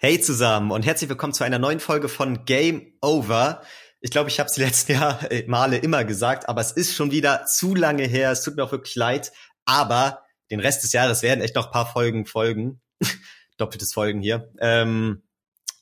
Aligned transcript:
Hey 0.00 0.20
zusammen 0.20 0.70
und 0.70 0.86
herzlich 0.86 1.10
willkommen 1.10 1.32
zu 1.32 1.42
einer 1.42 1.58
neuen 1.58 1.80
Folge 1.80 2.08
von 2.08 2.44
Game 2.44 2.92
Over. 3.02 3.62
Ich 4.00 4.12
glaube, 4.12 4.30
ich 4.30 4.38
habe 4.38 4.46
es 4.46 4.54
die 4.54 4.60
letzten 4.64 4.92
Jahr, 4.92 5.28
äh, 5.32 5.42
Male 5.48 5.76
immer 5.76 6.04
gesagt, 6.04 6.48
aber 6.48 6.60
es 6.60 6.70
ist 6.70 6.94
schon 6.94 7.10
wieder 7.10 7.46
zu 7.46 7.74
lange 7.74 8.04
her. 8.04 8.30
Es 8.30 8.44
tut 8.44 8.54
mir 8.54 8.62
auch 8.62 8.70
wirklich 8.70 8.94
leid. 8.94 9.32
Aber 9.64 10.22
den 10.52 10.60
Rest 10.60 10.84
des 10.84 10.92
Jahres 10.92 11.22
werden 11.22 11.40
echt 11.40 11.56
noch 11.56 11.66
ein 11.66 11.72
paar 11.72 11.92
Folgen 11.92 12.26
folgen. 12.26 12.80
Doppeltes 13.56 13.92
Folgen 13.92 14.20
hier. 14.20 14.52
Ähm, 14.60 15.24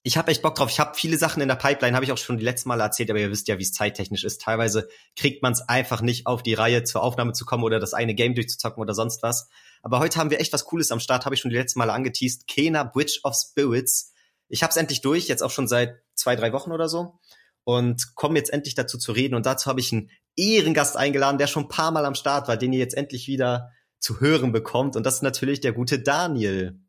ich 0.02 0.16
habe 0.16 0.30
echt 0.30 0.40
Bock 0.40 0.54
drauf. 0.54 0.70
Ich 0.70 0.80
habe 0.80 0.96
viele 0.96 1.18
Sachen 1.18 1.42
in 1.42 1.48
der 1.48 1.56
Pipeline, 1.56 1.94
habe 1.94 2.06
ich 2.06 2.12
auch 2.12 2.16
schon 2.16 2.38
die 2.38 2.44
letzten 2.44 2.70
Male 2.70 2.84
erzählt, 2.84 3.10
aber 3.10 3.20
ihr 3.20 3.30
wisst 3.30 3.48
ja, 3.48 3.58
wie 3.58 3.64
es 3.64 3.72
zeittechnisch 3.72 4.24
ist. 4.24 4.40
Teilweise 4.40 4.88
kriegt 5.14 5.42
man 5.42 5.52
es 5.52 5.60
einfach 5.60 6.00
nicht 6.00 6.26
auf 6.26 6.42
die 6.42 6.54
Reihe, 6.54 6.84
zur 6.84 7.02
Aufnahme 7.02 7.34
zu 7.34 7.44
kommen 7.44 7.64
oder 7.64 7.80
das 7.80 7.92
eine 7.92 8.14
Game 8.14 8.34
durchzuzocken 8.34 8.80
oder 8.80 8.94
sonst 8.94 9.22
was. 9.22 9.50
Aber 9.86 10.00
heute 10.00 10.18
haben 10.18 10.30
wir 10.30 10.40
echt 10.40 10.52
was 10.52 10.64
Cooles 10.64 10.90
am 10.90 10.98
Start, 10.98 11.26
habe 11.26 11.36
ich 11.36 11.40
schon 11.40 11.52
die 11.52 11.56
letzten 11.56 11.78
Male 11.78 11.92
angeteased. 11.92 12.48
Kena 12.48 12.82
Bridge 12.82 13.20
of 13.22 13.36
Spirits. 13.36 14.12
Ich 14.48 14.64
habe 14.64 14.72
es 14.72 14.76
endlich 14.76 15.00
durch, 15.00 15.28
jetzt 15.28 15.44
auch 15.44 15.52
schon 15.52 15.68
seit 15.68 16.02
zwei, 16.16 16.34
drei 16.34 16.52
Wochen 16.52 16.72
oder 16.72 16.88
so. 16.88 17.20
Und 17.62 18.16
komme 18.16 18.36
jetzt 18.36 18.52
endlich 18.52 18.74
dazu 18.74 18.98
zu 18.98 19.12
reden. 19.12 19.36
Und 19.36 19.46
dazu 19.46 19.66
habe 19.66 19.78
ich 19.78 19.92
einen 19.92 20.10
Ehrengast 20.34 20.96
eingeladen, 20.96 21.38
der 21.38 21.46
schon 21.46 21.66
ein 21.66 21.68
paar 21.68 21.92
Mal 21.92 22.04
am 22.04 22.16
Start 22.16 22.48
war, 22.48 22.56
den 22.56 22.72
ihr 22.72 22.80
jetzt 22.80 22.96
endlich 22.96 23.28
wieder 23.28 23.70
zu 24.00 24.18
hören 24.18 24.50
bekommt. 24.50 24.96
Und 24.96 25.06
das 25.06 25.14
ist 25.14 25.22
natürlich 25.22 25.60
der 25.60 25.72
gute 25.72 26.00
Daniel. 26.00 26.80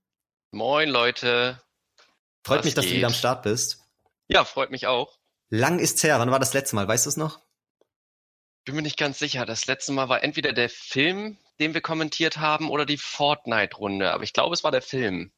Moin, 0.50 0.90
Leute. 0.90 1.62
Freut 2.44 2.60
Was 2.60 2.66
mich, 2.66 2.74
dass 2.74 2.86
geht? 2.86 2.94
du 2.94 2.98
wieder 2.98 3.08
am 3.10 3.14
Start 3.14 3.44
bist. 3.44 3.78
Ja, 4.28 4.44
freut 4.44 4.72
mich 4.72 4.88
auch. 4.88 5.20
Lang 5.52 5.78
ist's 5.78 6.02
her. 6.02 6.18
Wann 6.18 6.32
war 6.32 6.40
das 6.40 6.56
letzte 6.56 6.76
Mal? 6.76 6.88
Weißt 6.88 7.06
du 7.06 7.12
es 7.12 7.18
noch? 7.18 7.44
Bin 8.66 8.76
mir 8.76 8.82
nicht 8.82 8.98
ganz 8.98 9.20
sicher. 9.20 9.46
Das 9.46 9.68
letzte 9.68 9.92
Mal 9.92 10.10
war 10.10 10.24
entweder 10.24 10.52
der 10.52 10.70
Film, 10.70 11.38
den 11.60 11.74
wir 11.74 11.82
kommentiert 11.82 12.38
haben, 12.38 12.70
oder 12.70 12.86
die 12.86 12.98
Fortnite-Runde. 12.98 14.12
Aber 14.12 14.24
ich 14.24 14.34
glaube, 14.34 14.54
es 14.54 14.64
war 14.64 14.72
der 14.72 14.82
Film. 14.82 15.32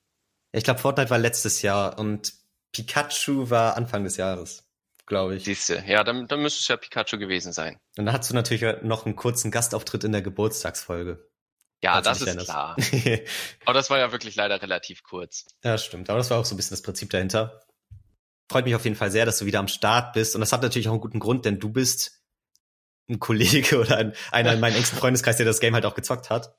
Ich 0.52 0.64
glaube, 0.64 0.80
Fortnite 0.80 1.10
war 1.10 1.18
letztes 1.18 1.62
Jahr 1.62 2.00
und 2.00 2.34
Pikachu 2.72 3.50
war 3.50 3.78
Anfang 3.78 4.04
des 4.04 4.18
Jahres, 4.18 4.68
glaube 5.06 5.36
ich. 5.36 5.44
Siehste, 5.46 5.84
ja, 5.88 6.04
dann, 6.04 6.28
dann 6.28 6.42
müsste 6.42 6.62
es 6.62 6.68
ja 6.68 6.78
Pikachu 6.78 7.18
gewesen 7.18 7.54
sein. 7.54 7.80
Und 7.98 8.06
dann 8.06 8.16
hast 8.16 8.30
du 8.30 8.36
natürlich 8.36 8.84
noch 8.84 9.06
einen 9.06 9.16
kurzen 9.16 9.52
Gastauftritt 9.52 10.04
in 10.04 10.12
der 10.12 10.22
Geburtstagsfolge. 10.22 11.30
Ja, 11.82 12.02
das 12.02 12.22
ist 12.22 12.38
klar. 12.40 12.76
aber 13.66 13.74
das 13.74 13.90
war 13.90 14.00
ja 14.00 14.12
wirklich 14.12 14.36
leider 14.36 14.62
relativ 14.62 15.04
kurz. 15.04 15.46
Ja, 15.64 15.78
stimmt. 15.78 16.10
Aber 16.10 16.18
das 16.18 16.30
war 16.30 16.40
auch 16.40 16.46
so 16.46 16.54
ein 16.54 16.58
bisschen 16.58 16.76
das 16.76 16.82
Prinzip 16.82 17.10
dahinter. 17.10 17.62
Freut 18.52 18.66
mich 18.66 18.76
auf 18.76 18.84
jeden 18.84 18.98
Fall 18.98 19.12
sehr, 19.12 19.26
dass 19.26 19.38
du 19.38 19.46
wieder 19.46 19.60
am 19.60 19.68
Start 19.68 20.14
bist. 20.14 20.36
Und 20.36 20.42
das 20.42 20.52
hat 20.52 20.62
natürlich 20.62 20.90
auch 20.90 20.94
einen 20.94 21.02
guten 21.02 21.20
Grund, 21.20 21.46
denn 21.46 21.60
du 21.60 21.70
bist 21.70 22.22
ein 23.10 23.20
Kollege 23.20 23.80
oder 23.82 23.98
ein, 23.98 24.14
einer 24.32 24.54
in 24.54 24.60
meinem 24.60 24.76
engsten 24.76 24.98
Freundeskreis, 25.00 25.38
der 25.38 25.46
das 25.46 25.60
Game 25.60 25.74
halt 25.74 25.86
auch 25.86 25.96
gezockt 25.96 26.30
hat. 26.30 26.56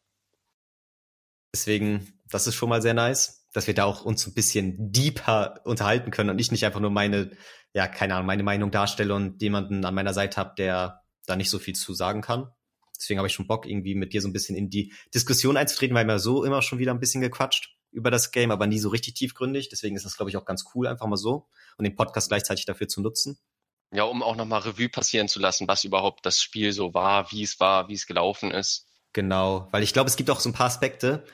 Deswegen, 1.55 2.13
das 2.29 2.47
ist 2.47 2.55
schon 2.55 2.69
mal 2.69 2.83
sehr 2.83 2.95
nice, 2.95 3.49
dass 3.53 3.67
wir 3.67 3.75
da 3.75 3.85
auch 3.85 4.05
uns 4.05 4.27
ein 4.27 4.35
bisschen 4.35 4.93
deeper 4.93 5.61
unterhalten 5.65 6.11
können 6.11 6.31
und 6.31 6.39
ich 6.39 6.53
nicht 6.53 6.65
einfach 6.65 6.81
nur 6.81 6.91
meine, 6.91 7.31
ja, 7.73 7.89
keine 7.89 8.15
Ahnung, 8.15 8.27
meine 8.27 8.45
Meinung 8.45 8.71
darstelle 8.71 9.15
und 9.15 9.43
jemanden 9.43 9.85
an 9.85 9.95
meiner 9.95 10.15
Seite 10.15 10.37
habe, 10.37 10.55
der 10.57 11.03
da 11.27 11.37
nicht 11.37 11.51
so 11.51 11.59
viel 11.59 11.75
zu 11.75 11.93
sagen 11.93 12.21
kann. 12.21 12.51
Deswegen 12.97 13.19
habe 13.19 13.27
ich 13.29 13.35
schon 13.35 13.47
Bock, 13.47 13.67
irgendwie 13.67 13.95
mit 13.95 14.13
dir 14.13 14.21
so 14.21 14.29
ein 14.29 14.33
bisschen 14.33 14.57
in 14.57 14.71
die 14.71 14.93
Diskussion 15.15 15.57
einzutreten, 15.57 15.97
weil 15.97 16.05
wir 16.05 16.19
so 16.19 16.45
immer 16.45 16.63
schon 16.63 16.79
wieder 16.79 16.93
ein 16.93 17.01
bisschen 17.01 17.23
gequatscht 17.23 17.75
über 17.91 18.11
das 18.11 18.31
Game, 18.31 18.51
aber 18.51 18.67
nie 18.67 18.79
so 18.79 18.91
richtig 18.91 19.15
tiefgründig. 19.15 19.69
Deswegen 19.71 19.97
ist 19.97 20.05
das, 20.05 20.17
glaube 20.17 20.31
ich, 20.31 20.37
auch 20.37 20.45
ganz 20.45 20.65
cool, 20.75 20.87
einfach 20.87 21.07
mal 21.07 21.17
so 21.17 21.49
und 21.79 21.85
den 21.85 21.97
Podcast 21.97 22.29
gleichzeitig 22.29 22.67
dafür 22.67 22.89
zu 22.89 23.01
nutzen. 23.01 23.39
Ja, 23.93 24.05
um 24.05 24.23
auch 24.23 24.37
nochmal 24.37 24.61
Revue 24.61 24.89
passieren 24.89 25.29
zu 25.29 25.41
lassen, 25.41 25.67
was 25.67 25.85
überhaupt 25.85 26.25
das 26.25 26.41
Spiel 26.41 26.73
so 26.73 26.95
war, 26.95 27.33
wie 27.33 27.43
es 27.43 27.59
war, 27.59 27.89
wie 27.89 27.95
es 27.95 28.07
gelaufen 28.07 28.53
ist. 28.53 28.87
Genau, 29.13 29.69
weil 29.73 29.83
ich 29.83 29.93
glaube, 29.93 30.09
es 30.09 30.17
gibt 30.17 30.31
auch 30.31 30.39
so 30.39 30.49
ein 30.49 30.53
paar 30.53 30.67
Aspekte, 30.67 31.25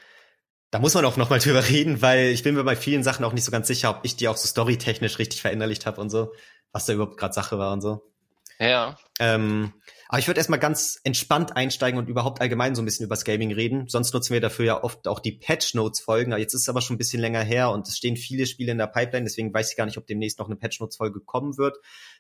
da 0.71 0.79
muss 0.79 0.95
man 0.95 1.05
auch 1.05 1.17
nochmal 1.17 1.39
drüber 1.41 1.69
reden, 1.69 2.03
weil 2.03 2.27
ich 2.29 2.43
bin 2.43 2.55
mir 2.55 2.65
bei 2.65 2.77
vielen 2.77 3.03
Sachen 3.03 3.25
auch 3.25 3.33
nicht 3.33 3.45
so 3.45 3.51
ganz 3.51 3.67
sicher, 3.67 3.91
ob 3.91 4.01
ich 4.05 4.17
die 4.17 4.29
auch 4.29 4.37
so 4.37 4.49
storytechnisch 4.49 5.19
richtig 5.19 5.43
verinnerlicht 5.43 5.87
habe 5.87 6.01
und 6.01 6.11
so, 6.11 6.33
was 6.73 6.87
da 6.87 6.95
überhaupt 6.95 7.19
gerade 7.19 7.35
Sache 7.35 7.59
war 7.59 7.73
und 7.73 7.83
so. 7.83 8.13
Ja. 8.59 8.97
Ähm, 9.19 9.73
aber 10.09 10.19
ich 10.19 10.27
würde 10.29 10.39
erstmal 10.39 10.59
ganz 10.59 11.01
entspannt 11.05 11.57
einsteigen 11.57 11.99
und 11.99 12.09
überhaupt 12.09 12.41
allgemein 12.41 12.75
so 12.75 12.83
ein 12.83 12.85
bisschen 12.85 13.07
übers 13.07 13.25
Gaming 13.25 13.53
reden. 13.53 13.89
Sonst 13.89 14.15
nutzen 14.15 14.33
wir 14.33 14.41
dafür 14.41 14.65
ja 14.65 14.85
oft 14.85 15.09
auch 15.09 15.21
die 15.21 15.33
Patch 15.33 15.75
Notes 15.75 16.01
Folgen. 16.01 16.37
Jetzt 16.37 16.55
ist 16.55 16.63
es 16.63 16.69
aber 16.69 16.81
schon 16.81 16.95
ein 16.95 16.99
bisschen 16.99 17.21
länger 17.21 17.43
her 17.43 17.71
und 17.71 17.89
es 17.89 17.97
stehen 17.97 18.17
viele 18.17 18.47
Spiele 18.47 18.73
in 18.73 18.79
der 18.79 18.87
Pipeline, 18.87 19.25
deswegen 19.25 19.53
weiß 19.53 19.71
ich 19.71 19.77
gar 19.77 19.85
nicht, 19.87 19.99
ob 19.99 20.07
demnächst 20.07 20.39
noch 20.39 20.47
eine 20.47 20.57
Patch 20.57 20.81
Notes 20.81 20.97
Folge 20.97 21.21
kommen 21.21 21.59
wird. 21.59 21.77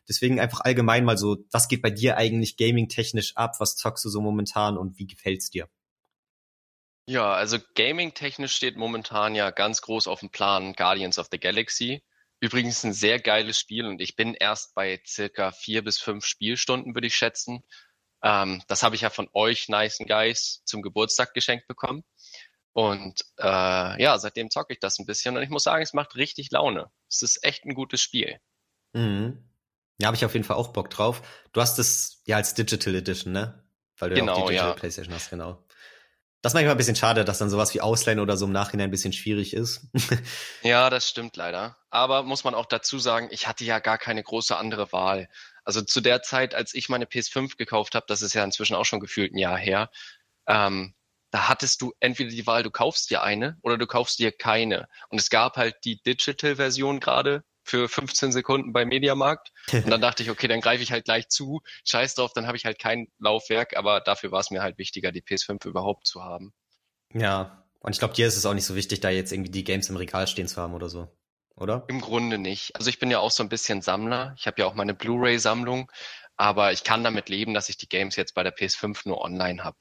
Deswegen 0.08 0.41
einfach 0.41 0.60
allgemein 0.60 1.04
mal 1.04 1.16
so, 1.16 1.38
was 1.52 1.69
geht 1.69 1.82
bei 1.82 1.91
dir 1.91 2.16
eigentlich 2.16 2.56
gaming 2.56 2.88
technisch 2.88 3.36
ab? 3.36 3.54
Was 3.58 3.76
zockst 3.76 4.04
du 4.04 4.08
so 4.08 4.20
momentan 4.20 4.76
und 4.76 4.98
wie 4.98 5.06
gefällt's 5.06 5.50
dir? 5.50 5.68
Ja, 7.08 7.32
also 7.34 7.58
gaming 7.76 8.14
technisch 8.14 8.56
steht 8.56 8.76
momentan 8.76 9.36
ja 9.36 9.53
ganz 9.53 9.80
groß 9.80 10.08
auf 10.08 10.20
dem 10.20 10.30
Plan 10.30 10.72
Guardians 10.72 11.20
of 11.20 11.28
the 11.30 11.38
Galaxy. 11.38 12.03
Übrigens 12.41 12.84
ein 12.84 12.92
sehr 12.92 13.19
geiles 13.19 13.58
Spiel 13.58 13.86
und 13.86 14.00
ich 14.00 14.14
bin 14.14 14.34
erst 14.34 14.74
bei 14.74 15.00
circa 15.06 15.52
vier 15.52 15.82
bis 15.82 15.98
fünf 15.98 16.26
Spielstunden, 16.26 16.94
würde 16.94 17.06
ich 17.06 17.14
schätzen. 17.14 17.62
Ähm, 18.22 18.62
das 18.69 18.82
habe 18.82 18.94
ich 18.94 19.02
ja 19.02 19.10
von 19.10 19.28
euch, 19.32 19.69
Nice 19.69 19.98
Guys, 20.06 20.62
zum 20.64 20.82
Geburtstag 20.82 21.32
geschenkt 21.34 21.66
bekommen. 21.66 22.04
Und 22.72 23.22
äh, 23.38 24.02
ja, 24.02 24.19
seitdem 24.19 24.50
zocke 24.50 24.74
ich 24.74 24.80
das 24.80 24.98
ein 24.98 25.06
bisschen 25.06 25.36
und 25.36 25.42
ich 25.42 25.48
muss 25.48 25.62
sagen, 25.62 25.82
es 25.82 25.94
macht 25.94 26.14
richtig 26.14 26.50
Laune. 26.50 26.91
Es 27.08 27.22
ist 27.22 27.42
echt 27.42 27.64
ein 27.64 27.74
gutes 27.74 28.02
Spiel. 28.02 28.38
Mhm. 28.92 29.48
Ja, 29.98 30.08
habe 30.08 30.16
ich 30.16 30.26
auf 30.26 30.34
jeden 30.34 30.44
Fall 30.44 30.56
auch 30.56 30.68
Bock 30.68 30.91
drauf. 30.91 31.22
Du 31.53 31.62
hast 31.62 31.78
es 31.78 32.22
ja 32.26 32.36
als 32.36 32.53
Digital 32.53 32.94
Edition, 32.97 33.32
ne? 33.32 33.64
Weil 33.97 34.10
du 34.10 34.16
genau, 34.16 34.32
ja 34.32 34.42
auch 34.42 34.47
die 34.47 34.53
Digital 34.53 34.68
ja. 34.68 34.74
PlayStation 34.74 35.14
hast, 35.14 35.30
genau. 35.30 35.66
Das 36.47 36.53
ist 36.53 36.55
manchmal 36.55 36.77
ein 36.77 36.79
bisschen 36.79 36.95
schade, 36.95 37.25
dass 37.25 37.39
dann 37.39 37.51
sowas 37.51 37.75
wie 37.75 37.81
Ausleihen 37.81 38.21
oder 38.21 38.37
so 38.37 38.47
im 38.47 38.53
Nachhinein 38.53 38.87
ein 38.87 38.93
bisschen 38.93 39.12
schwierig 39.12 39.53
ist. 39.53 39.81
ja, 40.62 40.91
das 40.91 41.09
stimmt 41.09 41.34
leider. 41.34 41.77
Aber 41.91 42.23
muss 42.23 42.45
man 42.45 42.55
auch 42.55 42.67
dazu 42.67 43.01
sagen, 43.01 43.27
ich 43.33 43.49
hatte 43.49 43.65
ja 43.65 43.81
gar 43.81 43.99
keine 43.99 44.23
große 44.23 44.57
andere 44.57 44.93
Wahl. 44.93 45.29
Also 45.65 45.83
zu 45.83 46.01
der 46.01 46.23
Zeit, 46.23 46.55
als 46.55 46.73
ich 46.73 46.89
meine 46.89 47.07
PS5 47.07 47.57
gekauft 47.57 47.97
habe, 47.97 48.07
das 48.07 48.23
ist 48.23 48.33
ja 48.33 48.45
inzwischen 48.45 48.77
auch 48.77 48.84
schon 48.84 49.01
gefühlt 49.01 49.34
ein 49.34 49.39
Jahr 49.39 49.59
her, 49.59 49.91
ähm, 50.47 50.95
da 51.33 51.49
hattest 51.49 51.83
du 51.83 51.93
entweder 51.99 52.31
die 52.31 52.47
Wahl, 52.47 52.63
du 52.63 52.71
kaufst 52.71 53.11
dir 53.11 53.25
eine 53.25 53.59
oder 53.63 53.77
du 53.77 53.89
kaufst 53.89 54.21
dir 54.21 54.31
keine. 54.31 54.87
Und 55.09 55.19
es 55.19 55.31
gab 55.31 55.57
halt 55.57 55.75
die 55.83 56.01
Digital-Version 56.01 57.01
gerade 57.01 57.43
für 57.66 57.88
15 57.88 58.32
Sekunden 58.32 58.72
bei 58.72 58.84
Mediamarkt. 58.84 59.53
Und 59.72 59.91
dann 59.91 60.00
dachte 60.00 60.22
ich, 60.22 60.31
okay, 60.31 60.49
dann 60.49 60.60
greife 60.60 60.82
ich 60.82 60.93
halt 60.93 61.04
gleich 61.04 61.28
zu. 61.28 61.60
Scheiß 61.84 62.15
drauf, 62.15 62.32
dann 62.32 62.47
habe 62.47 62.56
ich 62.56 62.65
halt 62.65 62.78
kein 62.78 63.09
Laufwerk, 63.19 63.77
aber 63.77 64.00
dafür 64.00 64.31
war 64.32 64.41
es 64.41 64.50
mir 64.50 64.62
halt 64.62 64.78
wichtiger, 64.78 65.12
die 65.12 65.22
PS5 65.22 65.66
überhaupt 65.66 66.06
zu 66.06 66.22
haben. 66.22 66.53
Ja, 67.12 67.65
und 67.81 67.93
ich 67.93 67.99
glaube, 67.99 68.15
dir 68.15 68.27
ist 68.27 68.37
es 68.37 68.47
auch 68.47 68.54
nicht 68.54 68.65
so 68.65 68.75
wichtig, 68.75 69.00
da 69.00 69.10
jetzt 69.10 69.32
irgendwie 69.32 69.50
die 69.50 69.65
Games 69.65 69.88
im 69.88 69.97
Regal 69.97 70.27
stehen 70.27 70.49
zu 70.49 70.60
haben 70.60 70.75
oder 70.75 70.88
so, 70.88 71.09
oder? 71.56 71.84
Im 71.88 72.00
Grunde 72.00 72.38
nicht. 72.38 72.77
Also 72.77 72.88
ich 72.88 72.99
bin 72.99 73.10
ja 73.10 73.19
auch 73.19 73.31
so 73.31 73.43
ein 73.43 73.49
bisschen 73.49 73.83
Sammler. 73.83 74.34
Ich 74.38 74.47
habe 74.47 74.60
ja 74.60 74.66
auch 74.66 74.75
meine 74.75 74.94
Blu-ray-Sammlung, 74.94 75.91
aber 76.37 76.72
ich 76.72 76.84
kann 76.84 77.04
damit 77.04 77.28
leben, 77.28 77.54
dass 77.54 77.69
ich 77.69 77.77
die 77.77 77.88
Games 77.88 78.16
jetzt 78.16 78.34
bei 78.34 78.43
der 78.43 78.56
PS5 78.56 79.03
nur 79.04 79.21
online 79.21 79.65
habe. 79.65 79.77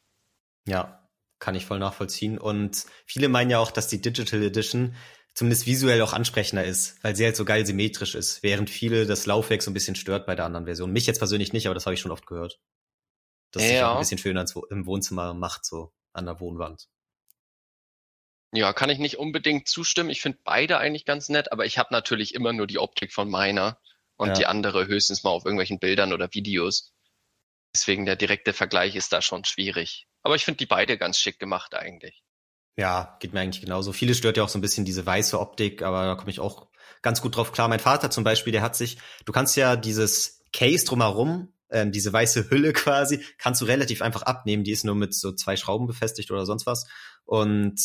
Ja, 0.67 1.07
kann 1.39 1.55
ich 1.55 1.65
voll 1.65 1.79
nachvollziehen. 1.79 2.37
Und 2.37 2.85
viele 3.05 3.29
meinen 3.29 3.51
ja 3.51 3.59
auch, 3.59 3.71
dass 3.71 3.87
die 3.87 4.01
Digital 4.01 4.41
Edition 4.41 4.95
zumindest 5.35 5.67
visuell 5.67 6.01
auch 6.01 6.13
ansprechender 6.13 6.63
ist, 6.63 6.97
weil 7.03 7.15
sie 7.15 7.25
halt 7.25 7.35
so 7.35 7.45
geil 7.45 7.65
symmetrisch 7.65 8.15
ist, 8.15 8.41
während 8.41 8.69
viele 8.69 9.05
das 9.05 9.25
Laufwerk 9.25 9.61
so 9.61 9.69
ein 9.69 9.73
bisschen 9.73 9.95
stört 9.95 10.25
bei 10.25 10.35
der 10.35 10.45
anderen 10.45 10.65
Version. 10.65 10.91
Mich 10.91 11.05
jetzt 11.05 11.19
persönlich 11.19 11.53
nicht, 11.53 11.67
aber 11.67 11.75
das 11.75 11.85
habe 11.85 11.93
ich 11.93 11.99
schon 11.99 12.11
oft 12.11 12.25
gehört. 12.25 12.59
Dass 13.51 13.61
es 13.61 13.69
ja. 13.69 13.75
sich 13.75 13.83
auch 13.83 13.93
ein 13.95 13.99
bisschen 13.99 14.17
schöner 14.17 14.45
im 14.71 14.85
Wohnzimmer 14.85 15.33
macht, 15.33 15.65
so 15.65 15.93
an 16.13 16.25
der 16.25 16.39
Wohnwand. 16.39 16.87
Ja, 18.53 18.71
kann 18.71 18.89
ich 18.89 18.99
nicht 18.99 19.17
unbedingt 19.17 19.67
zustimmen. 19.67 20.09
Ich 20.09 20.21
finde 20.21 20.39
beide 20.45 20.77
eigentlich 20.77 21.03
ganz 21.03 21.27
nett, 21.27 21.51
aber 21.51 21.65
ich 21.65 21.77
habe 21.77 21.89
natürlich 21.91 22.33
immer 22.33 22.53
nur 22.53 22.67
die 22.67 22.79
Optik 22.79 23.11
von 23.11 23.29
meiner 23.29 23.77
und 24.15 24.29
ja. 24.29 24.33
die 24.33 24.45
andere 24.45 24.87
höchstens 24.87 25.23
mal 25.23 25.31
auf 25.31 25.43
irgendwelchen 25.43 25.79
Bildern 25.79 26.13
oder 26.13 26.33
Videos. 26.33 26.93
Deswegen 27.75 28.05
der 28.05 28.15
direkte 28.15 28.53
Vergleich 28.53 28.95
ist 28.95 29.11
da 29.11 29.21
schon 29.21 29.43
schwierig. 29.43 30.07
Aber 30.23 30.35
ich 30.35 30.45
finde 30.45 30.59
die 30.59 30.65
beide 30.65 30.97
ganz 30.97 31.19
schick 31.19 31.39
gemacht 31.39 31.75
eigentlich. 31.75 32.23
Ja, 32.77 33.15
geht 33.19 33.33
mir 33.33 33.39
eigentlich 33.39 33.61
genauso. 33.61 33.93
Viele 33.93 34.15
stört 34.15 34.37
ja 34.37 34.43
auch 34.43 34.49
so 34.49 34.57
ein 34.57 34.61
bisschen 34.61 34.83
diese 34.85 35.05
weiße 35.05 35.39
Optik, 35.39 35.81
aber 35.81 36.05
da 36.05 36.15
komme 36.15 36.31
ich 36.31 36.41
auch 36.41 36.67
ganz 37.01 37.21
gut 37.21 37.35
drauf 37.37 37.51
klar. 37.51 37.69
Mein 37.69 37.79
Vater 37.79 38.09
zum 38.11 38.23
Beispiel, 38.23 38.51
der 38.51 38.61
hat 38.61 38.75
sich, 38.75 38.97
du 39.25 39.31
kannst 39.31 39.55
ja 39.55 39.75
dieses 39.75 40.41
Case 40.51 40.85
drumherum, 40.85 41.53
ähm, 41.69 41.91
diese 41.91 42.11
weiße 42.11 42.49
Hülle 42.49 42.73
quasi, 42.73 43.23
kannst 43.37 43.61
du 43.61 43.65
relativ 43.65 44.01
einfach 44.01 44.23
abnehmen. 44.23 44.63
Die 44.63 44.71
ist 44.71 44.83
nur 44.83 44.95
mit 44.95 45.13
so 45.13 45.31
zwei 45.31 45.55
Schrauben 45.55 45.87
befestigt 45.87 46.31
oder 46.31 46.45
sonst 46.45 46.65
was. 46.65 46.85
Und 47.23 47.79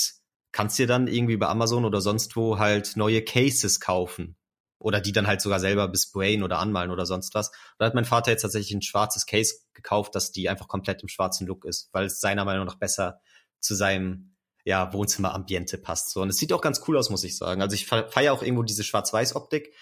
kannst 0.53 0.79
dir 0.79 0.89
dann 0.89 1.07
irgendwie 1.07 1.37
bei 1.37 1.47
Amazon 1.47 1.85
oder 1.85 2.01
sonst 2.01 2.35
wo 2.35 2.59
halt 2.59 2.97
neue 2.97 3.23
Cases 3.23 3.79
kaufen. 3.79 4.37
Oder 4.79 5.01
die 5.01 5.13
dann 5.13 5.27
halt 5.27 5.43
sogar 5.43 5.61
selber 5.61 5.89
besprayen 5.89 6.43
oder 6.43 6.59
anmalen 6.59 6.91
oder 6.91 7.05
sonst 7.05 7.35
was. 7.35 7.53
Da 7.79 7.85
hat 7.85 7.95
mein 7.95 8.07
Vater 8.07 8.31
jetzt 8.31 8.43
tatsächlich 8.43 8.75
ein 8.75 8.83
schwarzes 8.83 9.27
Case 9.27 9.57
gekauft, 9.75 10.15
dass 10.15 10.33
die 10.33 10.49
einfach 10.49 10.69
komplett 10.69 11.03
im 11.03 11.09
schwarzen 11.09 11.47
Look 11.47 11.67
ist, 11.67 11.91
weil 11.93 12.07
es 12.07 12.19
seiner 12.19 12.47
Meinung 12.47 12.67
nach 12.67 12.79
besser 12.79 13.21
zu 13.61 13.75
seinem 13.75 14.30
ja, 14.65 14.93
Wohnzimmerambiente 14.93 15.79
passt. 15.79 16.11
So. 16.11 16.23
Und 16.23 16.31
es 16.31 16.37
sieht 16.37 16.53
auch 16.53 16.61
ganz 16.61 16.83
cool 16.89 16.97
aus, 16.97 17.11
muss 17.11 17.25
ich 17.25 17.37
sagen. 17.37 17.63
Also 17.63 17.75
ich 17.75 17.87
feiere 17.87 18.33
auch 18.33 18.43
irgendwo 18.43 18.63
diese 18.63 18.85
Schwarz-Weiß-Optik, 18.85 19.75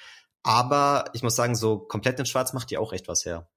aber 0.42 1.06
ich 1.12 1.22
muss 1.22 1.36
sagen, 1.36 1.54
so 1.54 1.78
komplett 1.78 2.18
in 2.18 2.26
Schwarz 2.26 2.52
macht 2.52 2.70
die 2.70 2.78
auch 2.78 2.92
echt 2.92 3.08
was 3.08 3.24
her. 3.24 3.48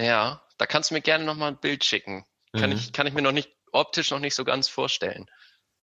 Ja, 0.00 0.42
da 0.58 0.66
kannst 0.66 0.90
du 0.90 0.94
mir 0.94 1.02
gerne 1.02 1.24
nochmal 1.24 1.52
ein 1.52 1.60
Bild 1.60 1.84
schicken. 1.84 2.24
Kann, 2.52 2.70
mhm. 2.70 2.76
ich, 2.76 2.92
kann 2.92 3.06
ich 3.06 3.14
mir 3.14 3.22
noch 3.22 3.32
nicht 3.32 3.50
optisch 3.72 4.10
noch 4.10 4.18
nicht 4.18 4.34
so 4.34 4.44
ganz 4.44 4.68
vorstellen. 4.68 5.26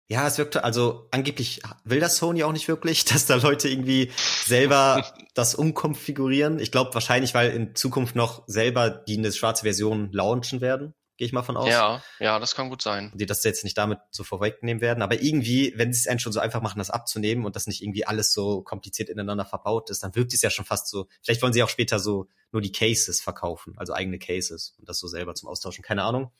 Ja, 0.08 0.26
es 0.26 0.36
wirkte, 0.36 0.62
also 0.62 1.08
angeblich 1.10 1.62
will 1.84 2.00
das 2.00 2.18
Sony 2.18 2.42
auch 2.44 2.52
nicht 2.52 2.68
wirklich, 2.68 3.04
dass 3.06 3.26
da 3.26 3.36
Leute 3.36 3.68
irgendwie 3.68 4.12
selber 4.44 5.06
das 5.34 5.54
umkonfigurieren. 5.54 6.58
Ich 6.58 6.70
glaube 6.70 6.92
wahrscheinlich, 6.94 7.34
weil 7.34 7.50
in 7.52 7.74
Zukunft 7.74 8.14
noch 8.14 8.44
selber 8.46 8.90
die 8.90 9.16
eine 9.16 9.32
schwarze 9.32 9.62
Version 9.62 10.10
launchen 10.12 10.60
werden. 10.60 10.94
Gehe 11.22 11.26
ich 11.28 11.32
mal 11.32 11.44
von 11.44 11.56
aus. 11.56 11.68
Ja, 11.68 12.02
ja, 12.18 12.40
das 12.40 12.56
kann 12.56 12.68
gut 12.68 12.82
sein. 12.82 13.12
Die 13.14 13.26
das 13.26 13.44
jetzt 13.44 13.62
nicht 13.62 13.78
damit 13.78 14.00
so 14.10 14.24
vorwegnehmen 14.24 14.80
werden. 14.80 15.02
Aber 15.02 15.22
irgendwie, 15.22 15.72
wenn 15.76 15.92
sie 15.92 16.00
es 16.00 16.08
einen 16.08 16.18
schon 16.18 16.32
so 16.32 16.40
einfach 16.40 16.60
machen, 16.62 16.80
das 16.80 16.90
abzunehmen 16.90 17.44
und 17.44 17.54
das 17.54 17.68
nicht 17.68 17.80
irgendwie 17.80 18.04
alles 18.04 18.32
so 18.32 18.62
kompliziert 18.62 19.08
ineinander 19.08 19.44
verbaut 19.44 19.88
ist, 19.88 20.02
dann 20.02 20.16
wirkt 20.16 20.34
es 20.34 20.42
ja 20.42 20.50
schon 20.50 20.64
fast 20.64 20.88
so. 20.88 21.06
Vielleicht 21.22 21.40
wollen 21.40 21.52
sie 21.52 21.62
auch 21.62 21.68
später 21.68 22.00
so 22.00 22.26
nur 22.50 22.60
die 22.60 22.72
Cases 22.72 23.20
verkaufen, 23.20 23.74
also 23.76 23.92
eigene 23.92 24.18
Cases 24.18 24.74
und 24.80 24.88
das 24.88 24.98
so 24.98 25.06
selber 25.06 25.36
zum 25.36 25.48
Austauschen. 25.48 25.84
Keine 25.84 26.02
Ahnung. 26.02 26.32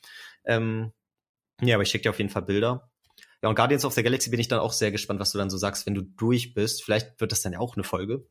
Ähm, 0.43 0.91
ja, 1.61 1.75
aber 1.75 1.83
ich 1.83 1.89
schicke 1.89 2.01
dir 2.01 2.09
auf 2.09 2.17
jeden 2.17 2.29
Fall 2.29 2.41
Bilder. 2.41 2.91
Ja, 3.41 3.47
und 3.47 3.55
Guardians 3.55 3.85
of 3.85 3.93
the 3.93 4.03
Galaxy 4.03 4.31
bin 4.31 4.39
ich 4.41 4.49
dann 4.49 4.59
auch 4.59 4.73
sehr 4.73 4.91
gespannt, 4.91 5.21
was 5.21 5.31
du 5.31 5.37
dann 5.37 5.49
so 5.49 5.55
sagst, 5.55 5.85
wenn 5.85 5.95
du 5.95 6.01
durch 6.01 6.53
bist. 6.53 6.83
Vielleicht 6.83 7.21
wird 7.21 7.31
das 7.31 7.41
dann 7.41 7.53
ja 7.53 7.59
auch 7.59 7.77
eine 7.77 7.85
Folge. 7.85 8.27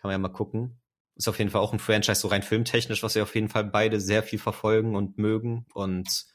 Kann 0.00 0.08
man 0.08 0.10
ja 0.10 0.18
mal 0.18 0.30
gucken. 0.30 0.80
Ist 1.16 1.28
auf 1.28 1.38
jeden 1.38 1.50
Fall 1.50 1.62
auch 1.62 1.72
ein 1.72 1.78
Franchise, 1.78 2.20
so 2.20 2.28
rein 2.28 2.42
filmtechnisch, 2.42 3.02
was 3.02 3.14
wir 3.14 3.22
auf 3.22 3.34
jeden 3.34 3.48
Fall 3.48 3.64
beide 3.64 4.00
sehr 4.00 4.22
viel 4.22 4.38
verfolgen 4.38 4.94
und 4.94 5.18
mögen. 5.18 5.66
Und 5.72 6.26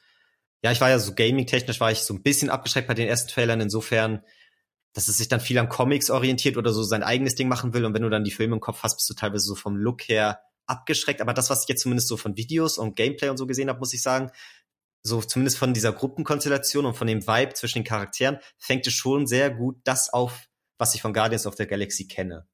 ja, 0.62 0.72
ich 0.72 0.80
war 0.80 0.90
ja 0.90 0.98
so 0.98 1.14
gaming-technisch, 1.14 1.80
war 1.80 1.92
ich 1.92 2.00
so 2.00 2.14
ein 2.14 2.22
bisschen 2.22 2.50
abgeschreckt 2.50 2.88
bei 2.88 2.94
den 2.94 3.08
ersten 3.08 3.30
Trailern. 3.30 3.60
Insofern, 3.60 4.22
dass 4.92 5.08
es 5.08 5.16
sich 5.16 5.28
dann 5.28 5.40
viel 5.40 5.58
an 5.58 5.68
Comics 5.68 6.10
orientiert 6.10 6.56
oder 6.56 6.72
so 6.72 6.82
sein 6.82 7.02
eigenes 7.02 7.34
Ding 7.34 7.48
machen 7.48 7.74
will. 7.74 7.84
Und 7.84 7.94
wenn 7.94 8.02
du 8.02 8.10
dann 8.10 8.24
die 8.24 8.30
Filme 8.30 8.54
im 8.54 8.60
Kopf 8.60 8.82
hast, 8.82 8.96
bist 8.96 9.08
du 9.08 9.14
teilweise 9.14 9.44
so 9.44 9.54
vom 9.54 9.76
Look 9.76 10.02
her 10.08 10.40
abgeschreckt. 10.66 11.20
Aber 11.20 11.34
das, 11.34 11.50
was 11.50 11.62
ich 11.62 11.68
jetzt 11.68 11.82
zumindest 11.82 12.08
so 12.08 12.16
von 12.16 12.36
Videos 12.36 12.78
und 12.78 12.96
Gameplay 12.96 13.28
und 13.28 13.36
so 13.36 13.46
gesehen 13.46 13.68
habe, 13.68 13.78
muss 13.78 13.94
ich 13.94 14.02
sagen, 14.02 14.30
so 15.02 15.20
zumindest 15.20 15.58
von 15.58 15.74
dieser 15.74 15.92
Gruppenkonstellation 15.92 16.86
und 16.86 16.94
von 16.94 17.06
dem 17.06 17.26
Vibe 17.26 17.54
zwischen 17.54 17.80
den 17.80 17.84
Charakteren, 17.84 18.38
fängt 18.58 18.86
es 18.86 18.92
schon 18.92 19.26
sehr 19.26 19.50
gut 19.50 19.76
das 19.84 20.12
auf, 20.12 20.48
was 20.78 20.94
ich 20.94 21.02
von 21.02 21.12
Guardians 21.12 21.46
of 21.46 21.56
the 21.56 21.66
Galaxy 21.66 22.06
kenne. 22.06 22.46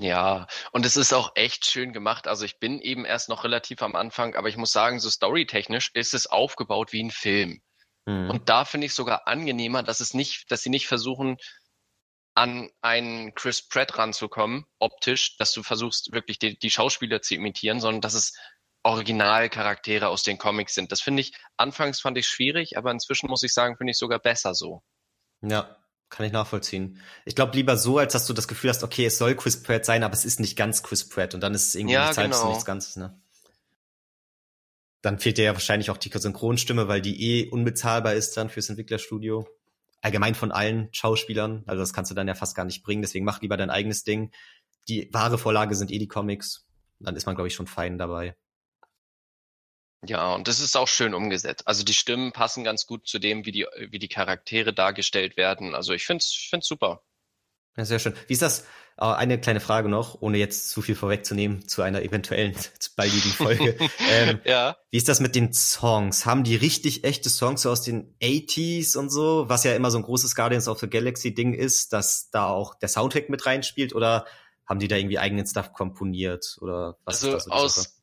Ja, 0.00 0.46
und 0.72 0.84
es 0.84 0.96
ist 0.96 1.14
auch 1.14 1.32
echt 1.36 1.64
schön 1.64 1.92
gemacht. 1.92 2.28
Also 2.28 2.44
ich 2.44 2.58
bin 2.58 2.80
eben 2.80 3.06
erst 3.06 3.28
noch 3.28 3.44
relativ 3.44 3.80
am 3.82 3.96
Anfang, 3.96 4.34
aber 4.34 4.48
ich 4.48 4.58
muss 4.58 4.72
sagen, 4.72 5.00
so 5.00 5.08
storytechnisch 5.08 5.90
ist 5.94 6.12
es 6.12 6.26
aufgebaut 6.26 6.92
wie 6.92 7.02
ein 7.02 7.10
Film. 7.10 7.62
Mhm. 8.04 8.30
Und 8.30 8.48
da 8.48 8.64
finde 8.64 8.86
ich 8.86 8.94
sogar 8.94 9.26
angenehmer, 9.26 9.82
dass 9.82 10.00
es 10.00 10.12
nicht, 10.12 10.50
dass 10.50 10.62
sie 10.62 10.70
nicht 10.70 10.86
versuchen, 10.86 11.38
an 12.34 12.70
einen 12.82 13.34
Chris 13.34 13.66
Pratt 13.66 13.96
ranzukommen, 13.96 14.66
optisch, 14.78 15.38
dass 15.38 15.52
du 15.52 15.62
versuchst, 15.62 16.12
wirklich 16.12 16.38
die, 16.38 16.58
die 16.58 16.70
Schauspieler 16.70 17.22
zu 17.22 17.34
imitieren, 17.34 17.80
sondern 17.80 18.02
dass 18.02 18.12
es 18.12 18.38
Originalcharaktere 18.82 20.08
aus 20.08 20.22
den 20.22 20.36
Comics 20.36 20.74
sind. 20.74 20.92
Das 20.92 21.00
finde 21.00 21.22
ich, 21.22 21.34
anfangs 21.56 22.00
fand 22.00 22.18
ich 22.18 22.28
schwierig, 22.28 22.76
aber 22.76 22.90
inzwischen 22.90 23.28
muss 23.28 23.42
ich 23.42 23.54
sagen, 23.54 23.78
finde 23.78 23.92
ich 23.92 23.98
sogar 23.98 24.18
besser 24.18 24.54
so. 24.54 24.82
Ja, 25.40 25.76
kann 26.08 26.26
ich 26.26 26.32
nachvollziehen. 26.32 27.00
Ich 27.24 27.34
glaube 27.34 27.56
lieber 27.56 27.76
so, 27.76 27.98
als 27.98 28.12
dass 28.12 28.26
du 28.26 28.32
das 28.32 28.48
Gefühl 28.48 28.70
hast, 28.70 28.82
okay, 28.82 29.06
es 29.06 29.18
soll 29.18 29.34
Chris 29.34 29.62
Pratt 29.62 29.84
sein, 29.84 30.02
aber 30.02 30.14
es 30.14 30.24
ist 30.24 30.40
nicht 30.40 30.56
ganz 30.56 30.82
Chris 30.82 31.08
Pratt 31.08 31.34
und 31.34 31.40
dann 31.40 31.54
ist 31.54 31.68
es 31.68 31.74
irgendwie 31.74 31.94
ja, 31.94 32.02
nichts 32.02 32.16
genau. 32.16 32.36
halbes 32.36 32.48
nichts 32.48 32.64
Ganzes, 32.64 32.96
ne? 32.96 33.20
Dann 35.02 35.18
fehlt 35.18 35.38
dir 35.38 35.44
ja 35.44 35.52
wahrscheinlich 35.52 35.90
auch 35.90 35.98
die 35.98 36.10
Synchronstimme, 36.12 36.88
weil 36.88 37.00
die 37.00 37.22
eh 37.22 37.48
unbezahlbar 37.48 38.14
ist 38.14 38.36
dann 38.36 38.48
fürs 38.48 38.68
Entwicklerstudio. 38.68 39.46
Allgemein 40.00 40.34
von 40.34 40.50
allen 40.50 40.88
Schauspielern. 40.90 41.62
Also 41.66 41.80
das 41.80 41.92
kannst 41.92 42.10
du 42.10 42.14
dann 42.16 42.26
ja 42.26 42.34
fast 42.34 42.56
gar 42.56 42.64
nicht 42.64 42.82
bringen. 42.82 43.02
Deswegen 43.02 43.24
mach 43.24 43.40
lieber 43.40 43.56
dein 43.56 43.70
eigenes 43.70 44.02
Ding. 44.02 44.32
Die 44.88 45.08
wahre 45.12 45.38
Vorlage 45.38 45.76
sind 45.76 45.92
eh 45.92 45.98
die 45.98 46.08
Comics. 46.08 46.66
Dann 46.98 47.14
ist 47.14 47.26
man, 47.26 47.36
glaube 47.36 47.46
ich, 47.46 47.54
schon 47.54 47.68
fein 47.68 47.98
dabei. 47.98 48.36
Ja, 50.04 50.34
und 50.34 50.46
das 50.46 50.60
ist 50.60 50.76
auch 50.76 50.88
schön 50.88 51.14
umgesetzt. 51.14 51.66
Also 51.66 51.84
die 51.84 51.94
Stimmen 51.94 52.32
passen 52.32 52.64
ganz 52.64 52.86
gut 52.86 53.08
zu 53.08 53.18
dem, 53.18 53.46
wie 53.46 53.52
die, 53.52 53.66
wie 53.90 53.98
die 53.98 54.08
Charaktere 54.08 54.72
dargestellt 54.72 55.36
werden. 55.36 55.74
Also 55.74 55.92
ich 55.92 56.04
finde 56.04 56.22
es 56.22 56.30
ich 56.30 56.48
find's 56.50 56.68
super. 56.68 57.02
Ja, 57.76 57.84
sehr 57.84 57.98
schön. 57.98 58.14
Wie 58.26 58.32
ist 58.32 58.42
das? 58.42 58.64
Äh, 58.98 59.04
eine 59.04 59.38
kleine 59.38 59.60
Frage 59.60 59.88
noch, 59.90 60.22
ohne 60.22 60.38
jetzt 60.38 60.70
zu 60.70 60.80
viel 60.80 60.94
vorwegzunehmen 60.94 61.68
zu 61.68 61.82
einer 61.82 62.02
eventuellen 62.02 62.54
baldigen 62.96 63.30
Folge. 63.30 63.76
ähm, 64.10 64.40
ja. 64.44 64.76
Wie 64.90 64.96
ist 64.96 65.08
das 65.08 65.20
mit 65.20 65.34
den 65.34 65.52
Songs? 65.52 66.24
Haben 66.24 66.44
die 66.44 66.56
richtig 66.56 67.04
echte 67.04 67.28
Songs 67.28 67.62
so 67.62 67.70
aus 67.70 67.82
den 67.82 68.16
80s 68.22 68.96
und 68.96 69.10
so, 69.10 69.48
was 69.48 69.64
ja 69.64 69.74
immer 69.74 69.90
so 69.90 69.98
ein 69.98 70.04
großes 70.04 70.34
Guardians 70.34 70.68
of 70.68 70.78
the 70.78 70.88
Galaxy 70.88 71.34
Ding 71.34 71.52
ist, 71.52 71.92
dass 71.92 72.30
da 72.30 72.48
auch 72.48 72.74
der 72.74 72.88
Soundtrack 72.88 73.28
mit 73.28 73.44
reinspielt 73.44 73.94
oder 73.94 74.24
haben 74.66 74.80
die 74.80 74.88
da 74.88 74.96
irgendwie 74.96 75.18
eigenen 75.18 75.46
Stuff 75.46 75.72
komponiert 75.74 76.56
oder 76.60 76.98
was 77.04 77.22
also 77.22 77.28
ist 77.28 77.34
das? 77.34 77.44
So 77.44 77.50
aus, 77.50 77.95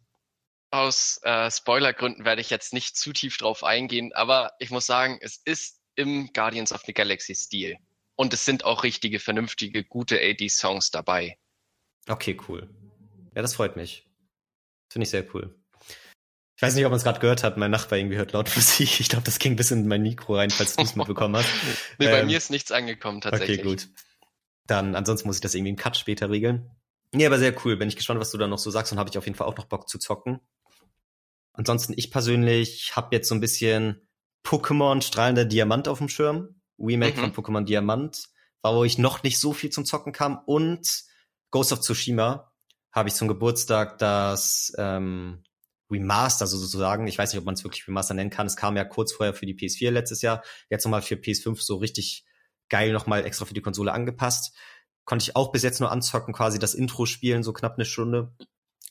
aus 0.74 1.20
äh, 1.22 1.52
Spoilergründen 1.52 2.25
werde 2.25 2.42
ich 2.42 2.50
jetzt 2.50 2.74
nicht 2.74 2.98
zu 2.98 3.14
tief 3.14 3.38
drauf 3.38 3.64
eingehen, 3.64 4.12
aber 4.14 4.54
ich 4.58 4.72
muss 4.72 4.88
sagen, 4.88 5.20
es 5.22 5.38
ist 5.46 5.80
im 5.96 6.34
Guardians 6.34 6.72
of 6.72 6.81
the 6.86 6.94
Galaxy 6.94 7.36
Stil. 7.36 7.78
Und 8.16 8.34
es 8.34 8.44
sind 8.44 8.66
auch 8.66 8.84
richtige, 8.84 9.20
vernünftige, 9.20 9.84
gute 9.84 10.18
80s-Songs 10.18 10.90
dabei. 10.90 11.38
Okay, 12.08 12.38
cool. 12.48 12.70
Ja, 13.36 13.44
das 13.44 13.54
freut 13.56 13.75
mich. 13.75 14.08
Finde 14.92 15.04
ich 15.04 15.12
sehr 15.12 15.25
cool. 15.36 15.56
Ich 16.56 16.62
weiß 16.62 16.74
nicht, 16.75 16.86
ob 16.86 16.92
man 16.92 16.98
es 16.98 17.04
gerade 17.04 17.20
gehört 17.20 17.44
hat. 17.44 17.58
Mein 17.58 17.72
Nachbar 17.72 18.00
irgendwie 18.00 18.18
hört 18.18 18.31
laut 18.31 18.52
Musik. 18.56 19.00
Ich 19.00 19.10
glaube, 19.10 19.25
das 19.25 19.38
ging 19.38 19.56
bis 19.56 19.70
in 19.70 19.88
mein 19.88 20.02
Mikro 20.02 20.38
rein, 20.38 20.50
falls 20.50 20.75
du 20.75 20.84
es 20.84 20.96
mitbekommen 20.96 21.36
hast. 21.36 21.50
nee, 22.00 22.06
ähm, 22.06 22.12
bei 22.12 22.24
mir 22.24 22.38
ist 22.38 22.50
nichts 22.50 22.72
angekommen 22.72 23.22
tatsächlich. 23.22 23.60
Okay, 23.60 23.68
gut. 23.68 23.90
Dann, 24.66 24.96
ansonsten 24.96 25.28
muss 25.28 25.38
ich 25.38 25.42
das 25.42 25.54
irgendwie 25.54 25.72
im 25.72 25.75
Cut 25.75 25.98
später 25.98 26.31
regeln. 26.31 26.72
Nee, 27.12 27.28
aber 27.28 27.38
sehr 27.38 27.56
cool. 27.64 27.78
Bin 27.78 27.90
ich 27.90 27.96
gespannt, 27.96 28.20
was 28.20 28.31
du 28.31 28.40
da 28.40 28.48
noch 28.48 28.58
so 28.58 28.72
sagst 28.72 28.92
und 28.92 28.98
habe 28.98 29.10
ich 29.12 29.18
auf 29.20 29.25
jeden 29.25 29.38
Fall 29.38 29.48
auch 29.48 29.56
noch 29.56 29.66
Bock 29.66 29.88
zu 29.88 30.00
zocken. 30.00 30.40
Ansonsten, 31.53 31.94
ich 31.95 32.11
persönlich 32.11 32.95
habe 32.95 33.15
jetzt 33.15 33.29
so 33.29 33.35
ein 33.35 33.41
bisschen 33.41 34.07
Pokémon 34.44 35.01
strahlender 35.01 35.45
Diamant 35.45 35.88
auf 35.88 36.00
dem 36.00 36.09
Schirm. 36.09 36.59
Remake 36.79 37.17
mhm. 37.17 37.33
von 37.33 37.45
Pokémon 37.45 37.63
Diamant, 37.63 38.29
war, 38.61 38.75
wo 38.75 38.83
ich 38.83 38.97
noch 38.97 39.23
nicht 39.23 39.39
so 39.39 39.53
viel 39.53 39.69
zum 39.69 39.85
Zocken 39.85 40.11
kam. 40.11 40.39
Und 40.45 40.89
Ghost 41.51 41.71
of 41.71 41.81
Tsushima 41.81 42.51
habe 42.91 43.09
ich 43.09 43.15
zum 43.15 43.27
Geburtstag 43.27 43.97
das 44.00 44.73
ähm, 44.77 45.44
Remaster 45.91 46.47
sozusagen. 46.47 47.07
Ich 47.07 47.17
weiß 47.17 47.31
nicht, 47.31 47.39
ob 47.39 47.45
man 47.45 47.55
es 47.55 47.63
wirklich 47.63 47.88
Remaster 47.88 48.13
nennen 48.13 48.29
kann. 48.29 48.47
Es 48.47 48.55
kam 48.55 48.75
ja 48.75 48.85
kurz 48.85 49.13
vorher 49.13 49.33
für 49.33 49.45
die 49.45 49.55
PS4 49.55 49.91
letztes 49.91 50.21
Jahr. 50.21 50.44
Jetzt 50.69 50.85
nochmal 50.85 51.01
für 51.01 51.15
PS5 51.15 51.61
so 51.61 51.77
richtig 51.77 52.25
geil 52.69 52.91
nochmal 52.91 53.25
extra 53.25 53.45
für 53.45 53.53
die 53.53 53.61
Konsole 53.61 53.91
angepasst. 53.91 54.55
Konnte 55.05 55.23
ich 55.23 55.35
auch 55.35 55.51
bis 55.51 55.63
jetzt 55.63 55.79
nur 55.79 55.91
anzocken, 55.91 56.33
quasi 56.33 56.59
das 56.59 56.73
Intro 56.73 57.05
spielen, 57.05 57.44
so 57.44 57.53
knapp 57.53 57.75
eine 57.75 57.85
Stunde. 57.85 58.33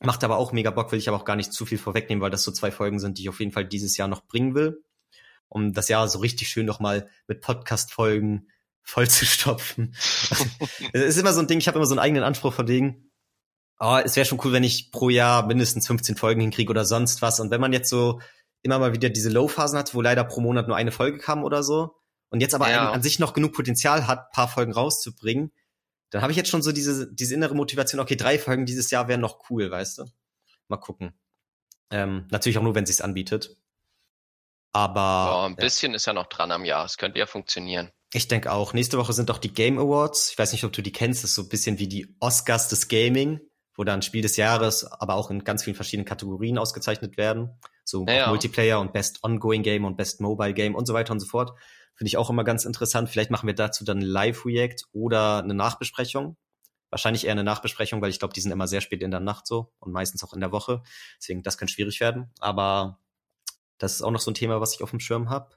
Macht 0.00 0.24
aber 0.24 0.36
auch 0.36 0.52
mega 0.52 0.70
Bock, 0.70 0.90
will 0.90 0.98
ich 0.98 1.08
aber 1.08 1.18
auch 1.18 1.24
gar 1.24 1.36
nicht 1.36 1.52
zu 1.52 1.66
viel 1.66 1.78
vorwegnehmen, 1.78 2.22
weil 2.22 2.30
das 2.30 2.42
so 2.42 2.50
zwei 2.50 2.70
Folgen 2.70 2.98
sind, 2.98 3.18
die 3.18 3.22
ich 3.22 3.28
auf 3.28 3.40
jeden 3.40 3.52
Fall 3.52 3.64
dieses 3.64 3.96
Jahr 3.96 4.08
noch 4.08 4.26
bringen 4.26 4.54
will. 4.54 4.82
Um 5.48 5.72
das 5.72 5.88
Jahr 5.88 6.08
so 6.08 6.18
richtig 6.18 6.48
schön 6.48 6.66
nochmal 6.66 7.08
mit 7.28 7.40
Podcast-Folgen 7.40 8.48
voll 8.82 9.08
zu 9.08 9.26
stopfen. 9.26 9.94
es 10.92 11.02
ist 11.02 11.18
immer 11.18 11.32
so 11.32 11.40
ein 11.40 11.46
Ding, 11.46 11.58
ich 11.58 11.68
habe 11.68 11.78
immer 11.78 11.86
so 11.86 11.94
einen 11.94 12.00
eigenen 12.00 12.24
Anspruch 12.24 12.52
von 12.52 12.66
wegen, 12.66 13.10
oh, 13.78 13.98
es 14.04 14.16
wäre 14.16 14.26
schon 14.26 14.40
cool, 14.44 14.52
wenn 14.52 14.64
ich 14.64 14.90
pro 14.90 15.08
Jahr 15.08 15.46
mindestens 15.46 15.86
15 15.86 16.16
Folgen 16.16 16.40
hinkriege 16.40 16.70
oder 16.70 16.84
sonst 16.84 17.22
was. 17.22 17.38
Und 17.38 17.50
wenn 17.50 17.60
man 17.60 17.72
jetzt 17.72 17.90
so 17.90 18.20
immer 18.62 18.78
mal 18.78 18.92
wieder 18.92 19.08
diese 19.08 19.30
Low-Phasen 19.30 19.78
hat, 19.78 19.94
wo 19.94 20.00
leider 20.00 20.24
pro 20.24 20.40
Monat 20.40 20.68
nur 20.68 20.76
eine 20.76 20.92
Folge 20.92 21.18
kam 21.18 21.44
oder 21.44 21.62
so, 21.62 21.96
und 22.30 22.40
jetzt 22.40 22.54
aber 22.54 22.70
ja. 22.70 22.88
an, 22.88 22.94
an 22.94 23.02
sich 23.02 23.18
noch 23.18 23.34
genug 23.34 23.52
Potenzial 23.52 24.06
hat, 24.06 24.32
paar 24.32 24.48
Folgen 24.48 24.72
rauszubringen, 24.72 25.52
dann 26.12 26.20
habe 26.20 26.30
ich 26.30 26.36
jetzt 26.36 26.50
schon 26.50 26.62
so 26.62 26.72
diese, 26.72 27.12
diese 27.12 27.34
innere 27.34 27.54
Motivation, 27.54 27.98
okay, 27.98 28.16
drei 28.16 28.38
Folgen 28.38 28.66
dieses 28.66 28.90
Jahr 28.90 29.08
wären 29.08 29.20
noch 29.20 29.50
cool, 29.50 29.70
weißt 29.70 29.98
du? 29.98 30.04
Mal 30.68 30.76
gucken. 30.76 31.14
Ähm, 31.90 32.26
natürlich 32.30 32.58
auch 32.58 32.62
nur, 32.62 32.74
wenn 32.74 32.84
sich's 32.84 33.00
anbietet. 33.00 33.56
Aber. 34.72 35.40
Oh, 35.42 35.46
ein 35.46 35.56
bisschen 35.56 35.92
ja. 35.92 35.96
ist 35.96 36.06
ja 36.06 36.12
noch 36.12 36.26
dran 36.26 36.52
am 36.52 36.66
Jahr. 36.66 36.84
Es 36.84 36.98
könnte 36.98 37.18
ja 37.18 37.26
funktionieren. 37.26 37.90
Ich 38.12 38.28
denke 38.28 38.52
auch. 38.52 38.74
Nächste 38.74 38.98
Woche 38.98 39.14
sind 39.14 39.30
doch 39.30 39.38
die 39.38 39.52
Game 39.52 39.78
Awards. 39.78 40.30
Ich 40.30 40.38
weiß 40.38 40.52
nicht, 40.52 40.64
ob 40.64 40.72
du 40.72 40.82
die 40.82 40.92
kennst. 40.92 41.22
Das 41.22 41.30
ist 41.30 41.36
so 41.36 41.42
ein 41.42 41.48
bisschen 41.48 41.78
wie 41.78 41.88
die 41.88 42.14
Oscars 42.20 42.68
des 42.68 42.88
Gaming, 42.88 43.40
wo 43.74 43.84
dann 43.84 44.02
Spiel 44.02 44.20
des 44.20 44.36
Jahres, 44.36 44.84
aber 44.84 45.14
auch 45.14 45.30
in 45.30 45.44
ganz 45.44 45.64
vielen 45.64 45.76
verschiedenen 45.76 46.04
Kategorien 46.04 46.58
ausgezeichnet 46.58 47.16
werden. 47.16 47.58
So 47.84 48.04
ja, 48.06 48.28
Multiplayer 48.28 48.80
und 48.80 48.92
Best 48.92 49.24
Ongoing 49.24 49.62
Game 49.62 49.86
und 49.86 49.96
Best 49.96 50.20
Mobile 50.20 50.52
Game 50.52 50.74
und 50.74 50.84
so 50.86 50.92
weiter 50.92 51.12
und 51.12 51.20
so 51.20 51.26
fort. 51.26 51.58
Finde 51.94 52.08
ich 52.08 52.16
auch 52.16 52.30
immer 52.30 52.44
ganz 52.44 52.64
interessant. 52.64 53.08
Vielleicht 53.08 53.30
machen 53.30 53.46
wir 53.46 53.54
dazu 53.54 53.84
dann 53.84 53.98
ein 53.98 54.02
Live-React 54.02 54.86
oder 54.92 55.42
eine 55.42 55.54
Nachbesprechung. 55.54 56.36
Wahrscheinlich 56.90 57.24
eher 57.24 57.32
eine 57.32 57.44
Nachbesprechung, 57.44 58.02
weil 58.02 58.10
ich 58.10 58.18
glaube, 58.18 58.34
die 58.34 58.40
sind 58.40 58.52
immer 58.52 58.66
sehr 58.66 58.80
spät 58.80 59.02
in 59.02 59.10
der 59.10 59.20
Nacht 59.20 59.46
so 59.46 59.72
und 59.78 59.92
meistens 59.92 60.22
auch 60.24 60.34
in 60.34 60.40
der 60.40 60.52
Woche. 60.52 60.82
Deswegen, 61.18 61.42
das 61.42 61.56
könnte 61.56 61.72
schwierig 61.72 62.00
werden. 62.00 62.30
Aber 62.38 62.98
das 63.78 63.94
ist 63.94 64.02
auch 64.02 64.10
noch 64.10 64.20
so 64.20 64.30
ein 64.30 64.34
Thema, 64.34 64.60
was 64.60 64.74
ich 64.74 64.82
auf 64.82 64.90
dem 64.90 65.00
Schirm 65.00 65.30
habe. 65.30 65.56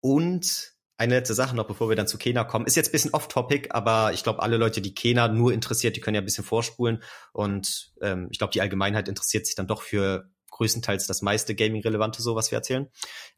Und 0.00 0.76
eine 0.98 1.14
letzte 1.14 1.34
Sache 1.34 1.54
noch, 1.54 1.66
bevor 1.66 1.88
wir 1.88 1.96
dann 1.96 2.08
zu 2.08 2.18
Kena 2.18 2.44
kommen. 2.44 2.66
Ist 2.66 2.76
jetzt 2.76 2.88
ein 2.88 2.92
bisschen 2.92 3.12
off-topic, 3.12 3.68
aber 3.70 4.12
ich 4.12 4.22
glaube, 4.22 4.42
alle 4.42 4.56
Leute, 4.56 4.80
die 4.80 4.94
Kena 4.94 5.28
nur 5.28 5.52
interessiert, 5.52 5.96
die 5.96 6.00
können 6.00 6.14
ja 6.14 6.22
ein 6.22 6.24
bisschen 6.24 6.44
vorspulen. 6.44 7.02
Und 7.32 7.92
ähm, 8.00 8.28
ich 8.30 8.38
glaube, 8.38 8.52
die 8.52 8.60
Allgemeinheit 8.60 9.08
interessiert 9.08 9.46
sich 9.46 9.54
dann 9.54 9.66
doch 9.66 9.82
für 9.82 10.30
größtenteils 10.50 11.06
das 11.06 11.20
meiste 11.20 11.54
Gaming-Relevante, 11.54 12.22
so 12.22 12.34
was 12.34 12.50
wir 12.50 12.56
erzählen. 12.56 12.88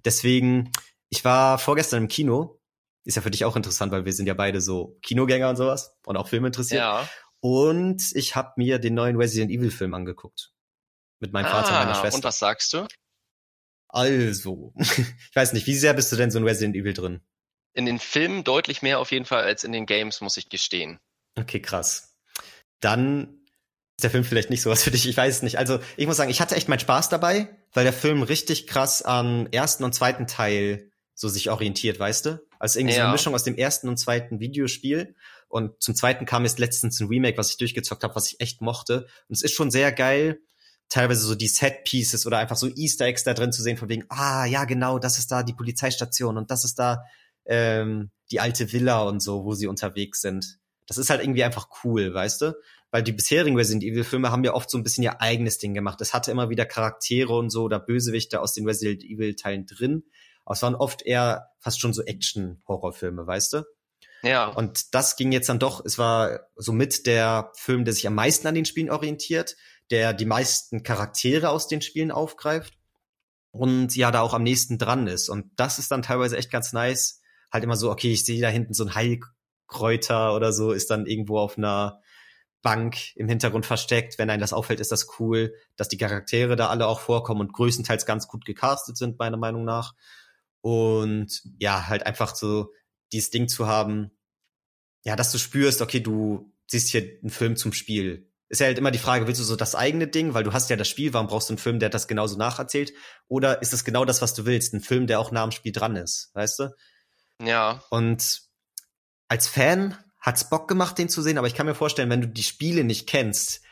Deswegen 0.05 0.71
ich 1.11 1.25
war 1.25 1.59
vorgestern 1.59 2.05
im 2.05 2.09
Kino. 2.09 2.61
Ist 3.05 3.15
ja 3.15 3.23
für 3.23 3.31
dich 3.31 3.45
auch 3.45 3.57
interessant, 3.57 3.93
weil 3.93 4.05
wir 4.05 4.13
sind 4.13 4.27
ja 4.27 4.35
beide 4.35 4.61
so 4.61 4.99
Kinogänger 5.03 5.49
und 5.49 5.57
sowas 5.57 5.97
und 6.05 6.17
auch 6.17 6.29
Film 6.29 6.45
interessiert. 6.45 6.81
Ja. 6.81 7.09
Und 7.41 8.03
ich 8.15 8.37
habe 8.37 8.53
mir 8.57 8.79
den 8.79 8.95
neuen 8.95 9.17
Resident 9.17 9.51
Evil 9.51 9.71
Film 9.71 9.95
angeguckt. 9.95 10.53
Mit 11.21 11.33
meinem 11.33 11.47
ah, 11.47 11.51
Vater 11.51 11.69
und 11.69 11.87
meiner 11.87 11.95
Schwester. 11.95 12.17
Und 12.17 12.25
was 12.25 12.39
sagst 12.39 12.73
du? 12.73 12.87
Also, 13.89 14.75
ich 14.79 15.35
weiß 15.35 15.55
nicht, 15.55 15.67
wie 15.67 15.77
sehr 15.77 15.95
bist 15.95 16.13
du 16.13 16.17
denn 16.17 16.31
so 16.31 16.39
ein 16.39 16.45
Resident 16.45 16.77
Evil 16.77 16.93
drin? 16.93 17.23
in 17.79 17.87
den 17.87 18.01
Filmen 18.01 18.43
deutlich 18.43 18.83
mehr 18.83 18.99
auf 18.99 19.13
jeden 19.13 19.25
Fall 19.25 19.45
als 19.45 19.63
in 19.63 19.71
den 19.71 19.87
Games, 19.87 20.21
muss 20.21 20.37
ich 20.37 20.49
gestehen. 20.49 20.99
Okay, 21.39 21.63
krass. 21.63 22.17
Dann 22.81 23.39
ist 23.97 24.03
der 24.03 24.11
Film 24.11 24.25
vielleicht 24.25 24.51
nicht 24.51 24.63
sowas 24.63 24.83
für 24.83 24.91
dich, 24.91 25.09
ich 25.09 25.17
weiß 25.17 25.37
es 25.37 25.43
nicht. 25.43 25.59
Also 25.59 25.79
ich 25.97 26.09
muss 26.09 26.17
sagen, 26.17 26.31
ich 26.31 26.41
hatte 26.41 26.57
echt 26.57 26.69
meinen 26.69 26.81
Spaß 26.81 27.09
dabei, 27.09 27.57
weil 27.73 27.85
der 27.85 27.93
Film 27.93 28.25
richtig 28.25 28.67
krass 28.67 29.03
am 29.03 29.47
ersten 29.53 29.85
und 29.85 29.95
zweiten 29.95 30.27
Teil 30.27 30.88
so 31.19 31.29
sich 31.29 31.51
orientiert, 31.51 31.99
weißt 31.99 32.27
du? 32.27 32.41
Also 32.61 32.79
irgendwie 32.79 32.95
ja. 32.95 33.01
so 33.01 33.07
eine 33.07 33.13
Mischung 33.13 33.35
aus 33.35 33.43
dem 33.43 33.57
ersten 33.57 33.89
und 33.89 33.97
zweiten 33.97 34.39
Videospiel. 34.39 35.17
Und 35.49 35.83
zum 35.83 35.97
zweiten 35.97 36.27
kam 36.27 36.45
jetzt 36.45 36.61
letztens 36.61 37.01
ein 37.01 37.09
Remake, 37.09 37.37
was 37.37 37.51
ich 37.51 37.57
durchgezockt 37.57 38.05
habe, 38.05 38.15
was 38.15 38.29
ich 38.29 38.41
echt 38.41 38.61
mochte. 38.61 39.09
Und 39.29 39.35
es 39.35 39.43
ist 39.43 39.53
schon 39.53 39.73
sehr 39.73 39.91
geil, 39.91 40.39
teilweise 40.89 41.23
so 41.23 41.35
die 41.35 41.49
Set-Pieces 41.49 42.25
oder 42.25 42.39
einfach 42.39 42.57
so 42.57 42.69
Easter 42.69 43.07
Eggs 43.07 43.25
da 43.25 43.35
drin 43.35 43.51
zu 43.51 43.63
sehen, 43.63 43.77
von 43.77 43.89
wegen, 43.89 44.05
ah, 44.11 44.45
ja, 44.45 44.65
genau, 44.65 45.01
das 45.01 45.19
ist 45.19 45.33
da 45.33 45.43
die 45.43 45.55
Polizeistation 45.55 46.37
und 46.37 46.53
das 46.53 46.65
ist 46.65 46.79
da 46.79 47.03
ähm, 47.47 48.11
die 48.31 48.39
alte 48.39 48.73
Villa 48.73 49.03
und 49.03 49.21
so, 49.21 49.45
wo 49.45 49.55
sie 49.55 49.67
unterwegs 49.67 50.21
sind. 50.21 50.61
Das 50.87 50.99
ist 50.99 51.11
halt 51.11 51.21
irgendwie 51.21 51.43
einfach 51.43 51.67
cool, 51.83 52.15
weißt 52.15 52.43
du? 52.43 52.57
Weil 52.93 53.03
die 53.03 53.13
bisherigen 53.13 53.57
Resident 53.57 53.83
Evil 53.83 54.05
Filme 54.05 54.31
haben 54.31 54.45
ja 54.45 54.55
oft 54.55 54.71
so 54.71 54.79
ein 54.79 54.85
bisschen 54.85 55.03
ihr 55.03 55.21
eigenes 55.21 55.59
Ding 55.59 55.75
gemacht. 55.75 56.01
Es 56.01 56.15
hatte 56.15 56.31
immer 56.31 56.49
wieder 56.49 56.65
Charaktere 56.65 57.37
und 57.37 57.51
so 57.51 57.65
oder 57.65 57.81
Bösewichte 57.81 58.41
aus 58.41 58.53
den 58.53 58.67
Resident 58.67 59.03
Evil 59.03 59.35
Teilen 59.35 59.67
drin. 59.67 60.05
Aber 60.49 60.55
es 60.55 60.63
waren 60.63 60.77
oft 60.77 61.03
eher 61.03 61.51
fast 61.59 61.79
schon 61.79 61.93
so 61.93 62.03
Action-Horrorfilme, 62.03 63.27
weißt 63.27 63.53
du? 63.53 63.65
Ja. 64.23 64.49
Und 64.49 64.95
das 64.95 65.17
ging 65.17 65.31
jetzt 65.31 65.51
dann 65.51 65.59
doch, 65.59 65.85
es 65.85 65.99
war 65.99 66.41
so 66.57 66.73
mit 66.73 67.07
der 67.07 67.53
Film, 67.55 67.85
der 67.85 67.93
sich 67.93 68.07
am 68.07 68.15
meisten 68.15 68.47
an 68.47 68.55
den 68.55 68.65
Spielen 68.65 68.89
orientiert, 68.89 69.57
der 69.91 70.15
die 70.15 70.25
meisten 70.25 70.83
Charaktere 70.83 71.51
aus 71.51 71.69
den 71.69 71.83
Spielen 71.83 72.11
aufgreift 72.11 72.79
und 73.51 73.95
ja 73.95 74.11
da 74.11 74.23
auch 74.23 74.33
am 74.33 74.43
nächsten 74.43 74.79
dran 74.79 75.07
ist. 75.07 75.29
Und 75.29 75.51
das 75.57 75.79
ist 75.79 75.91
dann 75.91 76.01
teilweise 76.01 76.39
echt 76.39 76.51
ganz 76.51 76.73
nice. 76.73 77.21
Halt 77.53 77.65
immer 77.65 77.77
so, 77.77 77.91
okay, 77.91 78.11
ich 78.11 78.25
sehe 78.25 78.41
da 78.41 78.49
hinten 78.49 78.73
so 78.73 78.87
ein 78.87 78.95
Heilkräuter 78.95 80.35
oder 80.35 80.55
so, 80.55 80.73
ist 80.73 80.91
dann 80.91 81.05
irgendwo 81.05 81.41
auf 81.41 81.59
einer 81.59 82.01
Bank 82.63 83.15
im 83.17 83.29
Hintergrund 83.29 83.67
versteckt. 83.67 84.19
Wenn 84.19 84.31
einem 84.31 84.41
das 84.41 84.55
auffällt, 84.55 84.81
ist 84.81 84.93
das 84.93 85.21
cool, 85.21 85.53
dass 85.77 85.89
die 85.89 85.99
Charaktere 85.99 86.57
da 86.57 86.71
alle 86.71 86.87
auch 86.87 87.01
vorkommen 87.01 87.43
und 87.43 87.53
größtenteils 87.53 88.07
ganz 88.07 88.29
gut 88.29 88.47
gecastet 88.47 88.97
sind, 88.97 89.19
meiner 89.19 89.37
Meinung 89.37 89.67
nach. 89.67 89.93
Und 90.69 91.41
ja, 91.59 91.89
halt 91.89 92.05
einfach 92.05 92.37
so 92.37 92.75
dieses 93.11 93.31
Ding 93.31 93.49
zu 93.49 93.67
haben, 93.67 94.11
ja, 95.03 95.17
dass 95.17 95.33
du 95.33 95.39
spürst, 95.39 95.81
okay, 95.81 96.01
du 96.01 96.53
siehst 96.67 96.91
hier 96.91 97.01
einen 97.23 97.31
Film 97.31 97.57
zum 97.57 97.73
Spiel. 97.73 98.31
Ist 98.51 98.61
ja 98.61 98.67
halt 98.67 98.77
immer 98.77 98.91
die 98.91 98.99
Frage, 98.99 99.27
willst 99.27 99.41
du 99.41 99.45
so 99.45 99.57
das 99.57 99.75
eigene 99.75 100.09
Ding, 100.09 100.35
weil 100.35 100.45
du 100.45 100.53
hast 100.53 100.69
ja 100.69 100.77
das 100.77 100.87
Spiel, 100.87 101.15
warum 101.15 101.27
brauchst 101.27 101.49
du 101.49 101.55
einen 101.55 101.59
Film, 101.59 101.79
der 101.79 101.89
das 101.89 102.07
genauso 102.07 102.37
nacherzählt? 102.37 102.93
Oder 103.29 103.63
ist 103.63 103.73
das 103.73 103.87
genau 103.87 104.05
das, 104.05 104.21
was 104.21 104.35
du 104.35 104.45
willst, 104.45 104.75
ein 104.75 104.83
Film, 104.83 105.07
der 105.07 105.21
auch 105.21 105.31
nah 105.31 105.43
am 105.43 105.53
Spiel 105.53 105.73
dran 105.73 105.97
ist, 105.97 106.33
weißt 106.35 106.59
du? 106.59 106.71
Ja. 107.43 107.83
Und 107.89 108.43
als 109.29 109.49
Fan 109.49 109.97
hat's 110.21 110.51
Bock 110.51 110.69
gemacht, 110.69 110.99
den 110.99 111.09
zu 111.09 111.23
sehen, 111.23 111.39
aber 111.39 111.47
ich 111.47 111.55
kann 111.55 111.65
mir 111.65 111.75
vorstellen, 111.75 112.11
wenn 112.11 112.21
du 112.21 112.29
die 112.29 112.43
Spiele 112.43 112.85
nicht 112.85 113.09
kennst, 113.09 113.63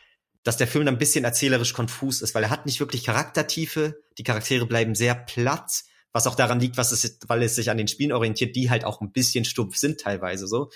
dass 0.44 0.56
der 0.56 0.66
Film 0.66 0.86
dann 0.86 0.94
ein 0.94 0.98
bisschen 0.98 1.24
erzählerisch 1.24 1.74
konfus 1.74 2.22
ist, 2.22 2.34
weil 2.34 2.44
er 2.44 2.50
hat 2.50 2.64
nicht 2.64 2.80
wirklich 2.80 3.04
Charaktertiefe, 3.04 4.00
die 4.16 4.24
Charaktere 4.24 4.64
bleiben 4.64 4.94
sehr 4.94 5.14
platt, 5.14 5.82
was 6.16 6.26
auch 6.26 6.34
daran 6.34 6.60
liegt, 6.60 6.78
was 6.78 6.92
es, 6.92 7.18
weil 7.28 7.42
es 7.42 7.56
sich 7.56 7.68
an 7.68 7.76
den 7.76 7.88
Spielen 7.88 8.10
orientiert, 8.10 8.56
die 8.56 8.70
halt 8.70 8.86
auch 8.86 9.02
ein 9.02 9.12
bisschen 9.12 9.44
stumpf 9.44 9.76
sind 9.76 10.00
teilweise 10.00 10.46
so, 10.46 10.70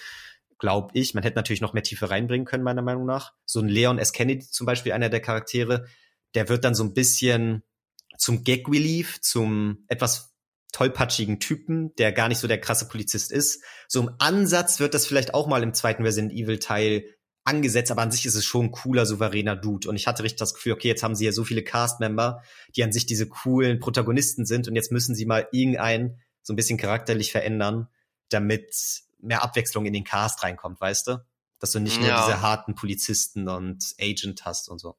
glaube 0.59 0.91
ich. 0.93 1.15
Man 1.15 1.23
hätte 1.23 1.37
natürlich 1.37 1.63
noch 1.63 1.73
mehr 1.73 1.83
Tiefe 1.83 2.11
reinbringen 2.11 2.45
können, 2.45 2.63
meiner 2.63 2.83
Meinung 2.83 3.07
nach. 3.07 3.33
So 3.47 3.61
ein 3.61 3.69
Leon 3.69 3.99
S. 3.99 4.13
Kennedy 4.13 4.47
zum 4.47 4.67
Beispiel, 4.67 4.93
einer 4.93 5.09
der 5.09 5.21
Charaktere, 5.21 5.87
der 6.35 6.51
wird 6.51 6.63
dann 6.63 6.75
so 6.75 6.85
ein 6.85 6.93
bisschen 6.93 7.63
zum 8.19 8.45
Gag-Relief, 8.45 9.23
zum 9.23 9.87
etwas 9.89 10.35
tollpatschigen 10.73 11.41
Typen, 11.41 11.95
der 11.97 12.13
gar 12.13 12.29
nicht 12.29 12.39
so 12.39 12.47
der 12.47 12.61
krasse 12.61 12.87
Polizist 12.87 13.33
ist. 13.33 13.65
So 13.89 14.03
im 14.03 14.11
Ansatz 14.19 14.79
wird 14.79 14.93
das 14.93 15.07
vielleicht 15.07 15.33
auch 15.33 15.47
mal 15.47 15.63
im 15.63 15.73
zweiten 15.73 16.03
Resident 16.03 16.33
Evil 16.33 16.59
Teil 16.59 17.05
angesetzt, 17.51 17.91
aber 17.91 18.03
an 18.03 18.11
sich 18.11 18.25
ist 18.25 18.35
es 18.35 18.45
schon 18.45 18.67
ein 18.67 18.71
cooler, 18.71 19.05
souveräner 19.05 19.57
Dude. 19.57 19.89
Und 19.89 19.97
ich 19.97 20.07
hatte 20.07 20.23
richtig 20.23 20.39
das 20.39 20.55
Gefühl, 20.55 20.73
okay, 20.73 20.89
jetzt 20.89 21.03
haben 21.03 21.15
sie 21.15 21.27
ja 21.27 21.33
so 21.33 21.45
viele 21.45 21.63
Cast-Member, 21.63 22.43
die 22.75 22.83
an 22.83 22.93
sich 22.93 23.07
diese 23.07 23.29
coolen 23.29 23.81
Protagonisten 23.81 24.47
sind 24.47 24.69
und 24.69 24.77
jetzt 24.77 24.93
müssen 24.93 25.15
sie 25.15 25.27
mal 25.27 25.49
irgendeinen 25.53 26.21
so 26.43 26.53
ein 26.53 26.57
bisschen 26.57 26.79
charakterlich 26.79 27.33
verändern, 27.33 27.89
damit 28.31 28.75
mehr 29.19 29.43
Abwechslung 29.43 29.85
in 29.85 29.93
den 29.93 30.05
Cast 30.05 30.43
reinkommt, 30.43 30.81
weißt 30.81 31.09
du? 31.09 31.25
Dass 31.59 31.73
du 31.73 31.81
nicht 31.81 32.01
ja. 32.01 32.17
nur 32.17 32.27
diese 32.27 32.41
harten 32.41 32.75
Polizisten 32.75 33.49
und 33.49 33.95
Agent 34.01 34.45
hast 34.47 34.69
und 34.69 34.79
so. 34.79 34.97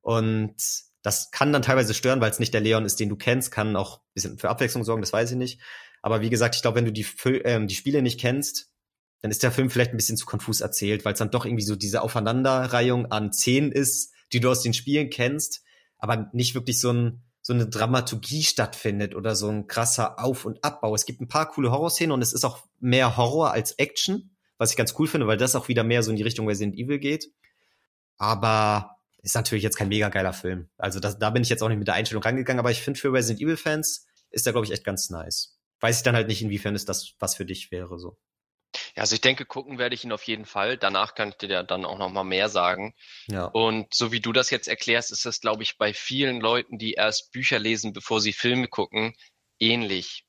Und 0.00 0.54
das 1.02 1.30
kann 1.30 1.52
dann 1.52 1.62
teilweise 1.62 1.94
stören, 1.94 2.20
weil 2.20 2.30
es 2.30 2.38
nicht 2.38 2.54
der 2.54 2.60
Leon 2.60 2.84
ist, 2.84 3.00
den 3.00 3.08
du 3.08 3.16
kennst, 3.16 3.50
kann 3.50 3.74
auch 3.74 3.98
ein 3.98 4.14
bisschen 4.14 4.38
für 4.38 4.50
Abwechslung 4.50 4.84
sorgen, 4.84 5.02
das 5.02 5.12
weiß 5.12 5.32
ich 5.32 5.36
nicht. 5.36 5.60
Aber 6.00 6.20
wie 6.20 6.30
gesagt, 6.30 6.54
ich 6.54 6.62
glaube, 6.62 6.76
wenn 6.76 6.84
du 6.84 6.92
die, 6.92 7.06
äh, 7.24 7.64
die 7.66 7.74
Spiele 7.74 8.02
nicht 8.02 8.20
kennst, 8.20 8.71
dann 9.22 9.30
ist 9.30 9.42
der 9.44 9.52
Film 9.52 9.70
vielleicht 9.70 9.92
ein 9.92 9.96
bisschen 9.96 10.16
zu 10.16 10.26
konfus 10.26 10.60
erzählt, 10.60 11.04
weil 11.04 11.12
es 11.12 11.20
dann 11.20 11.30
doch 11.30 11.46
irgendwie 11.46 11.64
so 11.64 11.76
diese 11.76 12.02
Aufeinanderreihung 12.02 13.06
an 13.06 13.32
Szenen 13.32 13.70
ist, 13.70 14.12
die 14.32 14.40
du 14.40 14.50
aus 14.50 14.62
den 14.62 14.74
Spielen 14.74 15.10
kennst, 15.10 15.62
aber 15.96 16.28
nicht 16.32 16.54
wirklich 16.56 16.80
so, 16.80 16.92
ein, 16.92 17.22
so 17.40 17.52
eine 17.52 17.68
Dramaturgie 17.68 18.42
stattfindet 18.42 19.14
oder 19.14 19.36
so 19.36 19.48
ein 19.48 19.68
krasser 19.68 20.18
Auf- 20.18 20.44
und 20.44 20.64
Abbau. 20.64 20.94
Es 20.94 21.06
gibt 21.06 21.20
ein 21.20 21.28
paar 21.28 21.48
coole 21.48 21.70
Horrorszenen 21.70 22.10
und 22.10 22.20
es 22.20 22.32
ist 22.32 22.44
auch 22.44 22.64
mehr 22.80 23.16
Horror 23.16 23.52
als 23.52 23.72
Action, 23.78 24.36
was 24.58 24.72
ich 24.72 24.76
ganz 24.76 24.94
cool 24.98 25.06
finde, 25.06 25.28
weil 25.28 25.36
das 25.36 25.54
auch 25.54 25.68
wieder 25.68 25.84
mehr 25.84 26.02
so 26.02 26.10
in 26.10 26.16
die 26.16 26.24
Richtung 26.24 26.48
Resident 26.48 26.76
Evil 26.76 26.98
geht. 26.98 27.32
Aber 28.18 28.96
ist 29.22 29.36
natürlich 29.36 29.62
jetzt 29.62 29.76
kein 29.76 29.88
mega 29.88 30.08
geiler 30.08 30.32
Film. 30.32 30.68
Also 30.78 30.98
das, 30.98 31.20
da 31.20 31.30
bin 31.30 31.44
ich 31.44 31.48
jetzt 31.48 31.62
auch 31.62 31.68
nicht 31.68 31.78
mit 31.78 31.86
der 31.86 31.94
Einstellung 31.94 32.24
rangegangen, 32.24 32.58
aber 32.58 32.72
ich 32.72 32.82
finde 32.82 32.98
für 32.98 33.12
Resident 33.12 33.40
Evil 33.40 33.56
Fans 33.56 34.04
ist 34.30 34.46
der 34.46 34.52
glaube 34.52 34.66
ich 34.66 34.72
echt 34.72 34.84
ganz 34.84 35.10
nice. 35.10 35.56
Weiß 35.78 35.98
ich 35.98 36.02
dann 36.02 36.16
halt 36.16 36.26
nicht, 36.26 36.42
inwiefern 36.42 36.74
ist 36.74 36.88
das 36.88 37.14
was 37.20 37.36
für 37.36 37.46
dich 37.46 37.70
wäre 37.70 38.00
so. 38.00 38.18
Ja, 38.96 39.02
also 39.02 39.14
ich 39.14 39.20
denke, 39.20 39.46
gucken 39.46 39.78
werde 39.78 39.94
ich 39.94 40.04
ihn 40.04 40.12
auf 40.12 40.24
jeden 40.24 40.44
Fall. 40.44 40.76
Danach 40.76 41.14
kann 41.14 41.30
ich 41.30 41.36
dir 41.36 41.48
ja 41.48 41.62
dann 41.62 41.84
auch 41.84 41.98
noch 41.98 42.10
mal 42.10 42.24
mehr 42.24 42.48
sagen. 42.48 42.94
Ja. 43.26 43.46
Und 43.46 43.94
so 43.94 44.12
wie 44.12 44.20
du 44.20 44.32
das 44.32 44.50
jetzt 44.50 44.68
erklärst, 44.68 45.12
ist 45.12 45.24
das, 45.24 45.40
glaube 45.40 45.62
ich, 45.62 45.78
bei 45.78 45.94
vielen 45.94 46.40
Leuten, 46.40 46.78
die 46.78 46.92
erst 46.92 47.32
Bücher 47.32 47.58
lesen, 47.58 47.92
bevor 47.92 48.20
sie 48.20 48.32
Filme 48.32 48.68
gucken, 48.68 49.14
ähnlich. 49.58 50.24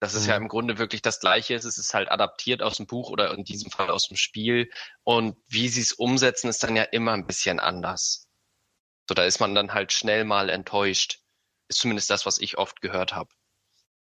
Das 0.00 0.14
ist 0.14 0.24
mhm. 0.24 0.30
ja 0.30 0.36
im 0.36 0.48
Grunde 0.48 0.78
wirklich 0.78 1.00
das 1.00 1.20
Gleiche. 1.20 1.54
Es 1.54 1.64
ist 1.64 1.94
halt 1.94 2.10
adaptiert 2.10 2.62
aus 2.62 2.76
dem 2.76 2.86
Buch 2.86 3.08
oder 3.08 3.32
in 3.32 3.44
diesem 3.44 3.70
Fall 3.70 3.88
aus 3.88 4.08
dem 4.08 4.16
Spiel. 4.16 4.70
Und 5.04 5.36
wie 5.46 5.68
sie 5.68 5.80
es 5.80 5.92
umsetzen, 5.92 6.48
ist 6.48 6.62
dann 6.62 6.76
ja 6.76 6.82
immer 6.82 7.12
ein 7.12 7.26
bisschen 7.26 7.60
anders. 7.60 8.28
So, 9.08 9.14
da 9.14 9.24
ist 9.24 9.40
man 9.40 9.54
dann 9.54 9.74
halt 9.74 9.92
schnell 9.92 10.24
mal 10.24 10.50
enttäuscht. 10.50 11.20
Ist 11.68 11.78
zumindest 11.78 12.10
das, 12.10 12.26
was 12.26 12.38
ich 12.38 12.58
oft 12.58 12.80
gehört 12.82 13.14
habe. 13.14 13.30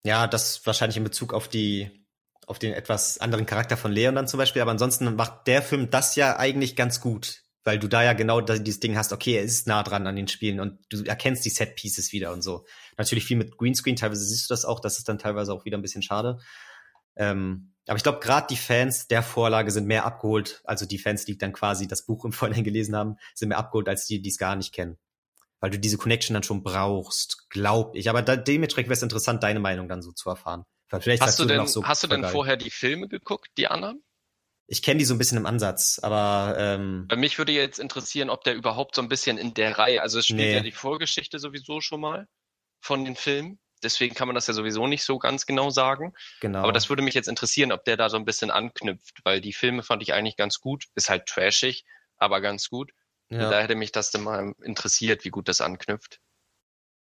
Ja, 0.04 0.26
das 0.26 0.64
wahrscheinlich 0.66 0.96
in 0.96 1.04
Bezug 1.04 1.34
auf 1.34 1.48
die 1.48 2.01
auf 2.46 2.58
den 2.58 2.72
etwas 2.72 3.18
anderen 3.18 3.46
Charakter 3.46 3.76
von 3.76 3.92
Leon 3.92 4.14
dann 4.14 4.28
zum 4.28 4.38
Beispiel, 4.38 4.62
aber 4.62 4.72
ansonsten 4.72 5.14
macht 5.14 5.46
der 5.46 5.62
Film 5.62 5.90
das 5.90 6.16
ja 6.16 6.38
eigentlich 6.38 6.76
ganz 6.76 7.00
gut, 7.00 7.42
weil 7.64 7.78
du 7.78 7.88
da 7.88 8.02
ja 8.02 8.12
genau 8.12 8.40
dieses 8.40 8.80
Ding 8.80 8.96
hast, 8.96 9.12
okay, 9.12 9.36
er 9.36 9.42
ist 9.42 9.66
nah 9.66 9.82
dran 9.82 10.06
an 10.06 10.16
den 10.16 10.28
Spielen 10.28 10.60
und 10.60 10.78
du 10.90 11.04
erkennst 11.04 11.44
die 11.44 11.50
Set 11.50 11.76
Pieces 11.76 12.12
wieder 12.12 12.32
und 12.32 12.42
so. 12.42 12.66
Natürlich 12.98 13.24
viel 13.24 13.36
mit 13.36 13.56
Greenscreen, 13.56 13.96
teilweise 13.96 14.24
siehst 14.24 14.50
du 14.50 14.52
das 14.52 14.64
auch, 14.64 14.80
das 14.80 14.98
ist 14.98 15.08
dann 15.08 15.18
teilweise 15.18 15.52
auch 15.52 15.64
wieder 15.64 15.78
ein 15.78 15.82
bisschen 15.82 16.02
schade. 16.02 16.40
Ähm, 17.16 17.72
aber 17.86 17.96
ich 17.96 18.02
glaube, 18.02 18.20
gerade 18.20 18.46
die 18.48 18.56
Fans 18.56 19.08
der 19.08 19.22
Vorlage 19.22 19.70
sind 19.70 19.86
mehr 19.86 20.04
abgeholt, 20.04 20.62
also 20.64 20.86
die 20.86 20.98
Fans, 20.98 21.24
die 21.24 21.36
dann 21.36 21.52
quasi 21.52 21.88
das 21.88 22.06
Buch 22.06 22.24
im 22.24 22.32
Vorhinein 22.32 22.64
gelesen 22.64 22.94
haben, 22.94 23.16
sind 23.34 23.48
mehr 23.48 23.58
abgeholt 23.58 23.88
als 23.88 24.06
die, 24.06 24.22
die 24.22 24.30
es 24.30 24.38
gar 24.38 24.56
nicht 24.56 24.72
kennen. 24.72 24.98
Weil 25.60 25.70
du 25.70 25.78
diese 25.78 25.96
Connection 25.96 26.34
dann 26.34 26.42
schon 26.42 26.62
brauchst, 26.62 27.48
glaub 27.50 27.94
ich. 27.94 28.08
Aber 28.08 28.22
da, 28.22 28.36
dementsprechend 28.36 28.88
wäre 28.88 28.96
es 28.96 29.02
interessant, 29.02 29.42
deine 29.42 29.60
Meinung 29.60 29.88
dann 29.88 30.02
so 30.02 30.12
zu 30.12 30.28
erfahren. 30.28 30.64
Vielleicht 31.00 31.22
hast 31.22 31.38
du 31.38 31.44
denn, 31.44 31.66
so 31.66 31.84
hast 31.84 32.02
du 32.02 32.06
denn 32.06 32.24
vorher 32.24 32.56
die 32.56 32.70
Filme 32.70 33.08
geguckt, 33.08 33.48
die 33.56 33.68
anderen? 33.68 34.02
Ich 34.66 34.82
kenne 34.82 34.98
die 34.98 35.04
so 35.04 35.14
ein 35.14 35.18
bisschen 35.18 35.38
im 35.38 35.46
Ansatz, 35.46 35.98
aber 36.02 36.56
ähm, 36.58 37.06
Bei 37.08 37.16
mich 37.16 37.36
würde 37.38 37.52
jetzt 37.52 37.78
interessieren, 37.78 38.30
ob 38.30 38.44
der 38.44 38.54
überhaupt 38.54 38.94
so 38.94 39.02
ein 39.02 39.08
bisschen 39.08 39.36
in 39.36 39.54
der 39.54 39.76
Reihe, 39.76 40.02
also 40.02 40.18
es 40.18 40.26
spielt 40.26 40.40
nee. 40.40 40.54
ja 40.54 40.60
die 40.60 40.72
Vorgeschichte 40.72 41.38
sowieso 41.38 41.80
schon 41.80 42.00
mal 42.00 42.26
von 42.80 43.04
den 43.04 43.16
Filmen. 43.16 43.58
Deswegen 43.82 44.14
kann 44.14 44.28
man 44.28 44.36
das 44.36 44.46
ja 44.46 44.54
sowieso 44.54 44.86
nicht 44.86 45.02
so 45.02 45.18
ganz 45.18 45.44
genau 45.44 45.70
sagen. 45.70 46.14
Genau. 46.40 46.60
Aber 46.60 46.72
das 46.72 46.88
würde 46.88 47.02
mich 47.02 47.14
jetzt 47.14 47.28
interessieren, 47.28 47.72
ob 47.72 47.84
der 47.84 47.96
da 47.96 48.08
so 48.08 48.16
ein 48.16 48.24
bisschen 48.24 48.52
anknüpft, 48.52 49.18
weil 49.24 49.40
die 49.40 49.52
Filme 49.52 49.82
fand 49.82 50.02
ich 50.02 50.12
eigentlich 50.12 50.36
ganz 50.36 50.60
gut. 50.60 50.84
Ist 50.94 51.10
halt 51.10 51.26
trashig, 51.26 51.84
aber 52.16 52.40
ganz 52.40 52.68
gut. 52.68 52.92
Ja. 53.28 53.50
da 53.50 53.60
hätte 53.60 53.74
mich 53.74 53.92
das 53.92 54.10
dann 54.10 54.22
mal 54.22 54.54
interessiert, 54.62 55.24
wie 55.24 55.30
gut 55.30 55.48
das 55.48 55.60
anknüpft 55.60 56.20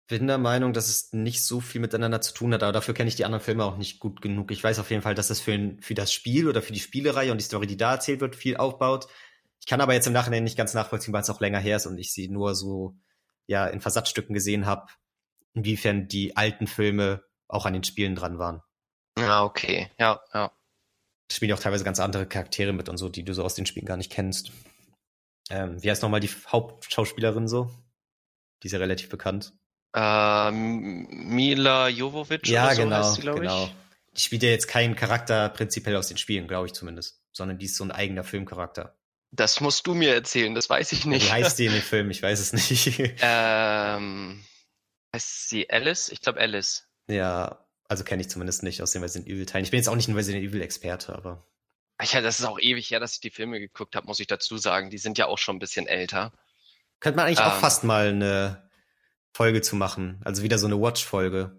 bin 0.07 0.27
der 0.27 0.39
Meinung, 0.39 0.73
dass 0.73 0.89
es 0.89 1.13
nicht 1.13 1.45
so 1.45 1.61
viel 1.61 1.81
miteinander 1.81 2.21
zu 2.21 2.35
tun 2.35 2.53
hat, 2.53 2.63
aber 2.63 2.73
dafür 2.73 2.95
kenne 2.95 3.09
ich 3.09 3.17
die 3.17 3.25
anderen 3.25 3.43
Filme 3.43 3.65
auch 3.65 3.77
nicht 3.77 4.01
gut 4.01 4.21
genug. 4.21 4.51
Ich 4.51 4.63
weiß 4.63 4.79
auf 4.79 4.91
jeden 4.91 5.03
Fall, 5.03 5.15
dass 5.15 5.29
das 5.29 5.41
für, 5.41 5.53
ein, 5.53 5.81
für 5.81 5.95
das 5.95 6.13
Spiel 6.13 6.49
oder 6.49 6.61
für 6.61 6.73
die 6.73 6.81
Spielereihe 6.81 7.33
und 7.33 7.39
die 7.39 7.45
Story, 7.45 7.67
die 7.67 7.77
da 7.77 7.93
erzählt 7.93 8.21
wird, 8.21 8.37
viel 8.37 8.57
aufbaut. 8.57 9.07
Ich 9.61 9.67
kann 9.67 9.81
aber 9.81 9.95
jetzt 9.95 10.07
im 10.07 10.13
Nachhinein 10.13 10.45
nicht 10.45 10.59
ganz 10.59 10.75
nachvollziehen, 10.75 11.15
weil 11.15 11.23
es 11.23 11.31
auch 11.31 11.41
länger 11.41 11.59
her 11.59 11.77
ist 11.77 11.87
und 11.87 11.97
ich 11.97 12.13
sie 12.13 12.29
nur 12.29 12.55
so 12.55 12.97
ja 13.47 13.67
in 13.67 13.81
Versatzstücken 13.81 14.35
gesehen 14.35 14.67
habe, 14.67 14.93
inwiefern 15.55 16.07
die 16.07 16.37
alten 16.37 16.67
Filme 16.67 17.25
auch 17.49 17.65
an 17.65 17.73
den 17.73 17.85
Spielen 17.85 18.15
dran 18.15 18.39
waren. 18.39 18.63
Ja, 19.19 19.45
okay. 19.45 19.91
Ja, 19.99 20.21
ja. 20.35 20.53
Da 21.29 21.35
spielen 21.35 21.53
auch 21.53 21.61
teilweise 21.61 21.85
ganz 21.85 22.01
andere 22.01 22.27
Charaktere 22.27 22.75
mit 22.75 22.91
und 22.91 22.99
so, 22.99 23.09
die 23.09 23.25
du 23.25 23.33
so 23.33 23.43
aus 23.43 23.55
den 23.55 23.65
Spielen 23.65 23.87
gar 23.87 23.97
nicht 23.97 24.13
kennst. 24.13 24.53
Ähm, 25.51 25.83
wie 25.83 25.91
heißt 25.91 26.03
nochmal 26.03 26.21
die 26.21 26.31
Hauptschauspielerin 26.49 27.49
so? 27.49 27.71
Die 28.63 28.67
ist 28.67 28.73
ja 28.73 28.79
relativ 28.79 29.09
bekannt. 29.09 29.55
Ähm, 29.95 31.07
Mila 31.09 31.89
Jovovic 31.89 32.49
ja, 32.49 32.67
oder 32.67 32.75
so 32.75 32.83
genau, 32.83 32.97
heißt 32.97 33.15
sie, 33.15 33.21
glaube 33.21 33.41
genau. 33.41 33.65
ich. 33.65 33.75
die 34.17 34.21
spielt 34.23 34.43
ja 34.43 34.49
jetzt 34.49 34.67
keinen 34.67 34.97
Charakter 34.97 35.49
prinzipiell 35.49 35.95
aus 35.95 36.09
den 36.09 36.17
Spielen, 36.17 36.49
glaube 36.49 36.67
ich 36.67 36.73
zumindest, 36.73 37.21
sondern 37.33 37.59
die 37.59 37.67
ist 37.67 37.77
so 37.77 37.85
ein 37.85 37.93
eigener 37.93 38.25
Filmcharakter. 38.25 38.97
Das 39.31 39.61
musst 39.61 39.87
du 39.87 39.95
mir 39.95 40.15
erzählen, 40.15 40.55
das 40.55 40.69
weiß 40.69 40.93
ich 40.93 41.07
nicht. 41.07 41.27
Wie 41.27 41.31
heißt 41.31 41.59
die 41.59 41.67
in 41.67 41.73
dem 41.73 41.83
Film? 41.83 42.11
Ich 42.11 42.23
weiß 42.23 42.41
es 42.41 42.53
nicht. 42.53 43.01
ähm, 43.21 44.45
heißt 45.15 45.49
sie 45.49 45.71
Alice? 45.71 46.09
Ich 46.09 46.21
glaube 46.21 46.41
Alice. 46.41 46.89
Ja, 47.09 47.65
also 47.89 48.03
kenne 48.03 48.23
ich 48.23 48.31
zumindest 48.31 48.63
nicht 48.63 48.83
aus 48.83 48.93
den 48.93 49.03
Resident 49.03 49.29
Evil 49.29 49.47
Teilen. 49.47 49.65
Ich 49.65 49.71
bin 49.71 49.79
jetzt 49.79 49.89
auch 49.89 49.97
nicht 49.97 50.09
ein 50.09 50.17
Resident 50.17 50.45
Evil 50.45 50.63
Experte, 50.63 51.15
aber. 51.15 51.47
Ja, 52.03 52.21
das 52.21 52.41
ist 52.41 52.45
auch 52.45 52.59
ewig 52.59 52.91
her, 52.91 52.99
dass 52.99 53.15
ich 53.15 53.21
die 53.21 53.31
Filme 53.31 53.61
geguckt 53.61 53.95
habe, 53.95 54.07
muss 54.07 54.19
ich 54.19 54.27
dazu 54.27 54.59
sagen. 54.59 54.91
Die 54.91 54.99
sind 54.99 55.19
ja 55.19 55.27
auch 55.27 55.39
schon 55.39 55.57
ein 55.57 55.61
bisschen 55.61 55.87
älter. 55.87 56.33
Könnte 56.99 57.17
man 57.17 57.27
eigentlich 57.27 57.39
ähm, 57.39 57.47
auch 57.47 57.61
fast 57.61 57.85
mal 57.85 58.09
eine 58.09 58.69
Folge 59.35 59.63
zu 59.63 59.75
machen. 59.75 60.21
Also 60.25 60.43
wieder 60.43 60.59
so 60.59 60.67
eine 60.67 60.81
Watch-Folge. 60.81 61.59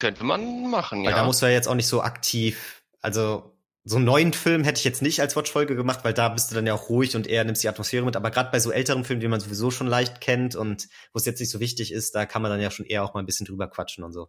Könnte 0.00 0.24
man 0.24 0.68
machen, 0.68 1.04
weil 1.04 1.12
ja. 1.12 1.18
Da 1.18 1.24
muss 1.24 1.40
man 1.40 1.52
jetzt 1.52 1.68
auch 1.68 1.74
nicht 1.74 1.86
so 1.86 2.02
aktiv, 2.02 2.82
also 3.00 3.56
so 3.84 3.96
einen 3.96 4.04
neuen 4.04 4.32
Film 4.32 4.64
hätte 4.64 4.78
ich 4.78 4.84
jetzt 4.84 5.00
nicht 5.00 5.20
als 5.20 5.36
Watch-Folge 5.36 5.76
gemacht, 5.76 6.00
weil 6.02 6.12
da 6.12 6.28
bist 6.28 6.50
du 6.50 6.54
dann 6.54 6.66
ja 6.66 6.74
auch 6.74 6.90
ruhig 6.90 7.16
und 7.16 7.26
eher 7.26 7.44
nimmst 7.44 7.62
die 7.62 7.68
Atmosphäre 7.68 8.04
mit. 8.04 8.16
Aber 8.16 8.30
gerade 8.30 8.50
bei 8.50 8.60
so 8.60 8.72
älteren 8.72 9.04
Filmen, 9.04 9.20
die 9.20 9.28
man 9.28 9.40
sowieso 9.40 9.70
schon 9.70 9.86
leicht 9.86 10.20
kennt 10.20 10.54
und 10.54 10.88
wo 11.12 11.18
es 11.18 11.24
jetzt 11.24 11.40
nicht 11.40 11.50
so 11.50 11.60
wichtig 11.60 11.92
ist, 11.92 12.14
da 12.14 12.26
kann 12.26 12.42
man 12.42 12.50
dann 12.50 12.60
ja 12.60 12.70
schon 12.70 12.86
eher 12.86 13.04
auch 13.04 13.14
mal 13.14 13.20
ein 13.20 13.26
bisschen 13.26 13.46
drüber 13.46 13.68
quatschen 13.68 14.04
und 14.04 14.12
so. 14.12 14.28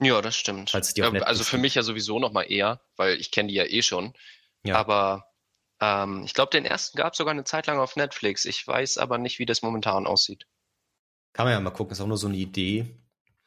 Ja, 0.00 0.20
das 0.20 0.36
stimmt. 0.36 0.72
Ja, 0.72 1.08
auf 1.08 1.22
also 1.22 1.42
für 1.42 1.58
mich 1.58 1.74
ja 1.74 1.82
sowieso 1.82 2.18
noch 2.18 2.32
mal 2.32 2.42
eher, 2.42 2.82
weil 2.96 3.18
ich 3.18 3.30
kenne 3.30 3.48
die 3.48 3.54
ja 3.54 3.64
eh 3.64 3.82
schon. 3.82 4.12
Ja. 4.62 4.76
Aber 4.76 5.26
ähm, 5.80 6.22
ich 6.24 6.34
glaube, 6.34 6.50
den 6.50 6.66
ersten 6.66 6.98
gab 6.98 7.14
es 7.14 7.18
sogar 7.18 7.32
eine 7.32 7.44
Zeit 7.44 7.66
lang 7.66 7.78
auf 7.78 7.96
Netflix. 7.96 8.44
Ich 8.44 8.66
weiß 8.66 8.98
aber 8.98 9.16
nicht, 9.16 9.38
wie 9.38 9.46
das 9.46 9.62
momentan 9.62 10.06
aussieht. 10.06 10.46
Kann 11.36 11.44
man 11.44 11.52
ja 11.52 11.60
mal 11.60 11.68
gucken, 11.68 11.92
ist 11.92 12.00
auch 12.00 12.06
nur 12.06 12.16
so 12.16 12.28
eine 12.28 12.38
Idee. 12.38 12.98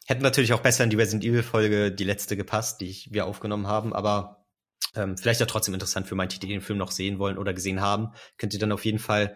Hätten 0.06 0.22
natürlich 0.22 0.54
auch 0.54 0.60
besser 0.60 0.84
in 0.84 0.92
die 0.92 0.96
Resident 0.96 1.26
Evil 1.26 1.42
Folge 1.42 1.92
die 1.92 2.04
letzte 2.04 2.38
gepasst, 2.38 2.82
die 2.82 2.86
ich, 2.86 3.12
wir 3.12 3.26
aufgenommen 3.26 3.66
haben, 3.66 3.94
aber 3.94 4.46
ähm, 4.94 5.18
vielleicht 5.18 5.40
ja 5.40 5.48
trotzdem 5.48 5.74
interessant 5.74 6.06
für 6.06 6.14
manche, 6.14 6.40
die 6.40 6.48
den 6.48 6.62
Film 6.62 6.78
noch 6.78 6.92
sehen 6.92 7.18
wollen 7.18 7.40
oder 7.40 7.52
gesehen 7.52 7.82
haben, 7.82 8.10
könnt 8.38 8.54
ihr 8.54 8.60
dann 8.60 8.72
auf 8.72 8.86
jeden 8.86 9.00
Fall 9.00 9.36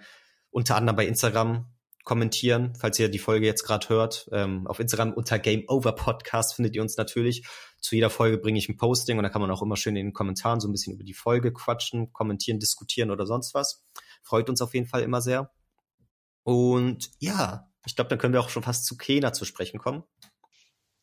unter 0.52 0.76
anderem 0.76 0.96
bei 0.96 1.08
Instagram 1.08 1.74
kommentieren, 2.04 2.76
falls 2.80 3.00
ihr 3.00 3.10
die 3.10 3.18
Folge 3.18 3.48
jetzt 3.48 3.64
gerade 3.64 3.90
hört. 3.90 4.30
Ähm, 4.32 4.68
auf 4.68 4.80
Instagram 4.80 5.14
unter 5.14 5.40
Game 5.40 5.64
Over 5.68 5.94
Podcast 5.94 6.54
findet 6.54 6.76
ihr 6.76 6.84
uns 6.84 6.96
natürlich. 6.96 7.48
Zu 7.82 7.96
jeder 7.96 8.12
Folge 8.12 8.38
bringe 8.38 8.60
ich 8.60 8.70
ein 8.70 8.78
Posting 8.78 9.18
und 9.18 9.24
da 9.24 9.30
kann 9.30 9.42
man 9.42 9.50
auch 9.50 9.64
immer 9.64 9.78
schön 9.78 9.96
in 9.96 10.06
den 10.06 10.14
Kommentaren 10.14 10.60
so 10.60 10.68
ein 10.68 10.72
bisschen 10.72 10.94
über 10.94 11.04
die 11.04 11.16
Folge 11.16 11.54
quatschen, 11.54 12.14
kommentieren, 12.14 12.60
diskutieren 12.60 13.10
oder 13.10 13.26
sonst 13.26 13.56
was. 13.56 13.84
Freut 14.22 14.48
uns 14.48 14.62
auf 14.62 14.76
jeden 14.76 14.86
Fall 14.86 15.02
immer 15.02 15.22
sehr. 15.22 15.52
Und 16.44 17.10
ja, 17.18 17.73
ich 17.86 17.96
glaube, 17.96 18.10
dann 18.10 18.20
können 18.20 18.34
wir 18.34 18.42
auch 18.42 18.50
schon 18.50 18.64
fast 18.64 18.86
zu 18.86 18.98
Kena 18.98 19.34
zu 19.34 19.46
sprechen 19.46 19.80
kommen. 19.80 20.04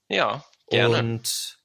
Ja, 0.09 0.45
gerne. 0.69 0.99
Und 0.99 1.61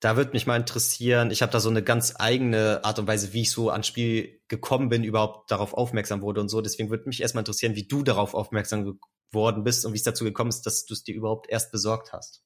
da 0.00 0.16
würde 0.16 0.32
mich 0.32 0.46
mal 0.46 0.56
interessieren, 0.56 1.30
ich 1.30 1.40
habe 1.40 1.52
da 1.52 1.60
so 1.60 1.70
eine 1.70 1.82
ganz 1.82 2.14
eigene 2.18 2.84
Art 2.84 2.98
und 2.98 3.06
Weise, 3.06 3.32
wie 3.32 3.42
ich 3.42 3.50
so 3.50 3.70
ans 3.70 3.86
Spiel 3.86 4.40
gekommen 4.48 4.88
bin, 4.88 5.04
überhaupt 5.04 5.50
darauf 5.50 5.72
aufmerksam 5.72 6.20
wurde 6.20 6.40
und 6.40 6.48
so. 6.48 6.60
Deswegen 6.60 6.90
würde 6.90 7.08
mich 7.08 7.22
erstmal 7.22 7.42
interessieren, 7.42 7.76
wie 7.76 7.88
du 7.88 8.02
darauf 8.02 8.34
aufmerksam 8.34 8.98
geworden 9.32 9.64
bist 9.64 9.86
und 9.86 9.94
wie 9.94 9.96
es 9.96 10.02
dazu 10.02 10.24
gekommen 10.24 10.50
ist, 10.50 10.62
dass 10.62 10.84
du 10.84 10.94
es 10.94 11.02
dir 11.02 11.14
überhaupt 11.14 11.48
erst 11.48 11.72
besorgt 11.72 12.12
hast. 12.12 12.44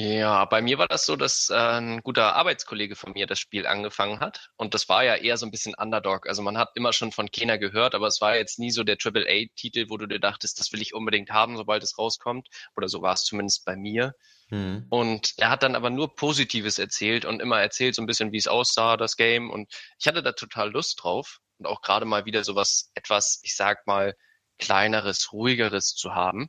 Ja, 0.00 0.44
bei 0.44 0.62
mir 0.62 0.78
war 0.78 0.86
das 0.86 1.06
so, 1.06 1.16
dass 1.16 1.50
äh, 1.50 1.56
ein 1.56 2.02
guter 2.02 2.36
Arbeitskollege 2.36 2.94
von 2.94 3.14
mir 3.14 3.26
das 3.26 3.40
Spiel 3.40 3.66
angefangen 3.66 4.20
hat. 4.20 4.50
Und 4.56 4.74
das 4.74 4.88
war 4.88 5.02
ja 5.02 5.16
eher 5.16 5.36
so 5.36 5.44
ein 5.44 5.50
bisschen 5.50 5.74
Underdog. 5.74 6.28
Also 6.28 6.40
man 6.40 6.56
hat 6.56 6.70
immer 6.76 6.92
schon 6.92 7.10
von 7.10 7.32
Kena 7.32 7.56
gehört, 7.56 7.96
aber 7.96 8.06
es 8.06 8.20
war 8.20 8.36
jetzt 8.36 8.60
nie 8.60 8.70
so 8.70 8.84
der 8.84 8.96
AAA-Titel, 8.96 9.86
wo 9.88 9.96
du 9.96 10.06
dir 10.06 10.20
dachtest, 10.20 10.60
das 10.60 10.72
will 10.72 10.82
ich 10.82 10.94
unbedingt 10.94 11.30
haben, 11.30 11.56
sobald 11.56 11.82
es 11.82 11.98
rauskommt. 11.98 12.46
Oder 12.76 12.88
so 12.88 13.02
war 13.02 13.14
es 13.14 13.24
zumindest 13.24 13.64
bei 13.64 13.74
mir. 13.74 14.14
Mhm. 14.50 14.86
Und 14.88 15.34
er 15.38 15.50
hat 15.50 15.64
dann 15.64 15.74
aber 15.74 15.90
nur 15.90 16.14
Positives 16.14 16.78
erzählt 16.78 17.24
und 17.24 17.42
immer 17.42 17.60
erzählt 17.60 17.96
so 17.96 18.02
ein 18.02 18.06
bisschen, 18.06 18.30
wie 18.30 18.38
es 18.38 18.46
aussah, 18.46 18.96
das 18.96 19.16
Game. 19.16 19.50
Und 19.50 19.72
ich 19.98 20.06
hatte 20.06 20.22
da 20.22 20.30
total 20.30 20.70
Lust 20.70 21.02
drauf. 21.02 21.40
Und 21.58 21.66
auch 21.66 21.82
gerade 21.82 22.06
mal 22.06 22.24
wieder 22.24 22.44
sowas 22.44 22.92
etwas, 22.94 23.40
ich 23.42 23.56
sag 23.56 23.84
mal, 23.88 24.14
kleineres, 24.60 25.32
ruhigeres 25.32 25.96
zu 25.96 26.14
haben. 26.14 26.46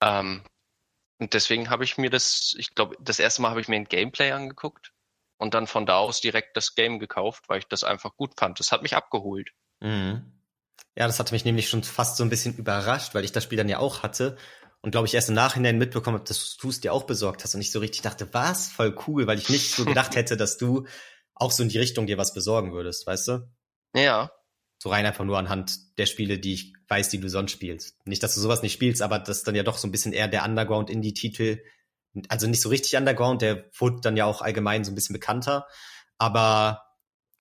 Ähm, 0.00 0.42
und 1.18 1.34
deswegen 1.34 1.70
habe 1.70 1.84
ich 1.84 1.98
mir 1.98 2.10
das, 2.10 2.54
ich 2.58 2.74
glaube, 2.74 2.96
das 3.00 3.18
erste 3.18 3.42
Mal 3.42 3.50
habe 3.50 3.60
ich 3.60 3.68
mir 3.68 3.76
ein 3.76 3.84
Gameplay 3.84 4.32
angeguckt 4.32 4.92
und 5.38 5.54
dann 5.54 5.66
von 5.66 5.86
da 5.86 5.98
aus 5.98 6.20
direkt 6.20 6.56
das 6.56 6.74
Game 6.74 6.98
gekauft, 6.98 7.44
weil 7.48 7.58
ich 7.58 7.68
das 7.68 7.84
einfach 7.84 8.16
gut 8.16 8.34
fand. 8.38 8.60
Das 8.60 8.72
hat 8.72 8.82
mich 8.82 8.94
abgeholt. 8.94 9.50
Mhm. 9.80 10.32
Ja, 10.94 11.06
das 11.06 11.18
hatte 11.18 11.34
mich 11.34 11.44
nämlich 11.44 11.68
schon 11.68 11.82
fast 11.82 12.16
so 12.16 12.24
ein 12.24 12.30
bisschen 12.30 12.56
überrascht, 12.56 13.14
weil 13.14 13.24
ich 13.24 13.32
das 13.32 13.44
Spiel 13.44 13.58
dann 13.58 13.68
ja 13.68 13.78
auch 13.78 14.02
hatte 14.02 14.36
und 14.80 14.90
glaube 14.90 15.06
ich 15.06 15.14
erst 15.14 15.28
im 15.28 15.34
Nachhinein 15.34 15.78
mitbekommen 15.78 16.18
habe, 16.18 16.28
dass 16.28 16.56
du 16.56 16.68
es 16.68 16.80
dir 16.80 16.92
auch 16.92 17.04
besorgt 17.04 17.44
hast 17.44 17.54
und 17.54 17.60
ich 17.60 17.70
so 17.70 17.80
richtig 17.80 18.02
dachte, 18.02 18.32
was, 18.32 18.68
voll 18.68 18.96
cool, 19.06 19.26
weil 19.26 19.38
ich 19.38 19.48
nicht 19.48 19.74
so 19.74 19.84
gedacht 19.84 20.14
hätte, 20.16 20.36
dass 20.36 20.58
du 20.58 20.86
auch 21.34 21.50
so 21.50 21.62
in 21.62 21.68
die 21.68 21.78
Richtung 21.78 22.06
dir 22.06 22.18
was 22.18 22.34
besorgen 22.34 22.72
würdest, 22.72 23.06
weißt 23.06 23.28
du? 23.28 23.50
Ja. 23.94 24.30
So 24.78 24.90
rein 24.90 25.06
einfach 25.06 25.24
nur 25.24 25.38
anhand 25.38 25.98
der 25.98 26.06
Spiele, 26.06 26.38
die 26.38 26.54
ich 26.54 26.72
weiß, 26.88 27.08
die 27.08 27.18
du 27.18 27.28
sonst 27.28 27.52
spielst. 27.52 27.96
Nicht, 28.06 28.22
dass 28.22 28.34
du 28.34 28.40
sowas 28.40 28.62
nicht 28.62 28.72
spielst, 28.72 29.02
aber 29.02 29.18
das 29.18 29.38
ist 29.38 29.48
dann 29.48 29.54
ja 29.54 29.62
doch 29.62 29.78
so 29.78 29.88
ein 29.88 29.92
bisschen 29.92 30.12
eher 30.12 30.28
der 30.28 30.44
Underground-Indie-Titel. 30.44 31.62
Also 32.28 32.46
nicht 32.46 32.60
so 32.60 32.68
richtig 32.68 32.96
Underground, 32.96 33.42
der 33.42 33.70
wurde 33.78 34.00
dann 34.02 34.16
ja 34.16 34.26
auch 34.26 34.42
allgemein 34.42 34.84
so 34.84 34.92
ein 34.92 34.94
bisschen 34.94 35.14
bekannter. 35.14 35.66
Aber 36.18 36.82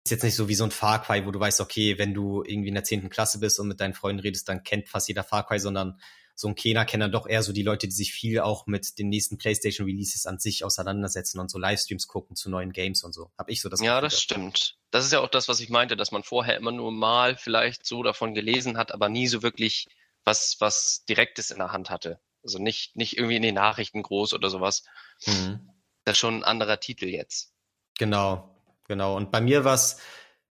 ist 0.06 0.12
jetzt 0.12 0.24
nicht 0.24 0.36
so 0.36 0.48
wie 0.48 0.56
so 0.56 0.64
ein 0.64 0.72
Far 0.72 1.02
Cry, 1.02 1.26
wo 1.26 1.32
du 1.32 1.40
weißt, 1.40 1.62
okay, 1.62 1.98
wenn 1.98 2.14
du 2.14 2.44
irgendwie 2.44 2.70
in 2.70 2.76
der 2.76 2.84
zehnten 2.84 3.10
Klasse 3.10 3.40
bist 3.40 3.60
und 3.60 3.68
mit 3.68 3.80
deinen 3.80 3.96
Freunden 3.96 4.22
redest, 4.22 4.48
dann 4.48 4.64
kennt 4.64 4.88
fast 4.88 5.08
jeder 5.08 5.24
Far 5.24 5.48
Cry, 5.48 5.60
sondern 5.60 6.00
so 6.36 6.50
ein 6.50 6.56
Kena 6.56 6.84
kennen 6.84 7.02
dann 7.02 7.12
doch 7.14 7.28
eher 7.28 7.42
so 7.42 7.54
die 7.54 7.64
Leute, 7.64 7.88
die 7.88 7.94
sich 7.94 8.12
viel 8.14 8.42
auch 8.42 8.68
mit 8.68 9.00
den 9.00 9.08
nächsten 9.08 9.38
PlayStation 9.38 9.88
Releases 9.88 10.26
an 10.26 10.38
sich 10.38 10.66
auseinandersetzen 10.66 11.40
und 11.40 11.50
so 11.50 11.58
Livestreams 11.58 12.08
gucken 12.08 12.36
zu 12.36 12.50
neuen 12.50 12.74
Games 12.74 13.04
und 13.04 13.14
so. 13.14 13.32
Hab 13.38 13.50
ich 13.50 13.62
so 13.62 13.70
das 13.70 13.82
Ja, 13.82 14.02
das 14.02 14.22
stimmt. 14.22 14.78
Das 14.92 15.06
ist 15.06 15.14
ja 15.14 15.22
auch 15.22 15.30
das, 15.30 15.48
was 15.48 15.62
ich 15.62 15.70
meinte, 15.70 15.96
dass 15.96 16.12
man 16.12 16.24
vorher 16.24 16.58
immer 16.58 16.74
nur 16.74 16.92
mal 16.92 17.38
vielleicht 17.38 17.86
so 17.86 18.04
davon 18.04 18.34
gelesen 18.34 18.78
hat, 18.78 18.92
aber 18.92 19.08
nie 19.08 19.28
so 19.28 19.42
wirklich 19.44 19.88
was, 20.26 20.58
was 20.60 21.06
Direktes 21.08 21.52
in 21.52 21.60
der 21.60 21.72
Hand 21.72 21.90
hatte. 21.90 22.20
Also 22.44 22.60
nicht, 22.60 22.98
nicht 22.98 23.18
irgendwie 23.18 23.38
in 23.38 23.42
den 23.42 23.56
Nachrichten 23.56 24.04
groß 24.04 24.34
oder 24.34 24.50
sowas. 24.50 24.84
Mhm. 25.26 25.70
Das 26.04 26.14
ist 26.14 26.20
schon 26.20 26.40
ein 26.40 26.44
anderer 26.44 26.80
Titel 26.82 27.06
jetzt. 27.06 27.54
Genau, 27.98 28.62
genau. 28.88 29.16
Und 29.16 29.32
bei 29.32 29.40
mir 29.40 29.64
war 29.64 29.76
es 29.76 30.00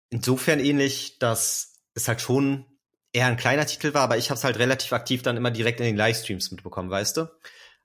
insofern 0.08 0.58
ähnlich, 0.58 1.18
dass 1.18 1.82
es 1.94 2.08
halt 2.08 2.20
schon 2.20 2.64
eher 3.16 3.26
ein 3.26 3.38
kleiner 3.38 3.66
Titel 3.66 3.94
war, 3.94 4.02
aber 4.02 4.18
ich 4.18 4.28
habe 4.28 4.36
es 4.36 4.44
halt 4.44 4.58
relativ 4.58 4.92
aktiv 4.92 5.22
dann 5.22 5.38
immer 5.38 5.50
direkt 5.50 5.80
in 5.80 5.86
den 5.86 5.96
Livestreams 5.96 6.50
mitbekommen, 6.50 6.90
weißt 6.90 7.16
du? 7.16 7.28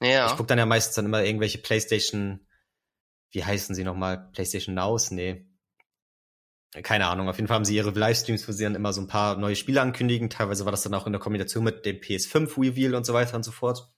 Ja. 0.01 0.27
Ich 0.27 0.35
guck 0.35 0.47
dann 0.47 0.57
ja 0.57 0.65
meistens 0.65 0.95
dann 0.95 1.05
immer 1.05 1.23
irgendwelche 1.23 1.59
PlayStation, 1.59 2.45
wie 3.31 3.45
heißen 3.45 3.73
sie 3.73 3.85
nochmal? 3.85 4.29
PlayStation 4.33 4.75
Nows? 4.75 5.09
Nee. 5.11 5.47
Keine 6.83 7.07
Ahnung. 7.07 7.29
Auf 7.29 7.37
jeden 7.37 7.47
Fall 7.47 7.55
haben 7.55 7.65
sie 7.65 7.75
ihre 7.75 7.91
Livestreams, 7.91 8.45
wo 8.47 8.51
sie 8.51 8.63
dann 8.63 8.75
immer 8.75 8.91
so 8.91 8.99
ein 8.99 9.07
paar 9.07 9.37
neue 9.37 9.55
Spiele 9.55 9.81
ankündigen. 9.81 10.29
Teilweise 10.29 10.65
war 10.65 10.71
das 10.71 10.83
dann 10.83 10.93
auch 10.93 11.05
in 11.05 11.13
der 11.13 11.21
Kombination 11.21 11.63
mit 11.63 11.85
dem 11.85 11.97
PS5 11.97 12.57
Reveal 12.57 12.95
und 12.95 13.05
so 13.05 13.13
weiter 13.13 13.35
und 13.35 13.43
so 13.43 13.51
fort. 13.51 13.89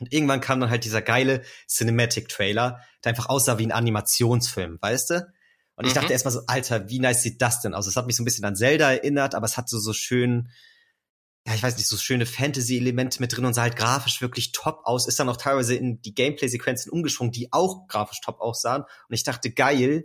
Und 0.00 0.12
irgendwann 0.12 0.40
kam 0.40 0.60
dann 0.60 0.70
halt 0.70 0.84
dieser 0.84 1.02
geile 1.02 1.42
Cinematic 1.66 2.28
Trailer, 2.28 2.82
der 3.04 3.10
einfach 3.10 3.28
aussah 3.28 3.58
wie 3.58 3.66
ein 3.66 3.72
Animationsfilm, 3.72 4.78
weißt 4.80 5.10
du? 5.10 5.32
Und 5.78 5.86
ich 5.86 5.92
mhm. 5.94 6.00
dachte 6.00 6.12
erstmal 6.12 6.32
so, 6.32 6.40
Alter, 6.48 6.88
wie 6.90 6.98
nice 6.98 7.22
sieht 7.22 7.40
das 7.40 7.60
denn 7.60 7.72
aus? 7.72 7.86
Es 7.86 7.94
hat 7.94 8.06
mich 8.06 8.16
so 8.16 8.22
ein 8.22 8.24
bisschen 8.24 8.44
an 8.44 8.56
Zelda 8.56 8.90
erinnert, 8.90 9.36
aber 9.36 9.46
es 9.46 9.56
hat 9.56 9.68
so, 9.68 9.78
so 9.78 9.92
schön, 9.92 10.50
ja, 11.46 11.54
ich 11.54 11.62
weiß 11.62 11.76
nicht, 11.76 11.86
so 11.86 11.96
schöne 11.96 12.26
Fantasy-Elemente 12.26 13.20
mit 13.20 13.36
drin 13.36 13.44
und 13.44 13.54
sah 13.54 13.62
halt 13.62 13.76
grafisch 13.76 14.20
wirklich 14.20 14.50
top 14.50 14.80
aus. 14.82 15.06
Ist 15.06 15.20
dann 15.20 15.28
auch 15.28 15.36
teilweise 15.36 15.76
in 15.76 16.02
die 16.02 16.16
Gameplay-Sequenzen 16.16 16.90
umgeschwungen, 16.90 17.30
die 17.30 17.52
auch 17.52 17.86
grafisch 17.86 18.20
top 18.20 18.40
aussahen. 18.40 18.82
Und 18.82 19.14
ich 19.14 19.22
dachte, 19.22 19.52
geil, 19.52 20.04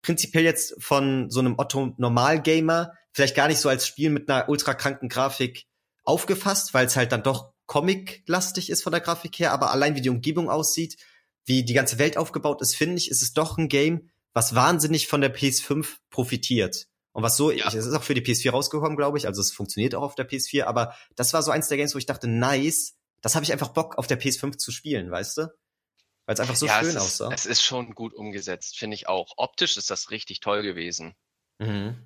prinzipiell 0.00 0.44
jetzt 0.44 0.82
von 0.82 1.28
so 1.28 1.40
einem 1.40 1.58
Otto-Normal-Gamer 1.58 2.94
vielleicht 3.12 3.36
gar 3.36 3.48
nicht 3.48 3.58
so 3.58 3.68
als 3.68 3.86
Spiel 3.86 4.08
mit 4.08 4.30
einer 4.30 4.48
ultra 4.48 4.72
kranken 4.72 5.10
Grafik 5.10 5.66
aufgefasst, 6.02 6.72
weil 6.72 6.86
es 6.86 6.96
halt 6.96 7.12
dann 7.12 7.22
doch 7.22 7.52
Comic-lastig 7.66 8.70
ist 8.70 8.82
von 8.82 8.92
der 8.92 9.02
Grafik 9.02 9.38
her, 9.38 9.52
aber 9.52 9.70
allein 9.70 9.96
wie 9.96 10.00
die 10.00 10.10
Umgebung 10.10 10.48
aussieht, 10.48 10.96
wie 11.44 11.62
die 11.62 11.74
ganze 11.74 11.98
Welt 11.98 12.16
aufgebaut 12.16 12.62
ist, 12.62 12.74
finde 12.74 12.96
ich, 12.96 13.10
ist 13.10 13.22
es 13.22 13.34
doch 13.34 13.58
ein 13.58 13.68
Game, 13.68 14.10
was 14.34 14.54
wahnsinnig 14.54 15.08
von 15.08 15.22
der 15.22 15.34
PS5 15.34 15.86
profitiert. 16.10 16.86
Und 17.12 17.22
was 17.22 17.36
so, 17.36 17.50
ja. 17.50 17.68
es 17.68 17.74
ist 17.74 17.94
auch 17.94 18.02
für 18.02 18.14
die 18.14 18.22
PS4 18.22 18.50
rausgekommen, 18.50 18.96
glaube 18.96 19.16
ich, 19.16 19.26
also 19.26 19.40
es 19.40 19.52
funktioniert 19.52 19.94
auch 19.94 20.02
auf 20.02 20.16
der 20.16 20.28
PS4, 20.28 20.64
aber 20.64 20.94
das 21.14 21.32
war 21.32 21.42
so 21.42 21.52
eins 21.52 21.68
der 21.68 21.78
Games, 21.78 21.94
wo 21.94 21.98
ich 21.98 22.06
dachte, 22.06 22.26
nice, 22.26 22.96
das 23.22 23.36
habe 23.36 23.44
ich 23.44 23.52
einfach 23.52 23.68
Bock 23.68 23.96
auf 23.96 24.08
der 24.08 24.20
PS5 24.20 24.58
zu 24.58 24.72
spielen, 24.72 25.10
weißt 25.10 25.38
du? 25.38 25.42
Weil 26.26 26.34
es 26.34 26.40
einfach 26.40 26.56
so 26.56 26.66
ja, 26.66 26.82
schön 26.82 26.96
aussah. 26.96 27.30
Es 27.32 27.46
ist 27.46 27.62
schon 27.62 27.94
gut 27.94 28.14
umgesetzt, 28.14 28.76
finde 28.78 28.96
ich 28.96 29.08
auch. 29.08 29.34
Optisch 29.36 29.76
ist 29.76 29.90
das 29.90 30.10
richtig 30.10 30.40
toll 30.40 30.62
gewesen. 30.62 31.14
Mhm. 31.58 31.96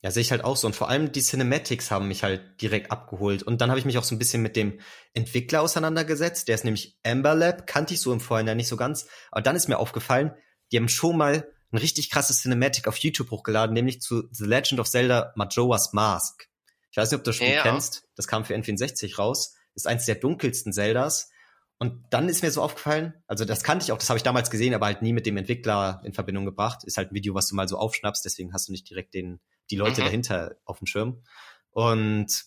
Ja, 0.00 0.10
sehe 0.10 0.22
ich 0.22 0.30
halt 0.30 0.44
auch 0.44 0.56
so. 0.56 0.66
Und 0.66 0.74
vor 0.74 0.88
allem 0.88 1.12
die 1.12 1.22
Cinematics 1.22 1.90
haben 1.90 2.08
mich 2.08 2.24
halt 2.24 2.60
direkt 2.60 2.90
abgeholt. 2.90 3.42
Und 3.42 3.60
dann 3.60 3.70
habe 3.70 3.78
ich 3.78 3.84
mich 3.84 3.98
auch 3.98 4.04
so 4.04 4.14
ein 4.14 4.18
bisschen 4.18 4.42
mit 4.42 4.56
dem 4.56 4.80
Entwickler 5.12 5.60
auseinandergesetzt. 5.62 6.48
Der 6.48 6.54
ist 6.54 6.64
nämlich 6.64 6.98
Amber 7.04 7.34
Lab, 7.34 7.66
kannte 7.66 7.94
ich 7.94 8.00
so 8.00 8.12
im 8.12 8.20
Vorhinein 8.20 8.56
nicht 8.56 8.68
so 8.68 8.76
ganz. 8.76 9.06
Aber 9.30 9.42
dann 9.42 9.54
ist 9.54 9.68
mir 9.68 9.78
aufgefallen, 9.78 10.32
die 10.72 10.78
haben 10.78 10.88
schon 10.88 11.16
mal 11.16 11.48
ein 11.70 11.78
richtig 11.78 12.10
krasses 12.10 12.42
Cinematic 12.42 12.88
auf 12.88 12.96
YouTube 12.98 13.30
hochgeladen, 13.30 13.74
nämlich 13.74 14.00
zu 14.00 14.28
The 14.30 14.44
Legend 14.44 14.80
of 14.80 14.88
Zelda 14.88 15.32
Majora's 15.36 15.92
Mask. 15.92 16.48
Ich 16.90 16.96
weiß 16.96 17.10
nicht, 17.10 17.18
ob 17.18 17.24
du 17.24 17.30
das 17.30 17.36
Spiel 17.36 17.54
ja. 17.54 17.62
kennst. 17.62 18.08
Das 18.16 18.26
kam 18.26 18.44
für 18.44 18.54
N64 18.54 19.16
raus. 19.16 19.54
Ist 19.74 19.86
eins 19.86 20.04
der 20.04 20.16
dunkelsten 20.16 20.72
Zeldas. 20.72 21.30
Und 21.78 22.04
dann 22.10 22.28
ist 22.28 22.42
mir 22.42 22.50
so 22.50 22.62
aufgefallen, 22.62 23.14
also 23.26 23.44
das 23.44 23.64
kannte 23.64 23.84
ich 23.84 23.90
auch, 23.90 23.98
das 23.98 24.08
habe 24.08 24.16
ich 24.16 24.22
damals 24.22 24.50
gesehen, 24.50 24.72
aber 24.72 24.86
halt 24.86 25.02
nie 25.02 25.12
mit 25.12 25.26
dem 25.26 25.36
Entwickler 25.36 26.00
in 26.04 26.12
Verbindung 26.12 26.44
gebracht. 26.44 26.84
Ist 26.84 26.96
halt 26.96 27.10
ein 27.10 27.14
Video, 27.14 27.34
was 27.34 27.48
du 27.48 27.56
mal 27.56 27.66
so 27.66 27.76
aufschnappst, 27.76 28.24
deswegen 28.24 28.52
hast 28.52 28.68
du 28.68 28.72
nicht 28.72 28.88
direkt 28.88 29.14
den, 29.14 29.40
die 29.70 29.76
Leute 29.76 30.02
mhm. 30.02 30.04
dahinter 30.04 30.56
auf 30.64 30.78
dem 30.78 30.86
Schirm. 30.86 31.24
Und 31.70 32.44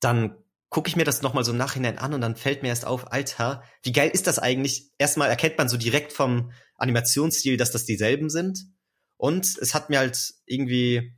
dann 0.00 0.36
gucke 0.72 0.88
ich 0.88 0.96
mir 0.96 1.04
das 1.04 1.20
nochmal 1.20 1.44
so 1.44 1.52
im 1.52 1.58
Nachhinein 1.58 1.98
an 1.98 2.14
und 2.14 2.22
dann 2.22 2.34
fällt 2.34 2.62
mir 2.62 2.70
erst 2.70 2.86
auf, 2.86 3.12
Alter, 3.12 3.62
wie 3.82 3.92
geil 3.92 4.10
ist 4.10 4.26
das 4.26 4.38
eigentlich? 4.38 4.90
Erstmal 4.96 5.28
erkennt 5.28 5.58
man 5.58 5.68
so 5.68 5.76
direkt 5.76 6.14
vom 6.14 6.50
Animationsstil, 6.76 7.58
dass 7.58 7.72
das 7.72 7.84
dieselben 7.84 8.30
sind. 8.30 8.64
Und 9.18 9.58
es 9.58 9.74
hat 9.74 9.90
mir 9.90 9.98
halt 9.98 10.32
irgendwie, 10.46 11.14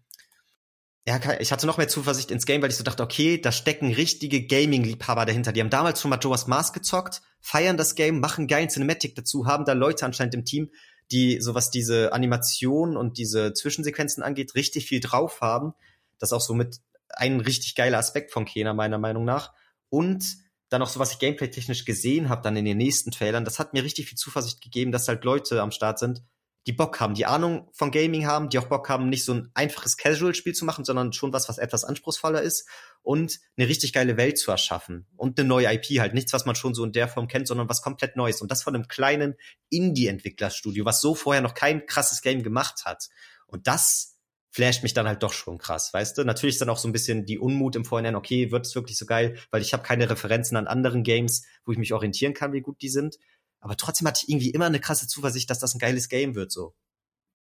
ja, 1.06 1.20
ich 1.38 1.52
hatte 1.52 1.68
noch 1.68 1.78
mehr 1.78 1.86
Zuversicht 1.86 2.32
ins 2.32 2.46
Game, 2.46 2.62
weil 2.62 2.70
ich 2.70 2.76
so 2.76 2.82
dachte, 2.82 3.04
okay, 3.04 3.40
da 3.40 3.52
stecken 3.52 3.92
richtige 3.92 4.44
Gaming-Liebhaber 4.44 5.24
dahinter. 5.24 5.52
Die 5.52 5.60
haben 5.60 5.70
damals 5.70 6.00
schon 6.00 6.08
mal 6.10 6.18
Joas 6.20 6.48
Mars 6.48 6.72
gezockt, 6.72 7.22
feiern 7.38 7.76
das 7.76 7.94
Game, 7.94 8.18
machen 8.18 8.48
geilen 8.48 8.70
Cinematic 8.70 9.14
dazu, 9.14 9.46
haben 9.46 9.64
da 9.64 9.72
Leute 9.72 10.04
anscheinend 10.04 10.34
im 10.34 10.44
Team, 10.44 10.72
die 11.12 11.40
sowas 11.40 11.70
diese 11.70 12.12
Animation 12.12 12.96
und 12.96 13.18
diese 13.18 13.52
Zwischensequenzen 13.52 14.24
angeht, 14.24 14.56
richtig 14.56 14.86
viel 14.86 14.98
drauf 14.98 15.40
haben. 15.40 15.74
Das 16.18 16.32
auch 16.32 16.40
so 16.40 16.54
mit 16.54 16.80
ein 17.16 17.40
richtig 17.40 17.74
geiler 17.74 17.98
Aspekt 17.98 18.33
von 18.33 18.44
Kena, 18.44 18.74
meiner 18.74 18.98
Meinung 18.98 19.24
nach. 19.24 19.53
Und 19.88 20.24
dann 20.68 20.83
auch 20.83 20.88
so, 20.88 20.98
was 21.00 21.12
ich 21.12 21.18
gameplay-technisch 21.18 21.85
gesehen 21.85 22.29
habe, 22.29 22.42
dann 22.42 22.57
in 22.57 22.64
den 22.64 22.79
nächsten 22.79 23.11
Trailern, 23.11 23.44
das 23.44 23.59
hat 23.59 23.74
mir 23.74 23.85
richtig 23.85 24.09
viel 24.09 24.18
Zuversicht 24.18 24.61
gegeben, 24.61 24.92
dass 24.92 25.09
halt 25.09 25.24
Leute 25.24 25.62
am 25.62 25.70
Start 25.70 25.98
sind, 25.98 26.22
die 26.66 26.72
Bock 26.72 26.98
haben, 26.98 27.14
die 27.14 27.27
Ahnung 27.27 27.68
von 27.72 27.90
Gaming 27.90 28.27
haben, 28.27 28.48
die 28.48 28.59
auch 28.59 28.68
Bock 28.68 28.88
haben, 28.88 29.11
nicht 29.11 29.24
so 29.24 29.35
ein 29.35 29.50
einfaches 29.53 29.98
Casual-Spiel 29.98 30.55
zu 30.55 30.64
machen, 30.64 30.85
sondern 30.85 31.12
schon 31.12 31.33
was, 31.33 31.48
was 31.48 31.59
etwas 31.59 31.85
anspruchsvoller 31.85 32.40
ist 32.40 32.66
und 33.03 33.38
eine 33.57 33.68
richtig 33.68 33.92
geile 33.92 34.16
Welt 34.16 34.38
zu 34.38 34.50
erschaffen 34.50 35.07
und 35.16 35.38
eine 35.38 35.46
neue 35.46 35.72
IP 35.72 36.00
halt. 36.00 36.14
Nichts, 36.14 36.33
was 36.33 36.46
man 36.46 36.55
schon 36.55 36.74
so 36.74 36.83
in 36.83 36.92
der 36.92 37.07
Form 37.07 37.29
kennt, 37.29 37.46
sondern 37.46 37.68
was 37.68 37.83
komplett 37.83 38.16
Neues. 38.16 38.40
Und 38.40 38.50
das 38.50 38.62
von 38.62 38.74
einem 38.74 38.88
kleinen 38.88 39.35
Indie-Entwicklerstudio, 39.68 40.87
was 40.87 41.03
so 41.03 41.14
vorher 41.14 41.42
noch 41.42 41.55
kein 41.55 41.85
krasses 41.85 42.22
Game 42.22 42.42
gemacht 42.42 42.87
hat. 42.87 43.09
Und 43.46 43.66
das 43.66 44.13
flasht 44.54 44.84
mich 44.84 44.94
dann 44.94 45.08
halt 45.08 45.22
doch 45.24 45.32
schon 45.32 45.58
krass, 45.58 45.92
weißt 45.92 46.16
du? 46.16 46.24
Natürlich 46.24 46.54
ist 46.54 46.60
dann 46.60 46.70
auch 46.70 46.78
so 46.78 46.86
ein 46.86 46.92
bisschen 46.92 47.26
die 47.26 47.40
Unmut 47.40 47.74
im 47.74 47.84
Vorhinein, 47.84 48.14
okay, 48.14 48.52
wird 48.52 48.66
es 48.66 48.76
wirklich 48.76 48.96
so 48.96 49.04
geil, 49.04 49.36
weil 49.50 49.62
ich 49.62 49.72
habe 49.72 49.82
keine 49.82 50.08
Referenzen 50.08 50.56
an 50.56 50.68
anderen 50.68 51.02
Games, 51.02 51.44
wo 51.64 51.72
ich 51.72 51.78
mich 51.78 51.92
orientieren 51.92 52.34
kann, 52.34 52.52
wie 52.52 52.60
gut 52.60 52.80
die 52.80 52.88
sind. 52.88 53.16
Aber 53.58 53.76
trotzdem 53.76 54.06
hatte 54.06 54.20
ich 54.22 54.28
irgendwie 54.28 54.50
immer 54.50 54.66
eine 54.66 54.78
krasse 54.78 55.08
Zuversicht, 55.08 55.50
dass 55.50 55.58
das 55.58 55.74
ein 55.74 55.80
geiles 55.80 56.08
Game 56.08 56.36
wird, 56.36 56.52
so. 56.52 56.72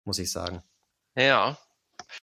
Muss 0.06 0.20
ich 0.20 0.32
sagen. 0.32 0.62
Ja. 1.16 1.58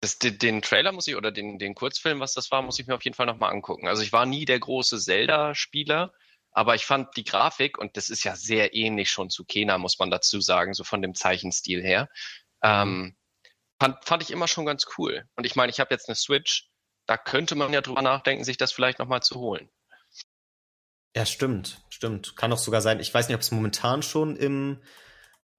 Das, 0.00 0.18
den, 0.18 0.36
den, 0.38 0.60
Trailer 0.60 0.92
muss 0.92 1.06
ich, 1.06 1.16
oder 1.16 1.32
den, 1.32 1.58
den 1.58 1.74
Kurzfilm, 1.74 2.20
was 2.20 2.34
das 2.34 2.50
war, 2.50 2.60
muss 2.60 2.78
ich 2.78 2.86
mir 2.86 2.94
auf 2.94 3.04
jeden 3.04 3.16
Fall 3.16 3.26
nochmal 3.26 3.52
angucken. 3.52 3.88
Also 3.88 4.02
ich 4.02 4.12
war 4.12 4.26
nie 4.26 4.44
der 4.44 4.60
große 4.60 4.98
Zelda-Spieler, 4.98 6.12
aber 6.50 6.74
ich 6.74 6.84
fand 6.84 7.16
die 7.16 7.24
Grafik, 7.24 7.78
und 7.78 7.96
das 7.96 8.10
ist 8.10 8.22
ja 8.22 8.36
sehr 8.36 8.74
ähnlich 8.74 9.10
schon 9.10 9.30
zu 9.30 9.46
Kena, 9.46 9.78
muss 9.78 9.98
man 9.98 10.10
dazu 10.10 10.42
sagen, 10.42 10.74
so 10.74 10.84
von 10.84 11.00
dem 11.00 11.14
Zeichenstil 11.14 11.82
her. 11.82 12.10
Ähm, 12.62 13.16
fand, 13.80 14.04
fand 14.04 14.22
ich 14.22 14.30
immer 14.30 14.48
schon 14.48 14.66
ganz 14.66 14.86
cool. 14.96 15.24
Und 15.36 15.44
ich 15.44 15.56
meine, 15.56 15.70
ich 15.70 15.80
habe 15.80 15.94
jetzt 15.94 16.08
eine 16.08 16.16
Switch, 16.16 16.68
da 17.06 17.16
könnte 17.16 17.54
man 17.54 17.72
ja 17.72 17.80
drüber 17.80 18.02
nachdenken, 18.02 18.44
sich 18.44 18.56
das 18.56 18.72
vielleicht 18.72 18.98
nochmal 18.98 19.22
zu 19.22 19.36
holen. 19.36 19.70
Ja, 21.16 21.24
stimmt, 21.26 21.80
stimmt. 21.90 22.36
Kann 22.36 22.52
auch 22.52 22.58
sogar 22.58 22.80
sein. 22.80 23.00
Ich 23.00 23.12
weiß 23.12 23.28
nicht, 23.28 23.34
ob 23.34 23.40
es 23.40 23.50
momentan 23.50 24.02
schon 24.02 24.36
im 24.36 24.82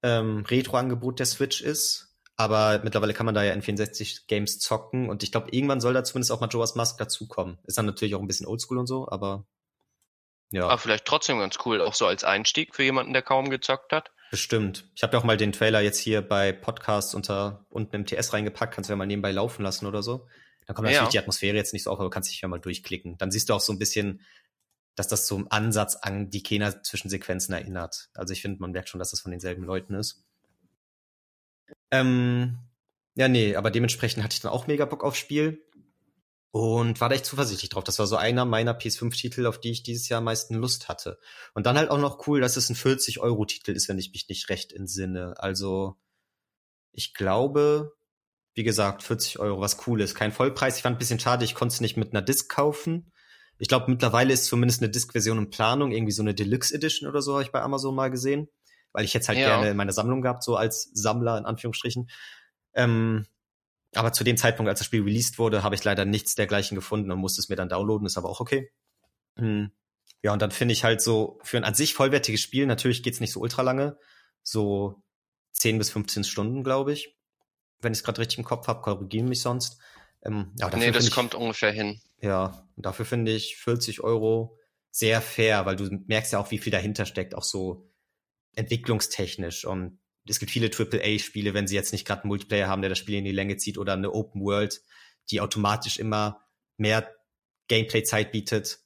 ähm, 0.02 0.44
Retro-Angebot 0.46 1.18
der 1.18 1.26
Switch 1.26 1.60
ist, 1.60 2.16
aber 2.36 2.80
mittlerweile 2.82 3.12
kann 3.12 3.26
man 3.26 3.34
da 3.34 3.42
ja 3.42 3.52
in 3.52 3.60
64 3.60 4.26
Games 4.26 4.58
zocken 4.58 5.10
und 5.10 5.22
ich 5.22 5.32
glaube, 5.32 5.50
irgendwann 5.50 5.80
soll 5.80 5.92
da 5.92 6.04
zumindest 6.04 6.32
auch 6.32 6.40
mal 6.40 6.48
Joas 6.48 6.76
Mask 6.76 6.96
dazukommen. 6.98 7.58
Ist 7.64 7.76
dann 7.76 7.86
natürlich 7.86 8.14
auch 8.14 8.20
ein 8.20 8.26
bisschen 8.26 8.46
oldschool 8.46 8.78
und 8.78 8.86
so, 8.86 9.08
aber 9.08 9.46
ja. 10.50 10.64
Aber 10.64 10.78
vielleicht 10.78 11.04
trotzdem 11.04 11.38
ganz 11.38 11.58
cool, 11.64 11.80
auch 11.80 11.94
so 11.94 12.06
als 12.06 12.24
Einstieg 12.24 12.74
für 12.74 12.82
jemanden, 12.82 13.12
der 13.12 13.22
kaum 13.22 13.50
gezockt 13.50 13.92
hat. 13.92 14.10
Bestimmt. 14.30 14.88
Ich 14.94 15.02
habe 15.02 15.14
ja 15.14 15.18
auch 15.18 15.24
mal 15.24 15.36
den 15.36 15.50
Trailer 15.52 15.80
jetzt 15.80 15.98
hier 15.98 16.22
bei 16.22 16.52
Podcasts 16.52 17.14
unter 17.14 17.66
unten 17.68 17.96
im 17.96 18.06
TS 18.06 18.32
reingepackt, 18.32 18.74
kannst 18.74 18.88
du 18.88 18.92
ja 18.92 18.96
mal 18.96 19.06
nebenbei 19.06 19.32
laufen 19.32 19.62
lassen 19.62 19.86
oder 19.86 20.02
so. 20.02 20.28
Dann 20.66 20.76
kommt 20.76 20.86
natürlich 20.86 21.06
ja. 21.06 21.10
die 21.10 21.18
Atmosphäre 21.18 21.56
jetzt 21.56 21.72
nicht 21.72 21.82
so 21.82 21.90
auf, 21.90 21.98
aber 21.98 22.10
kannst 22.10 22.30
dich 22.30 22.40
ja 22.40 22.46
mal 22.46 22.60
durchklicken. 22.60 23.18
Dann 23.18 23.32
siehst 23.32 23.48
du 23.48 23.54
auch 23.54 23.60
so 23.60 23.72
ein 23.72 23.80
bisschen, 23.80 24.20
dass 24.94 25.08
das 25.08 25.26
so 25.26 25.36
im 25.36 25.50
Ansatz 25.50 25.96
an 25.96 26.30
die 26.30 26.44
Kena-Zwischensequenzen 26.44 27.52
erinnert. 27.52 28.08
Also 28.14 28.32
ich 28.32 28.42
finde, 28.42 28.60
man 28.60 28.70
merkt 28.70 28.88
schon, 28.88 29.00
dass 29.00 29.10
das 29.10 29.20
von 29.20 29.32
denselben 29.32 29.64
Leuten 29.64 29.94
ist. 29.94 30.22
Ähm, 31.90 32.58
ja, 33.16 33.26
nee, 33.26 33.56
aber 33.56 33.72
dementsprechend 33.72 34.22
hatte 34.22 34.34
ich 34.34 34.40
dann 34.40 34.52
auch 34.52 34.68
mega 34.68 34.84
Bock 34.84 35.02
aufs 35.02 35.18
Spiel 35.18 35.60
und 36.52 37.00
war 37.00 37.08
da 37.08 37.14
echt 37.14 37.26
zuversichtlich 37.26 37.70
drauf. 37.70 37.84
Das 37.84 37.98
war 37.98 38.06
so 38.06 38.16
einer 38.16 38.44
meiner 38.44 38.76
PS5-Titel, 38.76 39.46
auf 39.46 39.60
die 39.60 39.70
ich 39.70 39.82
dieses 39.82 40.08
Jahr 40.08 40.18
am 40.18 40.24
meisten 40.24 40.54
Lust 40.56 40.88
hatte. 40.88 41.18
Und 41.54 41.66
dann 41.66 41.78
halt 41.78 41.90
auch 41.90 41.98
noch 41.98 42.26
cool, 42.26 42.40
dass 42.40 42.56
es 42.56 42.68
ein 42.70 42.76
40-Euro-Titel 42.76 43.72
ist, 43.72 43.88
wenn 43.88 43.98
ich 43.98 44.12
mich 44.12 44.28
nicht 44.28 44.48
recht 44.48 44.72
entsinne. 44.72 45.34
Also, 45.38 45.96
ich 46.92 47.14
glaube, 47.14 47.92
wie 48.54 48.64
gesagt, 48.64 49.04
40 49.04 49.38
Euro, 49.38 49.60
was 49.60 49.86
cool 49.86 50.00
ist. 50.00 50.16
Kein 50.16 50.32
Vollpreis. 50.32 50.76
Ich 50.76 50.82
fand 50.82 50.96
ein 50.96 50.98
bisschen 50.98 51.20
schade, 51.20 51.44
ich 51.44 51.54
konnte 51.54 51.72
es 51.72 51.80
nicht 51.80 51.96
mit 51.96 52.12
einer 52.12 52.22
Disc 52.22 52.48
kaufen. 52.48 53.12
Ich 53.58 53.68
glaube, 53.68 53.90
mittlerweile 53.90 54.32
ist 54.32 54.46
zumindest 54.46 54.82
eine 54.82 54.90
Disc-Version 54.90 55.38
in 55.38 55.50
Planung, 55.50 55.92
irgendwie 55.92 56.12
so 56.12 56.22
eine 56.22 56.34
Deluxe 56.34 56.74
Edition 56.74 57.08
oder 57.08 57.22
so, 57.22 57.34
habe 57.34 57.42
ich 57.44 57.52
bei 57.52 57.62
Amazon 57.62 57.94
mal 57.94 58.10
gesehen. 58.10 58.48
Weil 58.92 59.04
ich 59.04 59.14
jetzt 59.14 59.28
halt 59.28 59.38
ja. 59.38 59.46
gerne 59.46 59.70
in 59.70 59.76
meiner 59.76 59.92
Sammlung 59.92 60.20
gehabt, 60.20 60.42
so 60.42 60.56
als 60.56 60.90
Sammler 60.94 61.38
in 61.38 61.44
Anführungsstrichen. 61.44 62.10
Ähm, 62.74 63.26
aber 63.94 64.12
zu 64.12 64.24
dem 64.24 64.36
Zeitpunkt, 64.36 64.68
als 64.68 64.80
das 64.80 64.86
Spiel 64.86 65.02
released 65.02 65.38
wurde, 65.38 65.62
habe 65.62 65.74
ich 65.74 65.84
leider 65.84 66.04
nichts 66.04 66.34
dergleichen 66.34 66.74
gefunden 66.74 67.10
und 67.10 67.18
musste 67.18 67.40
es 67.40 67.48
mir 67.48 67.56
dann 67.56 67.68
downloaden, 67.68 68.06
ist 68.06 68.18
aber 68.18 68.28
auch 68.28 68.40
okay. 68.40 68.70
Hm. 69.36 69.72
Ja, 70.22 70.32
und 70.32 70.42
dann 70.42 70.50
finde 70.50 70.72
ich 70.72 70.84
halt 70.84 71.00
so, 71.00 71.38
für 71.42 71.56
ein 71.56 71.64
an 71.64 71.74
sich 71.74 71.94
vollwertiges 71.94 72.40
Spiel, 72.40 72.66
natürlich 72.66 73.02
geht's 73.02 73.20
nicht 73.20 73.32
so 73.32 73.40
ultra 73.40 73.62
lange, 73.62 73.98
so 74.42 75.02
10 75.52 75.78
bis 75.78 75.90
15 75.90 76.24
Stunden, 76.24 76.62
glaube 76.62 76.92
ich. 76.92 77.16
Wenn 77.80 77.92
ich 77.92 78.00
es 78.00 78.04
gerade 78.04 78.20
richtig 78.20 78.38
im 78.38 78.44
Kopf 78.44 78.68
habe, 78.68 78.82
korrigieren 78.82 79.28
mich 79.28 79.40
sonst. 79.40 79.80
Ähm, 80.22 80.52
ja, 80.58 80.74
nee, 80.76 80.90
das 80.90 81.06
ich, 81.06 81.14
kommt 81.14 81.34
ungefähr 81.34 81.72
hin. 81.72 82.00
Ja, 82.20 82.66
und 82.76 82.84
dafür 82.84 83.06
finde 83.06 83.32
ich 83.32 83.56
40 83.56 84.02
Euro 84.02 84.58
sehr 84.90 85.20
fair, 85.22 85.64
weil 85.66 85.76
du 85.76 85.88
merkst 86.06 86.32
ja 86.32 86.38
auch, 86.38 86.50
wie 86.50 86.58
viel 86.58 86.72
dahinter 86.72 87.06
steckt, 87.06 87.34
auch 87.34 87.44
so 87.44 87.88
entwicklungstechnisch. 88.54 89.64
Und 89.64 89.98
es 90.30 90.38
gibt 90.38 90.52
viele 90.52 90.70
AAA-Spiele, 90.70 91.54
wenn 91.54 91.66
sie 91.66 91.74
jetzt 91.74 91.92
nicht 91.92 92.06
gerade 92.06 92.22
einen 92.22 92.28
Multiplayer 92.28 92.68
haben, 92.68 92.82
der 92.82 92.88
das 92.88 92.98
Spiel 92.98 93.16
in 93.16 93.24
die 93.24 93.32
Länge 93.32 93.56
zieht 93.56 93.78
oder 93.78 93.94
eine 93.94 94.12
Open 94.12 94.42
World, 94.42 94.80
die 95.30 95.40
automatisch 95.40 95.98
immer 95.98 96.46
mehr 96.76 97.12
Gameplay-Zeit 97.68 98.32
bietet, 98.32 98.78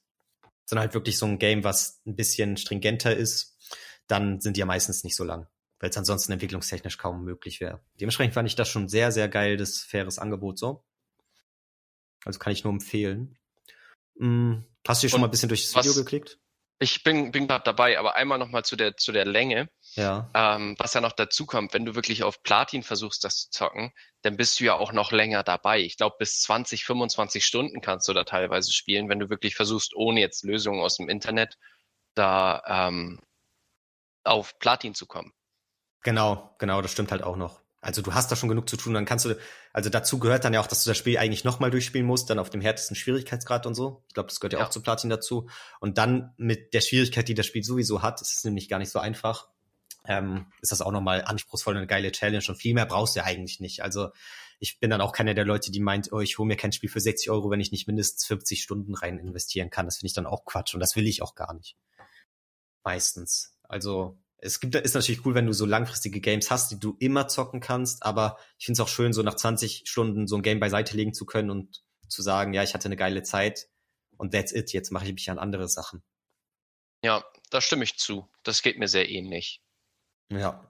sondern 0.65 0.81
halt 0.81 0.93
wirklich 0.95 1.17
so 1.17 1.25
ein 1.25 1.39
Game, 1.39 1.63
was 1.63 2.01
ein 2.05 2.15
bisschen 2.15 2.57
stringenter 2.57 3.15
ist, 3.15 3.57
dann 4.07 4.41
sind 4.41 4.57
die 4.57 4.59
ja 4.59 4.65
meistens 4.65 5.03
nicht 5.03 5.15
so 5.15 5.23
lang, 5.23 5.47
weil 5.79 5.91
es 5.91 5.97
ansonsten 5.97 6.31
entwicklungstechnisch 6.31 6.97
kaum 6.97 7.23
möglich 7.23 7.61
wäre. 7.61 7.81
Dementsprechend 7.99 8.33
fand 8.33 8.49
ich 8.49 8.55
das 8.55 8.67
schon 8.67 8.89
sehr, 8.89 9.11
sehr 9.11 9.29
geil, 9.29 9.57
das 9.57 9.79
faires 9.79 10.19
Angebot 10.19 10.57
so. 10.57 10.83
Also 12.25 12.39
kann 12.39 12.53
ich 12.53 12.63
nur 12.63 12.73
empfehlen. 12.73 13.37
Hm, 14.17 14.65
hast 14.87 15.03
du 15.03 15.09
schon 15.09 15.21
mal 15.21 15.27
ein 15.27 15.31
bisschen 15.31 15.49
durch 15.49 15.71
das 15.71 15.75
Video 15.75 15.93
geklickt? 15.93 16.39
Ich 16.79 17.03
bin, 17.03 17.31
bin 17.31 17.47
gerade 17.47 17.63
dabei, 17.63 17.97
aber 17.99 18.15
einmal 18.15 18.39
nochmal 18.39 18.65
zu 18.65 18.75
der, 18.75 18.97
zu 18.97 19.11
der 19.11 19.25
Länge. 19.25 19.69
Ja. 19.95 20.29
Ähm, 20.33 20.75
was 20.77 20.93
ja 20.93 21.01
noch 21.01 21.13
dazu 21.13 21.45
kommt, 21.45 21.73
wenn 21.73 21.85
du 21.85 21.95
wirklich 21.95 22.23
auf 22.23 22.43
Platin 22.43 22.83
versuchst, 22.83 23.23
das 23.23 23.49
zu 23.49 23.49
zocken, 23.49 23.93
dann 24.23 24.35
bist 24.35 24.59
du 24.59 24.65
ja 24.65 24.75
auch 24.75 24.91
noch 24.91 25.11
länger 25.11 25.43
dabei. 25.43 25.79
Ich 25.79 25.95
glaube, 25.95 26.17
bis 26.19 26.41
20, 26.41 26.83
25 26.83 27.45
Stunden 27.45 27.81
kannst 27.81 28.07
du 28.07 28.13
da 28.13 28.25
teilweise 28.25 28.73
spielen, 28.73 29.07
wenn 29.07 29.19
du 29.19 29.29
wirklich 29.29 29.55
versuchst, 29.55 29.95
ohne 29.95 30.19
jetzt 30.19 30.43
Lösungen 30.43 30.81
aus 30.81 30.97
dem 30.97 31.07
Internet 31.07 31.57
da 32.13 32.61
ähm, 32.67 33.21
auf 34.23 34.59
Platin 34.59 34.95
zu 34.95 35.05
kommen. 35.05 35.33
Genau, 36.03 36.55
genau, 36.59 36.81
das 36.81 36.91
stimmt 36.91 37.11
halt 37.11 37.23
auch 37.23 37.37
noch. 37.37 37.61
Also 37.81 38.01
du 38.01 38.13
hast 38.15 38.31
da 38.31 38.35
schon 38.35 38.49
genug 38.49 38.67
zu 38.67 38.77
tun, 38.77 38.95
dann 38.95 39.05
kannst 39.05 39.25
du, 39.25 39.37
also 39.71 39.91
dazu 39.91 40.17
gehört 40.17 40.43
dann 40.43 40.53
ja 40.53 40.59
auch, 40.59 40.67
dass 40.67 40.83
du 40.83 40.89
das 40.89 40.97
Spiel 40.97 41.19
eigentlich 41.19 41.43
nochmal 41.43 41.69
durchspielen 41.69 42.05
musst, 42.05 42.29
dann 42.31 42.39
auf 42.39 42.49
dem 42.49 42.61
härtesten 42.61 42.95
Schwierigkeitsgrad 42.95 43.67
und 43.67 43.75
so. 43.75 44.03
Ich 44.07 44.15
glaube, 44.15 44.27
das 44.27 44.39
gehört 44.39 44.53
ja, 44.53 44.59
ja, 44.59 44.65
auch 44.65 44.71
zu 44.71 44.81
Platin 44.81 45.11
dazu. 45.11 45.47
Und 45.79 45.99
dann 45.99 46.33
mit 46.37 46.73
der 46.73 46.81
Schwierigkeit, 46.81 47.27
die 47.27 47.35
das 47.35 47.45
Spiel 47.45 47.63
sowieso 47.63 48.01
hat, 48.01 48.21
ist 48.21 48.37
es 48.37 48.43
nämlich 48.43 48.69
gar 48.69 48.79
nicht 48.79 48.89
so 48.89 48.97
einfach, 48.97 49.49
ähm, 50.07 50.47
ist 50.61 50.71
das 50.71 50.81
auch 50.81 50.91
nochmal 50.91 51.23
anspruchsvoll 51.23 51.73
und 51.73 51.77
eine 51.77 51.87
geile 51.87 52.11
Challenge 52.11 52.43
und 52.47 52.55
viel 52.55 52.73
mehr 52.73 52.85
brauchst 52.85 53.15
du 53.15 53.19
ja 53.19 53.25
eigentlich 53.25 53.59
nicht. 53.59 53.83
Also 53.83 54.09
ich 54.59 54.79
bin 54.79 54.89
dann 54.89 55.01
auch 55.01 55.11
keiner 55.11 55.33
der 55.33 55.45
Leute, 55.45 55.71
die 55.71 55.79
meint, 55.79 56.11
oh, 56.11 56.19
ich 56.19 56.37
hole 56.37 56.47
mir 56.47 56.55
kein 56.55 56.71
Spiel 56.71 56.89
für 56.89 56.99
60 56.99 57.29
Euro, 57.29 57.49
wenn 57.49 57.59
ich 57.59 57.71
nicht 57.71 57.87
mindestens 57.87 58.25
50 58.25 58.61
Stunden 58.61 58.95
rein 58.95 59.19
investieren 59.19 59.69
kann. 59.69 59.85
Das 59.85 59.97
finde 59.97 60.07
ich 60.07 60.13
dann 60.13 60.25
auch 60.25 60.45
Quatsch 60.45 60.73
und 60.73 60.79
das 60.79 60.95
will 60.95 61.07
ich 61.07 61.21
auch 61.21 61.35
gar 61.35 61.53
nicht. 61.53 61.75
Meistens. 62.83 63.57
Also 63.63 64.17
es 64.37 64.59
gibt, 64.59 64.75
ist 64.75 64.93
natürlich 64.93 65.25
cool, 65.25 65.33
wenn 65.33 65.47
du 65.47 65.53
so 65.53 65.65
langfristige 65.65 66.21
Games 66.21 66.51
hast, 66.51 66.71
die 66.71 66.79
du 66.79 66.95
immer 66.99 67.27
zocken 67.27 67.61
kannst, 67.61 68.03
aber 68.03 68.37
ich 68.57 68.65
finde 68.65 68.81
es 68.81 68.85
auch 68.85 68.91
schön, 68.91 69.11
so 69.11 69.23
nach 69.23 69.35
20 69.35 69.83
Stunden 69.85 70.27
so 70.27 70.35
ein 70.35 70.43
Game 70.43 70.59
beiseite 70.59 70.95
legen 70.95 71.13
zu 71.13 71.25
können 71.25 71.49
und 71.49 71.83
zu 72.07 72.21
sagen, 72.21 72.53
ja, 72.53 72.61
ich 72.61 72.73
hatte 72.73 72.87
eine 72.87 72.95
geile 72.95 73.23
Zeit 73.23 73.67
und 74.17 74.33
that's 74.33 74.53
it, 74.53 74.71
jetzt 74.71 74.91
mache 74.91 75.05
ich 75.05 75.13
mich 75.13 75.29
an 75.31 75.39
andere 75.39 75.67
Sachen. 75.67 76.03
Ja, 77.03 77.23
da 77.49 77.61
stimme 77.61 77.83
ich 77.83 77.97
zu. 77.97 78.29
Das 78.43 78.61
geht 78.61 78.77
mir 78.77 78.87
sehr 78.87 79.09
ähnlich. 79.09 79.61
Ja. 80.31 80.61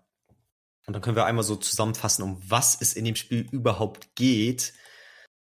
Und 0.88 0.94
dann 0.94 1.02
können 1.02 1.16
wir 1.16 1.26
einmal 1.26 1.44
so 1.44 1.56
zusammenfassen, 1.56 2.24
um 2.24 2.42
was 2.48 2.80
es 2.80 2.94
in 2.94 3.06
dem 3.06 3.16
Spiel 3.16 3.48
überhaupt 3.52 4.16
geht. 4.16 4.74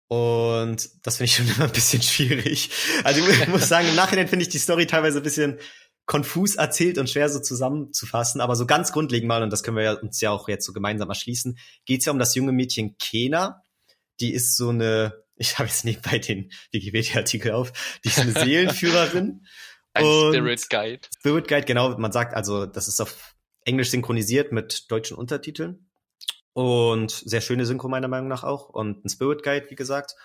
Und 0.08 0.90
das 1.04 1.18
finde 1.18 1.26
ich 1.26 1.36
schon 1.36 1.48
immer 1.56 1.66
ein 1.66 1.72
bisschen 1.72 2.02
schwierig. 2.02 2.70
Also 3.04 3.28
ich 3.28 3.48
muss 3.48 3.68
sagen, 3.68 3.88
im 3.88 3.96
Nachhinein 3.96 4.28
finde 4.28 4.44
ich 4.44 4.50
die 4.50 4.60
Story 4.60 4.86
teilweise 4.86 5.18
ein 5.18 5.24
bisschen 5.24 5.60
konfus 6.06 6.56
erzählt 6.56 6.98
und 6.98 7.10
schwer 7.10 7.30
so 7.30 7.40
zusammenzufassen, 7.40 8.42
aber 8.42 8.56
so 8.56 8.66
ganz 8.66 8.92
grundlegend 8.92 9.28
mal, 9.28 9.42
und 9.42 9.52
das 9.52 9.64
können 9.64 9.78
wir 9.78 10.04
uns 10.04 10.20
ja 10.20 10.32
auch 10.32 10.50
jetzt 10.50 10.66
so 10.66 10.74
gemeinsam 10.74 11.10
erschließen, 11.10 11.58
geht 11.86 12.02
es 12.02 12.06
ja 12.06 12.12
um 12.12 12.20
das 12.20 12.36
junge 12.36 12.52
Mädchen 12.52 12.98
Kena. 12.98 13.64
Die 14.20 14.34
ist 14.34 14.58
so 14.58 14.70
eine, 14.70 15.24
ich 15.36 15.58
habe 15.58 15.70
jetzt 15.70 15.86
nebenbei 15.86 16.20
den 16.20 16.52
Wikipedia-Artikel 16.72 17.54
auf, 17.54 17.72
die 18.04 18.10
ist 18.10 18.20
eine 18.20 18.32
Seelenführerin. 18.40 19.46
Ein 19.94 20.06
Spirit 20.06 20.70
Guide. 20.70 21.08
Spirit 21.20 21.48
Guide, 21.48 21.66
genau. 21.66 21.98
Man 21.98 22.12
sagt 22.12 22.34
also, 22.34 22.66
das 22.66 22.88
ist 22.88 23.00
auf 23.00 23.36
Englisch 23.66 23.92
synchronisiert 23.92 24.52
mit 24.52 24.92
deutschen 24.92 25.18
Untertiteln. 25.18 25.90
Und 26.54 27.12
sehr 27.12 27.42
schöne 27.42 27.66
Synchro 27.66 27.88
meiner 27.88 28.08
Meinung 28.08 28.28
nach 28.28 28.44
auch. 28.44 28.70
Und 28.70 29.04
ein 29.04 29.10
Spirit 29.10 29.44
Guide, 29.44 29.70
wie 29.70 29.76
gesagt. 29.76 30.16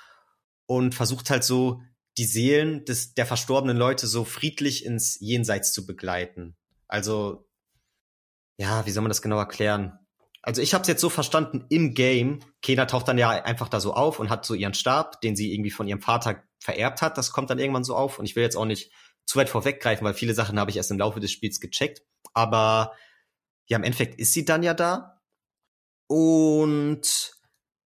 Und 0.66 0.94
versucht 0.94 1.30
halt 1.30 1.44
so 1.44 1.80
die 2.18 2.24
Seelen 2.24 2.84
des, 2.84 3.14
der 3.14 3.26
verstorbenen 3.26 3.76
Leute 3.76 4.06
so 4.06 4.24
friedlich 4.24 4.84
ins 4.84 5.18
Jenseits 5.20 5.72
zu 5.72 5.86
begleiten. 5.86 6.56
Also, 6.88 7.48
ja, 8.58 8.84
wie 8.86 8.90
soll 8.90 9.02
man 9.02 9.10
das 9.10 9.22
genau 9.22 9.38
erklären? 9.38 9.98
Also 10.42 10.62
ich 10.62 10.74
habe 10.74 10.82
es 10.82 10.88
jetzt 10.88 11.00
so 11.00 11.10
verstanden 11.10 11.66
im 11.68 11.94
Game. 11.94 12.40
Kena 12.62 12.86
taucht 12.86 13.08
dann 13.08 13.18
ja 13.18 13.30
einfach 13.30 13.68
da 13.68 13.80
so 13.80 13.94
auf 13.94 14.18
und 14.18 14.30
hat 14.30 14.44
so 14.44 14.54
ihren 14.54 14.74
Stab, 14.74 15.20
den 15.20 15.36
sie 15.36 15.52
irgendwie 15.52 15.70
von 15.70 15.86
ihrem 15.86 16.00
Vater 16.00 16.42
vererbt 16.58 17.02
hat. 17.02 17.18
Das 17.18 17.32
kommt 17.32 17.50
dann 17.50 17.58
irgendwann 17.58 17.84
so 17.84 17.94
auf. 17.94 18.18
Und 18.18 18.24
ich 18.24 18.34
will 18.34 18.42
jetzt 18.42 18.56
auch 18.56 18.64
nicht 18.64 18.90
zu 19.26 19.38
weit 19.38 19.48
vorweggreifen, 19.48 20.04
weil 20.04 20.14
viele 20.14 20.34
Sachen 20.34 20.58
habe 20.58 20.70
ich 20.70 20.76
erst 20.76 20.90
im 20.90 20.98
Laufe 20.98 21.20
des 21.20 21.30
Spiels 21.30 21.60
gecheckt. 21.60 22.02
Aber 22.34 22.92
ja, 23.68 23.76
im 23.76 23.84
Endeffekt 23.84 24.18
ist 24.18 24.32
sie 24.32 24.44
dann 24.44 24.62
ja 24.62 24.74
da 24.74 25.20
und 26.06 27.32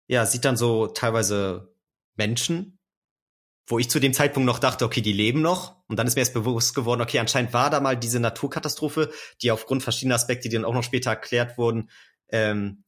ja, 0.08 0.26
sieht 0.26 0.46
dann 0.46 0.58
so 0.58 0.88
teilweise 0.88 1.74
Menschen, 2.15 2.80
wo 3.65 3.80
ich 3.80 3.89
zu 3.89 4.00
dem 4.00 4.13
Zeitpunkt 4.13 4.46
noch 4.46 4.60
dachte, 4.60 4.84
okay, 4.84 5.02
die 5.02 5.13
leben 5.13 5.42
noch. 5.42 5.78
Und 5.88 5.98
dann 5.98 6.08
ist 6.08 6.15
mir 6.15 6.22
erst 6.22 6.34
bewusst 6.34 6.76
geworden, 6.76 7.02
okay, 7.02 7.20
anscheinend 7.20 7.54
war 7.54 7.70
da 7.70 7.80
mal 7.80 7.96
diese 7.96 8.20
Naturkatastrophe, 8.20 9.12
die 9.42 9.52
aufgrund 9.52 9.84
verschiedener 9.84 10.15
Aspekte, 10.15 10.50
die 10.50 10.56
dann 10.56 10.65
auch 10.65 10.74
noch 10.74 10.84
später 10.84 11.12
erklärt 11.12 11.58
wurden, 11.58 11.89
ähm, 12.30 12.84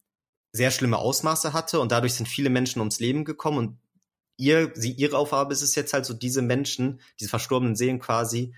sehr 0.52 0.70
schlimme 0.70 0.98
Ausmaße 0.98 1.52
hatte. 1.52 1.80
Und 1.80 1.92
dadurch 1.92 2.14
sind 2.14 2.26
viele 2.26 2.50
Menschen 2.50 2.80
ums 2.80 3.00
Leben 3.00 3.24
gekommen. 3.24 3.58
Und 3.58 3.78
ihr, 4.36 4.72
sie, 4.74 4.92
ihre 4.92 5.16
Aufgabe 5.16 5.52
ist 5.52 5.62
es 5.62 5.76
jetzt 5.76 5.92
halt 5.92 6.04
so, 6.04 6.14
diese 6.14 6.42
Menschen, 6.42 7.00
diese 7.20 7.30
verstorbenen 7.30 7.76
Seelen 7.76 8.00
quasi, 8.00 8.54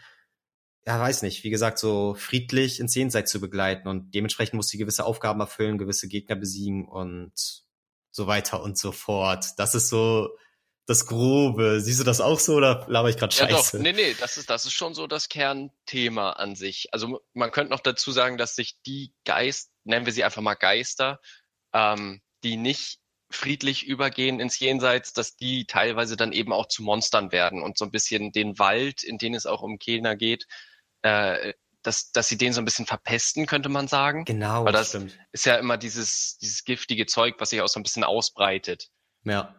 ja, 0.87 1.01
weiß 1.01 1.23
nicht, 1.23 1.45
wie 1.45 1.51
gesagt, 1.51 1.79
so 1.79 2.15
friedlich 2.15 2.79
ins 2.79 2.95
Jenseits 2.95 3.31
zu 3.31 3.41
begleiten. 3.41 3.89
Und 3.89 4.15
dementsprechend 4.15 4.55
muss 4.55 4.69
sie 4.69 4.79
gewisse 4.79 5.05
Aufgaben 5.05 5.41
erfüllen, 5.41 5.79
gewisse 5.79 6.09
Gegner 6.09 6.37
besiegen 6.37 6.87
und 6.87 7.33
so 8.11 8.27
weiter 8.27 8.63
und 8.63 8.79
so 8.79 8.93
fort. 8.93 9.47
Das 9.57 9.75
ist 9.75 9.89
so 9.89 10.37
das 10.87 11.07
Grobe. 11.07 11.81
Siehst 11.81 12.01
du 12.01 12.05
das 12.05 12.21
auch 12.21 12.39
so 12.39 12.57
oder 12.57 12.85
laber 12.89 13.09
ich 13.09 13.17
gerade 13.17 13.35
Scheiße? 13.35 13.51
Ja, 13.51 13.57
doch. 13.57 13.73
Nee, 13.73 13.93
nee, 13.93 14.15
das 14.21 14.37
ist, 14.37 14.51
das 14.51 14.67
ist 14.67 14.75
schon 14.75 14.95
so 14.95 15.07
das 15.07 15.31
Kernthema 15.31 16.33
an 16.33 16.55
sich. 16.55 16.89
Also 16.93 17.21
man 17.33 17.51
könnte 17.51 17.73
noch 17.73 17.81
dazu 17.81 18.13
sagen, 18.13 18.37
dass 18.37 18.55
sich 18.55 18.77
die 18.87 19.15
Geist, 19.25 19.71
nennen 19.85 20.05
wir 20.05 20.13
sie 20.13 20.25
einfach 20.25 20.43
mal 20.43 20.55
Geister, 20.55 21.21
ähm, 21.73 22.21
die 22.45 22.57
nicht 22.57 23.01
friedlich 23.31 23.87
übergehen 23.87 24.39
ins 24.39 24.59
Jenseits, 24.59 25.15
dass 25.15 25.35
die 25.35 25.65
teilweise 25.67 26.17
dann 26.17 26.33
eben 26.33 26.53
auch 26.53 26.69
zu 26.69 26.83
Monstern 26.83 27.33
werden 27.33 27.63
und 27.63 27.79
so 27.79 27.87
ein 27.87 27.91
bisschen 27.91 28.33
den 28.33 28.59
Wald, 28.59 29.03
in 29.03 29.17
den 29.17 29.35
es 29.35 29.47
auch 29.47 29.63
um 29.63 29.79
Kena 29.79 30.15
geht, 30.15 30.47
äh, 31.05 31.53
dass, 31.83 32.11
dass 32.13 32.29
sie 32.29 32.39
den 32.39 32.53
so 32.53 32.61
ein 32.61 32.65
bisschen 32.65 32.87
verpesten, 32.87 33.47
könnte 33.47 33.69
man 33.69 33.89
sagen. 33.89 34.25
Genau, 34.25 34.65
Weil 34.65 34.73
das 34.73 34.89
stimmt. 34.89 35.19
ist 35.33 35.45
ja 35.45 35.57
immer 35.57 35.77
dieses, 35.77 36.39
dieses 36.39 36.65
giftige 36.65 37.07
Zeug, 37.07 37.35
was 37.39 37.51
sich 37.51 37.61
auch 37.61 37.69
so 37.69 37.79
ein 37.79 37.83
bisschen 37.83 38.05
ausbreitet. 38.05 38.89
Ja. 39.25 39.55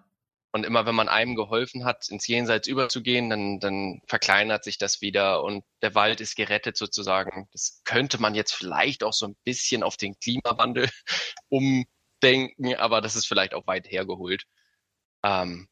Und 0.52 0.66
immer 0.66 0.86
wenn 0.86 0.96
man 0.96 1.08
einem 1.08 1.36
geholfen 1.36 1.86
hat, 1.86 2.08
ins 2.10 2.28
Jenseits 2.28 2.68
überzugehen, 2.68 3.30
dann, 3.30 3.60
dann 3.60 4.02
verkleinert 4.08 4.64
sich 4.64 4.78
das 4.78 5.02
wieder 5.02 5.44
und 5.44 5.64
der 5.82 5.94
Wald 5.94 6.20
ist 6.20 6.36
gerettet 6.36 6.78
sozusagen. 6.78 7.48
Das 7.52 7.82
könnte 7.84 8.20
man 8.20 8.34
jetzt 8.34 8.54
vielleicht 8.54 9.04
auch 9.04 9.14
so 9.14 9.28
ein 9.28 9.36
bisschen 9.44 9.84
auf 9.84 9.98
den 9.98 10.18
Klimawandel 10.18 10.90
um 11.50 11.86
denken, 12.24 12.74
aber 12.76 13.02
das 13.02 13.16
ist 13.16 13.28
vielleicht 13.28 13.54
auch 13.54 13.68
weit 13.68 13.92
hergeholt. 13.92 14.46
Ähm, 15.24 15.68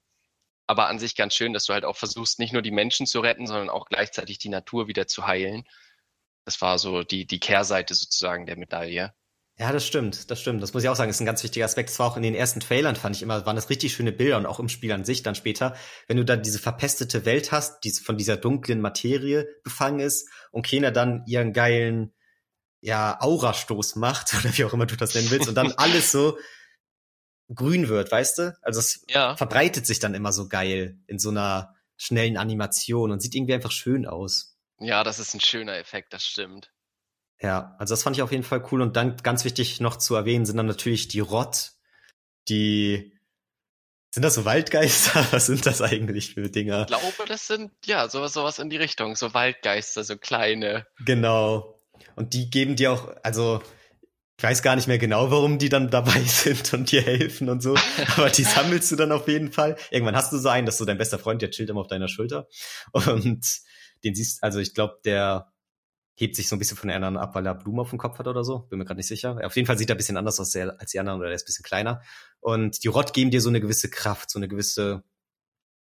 aber 0.67 0.87
an 0.87 0.99
sich 0.99 1.15
ganz 1.15 1.33
schön, 1.33 1.53
dass 1.53 1.65
du 1.65 1.73
halt 1.73 1.85
auch 1.85 1.97
versuchst, 1.97 2.39
nicht 2.39 2.53
nur 2.53 2.61
die 2.61 2.71
Menschen 2.71 3.05
zu 3.05 3.19
retten, 3.19 3.47
sondern 3.47 3.69
auch 3.69 3.85
gleichzeitig 3.85 4.37
die 4.37 4.49
Natur 4.49 4.87
wieder 4.87 5.07
zu 5.07 5.27
heilen. 5.27 5.65
Das 6.45 6.61
war 6.61 6.77
so 6.79 7.03
die, 7.03 7.25
die 7.25 7.39
Kehrseite 7.39 7.93
sozusagen 7.93 8.45
der 8.45 8.57
Medaille. 8.57 9.13
Ja, 9.59 9.71
das 9.71 9.85
stimmt, 9.85 10.31
das 10.31 10.41
stimmt. 10.41 10.63
Das 10.63 10.73
muss 10.73 10.83
ich 10.83 10.89
auch 10.89 10.95
sagen, 10.95 11.09
das 11.09 11.17
ist 11.17 11.21
ein 11.21 11.27
ganz 11.27 11.43
wichtiger 11.43 11.65
Aspekt. 11.65 11.89
Das 11.89 11.99
war 11.99 12.07
auch 12.07 12.17
in 12.17 12.23
den 12.23 12.33
ersten 12.33 12.59
Trailern, 12.59 12.95
fand 12.95 13.15
ich 13.15 13.21
immer, 13.21 13.45
waren 13.45 13.55
das 13.55 13.69
richtig 13.69 13.93
schöne 13.93 14.11
Bilder 14.11 14.37
und 14.37 14.47
auch 14.47 14.59
im 14.59 14.67
Spiel 14.67 14.91
an 14.91 15.05
sich 15.05 15.21
dann 15.21 15.35
später, 15.35 15.75
wenn 16.07 16.17
du 16.17 16.25
da 16.25 16.35
diese 16.37 16.57
verpestete 16.57 17.25
Welt 17.25 17.51
hast, 17.51 17.83
die 17.83 17.91
von 17.91 18.17
dieser 18.17 18.35
dunklen 18.35 18.81
Materie 18.81 19.47
befangen 19.63 19.99
ist 19.99 20.27
und 20.51 20.65
Kena 20.65 20.89
dann 20.89 21.23
ihren 21.27 21.53
geilen 21.53 22.13
ja, 22.81 23.19
Aurastoß 23.21 23.95
macht, 23.97 24.33
oder 24.39 24.57
wie 24.57 24.65
auch 24.65 24.73
immer 24.73 24.87
du 24.87 24.97
das 24.97 25.13
nennen 25.13 25.29
willst, 25.29 25.47
und 25.47 25.55
dann 25.55 25.71
alles 25.77 26.11
so 26.11 26.37
grün 27.53 27.87
wird, 27.87 28.11
weißt 28.11 28.37
du? 28.37 28.57
Also 28.61 28.79
es 28.79 29.05
ja. 29.07 29.35
verbreitet 29.35 29.85
sich 29.85 29.99
dann 29.99 30.13
immer 30.13 30.31
so 30.31 30.47
geil 30.47 30.97
in 31.07 31.19
so 31.19 31.29
einer 31.29 31.75
schnellen 31.97 32.37
Animation 32.37 33.11
und 33.11 33.21
sieht 33.21 33.35
irgendwie 33.35 33.53
einfach 33.53 33.71
schön 33.71 34.05
aus. 34.05 34.57
Ja, 34.79 35.03
das 35.03 35.19
ist 35.19 35.33
ein 35.33 35.41
schöner 35.41 35.77
Effekt, 35.77 36.13
das 36.13 36.25
stimmt. 36.25 36.71
Ja, 37.41 37.75
also 37.77 37.93
das 37.93 38.03
fand 38.03 38.15
ich 38.15 38.21
auf 38.21 38.31
jeden 38.31 38.43
Fall 38.43 38.65
cool 38.71 38.81
und 38.81 38.95
dann 38.95 39.17
ganz 39.17 39.43
wichtig 39.45 39.79
noch 39.79 39.97
zu 39.97 40.15
erwähnen 40.15 40.45
sind 40.45 40.57
dann 40.57 40.65
natürlich 40.65 41.07
die 41.07 41.19
Rott, 41.19 41.73
die 42.47 43.13
sind 44.13 44.21
das 44.21 44.35
so 44.35 44.45
Waldgeister? 44.45 45.25
Was 45.31 45.47
sind 45.47 45.65
das 45.65 45.81
eigentlich 45.81 46.35
für 46.35 46.47
Dinger? 46.47 46.81
Ich 46.81 46.87
glaube, 46.87 47.25
das 47.27 47.47
sind 47.47 47.71
ja 47.83 48.07
sowas, 48.09 48.33
sowas 48.33 48.59
in 48.59 48.69
die 48.69 48.77
Richtung, 48.77 49.15
so 49.15 49.33
Waldgeister, 49.33 50.03
so 50.03 50.17
kleine. 50.17 50.85
Genau. 51.03 51.81
Und 52.15 52.35
die 52.35 52.51
geben 52.51 52.75
dir 52.75 52.91
auch, 52.91 53.15
also 53.23 53.63
ich 54.37 54.43
weiß 54.43 54.63
gar 54.63 54.75
nicht 54.75 54.87
mehr 54.87 54.97
genau, 54.97 55.29
warum 55.31 55.59
die 55.59 55.69
dann 55.69 55.89
dabei 55.89 56.19
sind 56.25 56.73
und 56.73 56.91
dir 56.91 57.01
helfen 57.01 57.49
und 57.49 57.61
so, 57.61 57.75
aber 58.17 58.29
die 58.29 58.43
sammelst 58.43 58.91
du 58.91 58.95
dann 58.95 59.11
auf 59.11 59.27
jeden 59.27 59.51
Fall. 59.51 59.77
Irgendwann 59.91 60.15
hast 60.15 60.33
du 60.33 60.37
so 60.37 60.49
einen, 60.49 60.65
dass 60.65 60.77
so 60.77 60.85
dein 60.85 60.97
bester 60.97 61.19
Freund, 61.19 61.41
der 61.41 61.51
chillt 61.51 61.69
immer 61.69 61.81
auf 61.81 61.87
deiner 61.87 62.07
Schulter 62.07 62.47
und 62.91 63.45
den 64.03 64.15
siehst, 64.15 64.43
also 64.43 64.59
ich 64.59 64.73
glaube, 64.73 64.99
der 65.05 65.53
hebt 66.15 66.35
sich 66.35 66.47
so 66.47 66.55
ein 66.55 66.59
bisschen 66.59 66.77
von 66.77 66.89
den 66.89 66.95
anderen 66.95 67.17
ab, 67.17 67.33
weil 67.35 67.45
er 67.45 67.55
Blumen 67.55 67.79
auf 67.79 67.89
dem 67.89 67.97
Kopf 67.97 68.19
hat 68.19 68.27
oder 68.27 68.43
so. 68.43 68.59
Bin 68.59 68.77
mir 68.77 68.85
gerade 68.85 68.99
nicht 68.99 69.07
sicher. 69.07 69.39
Auf 69.43 69.55
jeden 69.55 69.65
Fall 69.65 69.77
sieht 69.77 69.89
er 69.89 69.95
ein 69.95 69.97
bisschen 69.97 70.17
anders 70.17 70.39
aus 70.39 70.55
als 70.55 70.91
die 70.91 70.99
anderen 70.99 71.19
oder 71.19 71.29
er 71.29 71.35
ist 71.35 71.43
ein 71.43 71.47
bisschen 71.47 71.63
kleiner. 71.63 72.01
Und 72.39 72.83
die 72.83 72.87
Rott 72.87 73.13
geben 73.13 73.31
dir 73.31 73.41
so 73.41 73.49
eine 73.49 73.61
gewisse 73.61 73.89
Kraft, 73.89 74.29
so 74.29 74.37
eine 74.37 74.47
gewisse, 74.47 75.03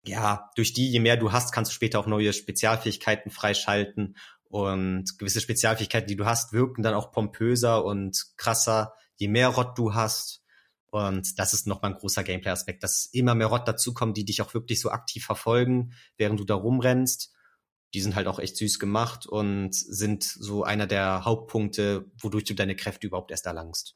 ja, 0.05 0.51
durch 0.55 0.73
die, 0.73 0.89
je 0.89 1.01
mehr 1.01 1.17
du 1.17 1.33
hast, 1.33 1.53
kannst 1.53 1.73
du 1.73 1.75
später 1.75 1.99
auch 1.99 2.07
neue 2.07 2.33
Spezialfähigkeiten 2.33 3.31
freischalten 3.31 4.17
und 4.51 5.17
gewisse 5.19 5.41
Spezialfähigkeiten, 5.41 6.09
die 6.09 6.17
du 6.17 6.27
hast, 6.27 6.53
wirken 6.53 6.83
dann 6.83 6.95
auch 6.95 7.13
pompöser 7.13 7.85
und 7.85 8.27
krasser, 8.37 8.95
je 9.17 9.29
mehr 9.29 9.49
Rott 9.49 9.79
du 9.79 9.95
hast. 9.95 10.43
Und 10.91 11.39
das 11.39 11.55
ist 11.55 11.69
nochmal 11.69 11.93
ein 11.93 11.99
großer 11.99 12.25
Gameplay-Aspekt, 12.25 12.83
dass 12.83 13.07
immer 13.13 13.37
mehr 13.37 13.47
Rott 13.47 13.69
dazukommen, 13.69 14.13
die 14.13 14.25
dich 14.25 14.43
auch 14.43 14.53
wirklich 14.53 14.81
so 14.81 14.91
aktiv 14.91 15.25
verfolgen, 15.25 15.95
während 16.17 16.41
du 16.41 16.45
da 16.45 16.57
rumrennst. 16.57 17.33
Die 17.95 18.01
sind 18.01 18.17
halt 18.17 18.27
auch 18.27 18.41
echt 18.41 18.57
süß 18.57 18.81
gemacht 18.81 19.25
und 19.25 19.73
sind 19.73 20.25
so 20.25 20.65
einer 20.65 20.89
der 20.89 21.25
Hauptpunkte, 21.25 22.11
wodurch 22.21 22.45
du 22.45 22.55
deine 22.55 22.75
Kräfte 22.75 23.07
überhaupt 23.07 23.31
erst 23.31 23.47
erlangst. 23.47 23.95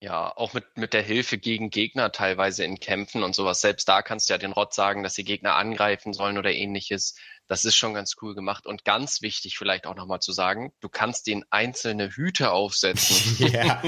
Ja, 0.00 0.36
auch 0.36 0.52
mit, 0.52 0.76
mit 0.76 0.92
der 0.92 1.02
Hilfe 1.02 1.38
gegen 1.38 1.70
Gegner 1.70 2.12
teilweise 2.12 2.62
in 2.62 2.78
Kämpfen 2.78 3.22
und 3.22 3.34
sowas. 3.34 3.62
Selbst 3.62 3.88
da 3.88 4.02
kannst 4.02 4.28
du 4.28 4.34
ja 4.34 4.38
den 4.38 4.52
Rott 4.52 4.74
sagen, 4.74 5.02
dass 5.02 5.14
die 5.14 5.24
Gegner 5.24 5.54
angreifen 5.54 6.12
sollen 6.12 6.36
oder 6.36 6.52
ähnliches. 6.52 7.14
Das 7.46 7.64
ist 7.64 7.76
schon 7.76 7.94
ganz 7.94 8.16
cool 8.22 8.34
gemacht. 8.34 8.66
Und 8.66 8.84
ganz 8.84 9.22
wichtig 9.22 9.58
vielleicht 9.58 9.86
auch 9.86 9.94
nochmal 9.94 10.20
zu 10.20 10.32
sagen, 10.32 10.72
du 10.80 10.88
kannst 10.88 11.26
den 11.26 11.44
einzelne 11.50 12.10
Hüte 12.10 12.50
aufsetzen. 12.50 13.36
ja, 13.52 13.82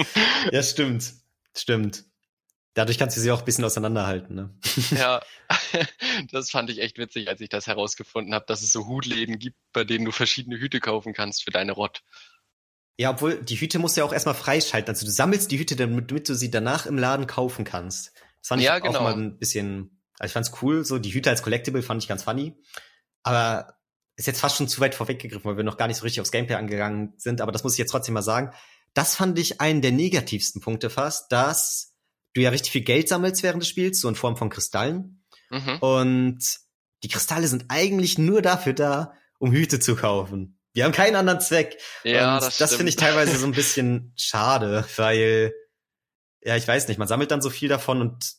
ja, 0.51 0.63
stimmt. 0.63 1.15
Stimmt. 1.57 2.05
Dadurch 2.75 2.99
kannst 2.99 3.17
du 3.17 3.23
sie 3.23 3.31
auch 3.31 3.39
ein 3.39 3.45
bisschen 3.47 3.65
auseinanderhalten, 3.65 4.35
ne? 4.37 4.55
ja, 4.91 5.23
das 6.31 6.51
fand 6.51 6.69
ich 6.69 6.81
echt 6.81 6.99
witzig, 6.99 7.27
als 7.29 7.41
ich 7.41 7.49
das 7.49 7.67
herausgefunden 7.67 8.35
habe, 8.35 8.45
dass 8.47 8.61
es 8.61 8.71
so 8.71 8.87
Hutläden 8.87 9.39
gibt, 9.39 9.57
bei 9.73 9.85
denen 9.85 10.05
du 10.05 10.13
verschiedene 10.13 10.59
Hüte 10.59 10.79
kaufen 10.81 11.15
kannst 11.15 11.45
für 11.45 11.51
deine 11.51 11.73
Rott. 11.73 12.03
Ja, 12.99 13.11
obwohl 13.11 13.43
die 13.43 13.57
Hüte 13.57 13.79
musst 13.79 13.97
du 13.97 14.03
ja 14.03 14.05
auch 14.05 14.13
erstmal 14.13 14.35
freischalten. 14.35 14.91
Also 14.91 15.07
du 15.07 15.13
sammelst 15.13 15.51
die 15.51 15.59
Hüte, 15.59 15.75
damit, 15.75 16.11
damit 16.11 16.29
du 16.29 16.35
sie 16.35 16.51
danach 16.51 16.85
im 16.85 16.99
Laden 16.99 17.27
kaufen 17.27 17.65
kannst. 17.65 18.13
Das 18.41 18.49
fand 18.49 18.63
ja, 18.63 18.77
ich 18.77 18.83
genau. 18.83 18.99
auch 18.99 19.03
mal 19.03 19.15
ein 19.15 19.39
bisschen, 19.39 20.03
also 20.19 20.29
ich 20.29 20.33
fand's 20.35 20.53
cool, 20.61 20.85
so 20.85 20.99
die 20.99 21.15
Hüte 21.15 21.31
als 21.31 21.43
Collectible 21.43 21.83
fand 21.83 22.03
ich 22.03 22.09
ganz 22.09 22.25
funny. 22.25 22.59
Aber 23.27 23.75
ist 24.15 24.27
jetzt 24.27 24.41
fast 24.41 24.57
schon 24.57 24.69
zu 24.69 24.81
weit 24.81 24.95
vorweggegriffen, 24.95 25.45
weil 25.45 25.57
wir 25.57 25.65
noch 25.65 25.77
gar 25.77 25.89
nicht 25.89 25.97
so 25.97 26.05
richtig 26.05 26.21
aufs 26.21 26.31
Gameplay 26.31 26.55
angegangen 26.55 27.13
sind, 27.19 27.41
aber 27.41 27.53
das 27.53 27.65
muss 27.65 27.73
ich 27.73 27.79
jetzt 27.79 27.91
trotzdem 27.91 28.15
mal 28.15 28.23
sagen. 28.23 28.53
Das 28.95 29.17
fand 29.17 29.39
ich 29.39 29.61
einen 29.61 29.83
der 29.83 29.93
negativsten 29.93 30.63
Punkte 30.63 30.91
fast, 30.91 31.31
dass 31.33 31.95
du 32.33 32.41
ja 32.41 32.51
richtig 32.51 32.73
viel 32.73 32.83
Geld 32.83 33.09
sammelst 33.09 33.43
während 33.43 33.63
des 33.63 33.69
Spiels, 33.69 34.01
so 34.01 34.09
in 34.09 34.15
Form 34.15 34.37
von 34.37 34.49
Kristallen. 34.49 35.25
Mhm. 35.51 35.79
Und 35.81 36.39
die 37.03 37.09
Kristalle 37.09 37.49
sind 37.49 37.67
eigentlich 37.69 38.17
nur 38.17 38.43
dafür 38.43 38.73
da, 38.73 39.13
um 39.39 39.53
Hüte 39.53 39.81
zu 39.81 39.97
kaufen. 39.97 40.61
Wir 40.73 40.85
haben 40.85 40.93
keinen 40.93 41.17
anderen 41.17 41.41
Zweck. 41.41 41.77
Ja, 42.05 42.37
und 42.37 42.43
das, 42.43 42.59
das 42.59 42.75
finde 42.77 42.91
ich 42.91 42.97
teilweise 42.97 43.37
so 43.37 43.47
ein 43.47 43.53
bisschen 43.53 44.13
schade, 44.17 44.87
weil, 44.97 45.53
ja, 46.43 46.57
ich 46.57 46.69
weiß 46.69 46.87
nicht, 46.89 46.99
man 46.99 47.09
sammelt 47.09 47.33
dann 47.33 47.43
so 47.43 47.51
viel 47.51 47.69
davon 47.69 48.01
und 48.01 48.37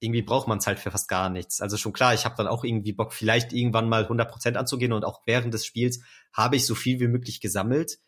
irgendwie 0.00 0.22
braucht 0.22 0.48
man 0.48 0.58
es 0.58 0.66
halt 0.66 0.78
für 0.78 0.90
fast 0.90 1.08
gar 1.08 1.30
nichts. 1.30 1.60
Also 1.60 1.76
schon 1.76 1.92
klar, 1.92 2.14
ich 2.14 2.24
habe 2.24 2.34
dann 2.36 2.46
auch 2.46 2.64
irgendwie 2.64 2.92
Bock, 2.92 3.12
vielleicht 3.12 3.52
irgendwann 3.52 3.88
mal 3.88 4.04
100% 4.04 4.54
anzugehen 4.54 4.92
und 4.92 5.04
auch 5.04 5.22
während 5.26 5.54
des 5.54 5.64
Spiels 5.64 6.00
habe 6.32 6.56
ich 6.56 6.66
so 6.66 6.74
viel 6.74 7.00
wie 7.00 7.08
möglich 7.08 7.40
gesammelt. 7.40 7.98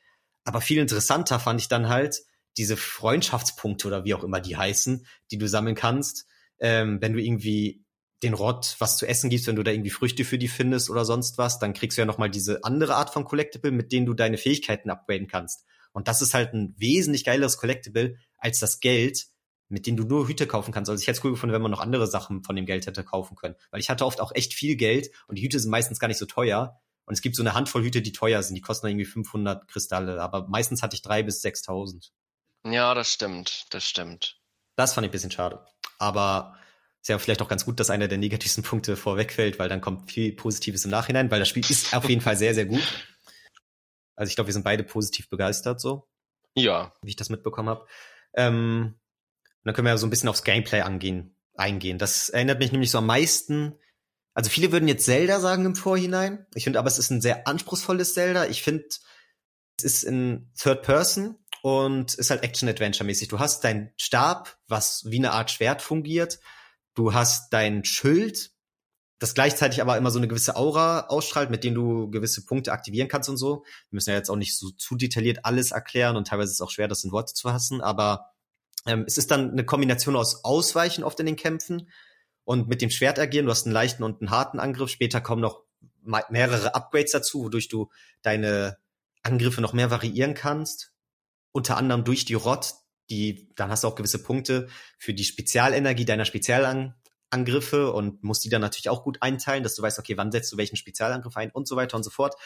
Aber 0.44 0.61
viel 0.61 0.79
interessanter 0.79 1.40
fand 1.40 1.61
ich 1.61 1.68
dann 1.68 1.88
halt 1.88 2.22
diese 2.57 2.77
Freundschaftspunkte 2.77 3.87
oder 3.87 4.05
wie 4.05 4.14
auch 4.14 4.25
immer 4.25 4.40
die 4.40 4.57
heißen, 4.57 5.07
die 5.31 5.38
du 5.38 5.49
sammeln 5.49 5.75
kannst, 5.75 6.27
ähm, 6.59 6.99
wenn 7.01 7.12
du 7.12 7.22
irgendwie 7.22 7.85
den 8.22 8.35
Rott 8.35 8.77
was 8.79 8.96
zu 8.96 9.07
essen 9.07 9.29
gibst, 9.29 9.46
wenn 9.46 9.57
du 9.57 9.62
da 9.62 9.70
irgendwie 9.70 9.90
Früchte 9.90 10.25
für 10.25 10.38
die 10.38 10.49
findest 10.49 10.88
oder 10.88 11.05
sonst 11.05 11.37
was, 11.37 11.59
dann 11.59 11.75
kriegst 11.75 11.99
du 11.99 12.03
ja 12.03 12.07
nochmal 12.07 12.31
diese 12.31 12.64
andere 12.64 12.94
Art 12.94 13.11
von 13.11 13.25
Collectible, 13.25 13.72
mit 13.72 13.92
denen 13.92 14.07
du 14.07 14.14
deine 14.14 14.38
Fähigkeiten 14.38 14.90
upgraden 14.90 15.29
kannst. 15.29 15.66
Und 15.92 16.09
das 16.09 16.22
ist 16.22 16.35
halt 16.35 16.55
ein 16.55 16.75
wesentlich 16.79 17.25
geileres 17.25 17.59
Collectible 17.59 18.16
als 18.38 18.59
das 18.59 18.81
Geld, 18.81 19.27
mit 19.68 19.87
denen 19.87 19.96
du 19.96 20.05
nur 20.05 20.29
Hüte 20.29 20.46
kaufen 20.46 20.72
kannst. 20.72 20.90
Also 20.90 21.00
ich 21.00 21.09
hätte 21.09 21.18
es 21.18 21.24
cool 21.24 21.33
gefunden, 21.33 21.55
wenn 21.55 21.62
man 21.62 21.70
noch 21.70 21.81
andere 21.81 22.07
Sachen 22.07 22.44
von 22.44 22.57
dem 22.57 22.66
Geld 22.66 22.87
hätte 22.87 23.05
kaufen 23.05 23.37
können. 23.37 23.57
Weil 23.70 23.81
ich 23.81 23.90
hatte 23.90 24.07
oft 24.07 24.20
auch 24.20 24.33
echt 24.35 24.55
viel 24.55 24.76
Geld 24.76 25.11
und 25.26 25.37
die 25.38 25.42
Hüte 25.42 25.59
sind 25.59 25.70
meistens 25.70 25.98
gar 25.98 26.09
nicht 26.09 26.18
so 26.18 26.26
teuer. 26.26 26.81
Und 27.05 27.14
es 27.14 27.22
gibt 27.22 27.37
so 27.37 27.42
eine 27.42 27.55
Handvoll 27.55 27.83
Hüte, 27.83 28.02
die 28.02 28.12
teuer 28.12 28.42
sind. 28.42 28.57
Die 28.57 28.61
kosten 28.61 28.87
irgendwie 28.88 29.05
500 29.05 29.68
Kristalle. 29.68 30.20
Aber 30.20 30.48
meistens 30.48 30.83
hatte 30.83 30.96
ich 30.96 31.02
drei 31.02 31.22
bis 31.22 31.44
6.000. 31.44 32.11
Ja, 32.64 32.94
das 32.94 33.12
stimmt. 33.12 33.66
Das 33.70 33.85
stimmt. 33.85 34.40
Das 34.74 34.92
fand 34.92 35.05
ich 35.05 35.11
ein 35.11 35.12
bisschen 35.12 35.31
schade. 35.31 35.64
Aber 35.98 36.57
ist 37.00 37.09
ja 37.09 37.18
vielleicht 37.18 37.42
auch 37.42 37.48
ganz 37.48 37.64
gut, 37.64 37.79
dass 37.79 37.90
einer 37.90 38.09
der 38.09 38.18
negativsten 38.18 38.64
Punkte 38.64 38.96
vorwegfällt, 38.96 39.59
weil 39.59 39.68
dann 39.68 39.81
kommt 39.81 40.11
viel 40.11 40.33
Positives 40.33 40.85
im 40.85 40.90
Nachhinein, 40.90 41.31
weil 41.31 41.38
das 41.38 41.48
Spiel 41.48 41.64
ist 41.68 41.94
auf 41.94 42.09
jeden 42.09 42.20
Fall 42.20 42.37
sehr, 42.37 42.55
sehr 42.55 42.66
gut. 42.66 42.83
Also 44.16 44.31
ich 44.31 44.35
glaube, 44.35 44.48
wir 44.48 44.55
sind 44.55 44.64
beide 44.64 44.83
positiv 44.83 45.29
begeistert 45.29 45.81
so. 45.81 46.09
Ja. 46.55 46.92
Wie 47.02 47.11
ich 47.11 47.16
das 47.16 47.29
mitbekommen 47.29 47.68
habe. 47.68 47.87
Ähm, 48.35 48.98
dann 49.66 49.74
können 49.74 49.87
wir 49.87 49.90
ja 49.90 49.98
so 49.98 50.07
ein 50.07 50.11
bisschen 50.11 50.29
aufs 50.29 50.44
Gameplay 50.44 50.81
angehen, 50.81 51.37
eingehen. 51.55 51.98
Das 51.98 52.29
erinnert 52.29 52.59
mich 52.59 52.72
nämlich 52.72 52.90
so 52.90 52.98
am 52.98 53.07
meisten. 53.07 53.74
Also 54.35 54.50
viele 54.50 54.72
würden 54.72 54.88
jetzt 54.88 55.05
Zelda 55.05 55.40
sagen 55.40 55.64
im 55.64 55.74
Vorhinein. 55.74 56.46
Ich 56.55 56.64
finde 56.64 56.79
aber, 56.79 56.88
es 56.88 56.98
ist 56.98 57.11
ein 57.11 57.20
sehr 57.20 57.46
anspruchsvolles 57.46 58.14
Zelda. 58.14 58.46
Ich 58.46 58.62
finde, 58.62 58.85
es 59.79 59.85
ist 59.85 60.02
in 60.05 60.50
Third 60.59 60.83
Person 60.83 61.37
und 61.62 62.14
ist 62.14 62.31
halt 62.31 62.42
Action-Adventure-mäßig. 62.42 63.29
Du 63.29 63.38
hast 63.38 63.64
deinen 63.64 63.90
Stab, 63.96 64.57
was 64.68 65.05
wie 65.07 65.18
eine 65.18 65.33
Art 65.33 65.50
Schwert 65.50 65.83
fungiert 65.83 66.38
Du 66.96 67.12
hast 67.12 67.52
dein 67.52 67.85
Schild, 67.85 68.52
das 69.18 69.35
gleichzeitig 69.35 69.83
aber 69.83 69.98
immer 69.98 70.11
so 70.11 70.18
eine 70.18 70.29
gewisse 70.29 70.57
Aura 70.57 71.09
ausstrahlt, 71.09 71.50
mit 71.50 71.62
dem 71.62 71.74
du 71.74 72.11
gewisse 72.11 72.46
Punkte 72.46 72.72
aktivieren 72.72 73.09
kannst 73.09 73.29
und 73.29 73.37
so. 73.37 73.64
Wir 73.90 73.96
müssen 73.96 74.11
ja 74.11 74.16
jetzt 74.16 74.31
auch 74.31 74.37
nicht 74.37 74.57
so 74.57 74.70
zu 74.70 74.96
detailliert 74.96 75.44
alles 75.44 75.72
erklären 75.72 76.16
und 76.16 76.26
teilweise 76.26 76.50
ist 76.50 76.57
es 76.57 76.61
auch 76.62 76.70
schwer, 76.70 76.88
das 76.88 77.05
in 77.05 77.12
Worte 77.12 77.35
zu 77.35 77.52
hassen, 77.52 77.83
aber 77.83 78.31
ähm, 78.87 79.05
es 79.07 79.18
ist 79.18 79.31
dann 79.31 79.51
eine 79.51 79.64
Kombination 79.64 80.16
aus 80.16 80.44
Ausweichen 80.44 81.05
oft 81.05 81.18
in 81.20 81.27
den 81.27 81.37
Kämpfen 81.37 81.90
und 82.44 82.68
mit 82.68 82.81
dem 82.81 82.90
Schwert 82.90 83.18
agieren. 83.18 83.46
Du 83.46 83.53
hast 83.53 83.66
einen 83.66 83.75
leichten 83.75 84.03
und 84.03 84.20
einen 84.20 84.31
harten 84.31 84.61
Angriff. 84.61 84.90
Später 84.90 85.20
kommen 85.20 85.42
noch 85.42 85.62
mehrere 86.31 86.75
Upgrades 86.75 87.12
dazu, 87.12 87.44
wodurch 87.44 87.68
du 87.68 87.90
deine 88.22 88.79
Angriffe 89.22 89.61
noch 89.61 89.72
mehr 89.72 89.90
variieren 89.90 90.35
kannst. 90.35 90.92
Unter 91.53 91.77
anderem 91.77 92.05
durch 92.05 92.25
die 92.25 92.35
Rot, 92.35 92.75
die, 93.11 93.53
dann 93.57 93.70
hast 93.70 93.83
du 93.83 93.88
auch 93.88 93.96
gewisse 93.96 94.22
Punkte 94.22 94.68
für 94.99 95.14
die 95.14 95.25
Spezialenergie 95.25 96.05
deiner 96.05 96.25
Spezialangriffe 96.25 97.92
und 97.92 98.22
musst 98.22 98.44
die 98.44 98.49
dann 98.49 98.61
natürlich 98.61 98.88
auch 98.88 99.03
gut 99.03 99.18
einteilen, 99.22 99.64
dass 99.64 99.75
du 99.75 99.83
weißt, 99.83 99.99
okay, 99.99 100.16
wann 100.16 100.31
setzt 100.31 100.53
du 100.53 100.57
welchen 100.57 100.77
Spezialangriff 100.77 101.37
ein 101.37 101.51
und 101.51 101.66
so 101.66 101.75
weiter 101.75 101.96
und 101.96 102.05
so 102.05 102.11
fort. 102.11 102.37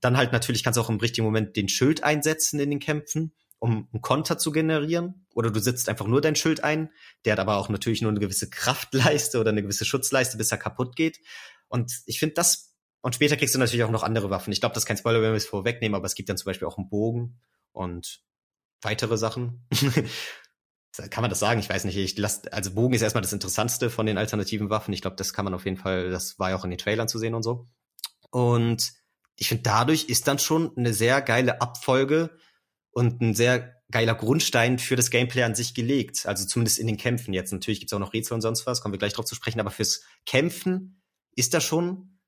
Dann 0.00 0.16
halt 0.16 0.32
natürlich 0.32 0.62
kannst 0.62 0.78
du 0.78 0.80
auch 0.80 0.90
im 0.90 0.98
richtigen 0.98 1.26
Moment 1.26 1.56
den 1.56 1.68
Schild 1.68 2.02
einsetzen 2.02 2.60
in 2.60 2.70
den 2.70 2.80
Kämpfen, 2.80 3.34
um 3.64 3.88
einen 3.90 4.02
Konter 4.02 4.36
zu 4.36 4.52
generieren. 4.52 5.26
Oder 5.34 5.50
du 5.50 5.58
setzt 5.58 5.88
einfach 5.88 6.06
nur 6.06 6.20
dein 6.20 6.36
Schild 6.36 6.62
ein. 6.62 6.90
Der 7.24 7.32
hat 7.32 7.38
aber 7.38 7.56
auch 7.56 7.70
natürlich 7.70 8.02
nur 8.02 8.10
eine 8.10 8.20
gewisse 8.20 8.50
Kraftleiste 8.50 9.40
oder 9.40 9.52
eine 9.52 9.62
gewisse 9.62 9.86
Schutzleiste, 9.86 10.36
bis 10.36 10.52
er 10.52 10.58
kaputt 10.58 10.96
geht. 10.96 11.18
Und 11.68 12.02
ich 12.04 12.18
finde 12.18 12.34
das, 12.34 12.74
und 13.00 13.14
später 13.14 13.38
kriegst 13.38 13.54
du 13.54 13.58
natürlich 13.58 13.84
auch 13.84 13.90
noch 13.90 14.02
andere 14.02 14.28
Waffen. 14.28 14.52
Ich 14.52 14.60
glaube, 14.60 14.74
das 14.74 14.82
ist 14.82 14.86
kein 14.86 14.98
Spoiler, 14.98 15.22
wenn 15.22 15.30
wir 15.30 15.36
es 15.36 15.46
vorwegnehmen, 15.46 15.94
aber 15.94 16.04
es 16.04 16.14
gibt 16.14 16.28
dann 16.28 16.36
zum 16.36 16.44
Beispiel 16.44 16.68
auch 16.68 16.76
einen 16.76 16.90
Bogen 16.90 17.40
und 17.72 18.20
weitere 18.82 19.16
Sachen. 19.16 19.66
kann 21.10 21.22
man 21.22 21.30
das 21.30 21.40
sagen? 21.40 21.58
Ich 21.58 21.70
weiß 21.70 21.84
nicht. 21.86 21.96
Ich 21.96 22.18
lass, 22.18 22.46
also 22.48 22.72
Bogen 22.72 22.92
ist 22.92 23.00
erstmal 23.00 23.22
das 23.22 23.32
Interessantste 23.32 23.88
von 23.88 24.04
den 24.04 24.18
alternativen 24.18 24.68
Waffen. 24.68 24.92
Ich 24.92 25.00
glaube, 25.00 25.16
das 25.16 25.32
kann 25.32 25.46
man 25.46 25.54
auf 25.54 25.64
jeden 25.64 25.78
Fall, 25.78 26.10
das 26.10 26.38
war 26.38 26.50
ja 26.50 26.56
auch 26.56 26.64
in 26.64 26.70
den 26.70 26.78
Trailern 26.78 27.08
zu 27.08 27.18
sehen 27.18 27.32
und 27.32 27.42
so. 27.42 27.66
Und 28.30 28.92
ich 29.36 29.48
finde, 29.48 29.62
dadurch 29.62 30.04
ist 30.10 30.28
dann 30.28 30.38
schon 30.38 30.76
eine 30.76 30.92
sehr 30.92 31.22
geile 31.22 31.62
Abfolge 31.62 32.36
und 32.94 33.20
ein 33.20 33.34
sehr 33.34 33.74
geiler 33.90 34.14
Grundstein 34.14 34.78
für 34.78 34.96
das 34.96 35.10
Gameplay 35.10 35.42
an 35.42 35.54
sich 35.54 35.74
gelegt. 35.74 36.26
Also 36.26 36.46
zumindest 36.46 36.78
in 36.78 36.86
den 36.86 36.96
Kämpfen 36.96 37.34
jetzt. 37.34 37.52
Natürlich 37.52 37.80
gibt's 37.80 37.92
auch 37.92 37.98
noch 37.98 38.14
Rätsel 38.14 38.34
und 38.34 38.40
sonst 38.40 38.66
was, 38.66 38.80
kommen 38.80 38.94
wir 38.94 38.98
gleich 38.98 39.12
drauf 39.12 39.26
zu 39.26 39.34
sprechen, 39.34 39.60
aber 39.60 39.70
fürs 39.70 40.02
Kämpfen 40.24 41.02
ist 41.36 41.52
das 41.52 41.64
schon, 41.64 42.18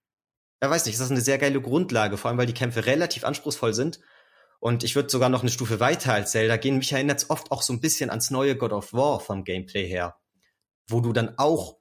ja 0.62 0.68
weiß 0.68 0.84
nicht, 0.84 0.94
ist 0.94 1.00
das 1.00 1.10
eine 1.10 1.20
sehr 1.20 1.38
geile 1.38 1.60
Grundlage, 1.60 2.16
vor 2.16 2.28
allem 2.28 2.38
weil 2.38 2.46
die 2.46 2.54
Kämpfe 2.54 2.86
relativ 2.86 3.24
anspruchsvoll 3.24 3.72
sind 3.72 4.00
und 4.58 4.84
ich 4.84 4.96
würde 4.96 5.08
sogar 5.08 5.28
noch 5.28 5.42
eine 5.42 5.50
Stufe 5.50 5.80
weiter 5.80 6.12
als 6.12 6.32
Zelda 6.32 6.56
gehen. 6.56 6.78
Mich 6.78 6.92
erinnert 6.92 7.18
es 7.18 7.30
oft 7.30 7.52
auch 7.52 7.62
so 7.62 7.72
ein 7.72 7.80
bisschen 7.80 8.10
ans 8.10 8.30
neue 8.30 8.56
God 8.56 8.72
of 8.72 8.92
War 8.92 9.20
vom 9.20 9.44
Gameplay 9.44 9.86
her, 9.86 10.16
wo 10.88 11.00
du 11.00 11.12
dann 11.12 11.38
auch 11.38 11.78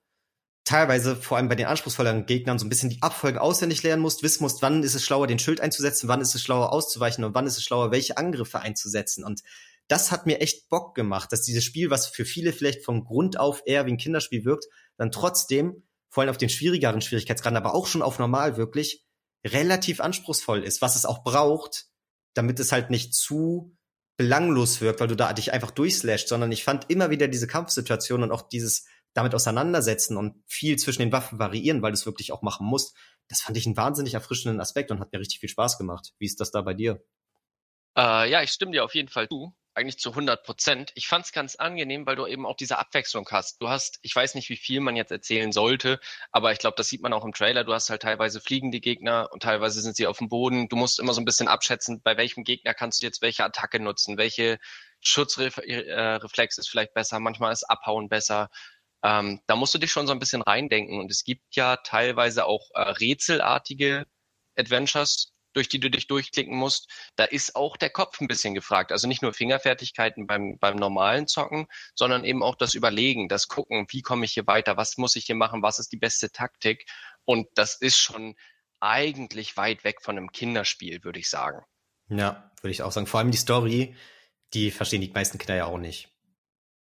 teilweise, 0.66 1.16
vor 1.16 1.38
allem 1.38 1.48
bei 1.48 1.56
den 1.56 1.68
anspruchsvolleren 1.68 2.26
Gegnern, 2.26 2.60
so 2.60 2.66
ein 2.66 2.70
bisschen 2.70 2.90
die 2.90 3.02
Abfolge 3.02 3.40
auswendig 3.40 3.84
lernen 3.84 4.02
musst, 4.02 4.24
wissen 4.24 4.44
musst, 4.44 4.62
wann 4.62 4.84
ist 4.84 4.96
es 4.96 5.06
schlauer, 5.06 5.28
den 5.28 5.40
Schild 5.40 5.62
einzusetzen, 5.62 6.08
wann 6.08 6.22
ist 6.22 6.36
es 6.36 6.42
schlauer 6.42 6.74
auszuweichen 6.74 7.24
und 7.24 7.36
wann 7.36 7.48
ist 7.48 7.58
es 7.58 7.64
schlauer, 7.64 7.92
welche 7.92 8.18
Angriffe 8.18 8.60
einzusetzen. 8.60 9.24
Und 9.24 9.44
das 9.88 10.12
hat 10.12 10.26
mir 10.26 10.42
echt 10.42 10.68
Bock 10.70 10.96
gemacht, 10.96 11.32
dass 11.32 11.44
dieses 11.44 11.64
Spiel, 11.64 11.92
was 11.92 12.08
für 12.08 12.26
viele 12.26 12.52
vielleicht 12.52 12.84
von 12.84 13.06
Grund 13.06 13.40
auf 13.40 13.62
eher 13.66 13.86
wie 13.86 13.92
ein 13.92 13.98
Kinderspiel 13.98 14.44
wirkt, 14.44 14.66
dann 14.98 15.12
trotzdem, 15.12 15.84
vor 16.10 16.22
allem 16.22 16.32
auf 16.32 16.38
den 16.38 16.50
schwierigeren 16.50 17.02
Schwierigkeitsgraden, 17.02 17.58
aber 17.58 17.76
auch 17.76 17.86
schon 17.86 18.02
auf 18.02 18.18
normal 18.18 18.58
wirklich, 18.58 19.06
relativ 19.46 20.00
anspruchsvoll 20.00 20.64
ist, 20.64 20.82
was 20.82 20.96
es 20.96 21.06
auch 21.06 21.24
braucht, 21.24 21.86
damit 22.34 22.60
es 22.60 22.72
halt 22.72 22.90
nicht 22.90 23.14
zu 23.14 23.78
belanglos 24.18 24.82
wirkt, 24.82 25.02
weil 25.02 25.08
du 25.08 25.16
da 25.16 25.34
dich 25.34 25.54
einfach 25.54 25.72
durchslasht, 25.72 26.28
sondern 26.28 26.52
ich 26.52 26.64
fand 26.64 26.90
immer 26.90 27.12
wieder 27.12 27.28
diese 27.28 27.48
Kampfsituation 27.48 28.24
und 28.24 28.32
auch 28.32 28.48
dieses 28.48 28.86
damit 29.16 29.34
auseinandersetzen 29.34 30.18
und 30.18 30.44
viel 30.46 30.78
zwischen 30.78 31.02
den 31.02 31.12
Waffen 31.12 31.40
variieren, 31.40 31.82
weil 31.82 31.92
du 31.92 31.96
es 31.96 32.06
wirklich 32.06 32.32
auch 32.32 32.42
machen 32.42 32.68
musst. 32.68 32.96
Das 33.28 33.42
fand 33.42 33.58
ich 33.58 33.66
einen 33.66 33.78
wahnsinnig 33.78 34.14
erfrischenden 34.14 34.62
Aspekt 34.62 34.92
und 34.92 35.00
hat 35.00 35.12
mir 35.12 35.20
richtig 35.20 35.40
viel 35.40 35.50
Spaß 35.50 35.78
gemacht. 35.78 36.14
Wie 36.20 36.26
ist 36.26 36.40
das 36.40 36.52
da 36.52 36.62
bei 36.62 36.74
dir? 36.74 37.04
Äh, 37.98 38.30
ja, 38.30 38.44
ich 38.44 38.52
stimme 38.52 38.74
dir 38.74 38.84
auf 38.84 38.94
jeden 38.94 39.10
Fall 39.10 39.28
zu 39.28 39.56
eigentlich 39.76 40.00
zu 40.00 40.12
100 40.12 40.44
Prozent. 40.44 40.92
Ich 40.96 41.08
fand 41.08 41.26
es 41.26 41.32
ganz 41.34 41.56
angenehm, 41.56 42.06
weil 42.06 42.16
du 42.16 42.26
eben 42.26 42.46
auch 42.46 42.56
diese 42.56 42.78
Abwechslung 42.78 43.28
hast. 43.30 43.62
Du 43.62 43.68
hast, 43.68 44.00
ich 44.02 44.16
weiß 44.16 44.36
nicht, 44.36 44.50
wie 44.50 44.56
viel 44.56 44.80
man 44.80 44.96
jetzt 44.96 45.12
erzählen 45.12 45.52
sollte, 45.52 46.00
aber 46.32 46.52
ich 46.54 46.60
glaube, 46.60 46.76
das 46.78 46.88
sieht 46.88 47.02
man 47.02 47.14
auch 47.14 47.26
im 47.26 47.34
Trailer. 47.34 47.66
Du 47.66 47.74
hast 47.74 47.90
halt 47.90 48.02
teilweise 48.02 48.40
fliegende 48.40 48.80
Gegner 48.80 49.30
und 49.32 49.44
teilweise 49.44 49.82
sind 49.82 49.98
sie 49.98 50.08
auf 50.08 50.18
dem 50.18 50.30
Boden. 50.30 50.70
Du 50.70 50.78
musst 50.78 51.00
immer 51.00 51.14
so 51.14 51.22
ein 51.22 51.26
bisschen 51.26 51.50
abschätzen, 51.50 52.02
bei 52.02 52.16
welchem 52.18 52.46
Gegner 52.46 52.74
kannst 52.74 53.02
du 53.02 53.06
jetzt 53.06 53.22
welche 53.22 53.44
Attacke 53.44 53.80
nutzen, 53.80 54.18
welche 54.18 54.60
Schutzreflex 55.02 56.58
ist 56.58 56.70
vielleicht 56.70 56.94
besser, 56.94 57.20
manchmal 57.20 57.52
ist 57.52 57.64
Abhauen 57.64 58.08
besser. 58.10 58.50
Ähm, 59.06 59.40
da 59.46 59.56
musst 59.56 59.72
du 59.76 59.78
dich 59.78 59.92
schon 59.92 60.08
so 60.08 60.14
ein 60.14 60.20
bisschen 60.20 60.42
reindenken. 60.42 61.00
Und 61.00 61.12
es 61.12 61.24
gibt 61.24 61.56
ja 61.56 61.78
teilweise 61.78 62.46
auch 62.46 62.72
äh, 62.74 62.82
rätselartige 62.82 64.08
Adventures, 64.56 65.32
durch 65.54 65.70
die 65.70 65.80
du 65.80 65.92
dich 65.92 66.08
durchklicken 66.08 66.58
musst, 66.58 66.90
da 67.16 67.24
ist 67.24 67.56
auch 67.56 67.78
der 67.78 67.92
Kopf 67.92 68.20
ein 68.20 68.28
bisschen 68.28 68.56
gefragt. 68.56 68.92
Also 68.92 69.08
nicht 69.08 69.22
nur 69.22 69.32
Fingerfertigkeiten 69.32 70.28
beim, 70.28 70.58
beim 70.60 70.76
normalen 70.76 71.28
Zocken, 71.28 71.68
sondern 71.94 72.26
eben 72.26 72.44
auch 72.44 72.56
das 72.56 72.74
Überlegen, 72.74 73.30
das 73.30 73.48
Gucken, 73.48 73.86
wie 73.90 74.02
komme 74.02 74.26
ich 74.26 74.34
hier 74.34 74.48
weiter, 74.48 74.76
was 74.76 74.98
muss 74.98 75.16
ich 75.16 75.26
hier 75.26 75.36
machen, 75.36 75.62
was 75.62 75.80
ist 75.80 75.94
die 75.94 75.98
beste 75.98 76.32
Taktik. 76.32 76.86
Und 77.24 77.48
das 77.56 77.76
ist 77.76 77.98
schon 77.98 78.36
eigentlich 78.82 79.56
weit 79.56 79.84
weg 79.84 80.02
von 80.02 80.18
einem 80.18 80.32
Kinderspiel, 80.32 81.04
würde 81.04 81.20
ich 81.20 81.30
sagen. 81.30 81.64
Ja, 82.10 82.52
würde 82.62 82.72
ich 82.72 82.82
auch 82.82 82.92
sagen. 82.92 83.08
Vor 83.08 83.20
allem 83.20 83.32
die 83.32 83.38
Story, 83.38 83.96
die 84.54 84.72
verstehen 84.72 85.02
die 85.02 85.12
meisten 85.12 85.38
Kinder 85.38 85.56
ja 85.56 85.66
auch 85.66 85.78
nicht. 85.78 86.10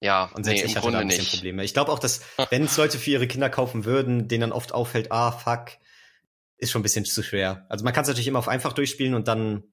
Ja, 0.01 0.25
und 0.33 0.43
selbst 0.43 0.63
nee, 0.63 0.69
ich 0.69 0.77
hatte 0.77 0.91
da 0.91 0.99
ein 0.99 1.07
bisschen 1.07 1.23
nicht. 1.23 1.35
Probleme. 1.35 1.63
Ich 1.63 1.73
glaube 1.73 1.91
auch, 1.91 1.99
dass 1.99 2.21
wenn 2.49 2.65
es 2.65 2.77
Leute 2.77 2.97
für 2.97 3.11
ihre 3.11 3.27
Kinder 3.27 3.49
kaufen 3.49 3.85
würden, 3.85 4.27
denen 4.27 4.41
dann 4.41 4.51
oft 4.51 4.73
auffällt, 4.73 5.11
ah, 5.11 5.31
fuck, 5.31 5.71
ist 6.57 6.71
schon 6.71 6.81
ein 6.81 6.83
bisschen 6.83 7.05
zu 7.05 7.23
schwer. 7.23 7.65
Also 7.69 7.83
man 7.83 7.93
kann 7.93 8.03
es 8.03 8.07
natürlich 8.07 8.27
immer 8.27 8.39
auf 8.39 8.47
einfach 8.47 8.73
durchspielen 8.73 9.15
und 9.15 9.27
dann 9.27 9.63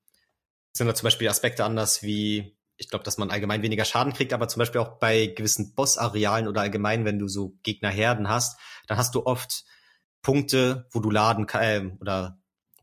sind 0.73 0.87
da 0.87 0.95
zum 0.95 1.05
Beispiel 1.05 1.29
Aspekte 1.29 1.65
anders 1.65 2.03
wie, 2.03 2.57
ich 2.77 2.89
glaube, 2.89 3.05
dass 3.05 3.19
man 3.19 3.31
allgemein 3.31 3.63
weniger 3.63 3.85
Schaden 3.85 4.13
kriegt, 4.13 4.33
aber 4.33 4.49
zum 4.49 4.61
Beispiel 4.61 4.81
auch 4.81 4.99
bei 4.99 5.27
gewissen 5.27 5.75
Boss-Arealen 5.75 6.49
oder 6.49 6.63
allgemein, 6.63 7.05
wenn 7.05 7.19
du 7.19 7.29
so 7.29 7.57
Gegnerherden 7.63 8.29
hast, 8.29 8.59
dann 8.87 8.99
hast 8.99 9.15
du 9.15 9.27
oft 9.27 9.65
Punkte, 10.23 10.87
wo 10.91 11.01
du 11.01 11.11
laden 11.11 11.47
äh, 11.49 11.91
oder 12.01 12.39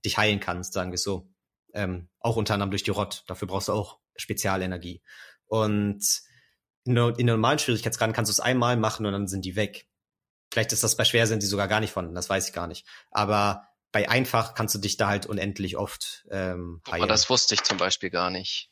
dich 0.06 0.18
heilen 0.18 0.40
kannst, 0.40 0.74
sagen 0.74 0.92
wir 0.92 0.98
so. 0.98 1.30
Ähm, 1.74 2.10
auch 2.20 2.36
unter 2.36 2.54
anderem 2.54 2.72
durch 2.72 2.84
die 2.84 2.92
Rott. 2.92 3.24
Dafür 3.28 3.48
brauchst 3.48 3.68
du 3.68 3.74
auch 3.74 4.00
Spezialenergie. 4.16 5.02
Und 5.46 6.04
in, 6.90 7.16
in 7.16 7.26
normalen 7.26 7.60
Schwierigkeitsgraden 7.60 8.14
kannst 8.14 8.30
du 8.30 8.34
es 8.34 8.40
einmal 8.40 8.78
machen 8.78 9.06
und 9.06 9.14
dann 9.14 9.28
sind 9.28 9.46
die 9.46 9.56
weg. 9.56 9.88
Vielleicht 10.52 10.72
ist 10.74 10.84
das 10.84 10.98
bei 10.98 11.06
schwer 11.06 11.28
sind 11.28 11.44
die 11.44 11.48
sogar 11.48 11.68
gar 11.68 11.80
nicht 11.80 11.94
vorhanden, 11.94 12.16
das 12.16 12.30
weiß 12.30 12.48
ich 12.48 12.54
gar 12.54 12.68
nicht. 12.68 12.88
Aber 13.12 13.68
bei 13.92 14.10
einfach 14.10 14.54
kannst 14.54 14.76
du 14.76 14.80
dich 14.80 14.98
da 14.98 15.08
halt 15.08 15.26
unendlich 15.26 15.78
oft 15.78 16.26
ähm, 16.32 16.82
heilen. 16.88 17.04
Aber 17.04 17.08
das 17.08 17.30
wusste 17.30 17.56
ich 17.56 17.64
zum 17.64 17.78
Beispiel 17.78 18.10
gar 18.10 18.30
nicht. 18.30 18.70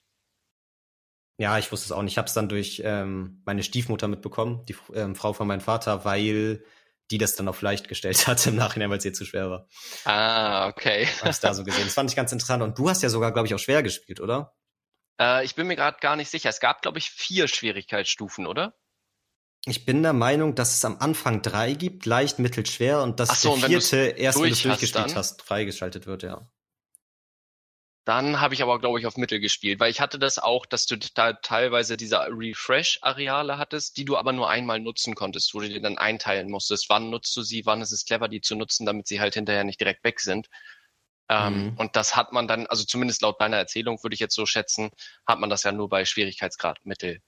Ja, 1.39 1.59
ich 1.59 1.71
wusste 1.71 1.85
es 1.85 1.91
auch 1.91 2.01
nicht. 2.01 2.13
Ich 2.13 2.17
habe 2.17 2.27
es 2.27 2.33
dann 2.33 2.49
durch 2.49 2.81
ähm, 2.83 3.41
meine 3.45 3.61
Stiefmutter 3.61 4.07
mitbekommen, 4.07 4.65
die 4.65 4.75
ähm, 4.93 5.15
Frau 5.15 5.33
von 5.33 5.47
meinem 5.47 5.61
Vater, 5.61 6.03
weil 6.03 6.63
die 7.11 7.19
das 7.19 7.35
dann 7.35 7.47
auf 7.47 7.61
leicht 7.61 7.87
gestellt 7.87 8.27
hat 8.27 8.45
im 8.47 8.55
Nachhinein, 8.55 8.89
weil 8.89 8.97
es 8.97 9.05
ihr 9.05 9.13
zu 9.13 9.25
schwer 9.25 9.49
war. 9.49 9.67
Ah, 10.05 10.67
okay. 10.67 11.07
Hab 11.21 11.29
ich 11.29 11.39
da 11.39 11.53
so 11.53 11.63
gesehen. 11.63 11.85
Das 11.85 11.93
fand 11.93 12.09
ich 12.09 12.15
ganz 12.15 12.31
interessant. 12.31 12.63
Und 12.63 12.77
du 12.77 12.89
hast 12.89 13.03
ja 13.03 13.09
sogar, 13.09 13.31
glaube 13.31 13.47
ich, 13.47 13.53
auch 13.53 13.59
schwer 13.59 13.83
gespielt, 13.83 14.19
oder? 14.19 14.56
Äh, 15.19 15.45
ich 15.45 15.55
bin 15.55 15.67
mir 15.67 15.75
gerade 15.75 15.97
gar 15.99 16.15
nicht 16.15 16.29
sicher. 16.29 16.49
Es 16.49 16.59
gab, 16.59 16.81
glaube 16.81 16.97
ich, 16.97 17.09
vier 17.09 17.47
Schwierigkeitsstufen, 17.47 18.47
oder? 18.47 18.73
Ich 19.65 19.85
bin 19.85 20.01
der 20.01 20.13
Meinung, 20.13 20.55
dass 20.55 20.75
es 20.75 20.85
am 20.85 20.97
Anfang 20.99 21.41
drei 21.41 21.73
gibt, 21.73 22.05
leicht, 22.05 22.39
mittel, 22.39 22.65
schwer 22.65 23.01
und 23.01 23.19
dass 23.19 23.41
so, 23.41 23.57
der 23.57 23.67
vierte 23.67 23.97
erst, 23.97 24.41
wenn 24.41 24.51
du 24.51 24.55
durchgespielt 24.55 25.15
hast, 25.15 25.41
freigeschaltet 25.41 26.05
wird, 26.07 26.23
ja. 26.23 26.47
Dann 28.07 28.39
habe 28.39 28.53
ich 28.53 28.63
aber, 28.63 28.79
glaube 28.79 28.97
ich, 29.01 29.05
auf 29.05 29.17
Mittel 29.17 29.41
gespielt, 29.41 29.81
weil 29.81 29.91
ich 29.91 29.99
hatte 29.99 30.17
das 30.17 30.39
auch, 30.39 30.65
dass 30.65 30.85
du 30.85 30.97
da 30.97 31.33
teilweise 31.33 31.97
diese 31.97 32.19
Refresh-Areale 32.19 33.57
hattest, 33.57 33.97
die 33.97 34.05
du 34.05 34.15
aber 34.15 34.31
nur 34.31 34.49
einmal 34.49 34.79
nutzen 34.79 35.13
konntest, 35.13 35.53
wo 35.53 35.59
du 35.59 35.67
dir 35.67 35.81
dann 35.81 35.97
einteilen 35.97 36.49
musstest, 36.49 36.89
wann 36.89 37.09
nutzt 37.09 37.35
du 37.35 37.41
sie, 37.41 37.65
wann 37.65 37.81
ist 37.81 37.91
es 37.91 38.05
clever, 38.05 38.29
die 38.29 38.39
zu 38.39 38.55
nutzen, 38.55 38.85
damit 38.85 39.09
sie 39.09 39.19
halt 39.19 39.33
hinterher 39.33 39.65
nicht 39.65 39.81
direkt 39.81 40.05
weg 40.05 40.21
sind. 40.21 40.47
Ähm, 41.29 41.71
Mhm. 41.71 41.77
Und 41.77 41.95
das 41.95 42.15
hat 42.15 42.31
man 42.31 42.47
dann, 42.47 42.67
also 42.67 42.83
zumindest 42.83 43.21
laut 43.21 43.39
deiner 43.41 43.57
Erzählung 43.57 44.01
würde 44.03 44.13
ich 44.13 44.19
jetzt 44.19 44.35
so 44.35 44.45
schätzen, 44.45 44.89
hat 45.25 45.39
man 45.39 45.49
das 45.49 45.63
ja 45.63 45.71
nur 45.71 45.89
bei 45.89 46.05
Schwierigkeitsgrad 46.05 46.85
Mittel. 46.85 47.19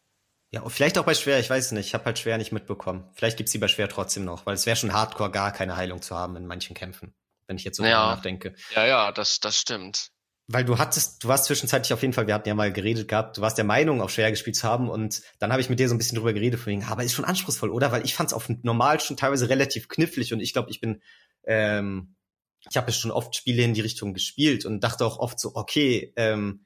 Ja, 0.52 0.62
und 0.62 0.72
vielleicht 0.72 0.98
auch 0.98 1.06
bei 1.06 1.14
schwer, 1.14 1.40
ich 1.40 1.50
weiß 1.50 1.74
nicht, 1.74 1.88
ich 1.88 1.94
habe 1.94 2.06
halt 2.06 2.18
schwer 2.18 2.38
nicht 2.38 2.52
mitbekommen. 2.52 3.08
Vielleicht 3.14 3.38
gibt's 3.38 3.52
die 3.52 3.60
bei 3.60 3.68
schwer 3.68 3.88
trotzdem 3.88 4.26
noch, 4.26 4.46
weil 4.46 4.56
es 4.56 4.66
wäre 4.66 4.76
schon 4.76 4.94
hardcore, 4.94 5.30
gar 5.32 5.52
keine 5.52 5.76
Heilung 5.78 6.02
zu 6.02 6.16
haben 6.16 6.36
in 6.38 6.48
manchen 6.48 6.76
Kämpfen, 6.76 7.14
wenn 7.46 7.58
ich 7.58 7.64
jetzt 7.64 7.78
so 7.78 7.84
Ja. 7.84 8.16
nachdenke. 8.16 8.56
Ja, 8.76 8.86
ja, 8.86 9.12
das, 9.12 9.40
das 9.40 9.60
stimmt. 9.60 10.10
Weil 10.52 10.66
du 10.66 10.80
hattest, 10.80 11.24
du 11.24 11.28
warst 11.28 11.46
zwischenzeitlich 11.46 11.94
auf 11.94 12.02
jeden 12.02 12.14
Fall, 12.14 12.26
wir 12.26 12.34
hatten 12.34 12.48
ja 12.48 12.56
mal 12.56 12.74
geredet 12.74 13.08
gehabt, 13.08 13.38
du 13.38 13.42
warst 13.42 13.60
der 13.60 13.66
Meinung, 13.66 14.02
auch 14.02 14.10
schwer 14.10 14.32
gespielt 14.32 14.56
zu 14.56 14.68
haben 14.68 14.90
und 14.90 15.22
dann 15.38 15.52
habe 15.52 15.62
ich 15.62 15.70
mit 15.70 15.80
dir 15.80 15.88
so 15.88 15.94
ein 15.94 16.00
bisschen 16.00 16.16
drüber 16.16 16.34
geredet, 16.34 16.60
von 16.60 16.72
wegen, 16.72 16.84
aber 16.86 17.04
ist 17.04 17.14
schon 17.14 17.26
anspruchsvoll, 17.26 17.70
oder? 17.70 17.92
Weil 17.92 18.04
ich 18.04 18.16
fand 18.16 18.30
es 18.30 18.34
auf 18.34 18.50
normal 18.64 19.00
schon 19.00 19.18
teilweise 19.18 19.50
relativ 19.50 19.88
knifflig 19.90 20.34
und 20.34 20.40
ich 20.40 20.54
glaube, 20.54 20.72
ich 20.72 20.82
bin, 20.82 21.04
ähm, 21.44 22.16
ich 22.70 22.78
habe 22.78 22.88
ja 22.88 22.94
schon 22.94 23.12
oft 23.12 23.36
Spiele 23.36 23.64
in 23.64 23.74
die 23.74 23.82
Richtung 23.82 24.14
gespielt 24.14 24.66
und 24.66 24.84
dachte 24.84 25.06
auch 25.06 25.20
oft 25.20 25.40
so, 25.40 25.52
okay, 25.56 26.14
ähm, 26.16 26.66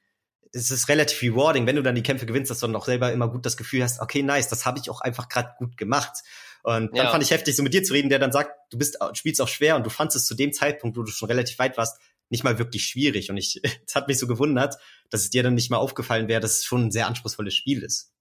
es 0.52 0.70
ist 0.70 0.88
relativ 0.88 1.20
rewarding, 1.22 1.66
wenn 1.66 1.76
du 1.76 1.82
dann 1.82 1.94
die 1.94 2.02
Kämpfe 2.02 2.26
gewinnst, 2.26 2.50
dass 2.50 2.60
du 2.60 2.66
dann 2.66 2.76
auch 2.76 2.84
selber 2.84 3.12
immer 3.12 3.28
gut 3.28 3.44
das 3.44 3.56
Gefühl 3.56 3.82
hast, 3.82 4.00
okay, 4.00 4.22
nice, 4.22 4.48
das 4.48 4.64
habe 4.66 4.78
ich 4.78 4.88
auch 4.88 5.00
einfach 5.00 5.28
gerade 5.28 5.54
gut 5.58 5.76
gemacht. 5.76 6.12
Und 6.62 6.96
dann 6.96 7.06
Ja. 7.06 7.10
fand 7.10 7.22
ich 7.22 7.30
heftig, 7.30 7.56
so 7.56 7.62
mit 7.62 7.74
dir 7.74 7.82
zu 7.82 7.92
reden, 7.92 8.08
der 8.08 8.18
dann 8.18 8.32
sagt, 8.32 8.52
du 8.70 8.78
bist, 8.78 8.96
spielst 9.14 9.40
auch 9.40 9.48
schwer 9.48 9.76
und 9.76 9.84
du 9.84 9.90
fandst 9.90 10.16
es 10.16 10.24
zu 10.26 10.34
dem 10.34 10.52
Zeitpunkt, 10.52 10.96
wo 10.96 11.02
du 11.02 11.10
schon 11.10 11.28
relativ 11.28 11.58
weit 11.58 11.76
warst, 11.76 11.98
nicht 12.30 12.44
mal 12.44 12.58
wirklich 12.58 12.86
schwierig. 12.86 13.30
Und 13.30 13.36
ich, 13.36 13.60
es 13.86 13.94
hat 13.94 14.08
mich 14.08 14.18
so 14.18 14.26
gewundert, 14.26 14.76
dass 15.10 15.22
es 15.22 15.30
dir 15.30 15.42
dann 15.42 15.54
nicht 15.54 15.70
mal 15.70 15.76
aufgefallen 15.76 16.28
wäre, 16.28 16.40
dass 16.40 16.58
es 16.58 16.64
schon 16.64 16.86
ein 16.86 16.90
sehr 16.90 17.06
anspruchsvolles 17.06 17.54
Spiel 17.54 17.82
ist. 17.82 18.13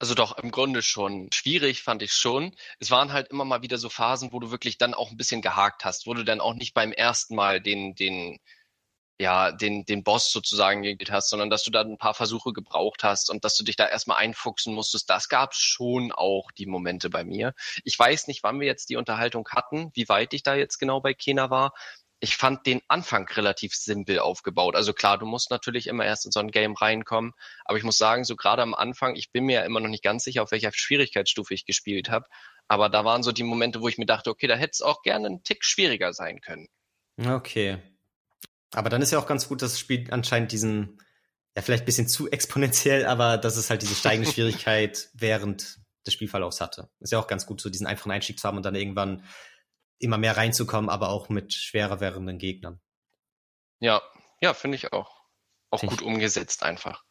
Also 0.00 0.14
doch, 0.14 0.38
im 0.38 0.50
Grunde 0.50 0.82
schon. 0.82 1.30
Schwierig 1.32 1.82
fand 1.82 2.02
ich 2.02 2.14
schon. 2.14 2.56
Es 2.78 2.90
waren 2.90 3.12
halt 3.12 3.28
immer 3.28 3.44
mal 3.44 3.60
wieder 3.62 3.76
so 3.76 3.90
Phasen, 3.90 4.32
wo 4.32 4.40
du 4.40 4.50
wirklich 4.50 4.78
dann 4.78 4.94
auch 4.94 5.10
ein 5.10 5.18
bisschen 5.18 5.42
gehakt 5.42 5.84
hast, 5.84 6.06
wo 6.06 6.14
du 6.14 6.24
dann 6.24 6.40
auch 6.40 6.54
nicht 6.54 6.72
beim 6.72 6.90
ersten 6.90 7.34
Mal 7.34 7.60
den, 7.60 7.94
den, 7.94 8.38
ja, 9.20 9.52
den, 9.52 9.84
den 9.84 10.02
Boss 10.02 10.32
sozusagen 10.32 10.82
gespielt 10.82 11.10
hast, 11.10 11.28
sondern 11.28 11.50
dass 11.50 11.64
du 11.64 11.70
da 11.70 11.82
ein 11.82 11.98
paar 11.98 12.14
Versuche 12.14 12.54
gebraucht 12.54 13.04
hast 13.04 13.28
und 13.30 13.44
dass 13.44 13.56
du 13.56 13.64
dich 13.64 13.76
da 13.76 13.86
erstmal 13.86 14.16
einfuchsen 14.16 14.74
musstest. 14.74 15.10
Das 15.10 15.28
gab 15.28 15.54
schon 15.54 16.12
auch 16.12 16.50
die 16.52 16.66
Momente 16.66 17.10
bei 17.10 17.22
mir. 17.24 17.54
Ich 17.84 17.98
weiß 17.98 18.26
nicht, 18.28 18.42
wann 18.42 18.58
wir 18.58 18.66
jetzt 18.66 18.88
die 18.88 18.96
Unterhaltung 18.96 19.46
hatten, 19.50 19.90
wie 19.92 20.08
weit 20.08 20.32
ich 20.32 20.42
da 20.42 20.54
jetzt 20.54 20.78
genau 20.78 21.02
bei 21.02 21.12
Kena 21.12 21.50
war. 21.50 21.74
Ich 22.20 22.36
fand 22.36 22.66
den 22.66 22.82
Anfang 22.86 23.26
relativ 23.28 23.74
simpel 23.74 24.18
aufgebaut. 24.18 24.76
Also 24.76 24.92
klar, 24.92 25.16
du 25.18 25.24
musst 25.24 25.50
natürlich 25.50 25.86
immer 25.86 26.04
erst 26.04 26.26
in 26.26 26.32
so 26.32 26.40
ein 26.40 26.50
Game 26.50 26.74
reinkommen, 26.74 27.32
aber 27.64 27.78
ich 27.78 27.84
muss 27.84 27.96
sagen, 27.96 28.24
so 28.24 28.36
gerade 28.36 28.60
am 28.62 28.74
Anfang, 28.74 29.16
ich 29.16 29.32
bin 29.32 29.44
mir 29.44 29.60
ja 29.60 29.64
immer 29.64 29.80
noch 29.80 29.88
nicht 29.88 30.04
ganz 30.04 30.24
sicher, 30.24 30.42
auf 30.42 30.50
welcher 30.50 30.70
Schwierigkeitsstufe 30.72 31.54
ich 31.54 31.64
gespielt 31.64 32.10
habe, 32.10 32.26
aber 32.68 32.88
da 32.88 33.04
waren 33.04 33.22
so 33.22 33.32
die 33.32 33.42
Momente, 33.42 33.80
wo 33.80 33.88
ich 33.88 33.98
mir 33.98 34.06
dachte, 34.06 34.30
okay, 34.30 34.46
da 34.46 34.54
hätte 34.54 34.72
es 34.74 34.82
auch 34.82 35.02
gerne 35.02 35.26
einen 35.26 35.42
Tick 35.42 35.64
schwieriger 35.64 36.12
sein 36.12 36.40
können. 36.40 36.68
Okay. 37.18 37.78
Aber 38.72 38.90
dann 38.90 39.02
ist 39.02 39.10
ja 39.10 39.18
auch 39.18 39.26
ganz 39.26 39.48
gut, 39.48 39.62
dass 39.62 39.72
das 39.72 39.80
Spiel 39.80 40.06
anscheinend 40.10 40.52
diesen, 40.52 41.00
ja, 41.56 41.62
vielleicht 41.62 41.82
ein 41.82 41.86
bisschen 41.86 42.06
zu 42.06 42.30
exponentiell, 42.30 43.06
aber 43.06 43.38
dass 43.38 43.56
es 43.56 43.70
halt 43.70 43.82
diese 43.82 43.94
steigende 43.94 44.30
Schwierigkeit 44.32 45.08
während 45.14 45.78
des 46.06 46.14
Spielverlaufs 46.14 46.60
hatte. 46.60 46.88
Ist 47.00 47.12
ja 47.12 47.18
auch 47.18 47.26
ganz 47.26 47.46
gut, 47.46 47.60
so 47.60 47.70
diesen 47.70 47.86
einfachen 47.86 48.12
Einstieg 48.12 48.38
zu 48.38 48.46
haben 48.46 48.56
und 48.56 48.64
dann 48.64 48.74
irgendwann 48.74 49.24
immer 50.00 50.18
mehr 50.18 50.36
reinzukommen, 50.36 50.90
aber 50.90 51.10
auch 51.10 51.28
mit 51.28 51.52
schwerer 51.52 52.00
werdenden 52.00 52.38
Gegnern. 52.38 52.80
Ja, 53.78 54.02
ja, 54.40 54.54
finde 54.54 54.76
ich 54.76 54.92
auch. 54.92 55.20
Auch 55.70 55.80
Find 55.80 55.92
gut 55.92 56.02
umgesetzt 56.02 56.62
einfach. 56.62 57.04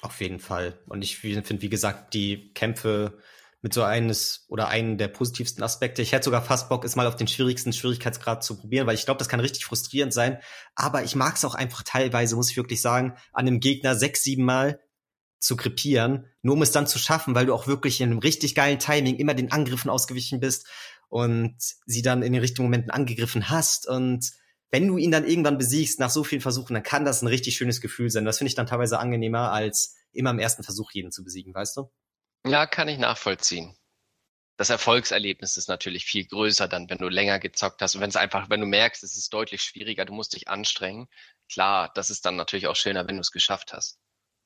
Auf 0.00 0.20
jeden 0.20 0.40
Fall. 0.40 0.82
Und 0.86 1.02
ich 1.02 1.18
finde, 1.18 1.62
wie 1.62 1.68
gesagt, 1.68 2.14
die 2.14 2.52
Kämpfe 2.54 3.18
mit 3.62 3.74
so 3.74 3.82
eines 3.82 4.44
oder 4.48 4.68
einen 4.68 4.98
der 4.98 5.08
positivsten 5.08 5.62
Aspekte. 5.64 6.02
Ich 6.02 6.12
hätte 6.12 6.26
sogar 6.26 6.42
fast 6.42 6.68
Bock, 6.68 6.84
es 6.84 6.94
mal 6.94 7.06
auf 7.06 7.16
den 7.16 7.26
schwierigsten 7.26 7.72
Schwierigkeitsgrad 7.72 8.44
zu 8.44 8.58
probieren, 8.58 8.86
weil 8.86 8.94
ich 8.94 9.04
glaube, 9.04 9.18
das 9.18 9.28
kann 9.28 9.40
richtig 9.40 9.64
frustrierend 9.64 10.12
sein. 10.12 10.40
Aber 10.74 11.02
ich 11.02 11.16
mag 11.16 11.36
es 11.36 11.44
auch 11.44 11.54
einfach 11.54 11.82
teilweise, 11.82 12.36
muss 12.36 12.50
ich 12.50 12.56
wirklich 12.56 12.80
sagen, 12.80 13.16
an 13.32 13.46
einem 13.46 13.60
Gegner 13.60 13.96
sechs, 13.96 14.22
sieben 14.22 14.44
Mal 14.44 14.80
zu 15.40 15.56
krepieren, 15.56 16.26
nur 16.42 16.54
um 16.54 16.62
es 16.62 16.70
dann 16.70 16.86
zu 16.86 16.98
schaffen, 16.98 17.34
weil 17.34 17.46
du 17.46 17.54
auch 17.54 17.66
wirklich 17.66 18.00
in 18.00 18.10
einem 18.10 18.18
richtig 18.18 18.54
geilen 18.54 18.78
Timing 18.78 19.16
immer 19.16 19.34
den 19.34 19.52
Angriffen 19.52 19.90
ausgewichen 19.90 20.40
bist 20.40 20.66
und 21.08 21.56
sie 21.86 22.02
dann 22.02 22.22
in 22.22 22.32
den 22.32 22.40
richtigen 22.40 22.64
Momenten 22.64 22.90
angegriffen 22.90 23.48
hast 23.48 23.86
und 23.86 24.32
wenn 24.70 24.88
du 24.88 24.98
ihn 24.98 25.10
dann 25.10 25.26
irgendwann 25.26 25.58
besiegst 25.58 26.00
nach 26.00 26.10
so 26.10 26.24
vielen 26.24 26.40
Versuchen, 26.40 26.74
dann 26.74 26.82
kann 26.82 27.04
das 27.04 27.22
ein 27.22 27.28
richtig 27.28 27.56
schönes 27.56 27.80
Gefühl 27.80 28.10
sein. 28.10 28.24
Das 28.24 28.38
finde 28.38 28.48
ich 28.48 28.56
dann 28.56 28.66
teilweise 28.66 28.98
angenehmer, 28.98 29.52
als 29.52 29.94
immer 30.12 30.30
im 30.30 30.38
ersten 30.38 30.64
Versuch 30.64 30.90
jeden 30.92 31.12
zu 31.12 31.22
besiegen, 31.22 31.54
weißt 31.54 31.76
du? 31.76 31.90
Ja, 32.46 32.66
kann 32.66 32.88
ich 32.88 32.98
nachvollziehen. 32.98 33.76
Das 34.56 34.70
Erfolgserlebnis 34.70 35.56
ist 35.56 35.68
natürlich 35.68 36.06
viel 36.06 36.26
größer 36.26 36.66
dann, 36.66 36.88
wenn 36.88 36.98
du 36.98 37.08
länger 37.08 37.38
gezockt 37.38 37.82
hast 37.82 37.94
und 37.94 38.00
wenn 38.00 38.08
es 38.08 38.16
einfach, 38.16 38.48
wenn 38.48 38.60
du 38.60 38.66
merkst, 38.66 39.04
es 39.04 39.16
ist 39.16 39.32
deutlich 39.32 39.62
schwieriger, 39.62 40.06
du 40.06 40.14
musst 40.14 40.34
dich 40.34 40.48
anstrengen. 40.48 41.08
Klar, 41.50 41.92
das 41.94 42.08
ist 42.08 42.24
dann 42.24 42.36
natürlich 42.36 42.66
auch 42.66 42.76
schöner, 42.76 43.06
wenn 43.06 43.16
du 43.16 43.20
es 43.20 43.32
geschafft 43.32 43.72
hast. 43.72 43.98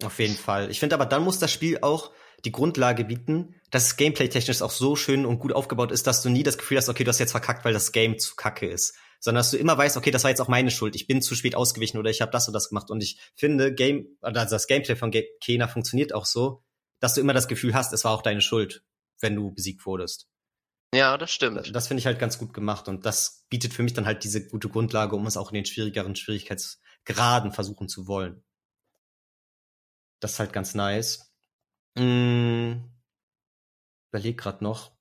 Auf 0.02 0.18
jeden 0.18 0.36
Fall. 0.36 0.70
Ich 0.70 0.80
finde 0.80 0.94
aber, 0.94 1.06
dann 1.06 1.22
muss 1.22 1.38
das 1.38 1.52
Spiel 1.52 1.78
auch 1.82 2.12
die 2.44 2.52
Grundlage 2.52 3.04
bieten, 3.04 3.54
dass 3.70 3.86
es 3.86 3.96
gameplay-technisch 3.96 4.62
auch 4.62 4.70
so 4.70 4.96
schön 4.96 5.26
und 5.26 5.38
gut 5.38 5.52
aufgebaut 5.52 5.92
ist, 5.92 6.06
dass 6.06 6.22
du 6.22 6.28
nie 6.28 6.42
das 6.42 6.58
Gefühl 6.58 6.78
hast, 6.78 6.88
okay, 6.88 7.04
du 7.04 7.08
hast 7.08 7.18
jetzt 7.18 7.32
verkackt, 7.32 7.64
weil 7.64 7.72
das 7.72 7.92
Game 7.92 8.18
zu 8.18 8.34
kacke 8.34 8.66
ist. 8.66 8.94
Sondern 9.20 9.40
dass 9.40 9.50
du 9.50 9.58
immer 9.58 9.76
weißt, 9.76 9.96
okay, 9.96 10.10
das 10.10 10.24
war 10.24 10.30
jetzt 10.30 10.40
auch 10.40 10.48
meine 10.48 10.70
Schuld, 10.70 10.96
ich 10.96 11.06
bin 11.06 11.20
zu 11.20 11.34
spät 11.34 11.54
ausgewichen 11.54 11.98
oder 11.98 12.10
ich 12.10 12.22
habe 12.22 12.32
das 12.32 12.48
und 12.48 12.54
das 12.54 12.70
gemacht. 12.70 12.90
Und 12.90 13.02
ich 13.02 13.20
finde, 13.36 13.74
Game, 13.74 14.16
also 14.22 14.50
das 14.50 14.66
Gameplay 14.66 14.96
von 14.96 15.12
Kena 15.42 15.68
funktioniert 15.68 16.14
auch 16.14 16.24
so, 16.24 16.64
dass 17.00 17.14
du 17.14 17.20
immer 17.20 17.34
das 17.34 17.48
Gefühl 17.48 17.74
hast, 17.74 17.92
es 17.92 18.04
war 18.04 18.12
auch 18.12 18.22
deine 18.22 18.40
Schuld, 18.40 18.82
wenn 19.20 19.36
du 19.36 19.52
besiegt 19.52 19.84
wurdest. 19.84 20.28
Ja, 20.94 21.16
das 21.16 21.30
stimmt. 21.30 21.74
Das 21.74 21.86
finde 21.86 22.00
ich 22.00 22.06
halt 22.06 22.18
ganz 22.18 22.38
gut 22.38 22.52
gemacht 22.52 22.88
und 22.88 23.06
das 23.06 23.44
bietet 23.48 23.72
für 23.72 23.82
mich 23.82 23.92
dann 23.92 24.06
halt 24.06 24.24
diese 24.24 24.48
gute 24.48 24.68
Grundlage, 24.68 25.14
um 25.14 25.26
es 25.26 25.36
auch 25.36 25.50
in 25.50 25.54
den 25.54 25.64
schwierigeren 25.64 26.16
Schwierigkeitsgraden 26.16 27.52
versuchen 27.52 27.88
zu 27.88 28.08
wollen. 28.08 28.42
Das 30.18 30.32
ist 30.32 30.38
halt 30.40 30.52
ganz 30.52 30.74
nice. 30.74 31.29
Hm, 32.00 32.82
überleg 34.10 34.38
grad 34.38 34.62
noch. 34.62 34.92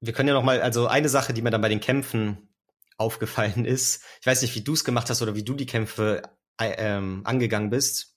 Wir 0.00 0.14
können 0.14 0.28
ja 0.28 0.34
noch 0.34 0.42
mal, 0.42 0.62
also 0.62 0.86
eine 0.86 1.10
Sache, 1.10 1.34
die 1.34 1.42
mir 1.42 1.50
dann 1.50 1.60
bei 1.60 1.68
den 1.68 1.80
Kämpfen 1.80 2.48
aufgefallen 2.96 3.64
ist, 3.66 4.02
ich 4.20 4.26
weiß 4.26 4.40
nicht, 4.40 4.54
wie 4.54 4.62
du 4.62 4.72
es 4.72 4.84
gemacht 4.84 5.10
hast 5.10 5.20
oder 5.20 5.34
wie 5.34 5.44
du 5.44 5.54
die 5.54 5.66
Kämpfe 5.66 6.22
äh, 6.58 6.72
ähm, 6.78 7.20
angegangen 7.24 7.68
bist. 7.68 8.16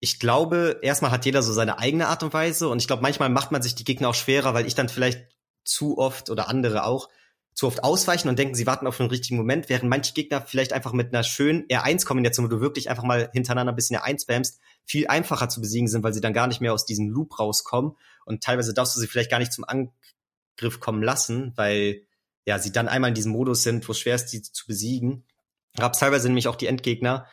Ich 0.00 0.18
glaube, 0.18 0.80
erstmal 0.82 1.12
hat 1.12 1.24
jeder 1.24 1.42
so 1.42 1.52
seine 1.52 1.78
eigene 1.78 2.08
Art 2.08 2.24
und 2.24 2.32
Weise 2.32 2.68
und 2.68 2.80
ich 2.80 2.88
glaube, 2.88 3.02
manchmal 3.02 3.28
macht 3.28 3.52
man 3.52 3.62
sich 3.62 3.76
die 3.76 3.84
Gegner 3.84 4.08
auch 4.08 4.14
schwerer, 4.14 4.52
weil 4.52 4.66
ich 4.66 4.74
dann 4.74 4.88
vielleicht 4.88 5.28
zu 5.64 5.98
oft 5.98 6.30
oder 6.30 6.48
andere 6.48 6.84
auch 6.84 7.10
zu 7.54 7.66
oft 7.66 7.84
ausweichen 7.84 8.28
und 8.28 8.38
denken, 8.38 8.54
sie 8.54 8.66
warten 8.66 8.86
auf 8.86 8.96
den 8.96 9.06
richtigen 9.06 9.36
Moment, 9.36 9.68
während 9.68 9.90
manche 9.90 10.14
Gegner 10.14 10.40
vielleicht 10.40 10.72
einfach 10.72 10.92
mit 10.92 11.12
einer 11.12 11.24
schönen 11.24 11.66
R1-Kombination, 11.66 12.44
wo 12.46 12.48
du 12.48 12.60
wirklich 12.60 12.88
einfach 12.88 13.02
mal 13.02 13.30
hintereinander 13.32 13.72
ein 13.72 13.76
bisschen 13.76 13.98
R1 13.98 14.22
spamst, 14.22 14.60
viel 14.84 15.08
einfacher 15.08 15.48
zu 15.48 15.60
besiegen 15.60 15.88
sind, 15.88 16.02
weil 16.02 16.14
sie 16.14 16.20
dann 16.20 16.32
gar 16.32 16.46
nicht 16.46 16.60
mehr 16.60 16.72
aus 16.72 16.86
diesem 16.86 17.08
Loop 17.08 17.38
rauskommen 17.38 17.96
und 18.24 18.42
teilweise 18.42 18.72
darfst 18.72 18.96
du 18.96 19.00
sie 19.00 19.06
vielleicht 19.06 19.30
gar 19.30 19.38
nicht 19.38 19.52
zum 19.52 19.64
Angriff 19.64 20.80
kommen 20.80 21.02
lassen, 21.02 21.52
weil 21.56 22.06
ja 22.46 22.58
sie 22.58 22.72
dann 22.72 22.88
einmal 22.88 23.08
in 23.08 23.14
diesem 23.14 23.32
Modus 23.32 23.62
sind, 23.62 23.86
wo 23.88 23.92
es 23.92 23.98
schwer 23.98 24.14
ist, 24.14 24.26
die 24.26 24.42
zu 24.42 24.66
besiegen. 24.66 25.24
Gab 25.76 25.92
teilweise 25.92 26.28
nämlich 26.28 26.48
auch 26.48 26.56
die 26.56 26.66
Endgegner, 26.66 27.26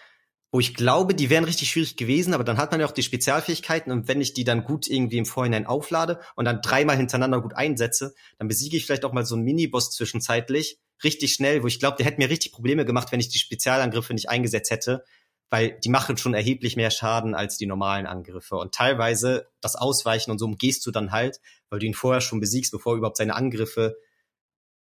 wo 0.52 0.60
ich 0.60 0.74
glaube, 0.74 1.14
die 1.14 1.30
wären 1.30 1.44
richtig 1.44 1.70
schwierig 1.70 1.98
gewesen, 1.98 2.34
aber 2.34 2.44
dann 2.44 2.58
hat 2.58 2.72
man 2.72 2.80
ja 2.80 2.88
auch 2.88 2.92
die 2.92 3.04
Spezialfähigkeiten 3.04 3.92
und 3.92 4.08
wenn 4.08 4.22
ich 4.22 4.34
die 4.34 4.46
dann 4.46 4.64
gut 4.64 4.88
irgendwie 4.88 5.18
im 5.18 5.26
Vorhinein 5.26 5.66
auflade 5.66 6.20
und 6.36 6.46
dann 6.46 6.62
dreimal 6.62 6.96
hintereinander 6.96 7.42
gut 7.42 7.54
einsetze, 7.56 8.14
dann 8.38 8.48
besiege 8.48 8.78
ich 8.78 8.86
vielleicht 8.86 9.04
auch 9.04 9.14
mal 9.14 9.26
so 9.26 9.36
einen 9.36 9.44
Miniboss 9.44 9.92
zwischenzeitlich 9.92 10.80
richtig 11.04 11.34
schnell, 11.34 11.64
wo 11.64 11.68
ich 11.68 11.80
glaube, 11.80 11.98
der 11.98 12.06
hätte 12.06 12.18
mir 12.18 12.30
richtig 12.30 12.54
Probleme 12.54 12.86
gemacht, 12.86 13.12
wenn 13.12 13.20
ich 13.20 13.30
die 13.30 13.40
Spezialangriffe 13.40 14.14
nicht 14.14 14.30
eingesetzt 14.30 14.72
hätte, 14.72 15.04
weil 15.50 15.80
die 15.84 15.90
machen 15.90 16.18
schon 16.18 16.34
erheblich 16.34 16.76
mehr 16.76 16.92
Schaden 16.92 17.36
als 17.36 17.58
die 17.58 17.68
normalen 17.68 18.06
Angriffe 18.06 18.56
und 18.56 18.74
teilweise 18.74 19.50
das 19.62 19.76
Ausweichen 19.76 20.32
und 20.32 20.40
so 20.40 20.46
umgehst 20.46 20.86
du 20.86 20.92
dann 20.92 21.12
halt, 21.12 21.40
weil 21.70 21.80
du 21.80 21.86
ihn 21.86 21.94
vorher 21.94 22.22
schon 22.22 22.40
besiegst, 22.40 22.72
bevor 22.72 22.96
überhaupt 22.96 23.18
seine 23.18 23.36
Angriffe 23.36 23.98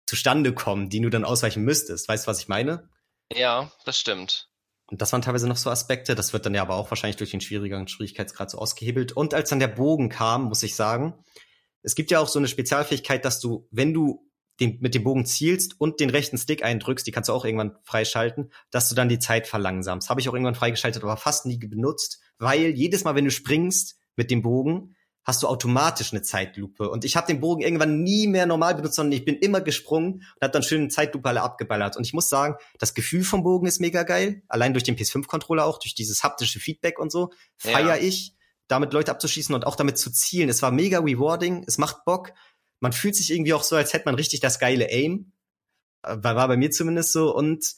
zustande 0.06 0.54
kommen, 0.54 0.88
die 0.88 1.00
du 1.00 1.10
dann 1.10 1.24
ausweichen 1.24 1.64
müsstest. 1.64 2.08
Weißt 2.08 2.26
du, 2.26 2.30
was 2.30 2.40
ich 2.40 2.48
meine? 2.48 2.88
Ja, 3.32 3.70
das 3.84 3.98
stimmt. 3.98 4.47
Und 4.90 5.02
das 5.02 5.12
waren 5.12 5.22
teilweise 5.22 5.46
noch 5.46 5.56
so 5.56 5.70
Aspekte. 5.70 6.14
Das 6.14 6.32
wird 6.32 6.46
dann 6.46 6.54
ja 6.54 6.62
aber 6.62 6.76
auch 6.76 6.90
wahrscheinlich 6.90 7.16
durch 7.16 7.30
den 7.30 7.40
schwierigeren 7.40 7.88
Schwierigkeitsgrad 7.88 8.50
so 8.50 8.58
ausgehebelt. 8.58 9.12
Und 9.12 9.34
als 9.34 9.50
dann 9.50 9.60
der 9.60 9.68
Bogen 9.68 10.08
kam, 10.08 10.44
muss 10.44 10.62
ich 10.62 10.74
sagen, 10.74 11.14
es 11.82 11.94
gibt 11.94 12.10
ja 12.10 12.20
auch 12.20 12.28
so 12.28 12.38
eine 12.38 12.48
Spezialfähigkeit, 12.48 13.24
dass 13.24 13.38
du, 13.38 13.68
wenn 13.70 13.92
du 13.92 14.26
den, 14.60 14.78
mit 14.80 14.94
dem 14.94 15.04
Bogen 15.04 15.26
zielst 15.26 15.80
und 15.80 16.00
den 16.00 16.10
rechten 16.10 16.38
Stick 16.38 16.64
eindrückst, 16.64 17.06
die 17.06 17.12
kannst 17.12 17.28
du 17.28 17.32
auch 17.32 17.44
irgendwann 17.44 17.76
freischalten, 17.84 18.50
dass 18.70 18.88
du 18.88 18.94
dann 18.94 19.08
die 19.08 19.18
Zeit 19.18 19.46
verlangsamst. 19.46 20.10
Habe 20.10 20.20
ich 20.20 20.28
auch 20.28 20.34
irgendwann 20.34 20.54
freigeschaltet, 20.54 21.02
aber 21.02 21.16
fast 21.16 21.46
nie 21.46 21.58
benutzt, 21.58 22.20
weil 22.38 22.70
jedes 22.70 23.04
Mal, 23.04 23.14
wenn 23.14 23.24
du 23.24 23.30
springst 23.30 24.00
mit 24.16 24.30
dem 24.30 24.42
Bogen, 24.42 24.96
hast 25.28 25.42
du 25.42 25.46
automatisch 25.46 26.14
eine 26.14 26.22
Zeitlupe. 26.22 26.88
Und 26.88 27.04
ich 27.04 27.14
habe 27.14 27.26
den 27.26 27.38
Bogen 27.38 27.60
irgendwann 27.60 28.02
nie 28.02 28.26
mehr 28.26 28.46
normal 28.46 28.74
benutzt, 28.74 28.94
sondern 28.94 29.12
ich 29.12 29.26
bin 29.26 29.36
immer 29.36 29.60
gesprungen 29.60 30.14
und 30.14 30.40
habe 30.40 30.52
dann 30.52 30.62
schön 30.62 30.80
eine 30.80 30.88
Zeitlupe 30.88 31.28
alle 31.28 31.42
abgeballert. 31.42 31.98
Und 31.98 32.06
ich 32.06 32.14
muss 32.14 32.30
sagen, 32.30 32.54
das 32.78 32.94
Gefühl 32.94 33.22
vom 33.22 33.42
Bogen 33.42 33.66
ist 33.66 33.78
mega 33.78 34.04
geil. 34.04 34.42
Allein 34.48 34.72
durch 34.72 34.84
den 34.84 34.96
PS5-Controller 34.96 35.66
auch, 35.66 35.80
durch 35.80 35.94
dieses 35.94 36.22
haptische 36.22 36.60
Feedback 36.60 36.98
und 36.98 37.12
so, 37.12 37.30
feier 37.58 37.96
ja. 37.96 37.96
ich, 37.98 38.36
damit 38.68 38.94
Leute 38.94 39.10
abzuschießen 39.10 39.54
und 39.54 39.66
auch 39.66 39.76
damit 39.76 39.98
zu 39.98 40.10
zielen. 40.10 40.48
Es 40.48 40.62
war 40.62 40.70
mega 40.70 41.00
rewarding, 41.00 41.62
es 41.66 41.76
macht 41.76 42.06
Bock. 42.06 42.32
Man 42.80 42.94
fühlt 42.94 43.14
sich 43.14 43.30
irgendwie 43.30 43.52
auch 43.52 43.64
so, 43.64 43.76
als 43.76 43.92
hätte 43.92 44.06
man 44.06 44.14
richtig 44.14 44.40
das 44.40 44.58
geile 44.58 44.86
Aim. 44.90 45.32
Äh, 46.04 46.16
war 46.22 46.48
bei 46.48 46.56
mir 46.56 46.70
zumindest 46.70 47.12
so. 47.12 47.34
Und 47.34 47.74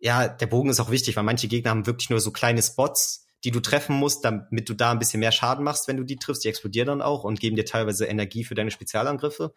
ja, 0.00 0.26
der 0.26 0.46
Bogen 0.48 0.68
ist 0.68 0.80
auch 0.80 0.90
wichtig, 0.90 1.14
weil 1.14 1.22
manche 1.22 1.46
Gegner 1.46 1.70
haben 1.70 1.86
wirklich 1.86 2.10
nur 2.10 2.18
so 2.18 2.32
kleine 2.32 2.60
Spots 2.60 3.27
die 3.44 3.50
du 3.50 3.60
treffen 3.60 3.96
musst, 3.96 4.24
damit 4.24 4.68
du 4.68 4.74
da 4.74 4.90
ein 4.90 4.98
bisschen 4.98 5.20
mehr 5.20 5.32
Schaden 5.32 5.64
machst, 5.64 5.88
wenn 5.88 5.96
du 5.96 6.04
die 6.04 6.16
triffst. 6.16 6.44
Die 6.44 6.48
explodieren 6.48 6.88
dann 6.88 7.02
auch 7.02 7.24
und 7.24 7.40
geben 7.40 7.56
dir 7.56 7.64
teilweise 7.64 8.06
Energie 8.06 8.44
für 8.44 8.54
deine 8.54 8.70
Spezialangriffe. 8.70 9.54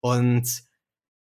Und 0.00 0.64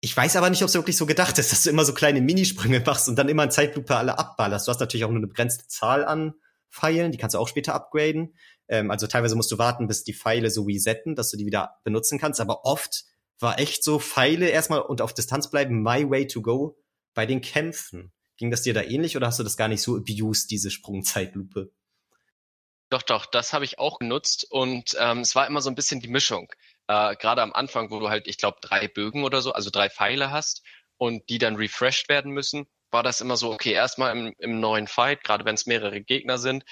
ich 0.00 0.16
weiß 0.16 0.36
aber 0.36 0.48
nicht, 0.50 0.62
ob 0.62 0.68
es 0.68 0.74
wirklich 0.74 0.96
so 0.96 1.04
gedacht 1.06 1.38
ist, 1.38 1.52
dass 1.52 1.64
du 1.64 1.70
immer 1.70 1.84
so 1.84 1.92
kleine 1.92 2.20
Minisprünge 2.20 2.80
machst 2.86 3.08
und 3.08 3.16
dann 3.16 3.28
immer 3.28 3.44
in 3.44 3.50
Zeitlupe 3.50 3.96
alle 3.96 4.18
abballerst. 4.18 4.66
Du 4.66 4.70
hast 4.70 4.80
natürlich 4.80 5.04
auch 5.04 5.10
nur 5.10 5.18
eine 5.18 5.26
begrenzte 5.26 5.66
Zahl 5.66 6.04
an 6.04 6.34
Pfeilen, 6.70 7.10
die 7.10 7.18
kannst 7.18 7.34
du 7.34 7.38
auch 7.38 7.48
später 7.48 7.74
upgraden. 7.74 8.34
Ähm, 8.68 8.90
also 8.90 9.08
teilweise 9.08 9.34
musst 9.34 9.50
du 9.50 9.58
warten, 9.58 9.88
bis 9.88 10.04
die 10.04 10.14
Pfeile 10.14 10.50
so 10.50 10.62
resetten, 10.62 11.16
dass 11.16 11.30
du 11.30 11.36
die 11.36 11.46
wieder 11.46 11.80
benutzen 11.82 12.18
kannst. 12.18 12.40
Aber 12.40 12.64
oft 12.64 13.04
war 13.40 13.58
echt 13.58 13.82
so 13.82 13.98
Pfeile 13.98 14.48
erstmal 14.48 14.80
und 14.80 15.02
auf 15.02 15.12
Distanz 15.12 15.50
bleiben 15.50 15.82
my 15.82 16.08
way 16.08 16.26
to 16.26 16.40
go 16.40 16.78
bei 17.12 17.26
den 17.26 17.40
Kämpfen. 17.40 18.12
Ging 18.36 18.50
das 18.50 18.62
dir 18.62 18.72
da 18.72 18.82
ähnlich 18.82 19.16
oder 19.16 19.26
hast 19.26 19.38
du 19.38 19.42
das 19.42 19.56
gar 19.56 19.68
nicht 19.68 19.82
so 19.82 19.96
abused, 19.96 20.50
diese 20.50 20.70
Sprungzeitlupe? 20.70 21.72
Doch, 22.90 23.02
doch, 23.02 23.26
das 23.26 23.52
habe 23.52 23.64
ich 23.64 23.78
auch 23.78 23.98
genutzt 24.00 24.46
und 24.50 24.96
ähm, 24.98 25.20
es 25.20 25.34
war 25.36 25.46
immer 25.46 25.62
so 25.62 25.70
ein 25.70 25.76
bisschen 25.76 26.00
die 26.00 26.08
Mischung. 26.08 26.52
Äh, 26.88 27.16
Gerade 27.16 27.40
am 27.42 27.52
Anfang, 27.52 27.90
wo 27.90 28.00
du 28.00 28.10
halt, 28.10 28.26
ich 28.26 28.36
glaube, 28.36 28.58
drei 28.60 28.88
Bögen 28.88 29.24
oder 29.24 29.40
so, 29.40 29.52
also 29.52 29.70
drei 29.70 29.88
Pfeile 29.88 30.32
hast 30.32 30.62
und 30.96 31.28
die 31.28 31.38
dann 31.38 31.54
refreshed 31.56 32.08
werden 32.08 32.32
müssen, 32.32 32.66
war 32.90 33.04
das 33.04 33.20
immer 33.20 33.36
so, 33.36 33.52
okay, 33.52 33.72
erstmal 33.72 34.16
im, 34.16 34.34
im 34.38 34.58
neuen 34.58 34.88
Fight, 34.88 35.22
gerade 35.22 35.44
wenn 35.44 35.54
es 35.54 35.66
mehrere 35.66 36.00
Gegner 36.00 36.38
sind, 36.38 36.64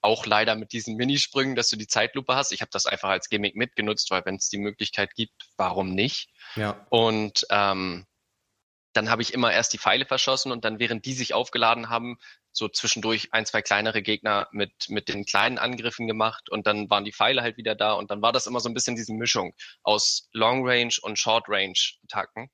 auch 0.00 0.24
leider 0.24 0.54
mit 0.54 0.72
diesen 0.72 0.96
Minisprüngen, 0.96 1.56
dass 1.56 1.68
du 1.68 1.76
die 1.76 1.88
Zeitlupe 1.88 2.34
hast. 2.34 2.52
Ich 2.52 2.62
habe 2.62 2.70
das 2.72 2.86
einfach 2.86 3.10
als 3.10 3.28
Gimmick 3.28 3.56
mitgenutzt, 3.56 4.10
weil 4.10 4.24
wenn 4.24 4.36
es 4.36 4.48
die 4.48 4.58
Möglichkeit 4.58 5.14
gibt, 5.14 5.48
warum 5.56 5.94
nicht? 5.94 6.30
Ja. 6.54 6.86
Und 6.88 7.46
ähm, 7.50 8.06
dann 8.92 9.10
habe 9.10 9.20
ich 9.20 9.34
immer 9.34 9.52
erst 9.52 9.72
die 9.74 9.78
Pfeile 9.78 10.06
verschossen 10.06 10.52
und 10.52 10.64
dann, 10.64 10.78
während 10.78 11.04
die 11.04 11.12
sich 11.12 11.34
aufgeladen 11.34 11.90
haben, 11.90 12.16
so 12.56 12.68
zwischendurch 12.68 13.32
ein, 13.32 13.44
zwei 13.44 13.60
kleinere 13.60 14.02
Gegner 14.02 14.48
mit, 14.50 14.88
mit 14.88 15.08
den 15.08 15.26
kleinen 15.26 15.58
Angriffen 15.58 16.06
gemacht 16.06 16.48
und 16.48 16.66
dann 16.66 16.88
waren 16.88 17.04
die 17.04 17.12
Pfeile 17.12 17.42
halt 17.42 17.58
wieder 17.58 17.74
da 17.74 17.92
und 17.92 18.10
dann 18.10 18.22
war 18.22 18.32
das 18.32 18.46
immer 18.46 18.60
so 18.60 18.68
ein 18.68 18.74
bisschen 18.74 18.96
diese 18.96 19.12
Mischung 19.12 19.54
aus 19.82 20.28
Long 20.32 20.66
Range 20.66 20.94
und 21.02 21.18
Short 21.18 21.44
Range 21.48 21.78
Attacken. 22.04 22.48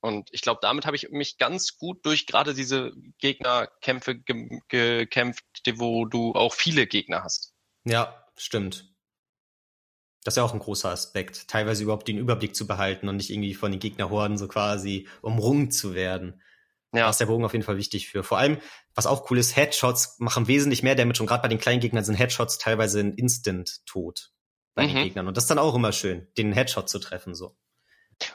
Und 0.00 0.28
ich 0.30 0.42
glaube, 0.42 0.60
damit 0.62 0.86
habe 0.86 0.94
ich 0.94 1.08
mich 1.10 1.38
ganz 1.38 1.76
gut 1.76 2.06
durch 2.06 2.26
gerade 2.26 2.54
diese 2.54 2.92
Gegnerkämpfe 3.18 4.16
ge 4.16 4.60
gekämpft, 4.68 5.44
wo 5.74 6.04
du 6.04 6.34
auch 6.34 6.54
viele 6.54 6.86
Gegner 6.86 7.24
hast. 7.24 7.52
Ja, 7.84 8.24
stimmt. 8.36 8.94
Das 10.22 10.34
ist 10.34 10.36
ja 10.36 10.44
auch 10.44 10.52
ein 10.52 10.60
großer 10.60 10.90
Aspekt, 10.90 11.48
teilweise 11.48 11.82
überhaupt 11.82 12.06
den 12.06 12.18
Überblick 12.18 12.54
zu 12.54 12.66
behalten 12.66 13.08
und 13.08 13.16
nicht 13.16 13.30
irgendwie 13.30 13.54
von 13.54 13.72
den 13.72 13.80
Gegnerhorden 13.80 14.38
so 14.38 14.46
quasi 14.46 15.08
umrungen 15.20 15.72
zu 15.72 15.94
werden. 15.94 16.42
Ja. 16.92 17.02
Da 17.02 17.10
ist 17.10 17.18
der 17.18 17.26
Bogen 17.26 17.44
auf 17.44 17.52
jeden 17.52 17.64
Fall 17.64 17.76
wichtig 17.76 18.08
für. 18.08 18.24
Vor 18.24 18.38
allem, 18.38 18.58
was 18.94 19.06
auch 19.06 19.30
cool 19.30 19.38
ist, 19.38 19.56
Headshots 19.56 20.16
machen 20.18 20.48
wesentlich 20.48 20.82
mehr 20.82 20.94
Damage 20.94 21.20
und 21.20 21.26
gerade 21.26 21.42
bei 21.42 21.48
den 21.48 21.58
kleinen 21.58 21.80
Gegnern 21.80 22.04
sind 22.04 22.14
Headshots 22.14 22.58
teilweise 22.58 23.00
ein 23.00 23.12
Instant-Tod 23.12 24.32
bei 24.78 24.86
mhm. 24.86 24.94
den 24.94 25.04
Gegnern. 25.04 25.28
Und 25.28 25.36
das 25.36 25.44
ist 25.44 25.50
dann 25.50 25.58
auch 25.58 25.74
immer 25.74 25.92
schön, 25.92 26.28
den 26.38 26.52
Headshot 26.52 26.88
zu 26.88 26.98
treffen, 27.00 27.34
so. 27.34 27.56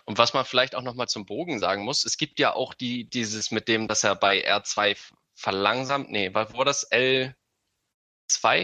Und 0.06 0.18
was 0.18 0.34
man 0.34 0.45
vielleicht 0.45 0.76
auch 0.76 0.82
nochmal 0.82 1.08
zum 1.08 1.26
Bogen 1.26 1.60
sagen 1.60 1.84
muss, 1.84 2.06
es 2.06 2.18
gibt 2.18 2.39
ja 2.39 2.54
auch 2.54 2.74
die, 2.74 3.10
dieses 3.10 3.51
mit 3.51 3.68
dem, 3.68 3.88
dass 3.88 4.04
er 4.04 4.16
bei 4.16 4.47
R2 4.49 4.97
verlangsamt, 5.36 6.12
nee, 6.12 6.34
war, 6.34 6.54
war 6.56 6.66
das 6.66 6.89
L2 6.91 7.34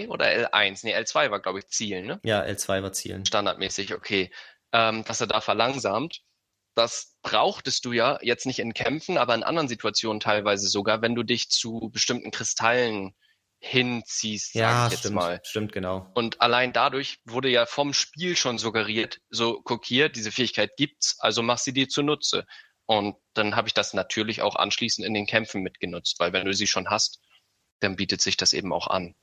oder 0.09 0.25
L1? 0.25 0.81
Nee, 0.83 0.95
L2 0.95 1.31
war, 1.31 1.39
glaube 1.39 1.59
ich, 1.59 1.67
Zielen, 1.67 2.05
ne? 2.05 2.19
Ja, 2.23 2.41
L2 2.43 2.83
war 2.83 2.93
Zielen. 2.93 3.25
Standardmäßig, 3.25 3.93
okay. 3.93 4.31
Ähm, 4.71 5.03
dass 5.05 5.19
er 5.19 5.27
da 5.27 5.41
verlangsamt 5.41 6.21
das 6.79 7.17
brauchtest 7.21 7.83
du 7.83 7.91
ja 7.91 8.17
jetzt 8.21 8.45
nicht 8.45 8.59
in 8.59 8.73
Kämpfen, 8.73 9.17
aber 9.17 9.35
in 9.35 9.43
anderen 9.43 9.67
Situationen 9.67 10.21
teilweise 10.21 10.69
sogar, 10.69 11.01
wenn 11.01 11.13
du 11.13 11.23
dich 11.23 11.49
zu 11.49 11.89
bestimmten 11.91 12.31
Kristallen 12.31 13.13
hinziehst, 13.59 14.55
ja, 14.55 14.85
ich 14.85 14.93
jetzt 14.93 14.99
stimmt, 15.01 15.15
mal. 15.15 15.41
Stimmt, 15.43 15.73
genau. 15.73 16.09
Und 16.15 16.39
allein 16.39 16.71
dadurch 16.71 17.19
wurde 17.25 17.49
ja 17.49 17.65
vom 17.65 17.93
Spiel 17.93 18.37
schon 18.37 18.57
suggeriert, 18.57 19.19
so 19.29 19.61
kokiert, 19.61 20.15
diese 20.15 20.31
Fähigkeit 20.31 20.77
gibt's, 20.77 21.19
also 21.19 21.43
mach 21.43 21.57
sie 21.57 21.73
dir 21.73 21.89
zunutze. 21.89 22.45
Und 22.85 23.17
dann 23.33 23.57
habe 23.57 23.67
ich 23.67 23.73
das 23.73 23.93
natürlich 23.93 24.41
auch 24.41 24.55
anschließend 24.55 25.05
in 25.05 25.13
den 25.13 25.27
Kämpfen 25.27 25.61
mitgenutzt, 25.61 26.19
weil 26.19 26.31
wenn 26.31 26.45
du 26.45 26.53
sie 26.53 26.67
schon 26.67 26.89
hast, 26.89 27.19
dann 27.81 27.97
bietet 27.97 28.21
sich 28.21 28.37
das 28.37 28.53
eben 28.53 28.71
auch 28.71 28.87
an. 28.87 29.13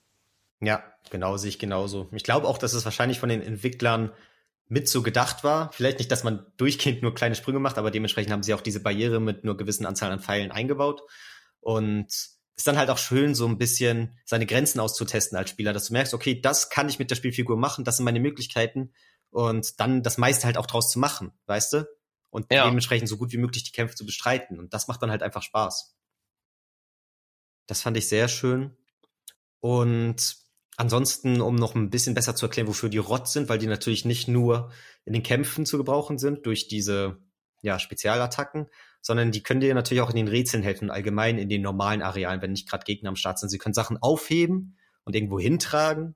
Ja, 0.61 0.85
genau, 1.11 1.39
sehe 1.39 1.49
ich 1.49 1.59
genauso. 1.59 2.09
Ich 2.13 2.23
glaube 2.23 2.47
auch, 2.47 2.59
dass 2.59 2.75
es 2.75 2.85
wahrscheinlich 2.85 3.19
von 3.19 3.31
den 3.31 3.43
Entwicklern 3.43 4.13
mit 4.69 4.89
so 4.89 5.03
gedacht 5.03 5.45
war. 5.45 5.71
Vielleicht 5.73 5.99
nicht, 5.99 6.11
dass 6.11 6.25
man 6.25 6.47
durchgehend 6.57 7.03
nur 7.03 7.15
kleine 7.15 7.35
Sprünge 7.35 7.61
macht, 7.61 7.79
aber 7.79 7.91
dementsprechend 7.91 8.33
haben 8.33 8.43
sie 8.43 8.55
auch 8.55 8.61
diese 8.61 8.81
Barriere 8.81 9.21
mit 9.21 9.45
nur 9.45 9.57
gewissen 9.57 9.87
Anzahl 9.87 10.11
an 10.11 10.21
Pfeilen 10.21 10.51
eingebaut. 10.51 11.03
Und 11.61 12.07
ist 12.57 12.67
dann 12.67 12.79
halt 12.79 12.91
auch 12.91 12.99
schön, 12.99 13.35
so 13.35 13.47
ein 13.47 13.59
bisschen 13.59 14.19
seine 14.25 14.47
Grenzen 14.47 14.81
auszutesten 14.81 15.37
als 15.37 15.51
Spieler, 15.51 15.73
dass 15.73 15.89
du 15.89 15.93
merkst, 15.93 16.15
okay, 16.15 16.41
das 16.41 16.71
kann 16.71 16.89
ich 16.89 16.99
mit 16.99 17.11
der 17.11 17.17
Spielfigur 17.17 17.57
machen, 17.57 17.85
das 17.85 17.97
sind 17.97 18.05
meine 18.05 18.21
Möglichkeiten 18.21 18.93
und 19.31 19.79
dann 19.79 20.03
das 20.03 20.17
meiste 20.17 20.47
halt 20.47 20.57
auch 20.57 20.67
draus 20.67 20.91
zu 20.91 20.99
machen, 20.99 21.33
weißt 21.47 21.75
du? 21.75 21.89
Und 22.31 22.51
ja. 22.51 22.65
dementsprechend 22.65 23.09
so 23.09 23.19
gut 23.19 23.33
wie 23.33 23.39
möglich 23.39 23.65
die 23.65 23.73
Kämpfe 23.73 23.95
zu 23.95 24.05
bestreiten. 24.05 24.59
Und 24.59 24.75
das 24.75 24.89
macht 24.89 25.03
dann 25.03 25.11
halt 25.11 25.23
einfach 25.23 25.43
Spaß. 25.43 25.97
Das 27.67 27.83
fand 27.83 27.97
ich 27.97 28.09
sehr 28.09 28.29
schön. 28.29 28.77
Und 29.61 30.37
Ansonsten, 30.77 31.41
um 31.41 31.55
noch 31.55 31.75
ein 31.75 31.91
bisschen 31.91 32.15
besser 32.15 32.37
zu 32.37 32.47
erklären, 32.47 32.69
wofür 32.69 32.89
die 32.89 32.99
Rot 32.99 33.29
sind, 33.29 33.49
weil 33.49 33.59
die 33.59 33.67
natürlich 33.67 34.05
nicht 34.05 34.29
nur 34.29 34.71
in 35.05 35.15
den 35.15 35.23
Kämpfen 35.23 35.65
zu 35.65 35.79
gebrauchen 35.79 36.19
sind 36.19 36.45
durch 36.45 36.69
diese 36.69 37.19
ja, 37.63 37.79
Spezialattacken, 37.79 38.67
sondern 39.01 39.33
die 39.33 39.43
können 39.43 39.61
dir 39.61 39.75
natürlich 39.75 40.03
auch 40.03 40.11
in 40.11 40.17
den 40.17 40.29
Rätseln 40.29 40.63
helfen, 40.63 40.91
allgemein 40.91 41.39
in 41.39 41.49
den 41.49 41.63
normalen 41.63 42.03
Arealen, 42.03 42.43
wenn 42.43 42.53
nicht 42.53 42.69
gerade 42.69 42.85
Gegner 42.85 43.09
am 43.09 43.17
Start 43.17 43.39
sind. 43.39 43.49
Sie 43.49 43.59
können 43.59 43.75
Sachen 43.75 43.97
aufheben 44.03 44.77
und 45.05 45.17
irgendwo 45.17 45.39
hintragen. 45.39 46.15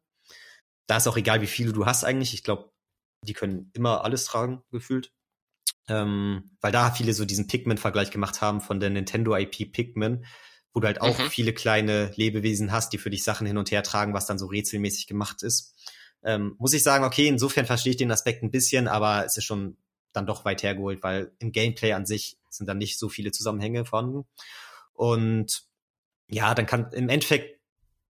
Da 0.87 0.99
ist 0.99 1.07
auch 1.07 1.17
egal, 1.17 1.41
wie 1.41 1.47
viele 1.47 1.73
du 1.73 1.87
hast 1.87 2.05
eigentlich. 2.05 2.35
Ich 2.35 2.43
glaube, 2.43 2.71
die 3.27 3.33
können 3.33 3.71
immer 3.75 4.05
alles 4.05 4.25
tragen, 4.25 4.63
gefühlt. 4.71 5.13
Ähm, 5.89 6.57
weil 6.61 6.73
da 6.73 6.91
viele 6.91 7.15
so 7.15 7.25
diesen 7.25 7.47
Pikmin-Vergleich 7.47 8.11
gemacht 8.11 8.43
haben 8.43 8.61
von 8.61 8.81
der 8.81 8.91
Nintendo 8.91 9.37
IP 9.37 9.73
Pikmin, 9.73 10.25
wo 10.73 10.81
du 10.81 10.87
halt 10.87 11.01
auch 11.01 11.19
mhm. 11.19 11.31
viele 11.31 11.53
kleine 11.53 12.13
Lebewesen 12.15 12.73
hast, 12.73 12.93
die 12.93 12.99
für 12.99 13.11
dich 13.11 13.25
Sachen 13.25 13.47
hin 13.47 13.59
und 13.59 13.71
her 13.71 13.83
tragen, 13.83 14.15
was 14.15 14.27
dann 14.27 14.39
so 14.39 14.47
rätselmäßig 14.47 15.07
gemacht 15.07 15.43
ist. 15.43 15.75
Ähm, 16.23 16.55
muss 16.59 16.75
ich 16.75 16.83
sagen, 16.83 17.05
okay, 17.05 17.27
insofern 17.29 17.67
verstehe 17.67 17.93
ich 17.93 17.97
den 17.97 18.13
Aspekt 18.13 18.43
ein 18.43 18.51
bisschen, 18.51 18.89
aber 18.89 19.25
es 19.25 19.37
ist 19.37 19.45
schon 19.45 19.77
dann 20.13 20.27
doch 20.27 20.45
weit 20.45 20.63
hergeholt, 20.63 21.03
weil 21.03 21.33
im 21.39 21.53
Gameplay 21.53 21.93
an 21.93 22.07
sich 22.07 22.39
sind 22.51 22.67
dann 22.67 22.79
nicht 22.79 22.99
so 22.99 23.09
viele 23.09 23.33
Zusammenhänge 23.33 23.85
vorhanden. 23.85 24.25
Und 24.93 25.63
ja, 26.29 26.55
dann 26.55 26.67
kann 26.67 26.93
im 26.93 27.09
Endeffekt 27.09 27.61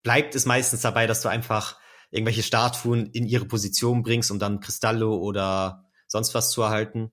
bleibt 0.02 0.34
es 0.34 0.46
meistens 0.46 0.82
dabei, 0.82 1.06
dass 1.06 1.22
du 1.22 1.28
einfach 1.28 1.78
irgendwelche 2.10 2.42
Statuen 2.42 3.06
in 3.06 3.26
ihre 3.26 3.46
Position 3.46 4.02
bringst, 4.02 4.30
um 4.30 4.38
dann 4.38 4.60
Kristalle 4.60 5.08
oder 5.08 5.84
sonst 6.06 6.34
was 6.34 6.50
zu 6.50 6.62
erhalten. 6.62 7.10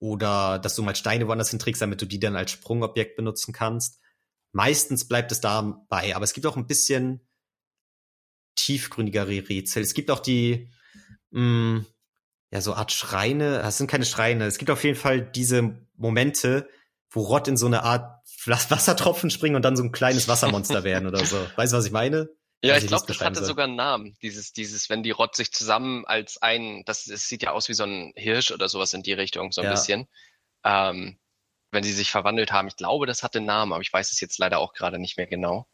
Oder 0.00 0.58
dass 0.58 0.74
du 0.74 0.82
mal 0.82 0.96
Steine 0.96 1.28
woanders 1.28 1.50
hinträgst, 1.50 1.80
damit 1.80 2.02
du 2.02 2.06
die 2.06 2.18
dann 2.18 2.34
als 2.34 2.50
Sprungobjekt 2.50 3.14
benutzen 3.14 3.52
kannst. 3.52 4.00
Meistens 4.52 5.08
bleibt 5.08 5.32
es 5.32 5.40
dabei, 5.40 6.14
aber 6.14 6.24
es 6.24 6.34
gibt 6.34 6.46
auch 6.46 6.56
ein 6.56 6.66
bisschen 6.66 7.26
tiefgründigere 8.54 9.48
Rätsel. 9.48 9.82
Es 9.82 9.94
gibt 9.94 10.10
auch 10.10 10.20
die, 10.20 10.70
mh, 11.30 11.40
mm, 11.40 11.86
ja, 12.52 12.60
so 12.60 12.74
Art 12.74 12.92
Schreine. 12.92 13.58
Das 13.62 13.78
sind 13.78 13.90
keine 13.90 14.04
Schreine. 14.04 14.44
Es 14.44 14.58
gibt 14.58 14.70
auf 14.70 14.84
jeden 14.84 14.98
Fall 14.98 15.22
diese 15.22 15.86
Momente, 15.96 16.68
wo 17.10 17.22
Rott 17.22 17.48
in 17.48 17.56
so 17.56 17.66
eine 17.66 17.82
Art 17.82 18.22
Wassertropfen 18.46 19.30
springen 19.30 19.56
und 19.56 19.62
dann 19.62 19.76
so 19.76 19.82
ein 19.82 19.92
kleines 19.92 20.28
Wassermonster 20.28 20.84
werden 20.84 21.08
oder 21.08 21.24
so. 21.24 21.38
Weißt 21.56 21.72
du, 21.72 21.78
was 21.78 21.86
ich 21.86 21.92
meine? 21.92 22.28
Ja, 22.64 22.76
ich, 22.76 22.84
ich 22.84 22.88
glaube, 22.88 23.06
das 23.08 23.20
hatte 23.20 23.40
soll. 23.40 23.48
sogar 23.48 23.64
einen 23.64 23.76
Namen. 23.76 24.16
Dieses, 24.22 24.52
dieses, 24.52 24.88
wenn 24.90 25.02
die 25.02 25.10
Rott 25.10 25.34
sich 25.34 25.52
zusammen 25.52 26.04
als 26.06 26.40
ein, 26.42 26.84
das, 26.84 27.04
das 27.04 27.26
sieht 27.26 27.42
ja 27.42 27.50
aus 27.52 27.68
wie 27.68 27.74
so 27.74 27.84
ein 27.84 28.12
Hirsch 28.14 28.52
oder 28.52 28.68
sowas 28.68 28.92
in 28.92 29.02
die 29.02 29.14
Richtung, 29.14 29.50
so 29.50 29.62
ein 29.62 29.66
ja. 29.66 29.72
bisschen. 29.72 30.06
Ähm, 30.64 31.18
wenn 31.72 31.82
sie 31.82 31.92
sich 31.92 32.10
verwandelt 32.10 32.52
haben. 32.52 32.68
Ich 32.68 32.76
glaube, 32.76 33.06
das 33.06 33.22
hat 33.22 33.34
den 33.34 33.46
Namen, 33.46 33.72
aber 33.72 33.82
ich 33.82 33.92
weiß 33.92 34.12
es 34.12 34.20
jetzt 34.20 34.38
leider 34.38 34.58
auch 34.58 34.74
gerade 34.74 34.98
nicht 34.98 35.16
mehr 35.16 35.26
genau. 35.26 35.66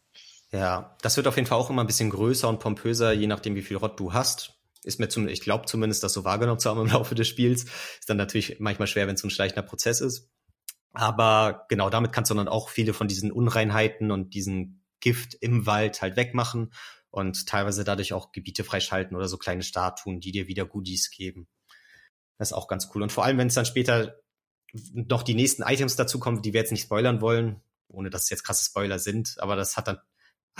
Ja, 0.51 0.97
das 1.01 1.15
wird 1.15 1.27
auf 1.27 1.35
jeden 1.35 1.47
Fall 1.47 1.59
auch 1.59 1.69
immer 1.69 1.83
ein 1.83 1.87
bisschen 1.87 2.09
größer 2.09 2.49
und 2.49 2.59
pompöser, 2.59 3.11
je 3.11 3.27
nachdem, 3.27 3.55
wie 3.55 3.61
viel 3.61 3.77
Rott 3.77 3.99
du 3.99 4.13
hast. 4.13 4.55
Ist 4.83 4.99
mir 4.99 5.09
zum, 5.09 5.27
ich 5.27 5.41
glaube 5.41 5.65
zumindest, 5.65 6.03
das 6.03 6.13
so 6.13 6.23
wahrgenommen 6.23 6.59
zu 6.59 6.69
haben 6.69 6.81
im 6.81 6.87
Laufe 6.87 7.13
des 7.13 7.27
Spiels. 7.27 7.65
Ist 7.65 8.09
dann 8.09 8.17
natürlich 8.17 8.59
manchmal 8.59 8.87
schwer, 8.87 9.07
wenn 9.07 9.15
es 9.15 9.21
so 9.21 9.27
ein 9.27 9.31
schleichender 9.31 9.61
Prozess 9.61 10.01
ist. 10.01 10.31
Aber 10.93 11.65
genau, 11.69 11.89
damit 11.89 12.13
kannst 12.13 12.31
du 12.31 12.35
dann 12.35 12.47
auch 12.47 12.69
viele 12.69 12.93
von 12.93 13.07
diesen 13.07 13.31
Unreinheiten 13.31 14.09
und 14.09 14.33
diesen 14.33 14.83
Gift 15.01 15.35
im 15.35 15.65
Wald 15.65 16.01
halt 16.01 16.15
wegmachen 16.15 16.73
und 17.11 17.47
teilweise 17.47 17.83
dadurch 17.83 18.13
auch 18.13 18.31
Gebiete 18.31 18.63
freischalten 18.63 19.15
oder 19.15 19.27
so 19.27 19.37
kleine 19.37 19.63
Statuen, 19.63 20.19
die 20.19 20.31
dir 20.31 20.47
wieder 20.47 20.65
Goodies 20.65 21.11
geben. 21.11 21.47
Das 22.37 22.49
ist 22.49 22.53
auch 22.53 22.67
ganz 22.67 22.89
cool. 22.93 23.03
Und 23.03 23.11
vor 23.11 23.23
allem, 23.25 23.37
wenn 23.37 23.47
es 23.47 23.53
dann 23.53 23.65
später 23.65 24.15
noch 24.93 25.23
die 25.23 25.35
nächsten 25.35 25.63
Items 25.63 25.95
dazukommen, 25.95 26.41
die 26.41 26.53
wir 26.53 26.61
jetzt 26.61 26.71
nicht 26.71 26.83
spoilern 26.83 27.21
wollen, 27.21 27.61
ohne 27.87 28.09
dass 28.09 28.23
es 28.23 28.29
jetzt 28.29 28.43
krasse 28.43 28.65
Spoiler 28.65 28.99
sind, 28.99 29.35
aber 29.39 29.55
das 29.55 29.77
hat 29.77 29.87
dann, 29.87 29.97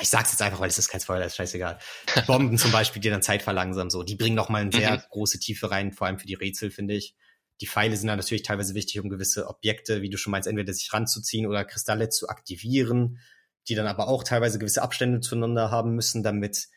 ich 0.01 0.09
sag's 0.09 0.31
jetzt 0.31 0.41
einfach, 0.41 0.59
weil 0.59 0.69
es 0.69 0.77
ist 0.77 0.89
kein 0.89 1.01
Spoiler, 1.01 1.25
ist 1.25 1.35
scheißegal. 1.35 1.79
Bomben 2.27 2.57
zum 2.57 2.71
Beispiel, 2.71 3.01
die 3.01 3.09
dann 3.09 3.21
Zeit 3.21 3.41
verlangsamen, 3.41 3.89
so, 3.89 4.03
die 4.03 4.15
bringen 4.15 4.35
noch 4.35 4.49
mal 4.49 4.61
eine 4.61 4.71
sehr 4.71 4.97
mhm. 4.97 5.01
große 5.09 5.39
Tiefe 5.39 5.71
rein, 5.71 5.91
vor 5.91 6.07
allem 6.07 6.19
für 6.19 6.27
die 6.27 6.35
Rätsel, 6.35 6.71
finde 6.71 6.95
ich. 6.95 7.15
Die 7.61 7.67
Pfeile 7.67 7.97
sind 7.97 8.07
dann 8.07 8.17
natürlich 8.17 8.43
teilweise 8.43 8.73
wichtig, 8.73 9.01
um 9.01 9.09
gewisse 9.09 9.47
Objekte, 9.47 10.01
wie 10.01 10.09
du 10.09 10.17
schon 10.17 10.31
meinst, 10.31 10.47
entweder 10.47 10.73
sich 10.73 10.93
ranzuziehen 10.93 11.45
oder 11.45 11.65
Kristalle 11.65 12.09
zu 12.09 12.29
aktivieren 12.29 13.19
die 13.69 13.75
dann 13.75 13.87
aber 13.87 14.07
auch 14.07 14.23
teilweise 14.23 14.59
gewisse 14.59 14.81
Abstände 14.81 15.21
zueinander 15.21 15.71
haben 15.71 15.95
müssen, 15.95 16.23
damit 16.23 16.67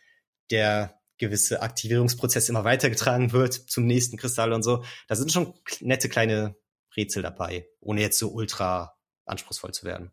der 0.50 1.00
gewisse 1.18 1.62
Aktivierungsprozess 1.62 2.48
immer 2.48 2.64
weitergetragen 2.64 3.32
wird 3.32 3.54
zum 3.54 3.86
nächsten 3.86 4.16
Kristall 4.16 4.52
und 4.52 4.62
so. 4.62 4.84
Da 5.08 5.16
sind 5.16 5.32
schon 5.32 5.54
nette 5.80 6.08
kleine 6.08 6.56
Rätsel 6.96 7.22
dabei, 7.22 7.68
ohne 7.80 8.00
jetzt 8.00 8.18
so 8.18 8.28
ultra 8.28 8.96
anspruchsvoll 9.26 9.72
zu 9.72 9.84
werden. 9.84 10.12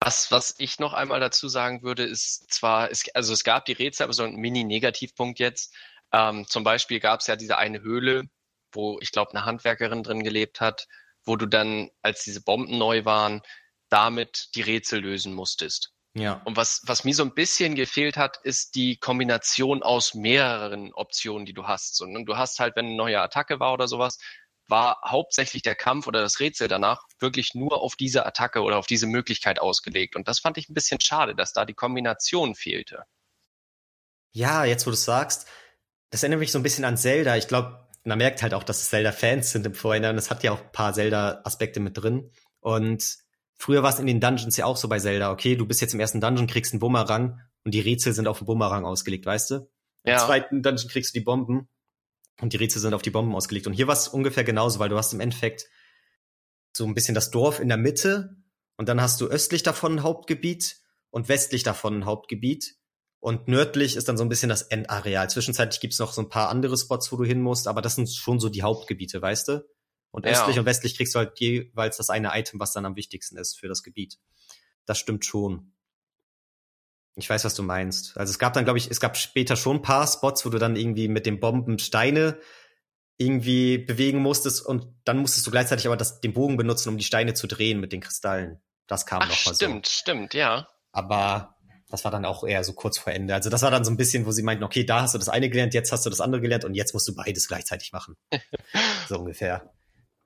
Was, 0.00 0.30
was 0.30 0.54
ich 0.58 0.78
noch 0.78 0.92
einmal 0.92 1.20
dazu 1.20 1.48
sagen 1.48 1.82
würde, 1.82 2.04
ist 2.04 2.52
zwar, 2.52 2.90
es, 2.90 3.04
also 3.14 3.32
es 3.32 3.42
gab 3.42 3.64
die 3.64 3.72
Rätsel, 3.72 4.04
aber 4.04 4.12
so 4.12 4.22
ein 4.22 4.36
Mini-Negativpunkt 4.36 5.38
jetzt. 5.38 5.74
Ähm, 6.12 6.46
zum 6.46 6.62
Beispiel 6.62 7.00
gab 7.00 7.20
es 7.20 7.26
ja 7.26 7.36
diese 7.36 7.56
eine 7.56 7.80
Höhle, 7.80 8.24
wo 8.72 8.98
ich 9.00 9.12
glaube 9.12 9.30
eine 9.30 9.46
Handwerkerin 9.46 10.02
drin 10.02 10.22
gelebt 10.22 10.60
hat, 10.60 10.86
wo 11.24 11.36
du 11.36 11.46
dann, 11.46 11.90
als 12.02 12.22
diese 12.22 12.42
Bomben 12.42 12.76
neu 12.76 13.04
waren, 13.04 13.40
damit 13.88 14.50
die 14.54 14.62
Rätsel 14.62 15.00
lösen 15.00 15.32
musstest. 15.32 15.94
Ja. 16.16 16.42
Und 16.44 16.56
was, 16.56 16.82
was 16.84 17.04
mir 17.04 17.14
so 17.14 17.24
ein 17.24 17.34
bisschen 17.34 17.74
gefehlt 17.74 18.16
hat, 18.16 18.36
ist 18.44 18.76
die 18.76 18.96
Kombination 18.98 19.82
aus 19.82 20.14
mehreren 20.14 20.92
Optionen, 20.92 21.44
die 21.44 21.54
du 21.54 21.66
hast. 21.66 21.96
So, 21.96 22.06
ne? 22.06 22.24
Du 22.24 22.36
hast 22.36 22.60
halt, 22.60 22.76
wenn 22.76 22.86
eine 22.86 22.94
neue 22.94 23.20
Attacke 23.20 23.58
war 23.58 23.72
oder 23.72 23.88
sowas, 23.88 24.18
war 24.68 25.00
hauptsächlich 25.06 25.62
der 25.62 25.74
Kampf 25.74 26.06
oder 26.06 26.22
das 26.22 26.40
Rätsel 26.40 26.68
danach 26.68 27.02
wirklich 27.18 27.54
nur 27.54 27.80
auf 27.82 27.96
diese 27.96 28.26
Attacke 28.26 28.62
oder 28.62 28.78
auf 28.78 28.86
diese 28.86 29.06
Möglichkeit 29.06 29.60
ausgelegt. 29.60 30.16
Und 30.16 30.28
das 30.28 30.38
fand 30.38 30.58
ich 30.58 30.68
ein 30.68 30.74
bisschen 30.74 31.00
schade, 31.00 31.34
dass 31.34 31.52
da 31.52 31.64
die 31.64 31.74
Kombination 31.74 32.54
fehlte. 32.54 33.04
Ja, 34.32 34.64
jetzt 34.64 34.86
wo 34.86 34.90
du 34.90 34.96
sagst, 34.96 35.46
das 36.10 36.22
erinnert 36.22 36.40
mich 36.40 36.52
so 36.52 36.58
ein 36.58 36.62
bisschen 36.62 36.84
an 36.84 36.96
Zelda. 36.96 37.36
Ich 37.36 37.48
glaube, 37.48 37.88
man 38.04 38.18
merkt 38.18 38.42
halt 38.42 38.54
auch, 38.54 38.64
dass 38.64 38.80
es 38.80 38.90
Zelda-Fans 38.90 39.52
sind 39.52 39.66
im 39.66 39.74
Vorhinein. 39.74 40.18
Es 40.18 40.30
hat 40.30 40.42
ja 40.42 40.52
auch 40.52 40.60
ein 40.60 40.72
paar 40.72 40.92
Zelda-Aspekte 40.92 41.80
mit 41.80 41.96
drin. 41.96 42.30
Und 42.60 43.24
Früher 43.56 43.82
war 43.82 43.90
es 43.90 43.98
in 43.98 44.06
den 44.06 44.20
Dungeons 44.20 44.56
ja 44.56 44.66
auch 44.66 44.76
so 44.76 44.88
bei 44.88 44.98
Zelda, 44.98 45.30
okay, 45.30 45.56
du 45.56 45.66
bist 45.66 45.80
jetzt 45.80 45.94
im 45.94 46.00
ersten 46.00 46.20
Dungeon, 46.20 46.46
kriegst 46.46 46.72
einen 46.72 46.80
Bumerang 46.80 47.40
und 47.64 47.72
die 47.72 47.80
Rätsel 47.80 48.12
sind 48.12 48.26
auf 48.26 48.38
den 48.38 48.46
Bumerang 48.46 48.84
ausgelegt, 48.84 49.26
weißt 49.26 49.50
du? 49.52 49.70
Ja. 50.04 50.14
Im 50.14 50.18
zweiten 50.18 50.62
Dungeon 50.62 50.88
kriegst 50.88 51.14
du 51.14 51.18
die 51.18 51.24
Bomben 51.24 51.68
und 52.40 52.52
die 52.52 52.56
Rätsel 52.56 52.80
sind 52.80 52.94
auf 52.94 53.02
die 53.02 53.10
Bomben 53.10 53.34
ausgelegt. 53.34 53.66
Und 53.66 53.72
hier 53.72 53.86
war 53.86 53.94
es 53.94 54.08
ungefähr 54.08 54.44
genauso, 54.44 54.78
weil 54.78 54.88
du 54.88 54.96
hast 54.96 55.12
im 55.12 55.20
Endeffekt 55.20 55.68
so 56.76 56.84
ein 56.84 56.94
bisschen 56.94 57.14
das 57.14 57.30
Dorf 57.30 57.60
in 57.60 57.68
der 57.68 57.76
Mitte 57.76 58.36
und 58.76 58.88
dann 58.88 59.00
hast 59.00 59.20
du 59.20 59.26
östlich 59.26 59.62
davon 59.62 59.96
ein 59.96 60.02
Hauptgebiet 60.02 60.80
und 61.10 61.28
westlich 61.28 61.62
davon 61.62 61.98
ein 61.98 62.04
Hauptgebiet. 62.04 62.76
Und 63.20 63.48
nördlich 63.48 63.96
ist 63.96 64.08
dann 64.08 64.18
so 64.18 64.24
ein 64.24 64.28
bisschen 64.28 64.48
das 64.48 64.62
Endareal. 64.62 65.30
Zwischenzeitlich 65.30 65.80
gibt's 65.80 65.98
noch 65.98 66.12
so 66.12 66.20
ein 66.20 66.28
paar 66.28 66.50
andere 66.50 66.76
Spots, 66.76 67.10
wo 67.10 67.16
du 67.16 67.24
hin 67.24 67.40
musst, 67.40 67.68
aber 67.68 67.80
das 67.80 67.94
sind 67.94 68.10
schon 68.10 68.40
so 68.40 68.48
die 68.48 68.62
Hauptgebiete, 68.62 69.22
weißt 69.22 69.48
du? 69.48 69.64
Und 70.10 70.26
östlich 70.26 70.56
ja. 70.56 70.60
und 70.60 70.66
westlich 70.66 70.96
kriegst 70.96 71.14
du 71.14 71.20
halt 71.20 71.38
jeweils 71.40 71.96
das 71.96 72.10
eine 72.10 72.30
Item, 72.34 72.60
was 72.60 72.72
dann 72.72 72.84
am 72.84 72.96
wichtigsten 72.96 73.36
ist 73.36 73.58
für 73.58 73.66
das 73.66 73.82
Gebiet. 73.82 74.18
Das 74.84 74.98
stimmt 74.98 75.24
schon. 75.24 75.73
Ich 77.16 77.30
weiß, 77.30 77.44
was 77.44 77.54
du 77.54 77.62
meinst. 77.62 78.16
Also 78.16 78.30
es 78.30 78.38
gab 78.38 78.54
dann, 78.54 78.64
glaube 78.64 78.78
ich, 78.78 78.90
es 78.90 79.00
gab 79.00 79.16
später 79.16 79.56
schon 79.56 79.76
ein 79.76 79.82
paar 79.82 80.06
Spots, 80.06 80.44
wo 80.44 80.50
du 80.50 80.58
dann 80.58 80.76
irgendwie 80.76 81.08
mit 81.08 81.26
den 81.26 81.38
Bomben 81.38 81.78
Steine 81.78 82.38
irgendwie 83.16 83.78
bewegen 83.78 84.18
musstest 84.18 84.66
und 84.66 84.88
dann 85.04 85.18
musstest 85.18 85.46
du 85.46 85.52
gleichzeitig 85.52 85.86
aber 85.86 85.96
das, 85.96 86.20
den 86.20 86.32
Bogen 86.32 86.56
benutzen, 86.56 86.88
um 86.88 86.98
die 86.98 87.04
Steine 87.04 87.34
zu 87.34 87.46
drehen 87.46 87.78
mit 87.78 87.92
den 87.92 88.00
Kristallen. 88.00 88.60
Das 88.88 89.06
kam 89.06 89.22
Ach, 89.22 89.28
noch 89.28 89.46
mal 89.46 89.54
stimmt, 89.54 89.56
so. 89.56 89.64
Stimmt, 89.64 89.86
stimmt, 89.88 90.34
ja. 90.34 90.68
Aber 90.90 91.56
das 91.88 92.04
war 92.04 92.10
dann 92.10 92.24
auch 92.24 92.42
eher 92.42 92.64
so 92.64 92.72
kurz 92.72 92.98
vor 92.98 93.12
Ende. 93.12 93.34
Also 93.34 93.50
das 93.50 93.62
war 93.62 93.70
dann 93.70 93.84
so 93.84 93.90
ein 93.92 93.96
bisschen, 93.96 94.26
wo 94.26 94.32
sie 94.32 94.42
meinten, 94.42 94.64
okay, 94.64 94.84
da 94.84 95.02
hast 95.02 95.14
du 95.14 95.18
das 95.18 95.28
eine 95.28 95.48
gelernt, 95.48 95.74
jetzt 95.74 95.92
hast 95.92 96.04
du 96.04 96.10
das 96.10 96.20
andere 96.20 96.40
gelernt 96.40 96.64
und 96.64 96.74
jetzt 96.74 96.92
musst 96.92 97.06
du 97.06 97.14
beides 97.14 97.46
gleichzeitig 97.46 97.92
machen. 97.92 98.16
so 99.08 99.18
ungefähr. 99.18 99.72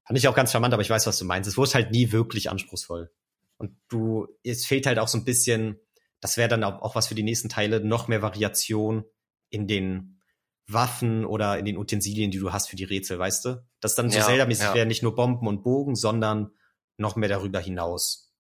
Fand 0.07 0.18
ich 0.18 0.26
auch 0.26 0.34
ganz 0.34 0.53
charmant, 0.53 0.72
aber 0.72 0.80
ich 0.80 0.89
weiß, 0.89 1.07
was 1.07 1.18
du 1.18 1.26
meinst. 1.26 1.47
Es 1.47 1.59
wurde 1.59 1.74
halt 1.74 1.91
nie 1.91 2.11
wirklich 2.12 2.49
anspruchsvoll. 2.49 3.12
Und 3.59 3.76
du, 3.89 4.26
es 4.43 4.64
fehlt 4.64 4.86
halt 4.86 4.99
auch 4.99 5.09
so 5.09 5.18
ein 5.18 5.24
bisschen, 5.24 5.78
das 6.21 6.37
wäre 6.37 6.49
dann 6.49 6.64
auch, 6.64 6.95
was 6.95 7.09
für 7.09 7.14
die 7.14 7.23
nächsten 7.23 7.49
Teile, 7.49 7.81
noch 7.81 8.09
mehr 8.09 8.23
Variation 8.23 9.05
in 9.51 9.66
den 9.66 10.21
Waffen 10.66 11.25
oder 11.25 11.59
in 11.59 11.64
den 11.64 11.79
Utensilien, 11.79 12.31
die 12.31 12.39
du 12.39 12.53
hast 12.53 12.69
für 12.69 12.77
die 12.77 12.85
Rätsel, 12.85 13.19
weißt 13.19 13.45
du? 13.47 13.66
Das 13.81 13.95
dann 13.95 14.11
so 14.11 14.19
ja, 14.19 14.25
Zelda-mäßig 14.25 14.64
ja. 14.64 14.75
wäre 14.75 14.87
nicht 14.87 15.03
nur 15.03 15.14
Bomben 15.14 15.47
und 15.47 15.62
Bogen, 15.62 15.97
sondern 15.97 16.51
noch 16.99 17.16
mehr 17.16 17.29
darüber 17.29 17.61
hinaus. 17.61 18.35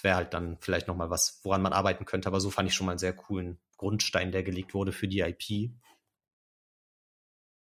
Wäre 0.00 0.16
halt 0.16 0.34
dann 0.34 0.58
vielleicht 0.60 0.88
noch 0.88 0.96
mal 0.96 1.10
was, 1.10 1.40
woran 1.44 1.62
man 1.62 1.72
arbeiten 1.72 2.04
könnte. 2.04 2.28
Aber 2.28 2.40
so 2.40 2.50
fand 2.50 2.68
ich 2.68 2.74
schon 2.74 2.86
mal 2.86 2.92
einen 2.92 2.98
sehr 2.98 3.12
coolen 3.12 3.60
Grundstein, 3.76 4.32
der 4.32 4.42
gelegt 4.42 4.74
wurde 4.74 4.92
für 4.92 5.06
die 5.06 5.20
IP. 5.20 5.72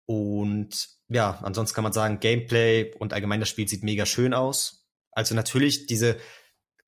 Und 0.07 0.89
ja, 1.07 1.39
ansonsten 1.41 1.75
kann 1.75 1.83
man 1.83 1.93
sagen, 1.93 2.19
Gameplay 2.19 2.93
und 2.99 3.13
allgemein 3.13 3.39
das 3.39 3.49
Spiel 3.49 3.67
sieht 3.67 3.83
mega 3.83 4.05
schön 4.05 4.33
aus. 4.33 4.87
Also 5.11 5.33
natürlich 5.33 5.87
diese 5.87 6.17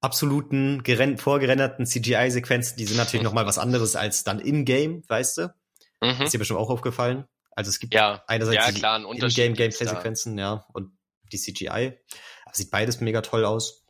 absoluten 0.02 0.84
vorgerenderten 1.18 1.86
CGI-Sequenzen, 1.86 2.78
die 2.78 2.86
sind 2.86 2.98
natürlich 2.98 3.24
noch 3.24 3.34
mal 3.34 3.46
was 3.46 3.58
anderes 3.58 3.96
als 3.96 4.24
dann 4.24 4.40
in-game, 4.40 5.04
weißt 5.08 5.38
du? 5.38 5.56
Mhm. 6.02 6.22
Ist 6.22 6.34
dir 6.34 6.38
bestimmt 6.38 6.60
auch 6.60 6.70
aufgefallen. 6.70 7.26
Also 7.52 7.70
es 7.70 7.80
gibt 7.80 7.94
ja, 7.94 8.24
einerseits 8.28 8.80
ja, 8.80 8.98
die 9.00 9.18
in-game 9.18 9.54
Gameplay-Sequenzen, 9.56 10.38
ja, 10.38 10.66
und 10.74 10.92
die 11.32 11.38
CGI. 11.38 11.98
Aber 12.46 12.56
sieht 12.56 12.70
beides 12.70 13.02
mega 13.02 13.22
toll 13.22 13.46
aus. 13.46 13.84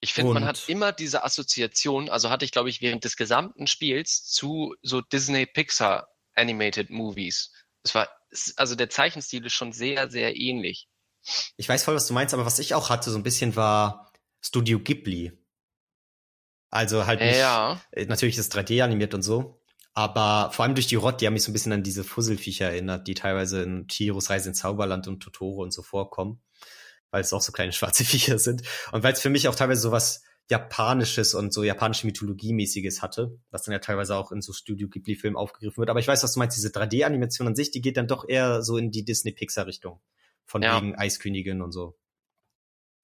Ich 0.00 0.12
finde, 0.12 0.34
man 0.34 0.44
hat 0.44 0.68
immer 0.68 0.92
diese 0.92 1.24
Assoziation, 1.24 2.10
also 2.10 2.28
hatte 2.28 2.44
ich, 2.44 2.52
glaube 2.52 2.68
ich, 2.68 2.82
während 2.82 3.04
des 3.04 3.16
gesamten 3.16 3.66
Spiels 3.66 4.24
zu 4.24 4.74
so 4.82 5.00
Disney 5.00 5.46
Pixar 5.46 6.08
Animated 6.34 6.90
Movies. 6.90 7.52
Es 7.82 7.94
war 7.94 8.08
also 8.56 8.74
der 8.74 8.90
Zeichenstil 8.90 9.44
ist 9.46 9.52
schon 9.52 9.72
sehr, 9.72 10.10
sehr 10.10 10.36
ähnlich. 10.36 10.88
Ich 11.56 11.68
weiß 11.68 11.84
voll, 11.84 11.94
was 11.94 12.06
du 12.06 12.14
meinst, 12.14 12.34
aber 12.34 12.44
was 12.44 12.58
ich 12.58 12.74
auch 12.74 12.90
hatte, 12.90 13.10
so 13.10 13.18
ein 13.18 13.22
bisschen 13.22 13.56
war 13.56 14.12
Studio 14.40 14.78
Ghibli. 14.78 15.32
Also 16.74 17.06
halt 17.06 17.20
nicht, 17.20 17.36
ja. 17.36 17.80
Äh, 17.92 18.06
natürlich 18.06 18.36
ist 18.36 18.52
3D 18.52 18.82
animiert 18.82 19.14
und 19.14 19.22
so, 19.22 19.60
aber 19.92 20.50
vor 20.50 20.64
allem 20.64 20.74
durch 20.74 20.88
die 20.88 20.96
Rott, 20.96 21.20
die 21.20 21.26
haben 21.26 21.34
mich 21.34 21.44
so 21.44 21.52
ein 21.52 21.52
bisschen 21.52 21.72
an 21.72 21.84
diese 21.84 22.02
Fusselviecher 22.02 22.66
erinnert, 22.66 23.06
die 23.06 23.14
teilweise 23.14 23.62
in 23.62 23.86
Chihiros 23.86 24.28
Reise 24.28 24.48
ins 24.48 24.58
Zauberland 24.58 25.06
und 25.06 25.20
Totoro 25.20 25.62
und 25.62 25.72
so 25.72 25.82
vorkommen, 25.82 26.42
weil 27.12 27.20
es 27.20 27.32
auch 27.32 27.42
so 27.42 27.52
kleine 27.52 27.70
schwarze 27.72 28.04
Viecher 28.04 28.40
sind 28.40 28.62
und 28.90 29.04
weil 29.04 29.12
es 29.12 29.20
für 29.20 29.30
mich 29.30 29.46
auch 29.46 29.54
teilweise 29.54 29.82
sowas 29.82 30.24
Japanisches 30.50 31.34
und 31.34 31.54
so 31.54 31.62
japanische 31.62 32.08
Mythologie-mäßiges 32.08 33.02
hatte, 33.02 33.38
was 33.52 33.62
dann 33.62 33.72
ja 33.72 33.78
teilweise 33.78 34.16
auch 34.16 34.32
in 34.32 34.42
so 34.42 34.52
Studio 34.52 34.88
Ghibli-Filmen 34.88 35.36
aufgegriffen 35.36 35.78
wird. 35.78 35.90
Aber 35.90 36.00
ich 36.00 36.08
weiß, 36.08 36.24
was 36.24 36.32
du 36.32 36.40
meinst, 36.40 36.56
diese 36.56 36.68
3D-Animation 36.70 37.46
an 37.46 37.54
sich, 37.54 37.70
die 37.70 37.80
geht 37.80 37.96
dann 37.96 38.08
doch 38.08 38.28
eher 38.28 38.62
so 38.62 38.76
in 38.76 38.90
die 38.90 39.04
Disney-Pixar-Richtung. 39.04 40.00
Von 40.44 40.62
ja. 40.62 40.76
wegen 40.76 40.96
Eiskönigin 40.96 41.62
und 41.62 41.72
so. 41.72 41.96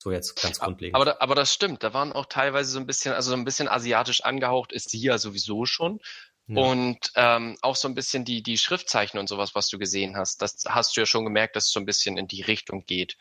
So 0.03 0.11
jetzt 0.11 0.41
ganz 0.41 0.59
grundlegend. 0.59 0.97
Aber, 0.97 1.21
aber 1.21 1.35
das 1.35 1.53
stimmt, 1.53 1.83
da 1.83 1.93
waren 1.93 2.13
auch 2.13 2.27
teilweise 2.27 2.71
so 2.71 2.79
ein 2.79 2.87
bisschen, 2.87 3.13
also 3.13 3.31
so 3.31 3.37
ein 3.37 3.45
bisschen 3.45 3.69
asiatisch 3.69 4.23
angehaucht 4.23 4.73
ist 4.73 4.89
sie 4.89 5.01
ja 5.01 5.19
sowieso 5.19 5.67
schon. 5.67 6.01
Ja. 6.47 6.63
Und 6.63 7.13
ähm, 7.17 7.57
auch 7.61 7.77
so 7.77 7.87
ein 7.87 7.95
bisschen 7.95 8.25
die, 8.25 8.43
die 8.43 8.57
Schriftzeichen 8.57 9.21
und 9.21 9.29
sowas, 9.29 9.55
was 9.55 9.69
du 9.69 9.79
gesehen 9.79 10.17
hast, 10.17 10.41
das 10.41 10.65
hast 10.67 10.97
du 10.97 11.03
ja 11.03 11.07
schon 11.07 11.25
gemerkt, 11.25 11.55
dass 11.55 11.67
es 11.67 11.73
so 11.73 11.81
ein 11.81 11.87
bisschen 11.87 12.17
in 12.17 12.27
die 12.29 12.43
Richtung 12.43 12.87
geht. 12.87 13.17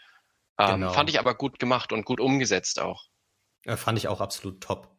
Ähm, 0.58 0.82
genau. 0.82 0.94
Fand 0.94 1.10
ich 1.10 1.20
aber 1.20 1.36
gut 1.36 1.60
gemacht 1.60 1.92
und 1.92 2.06
gut 2.06 2.20
umgesetzt 2.20 2.80
auch. 2.80 3.06
Ja, 3.66 3.76
fand 3.76 3.98
ich 3.98 4.08
auch 4.08 4.22
absolut 4.22 4.62
top. 4.62 4.90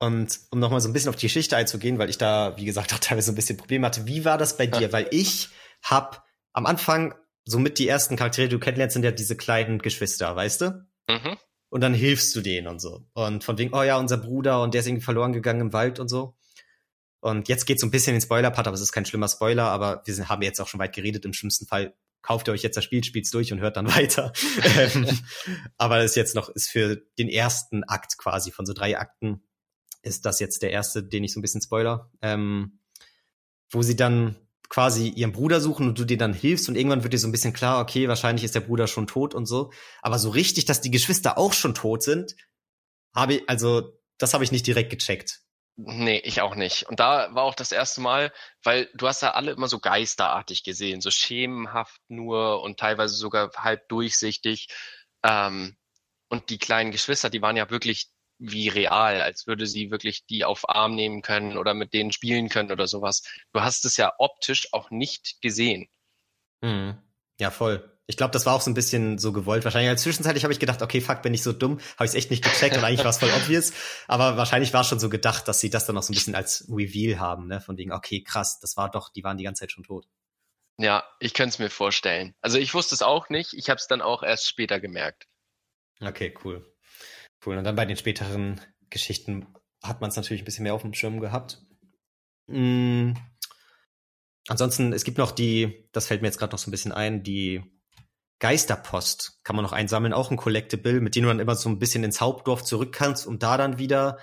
Und 0.00 0.40
um 0.50 0.58
nochmal 0.58 0.80
so 0.80 0.88
ein 0.88 0.92
bisschen 0.92 1.10
auf 1.10 1.16
die 1.16 1.26
Geschichte 1.26 1.56
einzugehen, 1.56 1.96
weil 1.98 2.10
ich 2.10 2.18
da, 2.18 2.56
wie 2.56 2.64
gesagt, 2.64 2.92
auch 2.94 2.98
teilweise 2.98 3.30
ein 3.30 3.36
bisschen 3.36 3.56
Probleme 3.56 3.86
hatte. 3.86 4.06
Wie 4.06 4.24
war 4.24 4.36
das 4.36 4.56
bei 4.56 4.66
dir? 4.66 4.92
Weil 4.92 5.06
ich 5.12 5.48
hab 5.82 6.26
am 6.52 6.66
Anfang 6.66 7.14
somit 7.44 7.78
die 7.78 7.88
ersten 7.88 8.16
Charaktere, 8.16 8.48
die 8.48 8.54
du 8.54 8.60
kennenlernst, 8.60 8.94
sind 8.94 9.04
ja 9.04 9.10
diese 9.10 9.36
kleinen 9.36 9.78
Geschwister, 9.78 10.34
weißt 10.34 10.60
du? 10.60 10.86
Mhm. 11.08 11.36
Und 11.70 11.80
dann 11.80 11.94
hilfst 11.94 12.34
du 12.36 12.40
denen 12.40 12.66
und 12.66 12.80
so. 12.80 13.06
Und 13.14 13.44
von 13.44 13.58
wegen, 13.58 13.74
oh 13.74 13.82
ja, 13.82 13.98
unser 13.98 14.18
Bruder 14.18 14.62
und 14.62 14.74
der 14.74 14.80
ist 14.80 14.86
irgendwie 14.86 15.04
verloren 15.04 15.32
gegangen 15.32 15.60
im 15.60 15.72
Wald 15.72 15.98
und 15.98 16.08
so. 16.08 16.36
Und 17.20 17.48
jetzt 17.48 17.66
geht's 17.66 17.80
so 17.80 17.86
ein 17.86 17.90
bisschen 17.90 18.14
in 18.14 18.20
den 18.20 18.24
Spoiler-Part, 18.24 18.66
aber 18.66 18.74
es 18.74 18.80
ist 18.80 18.92
kein 18.92 19.06
schlimmer 19.06 19.28
Spoiler, 19.28 19.64
aber 19.64 20.02
wir 20.04 20.12
sind, 20.12 20.28
haben 20.28 20.42
jetzt 20.42 20.60
auch 20.60 20.66
schon 20.66 20.80
weit 20.80 20.94
geredet. 20.94 21.24
Im 21.24 21.32
schlimmsten 21.32 21.66
Fall 21.66 21.94
kauft 22.20 22.48
ihr 22.48 22.52
euch 22.52 22.62
jetzt 22.62 22.76
das 22.76 22.84
Spiel, 22.84 23.02
spielt's 23.04 23.30
durch 23.30 23.52
und 23.52 23.60
hört 23.60 23.76
dann 23.76 23.86
weiter. 23.94 24.32
ähm, 24.76 25.06
aber 25.76 25.98
das 25.98 26.12
ist 26.12 26.16
jetzt 26.16 26.34
noch, 26.34 26.48
ist 26.48 26.68
für 26.68 26.96
den 27.18 27.28
ersten 27.28 27.84
Akt 27.84 28.18
quasi 28.18 28.50
von 28.50 28.66
so 28.66 28.72
drei 28.72 28.98
Akten, 28.98 29.42
ist 30.02 30.26
das 30.26 30.40
jetzt 30.40 30.62
der 30.62 30.72
erste, 30.72 31.02
den 31.02 31.24
ich 31.24 31.32
so 31.32 31.38
ein 31.38 31.42
bisschen 31.42 31.62
spoiler, 31.62 32.10
ähm, 32.22 32.80
wo 33.70 33.82
sie 33.82 33.96
dann 33.96 34.36
quasi 34.72 35.08
ihren 35.08 35.32
Bruder 35.32 35.60
suchen 35.60 35.86
und 35.86 35.98
du 35.98 36.06
dir 36.06 36.16
dann 36.16 36.32
hilfst 36.32 36.66
und 36.66 36.76
irgendwann 36.76 37.02
wird 37.02 37.12
dir 37.12 37.18
so 37.18 37.28
ein 37.28 37.32
bisschen 37.32 37.52
klar, 37.52 37.78
okay, 37.78 38.08
wahrscheinlich 38.08 38.42
ist 38.42 38.54
der 38.54 38.60
Bruder 38.60 38.86
schon 38.86 39.06
tot 39.06 39.34
und 39.34 39.44
so. 39.44 39.70
Aber 40.00 40.18
so 40.18 40.30
richtig, 40.30 40.64
dass 40.64 40.80
die 40.80 40.90
Geschwister 40.90 41.36
auch 41.36 41.52
schon 41.52 41.74
tot 41.74 42.02
sind, 42.02 42.34
habe 43.14 43.34
ich, 43.34 43.48
also 43.50 44.00
das 44.16 44.32
habe 44.32 44.44
ich 44.44 44.50
nicht 44.50 44.66
direkt 44.66 44.88
gecheckt. 44.88 45.40
Nee, 45.76 46.22
ich 46.24 46.40
auch 46.40 46.54
nicht. 46.54 46.88
Und 46.88 47.00
da 47.00 47.34
war 47.34 47.42
auch 47.42 47.54
das 47.54 47.70
erste 47.70 48.00
Mal, 48.00 48.32
weil 48.62 48.88
du 48.94 49.06
hast 49.06 49.20
ja 49.20 49.32
alle 49.32 49.52
immer 49.52 49.68
so 49.68 49.78
geisterartig 49.78 50.64
gesehen, 50.64 51.02
so 51.02 51.10
schemenhaft 51.10 52.00
nur 52.08 52.62
und 52.62 52.80
teilweise 52.80 53.14
sogar 53.14 53.50
halb 53.54 53.86
durchsichtig. 53.88 54.68
Ähm, 55.22 55.76
und 56.30 56.48
die 56.48 56.58
kleinen 56.58 56.92
Geschwister, 56.92 57.28
die 57.28 57.42
waren 57.42 57.58
ja 57.58 57.68
wirklich 57.68 58.08
wie 58.42 58.68
real, 58.68 59.20
als 59.22 59.46
würde 59.46 59.66
sie 59.66 59.90
wirklich 59.90 60.26
die 60.26 60.44
auf 60.44 60.68
Arm 60.68 60.94
nehmen 60.94 61.22
können 61.22 61.56
oder 61.56 61.74
mit 61.74 61.92
denen 61.92 62.12
spielen 62.12 62.48
können 62.48 62.72
oder 62.72 62.86
sowas. 62.86 63.22
Du 63.52 63.60
hast 63.60 63.84
es 63.84 63.96
ja 63.96 64.12
optisch 64.18 64.68
auch 64.72 64.90
nicht 64.90 65.40
gesehen. 65.40 65.88
Mhm. 66.60 66.98
Ja, 67.38 67.50
voll. 67.50 67.88
Ich 68.06 68.16
glaube, 68.16 68.32
das 68.32 68.44
war 68.46 68.54
auch 68.54 68.60
so 68.60 68.70
ein 68.70 68.74
bisschen 68.74 69.18
so 69.18 69.32
gewollt. 69.32 69.64
Wahrscheinlich 69.64 69.88
als 69.88 70.02
zwischenzeitlich 70.02 70.42
habe 70.44 70.52
ich 70.52 70.58
gedacht, 70.58 70.82
okay, 70.82 71.00
fuck, 71.00 71.22
bin 71.22 71.32
ich 71.34 71.42
so 71.42 71.52
dumm, 71.52 71.78
habe 71.96 72.04
ich 72.04 72.10
es 72.10 72.14
echt 72.14 72.30
nicht 72.30 72.44
gecheckt 72.44 72.76
und 72.76 72.84
eigentlich 72.84 73.04
war 73.04 73.10
es 73.10 73.18
voll 73.18 73.30
obvious. 73.30 73.72
Aber 74.08 74.36
wahrscheinlich 74.36 74.72
war 74.74 74.82
es 74.82 74.88
schon 74.88 74.98
so 74.98 75.08
gedacht, 75.08 75.46
dass 75.46 75.60
sie 75.60 75.70
das 75.70 75.86
dann 75.86 75.96
auch 75.96 76.02
so 76.02 76.12
ein 76.12 76.16
bisschen 76.16 76.34
als 76.34 76.68
Reveal 76.68 77.20
haben, 77.20 77.46
ne? 77.46 77.60
Von 77.60 77.78
wegen, 77.78 77.92
okay, 77.92 78.22
krass, 78.22 78.58
das 78.60 78.76
war 78.76 78.90
doch, 78.90 79.10
die 79.10 79.22
waren 79.22 79.38
die 79.38 79.44
ganze 79.44 79.60
Zeit 79.60 79.72
schon 79.72 79.84
tot. 79.84 80.06
Ja, 80.78 81.04
ich 81.20 81.32
könnte 81.32 81.50
es 81.50 81.58
mir 81.58 81.70
vorstellen. 81.70 82.34
Also 82.40 82.58
ich 82.58 82.74
wusste 82.74 82.94
es 82.94 83.02
auch 83.02 83.28
nicht, 83.28 83.54
ich 83.54 83.70
habe 83.70 83.78
es 83.78 83.86
dann 83.86 84.02
auch 84.02 84.22
erst 84.22 84.48
später 84.48 84.80
gemerkt. 84.80 85.26
Okay, 86.00 86.34
cool. 86.44 86.71
Cool. 87.44 87.58
Und 87.58 87.64
dann 87.64 87.76
bei 87.76 87.84
den 87.84 87.96
späteren 87.96 88.60
Geschichten 88.90 89.46
hat 89.82 90.00
man 90.00 90.10
es 90.10 90.16
natürlich 90.16 90.42
ein 90.42 90.44
bisschen 90.44 90.62
mehr 90.62 90.74
auf 90.74 90.82
dem 90.82 90.94
Schirm 90.94 91.20
gehabt. 91.20 91.62
Mhm. 92.46 93.16
Ansonsten, 94.48 94.92
es 94.92 95.04
gibt 95.04 95.18
noch 95.18 95.32
die, 95.32 95.88
das 95.92 96.06
fällt 96.06 96.22
mir 96.22 96.28
jetzt 96.28 96.38
gerade 96.38 96.52
noch 96.52 96.58
so 96.58 96.68
ein 96.68 96.72
bisschen 96.72 96.92
ein, 96.92 97.22
die 97.22 97.62
Geisterpost 98.40 99.40
kann 99.44 99.54
man 99.54 99.64
noch 99.64 99.72
einsammeln, 99.72 100.12
auch 100.12 100.32
ein 100.32 100.36
Collectible, 100.36 101.00
mit 101.00 101.14
dem 101.14 101.22
du 101.22 101.28
dann 101.28 101.38
immer 101.38 101.54
so 101.54 101.68
ein 101.68 101.78
bisschen 101.78 102.02
ins 102.02 102.20
Hauptdorf 102.20 102.64
zurück 102.64 102.92
kannst, 102.92 103.26
um 103.26 103.38
da 103.38 103.56
dann 103.56 103.78
wieder 103.78 104.18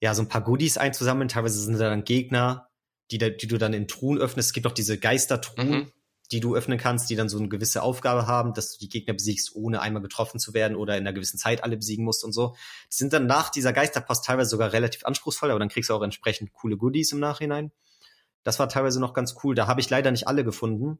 ja 0.00 0.12
so 0.14 0.22
ein 0.22 0.28
paar 0.28 0.42
Goodies 0.42 0.76
einzusammeln. 0.76 1.28
Teilweise 1.28 1.60
sind 1.60 1.78
da 1.78 1.88
dann 1.88 2.02
Gegner, 2.02 2.68
die, 3.12 3.18
da, 3.18 3.30
die 3.30 3.46
du 3.46 3.56
dann 3.56 3.72
in 3.72 3.86
Truhen 3.86 4.18
öffnest. 4.18 4.48
Es 4.48 4.52
gibt 4.52 4.66
auch 4.66 4.72
diese 4.72 4.98
Geistertruhen, 4.98 5.70
mhm. 5.70 5.92
Die 6.32 6.40
du 6.40 6.56
öffnen 6.56 6.78
kannst, 6.78 7.10
die 7.10 7.16
dann 7.16 7.28
so 7.28 7.38
eine 7.38 7.48
gewisse 7.48 7.82
Aufgabe 7.82 8.26
haben, 8.26 8.54
dass 8.54 8.72
du 8.72 8.78
die 8.78 8.88
Gegner 8.88 9.14
besiegst, 9.14 9.54
ohne 9.54 9.80
einmal 9.80 10.02
getroffen 10.02 10.38
zu 10.40 10.54
werden 10.54 10.76
oder 10.76 10.96
in 10.96 11.02
einer 11.02 11.12
gewissen 11.12 11.38
Zeit 11.38 11.62
alle 11.62 11.76
besiegen 11.76 12.04
musst 12.04 12.24
und 12.24 12.32
so. 12.32 12.54
Die 12.90 12.96
sind 12.96 13.12
dann 13.12 13.26
nach 13.26 13.50
dieser 13.50 13.72
Geisterpost 13.72 14.24
teilweise 14.24 14.50
sogar 14.50 14.72
relativ 14.72 15.04
anspruchsvoll, 15.04 15.50
aber 15.50 15.58
dann 15.58 15.68
kriegst 15.68 15.90
du 15.90 15.94
auch 15.94 16.02
entsprechend 16.02 16.52
coole 16.52 16.76
Goodies 16.76 17.12
im 17.12 17.20
Nachhinein. 17.20 17.72
Das 18.42 18.58
war 18.58 18.68
teilweise 18.68 19.00
noch 19.00 19.14
ganz 19.14 19.36
cool. 19.42 19.54
Da 19.54 19.66
habe 19.66 19.80
ich 19.80 19.90
leider 19.90 20.10
nicht 20.10 20.26
alle 20.26 20.44
gefunden. 20.44 20.98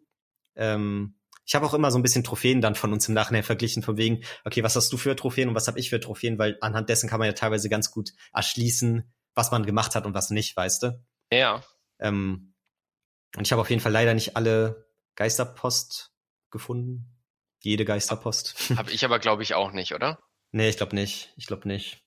Ähm, 0.56 1.16
ich 1.46 1.54
habe 1.54 1.66
auch 1.66 1.74
immer 1.74 1.90
so 1.90 1.98
ein 1.98 2.02
bisschen 2.02 2.24
Trophäen 2.24 2.60
dann 2.60 2.74
von 2.74 2.92
uns 2.92 3.06
im 3.08 3.14
Nachhinein 3.14 3.42
verglichen, 3.42 3.82
von 3.82 3.96
wegen, 3.96 4.24
okay, 4.44 4.62
was 4.62 4.76
hast 4.76 4.92
du 4.92 4.96
für 4.96 5.14
Trophäen 5.14 5.48
und 5.50 5.54
was 5.54 5.68
habe 5.68 5.78
ich 5.78 5.90
für 5.90 6.00
Trophäen, 6.00 6.38
weil 6.38 6.56
anhand 6.60 6.88
dessen 6.88 7.08
kann 7.08 7.18
man 7.18 7.26
ja 7.26 7.34
teilweise 7.34 7.68
ganz 7.68 7.90
gut 7.90 8.12
erschließen, 8.32 9.12
was 9.34 9.50
man 9.50 9.66
gemacht 9.66 9.94
hat 9.94 10.06
und 10.06 10.14
was 10.14 10.30
nicht, 10.30 10.56
weißt 10.56 10.84
du? 10.84 11.04
Ja. 11.30 11.62
Ähm, 11.98 12.54
und 13.36 13.46
ich 13.46 13.52
habe 13.52 13.60
auf 13.60 13.68
jeden 13.68 13.82
Fall 13.82 13.92
leider 13.92 14.14
nicht 14.14 14.36
alle 14.36 14.83
Geisterpost 15.16 16.12
gefunden. 16.50 17.10
Jede 17.62 17.84
Geisterpost. 17.84 18.70
Habe 18.76 18.92
ich 18.92 19.04
aber, 19.04 19.18
glaube 19.18 19.42
ich, 19.42 19.54
auch 19.54 19.72
nicht, 19.72 19.94
oder? 19.94 20.18
Nee, 20.52 20.68
ich 20.68 20.76
glaube 20.76 20.94
nicht. 20.94 21.32
Ich 21.36 21.46
glaube 21.46 21.66
nicht. 21.66 22.04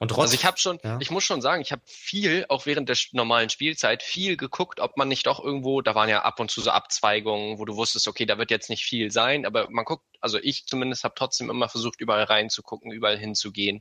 Und 0.00 0.08
trotzdem, 0.08 0.22
also 0.22 0.34
ich 0.34 0.44
habe 0.44 0.58
schon, 0.58 0.78
ja. 0.84 0.98
ich 1.00 1.10
muss 1.10 1.24
schon 1.24 1.42
sagen, 1.42 1.60
ich 1.60 1.72
habe 1.72 1.82
viel, 1.84 2.46
auch 2.48 2.66
während 2.66 2.88
der 2.88 2.96
normalen 3.12 3.50
Spielzeit, 3.50 4.02
viel 4.02 4.36
geguckt, 4.36 4.78
ob 4.78 4.96
man 4.96 5.08
nicht 5.08 5.26
doch 5.26 5.42
irgendwo, 5.42 5.80
da 5.80 5.96
waren 5.96 6.08
ja 6.08 6.22
ab 6.22 6.38
und 6.38 6.52
zu 6.52 6.60
so 6.60 6.70
Abzweigungen, 6.70 7.58
wo 7.58 7.64
du 7.64 7.74
wusstest, 7.74 8.06
okay, 8.06 8.24
da 8.24 8.38
wird 8.38 8.52
jetzt 8.52 8.70
nicht 8.70 8.84
viel 8.84 9.10
sein, 9.10 9.44
aber 9.44 9.68
man 9.70 9.84
guckt, 9.84 10.04
also 10.20 10.38
ich 10.38 10.66
zumindest 10.66 11.02
habe 11.02 11.14
trotzdem 11.16 11.50
immer 11.50 11.68
versucht, 11.68 12.00
überall 12.00 12.24
reinzugucken, 12.24 12.92
überall 12.92 13.18
hinzugehen, 13.18 13.80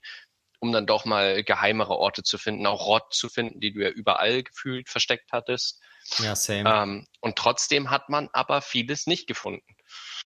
um 0.60 0.72
dann 0.72 0.88
doch 0.88 1.06
mal 1.06 1.44
geheimere 1.44 1.96
Orte 1.96 2.24
zu 2.24 2.40
finden, 2.40 2.66
auch 2.66 2.88
Rott 2.88 3.14
zu 3.14 3.30
finden, 3.30 3.60
die 3.60 3.72
du 3.74 3.82
ja 3.84 3.90
überall 3.90 4.42
gefühlt 4.42 4.90
versteckt 4.90 5.32
hattest. 5.32 5.82
Ja, 6.20 6.36
same. 6.36 6.70
Ähm, 6.70 7.08
und 7.22 7.38
trotzdem 7.38 7.90
hat 7.90 8.10
man 8.10 8.30
aber 8.34 8.62
vieles 8.62 9.08
nicht 9.08 9.28
gefunden. 9.28 9.76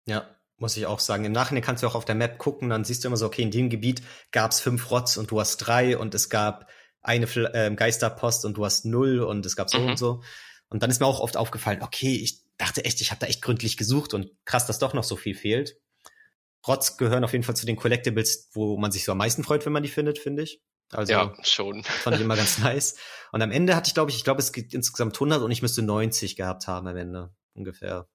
Ja, 0.06 0.36
muss 0.58 0.78
ich 0.78 0.86
auch 0.86 1.00
sagen. 1.00 1.26
Im 1.26 1.32
Nachhinein 1.32 1.64
kannst 1.64 1.84
du 1.84 1.88
auch 1.88 1.96
auf 1.96 2.06
der 2.06 2.16
Map 2.16 2.38
gucken, 2.38 2.70
dann 2.70 2.84
siehst 2.84 3.04
du 3.04 3.08
immer 3.08 3.18
so, 3.18 3.26
okay, 3.26 3.42
in 3.42 3.52
dem 3.52 3.70
Gebiet 3.70 4.02
gab 4.32 4.52
es 4.52 4.60
fünf 4.60 4.92
Rotz 4.92 5.18
und 5.18 5.32
du 5.32 5.40
hast 5.40 5.58
drei 5.58 5.98
und 5.98 6.14
es 6.14 6.30
gab 6.30 6.70
eine 7.02 7.26
äh, 7.26 7.74
Geisterpost 7.76 8.46
und 8.46 8.56
du 8.56 8.66
hast 8.66 8.86
null 8.86 9.20
und 9.20 9.46
es 9.46 9.56
gab 9.56 9.70
so 9.70 9.80
mhm. 9.80 9.90
und 9.90 9.98
so. 9.98 10.24
Und 10.70 10.82
dann 10.82 10.90
ist 10.90 11.00
mir 11.00 11.06
auch 11.06 11.20
oft 11.20 11.38
aufgefallen, 11.38 11.82
okay, 11.82 12.16
ich 12.16 12.42
dachte 12.58 12.86
echt, 12.86 13.02
ich 13.02 13.12
habe 13.12 13.20
da 13.20 13.28
echt 13.28 13.42
gründlich 13.42 13.78
gesucht 13.78 14.14
und 14.14 14.32
krass, 14.46 14.66
dass 14.66 14.80
doch 14.80 14.94
noch 14.94 15.04
so 15.04 15.16
viel 15.16 15.36
fehlt. 15.36 15.78
Rotz 16.66 16.98
gehören 16.98 17.24
auf 17.24 17.34
jeden 17.34 17.44
Fall 17.44 17.56
zu 17.56 17.66
den 17.66 17.76
Collectibles, 17.76 18.50
wo 18.54 18.78
man 18.78 18.92
sich 18.92 19.04
so 19.04 19.12
am 19.12 19.18
meisten 19.18 19.44
freut, 19.44 19.66
wenn 19.66 19.74
man 19.74 19.84
die 19.84 19.90
findet, 19.90 20.18
finde 20.18 20.44
ich. 20.44 20.62
Also 20.96 21.14
ja, 21.14 21.34
schon. 21.44 21.84
Fand 21.84 22.16
ich 22.18 22.22
immer 22.22 22.36
ganz 22.36 22.58
nice. 22.60 22.98
Und 23.32 23.42
am 23.42 23.52
Ende 23.52 23.76
hatte 23.76 23.88
ich, 23.88 23.94
glaube 23.94 24.12
ich, 24.12 24.18
ich 24.18 24.24
glaube, 24.24 24.42
es 24.42 24.52
gibt 24.52 24.74
insgesamt 24.74 25.16
100 25.16 25.42
und 25.42 25.52
ich 25.52 25.62
müsste 25.62 25.82
90 25.82 26.36
gehabt 26.36 26.68
haben 26.68 26.88
am 26.88 26.98
Ende 26.98 27.34
ungefähr. 27.54 28.08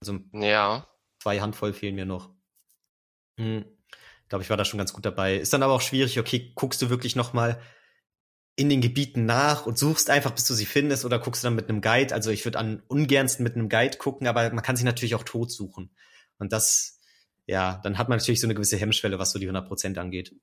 Also 0.00 0.18
ja 0.32 0.86
zwei 1.24 1.40
Handvoll 1.40 1.72
fehlen 1.72 1.94
mir 1.94 2.04
noch. 2.04 2.30
Hm. 3.40 3.64
Ich 4.22 4.28
glaube, 4.28 4.44
ich 4.44 4.50
war 4.50 4.58
da 4.58 4.66
schon 4.66 4.76
ganz 4.76 4.92
gut 4.92 5.06
dabei. 5.06 5.36
Ist 5.36 5.54
dann 5.54 5.62
aber 5.62 5.72
auch 5.72 5.80
schwierig, 5.80 6.20
okay, 6.20 6.52
guckst 6.54 6.82
du 6.82 6.90
wirklich 6.90 7.16
noch 7.16 7.32
mal 7.32 7.58
in 8.56 8.68
den 8.68 8.82
Gebieten 8.82 9.24
nach 9.24 9.64
und 9.64 9.78
suchst 9.78 10.10
einfach, 10.10 10.32
bis 10.32 10.46
du 10.46 10.52
sie 10.52 10.66
findest, 10.66 11.06
oder 11.06 11.18
guckst 11.18 11.42
du 11.42 11.46
dann 11.46 11.54
mit 11.54 11.70
einem 11.70 11.80
Guide? 11.80 12.14
Also 12.14 12.30
ich 12.30 12.44
würde 12.44 12.58
an 12.58 12.82
ungernsten 12.88 13.42
mit 13.42 13.54
einem 13.56 13.70
Guide 13.70 13.96
gucken, 13.96 14.26
aber 14.26 14.50
man 14.50 14.62
kann 14.62 14.76
sich 14.76 14.84
natürlich 14.84 15.14
auch 15.14 15.24
tot 15.24 15.50
suchen. 15.50 15.94
Und 16.38 16.52
das, 16.52 17.00
ja, 17.46 17.80
dann 17.82 17.96
hat 17.96 18.10
man 18.10 18.18
natürlich 18.18 18.40
so 18.40 18.46
eine 18.46 18.54
gewisse 18.54 18.76
Hemmschwelle, 18.76 19.18
was 19.18 19.32
so 19.32 19.38
die 19.38 19.46
100 19.46 19.66
Prozent 19.66 19.96
angeht. 19.96 20.34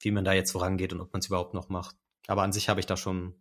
Wie 0.00 0.10
man 0.10 0.24
da 0.24 0.32
jetzt 0.32 0.52
vorangeht 0.52 0.92
und 0.92 1.00
ob 1.00 1.12
man 1.12 1.20
es 1.20 1.26
überhaupt 1.26 1.54
noch 1.54 1.68
macht. 1.68 1.96
Aber 2.26 2.42
an 2.42 2.52
sich 2.52 2.68
habe 2.68 2.80
ich 2.80 2.86
da 2.86 2.96
schon 2.96 3.34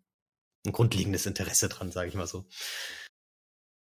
ein 0.65 0.71
grundlegendes 0.71 1.25
Interesse 1.25 1.69
dran, 1.69 1.91
sage 1.91 2.09
ich 2.09 2.15
mal 2.15 2.27
so. 2.27 2.45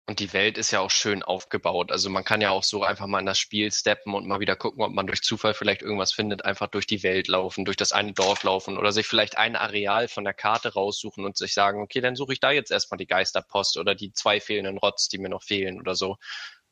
Und 0.07 0.21
die 0.21 0.35
Welt 0.35 0.59
ist 0.59 0.71
ja 0.71 0.81
auch 0.81 0.91
schön 0.91 1.23
aufgebaut. 1.23 1.91
Also 1.91 2.11
man 2.11 2.25
kann 2.25 2.43
ja 2.43 2.51
auch 2.51 2.63
so 2.63 2.83
einfach 2.83 3.07
mal 3.07 3.21
in 3.21 3.27
das 3.27 3.39
Spiel 3.39 3.73
steppen 3.73 4.13
und 4.15 4.27
mal 4.27 4.39
wieder 4.39 4.55
gucken, 4.55 4.83
ob 4.83 4.93
man 4.93 5.07
durch 5.07 5.23
Zufall 5.23 5.55
vielleicht 5.55 5.81
irgendwas 5.81 6.13
findet, 6.13 6.45
einfach 6.45 6.67
durch 6.67 6.87
die 6.87 7.03
Welt 7.03 7.27
laufen, 7.27 7.65
durch 7.65 7.79
das 7.79 7.93
eine 7.93 8.13
Dorf 8.13 8.43
laufen 8.43 8.77
oder 8.77 8.93
sich 8.93 9.07
vielleicht 9.07 9.39
ein 9.39 9.57
Areal 9.57 10.09
von 10.09 10.25
der 10.25 10.35
Karte 10.35 10.75
raussuchen 10.75 11.25
und 11.25 11.39
sich 11.39 11.55
sagen, 11.55 11.81
okay, 11.81 12.03
dann 12.03 12.17
suche 12.17 12.35
ich 12.35 12.41
da 12.41 12.51
jetzt 12.51 12.71
erstmal 12.71 12.99
die 12.99 13.07
Geisterpost 13.07 13.79
oder 13.79 13.95
die 13.95 14.13
zwei 14.13 14.41
fehlenden 14.41 14.77
Rotz, 14.77 15.09
die 15.09 15.17
mir 15.17 15.31
noch 15.31 15.43
fehlen 15.43 15.81
oder 15.81 15.95
so. 15.95 16.19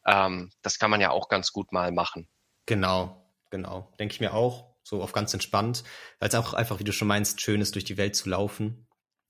Ähm, 0.05 0.51
das 0.61 0.79
kann 0.79 0.91
man 0.91 1.01
ja 1.01 1.11
auch 1.11 1.31
ganz 1.31 1.53
gut 1.53 1.73
mal 1.73 1.91
machen. 1.91 2.29
Genau, 2.67 3.33
genau. 3.51 3.95
Denke 3.99 4.13
ich 4.13 4.21
mir 4.21 4.35
auch. 4.35 4.72
So 4.93 5.03
auf 5.03 5.13
ganz 5.13 5.33
entspannt. 5.33 5.85
Weil 6.21 6.29
es 6.29 6.35
auch 6.35 6.53
einfach, 6.53 6.79
wie 6.79 6.85
du 6.85 6.93
schon 6.93 7.09
meinst, 7.09 7.41
schön 7.41 7.61
ist, 7.61 7.75
durch 7.75 7.85
die 7.85 7.97
Welt 7.97 8.15
zu 8.15 8.29
laufen. 8.29 8.87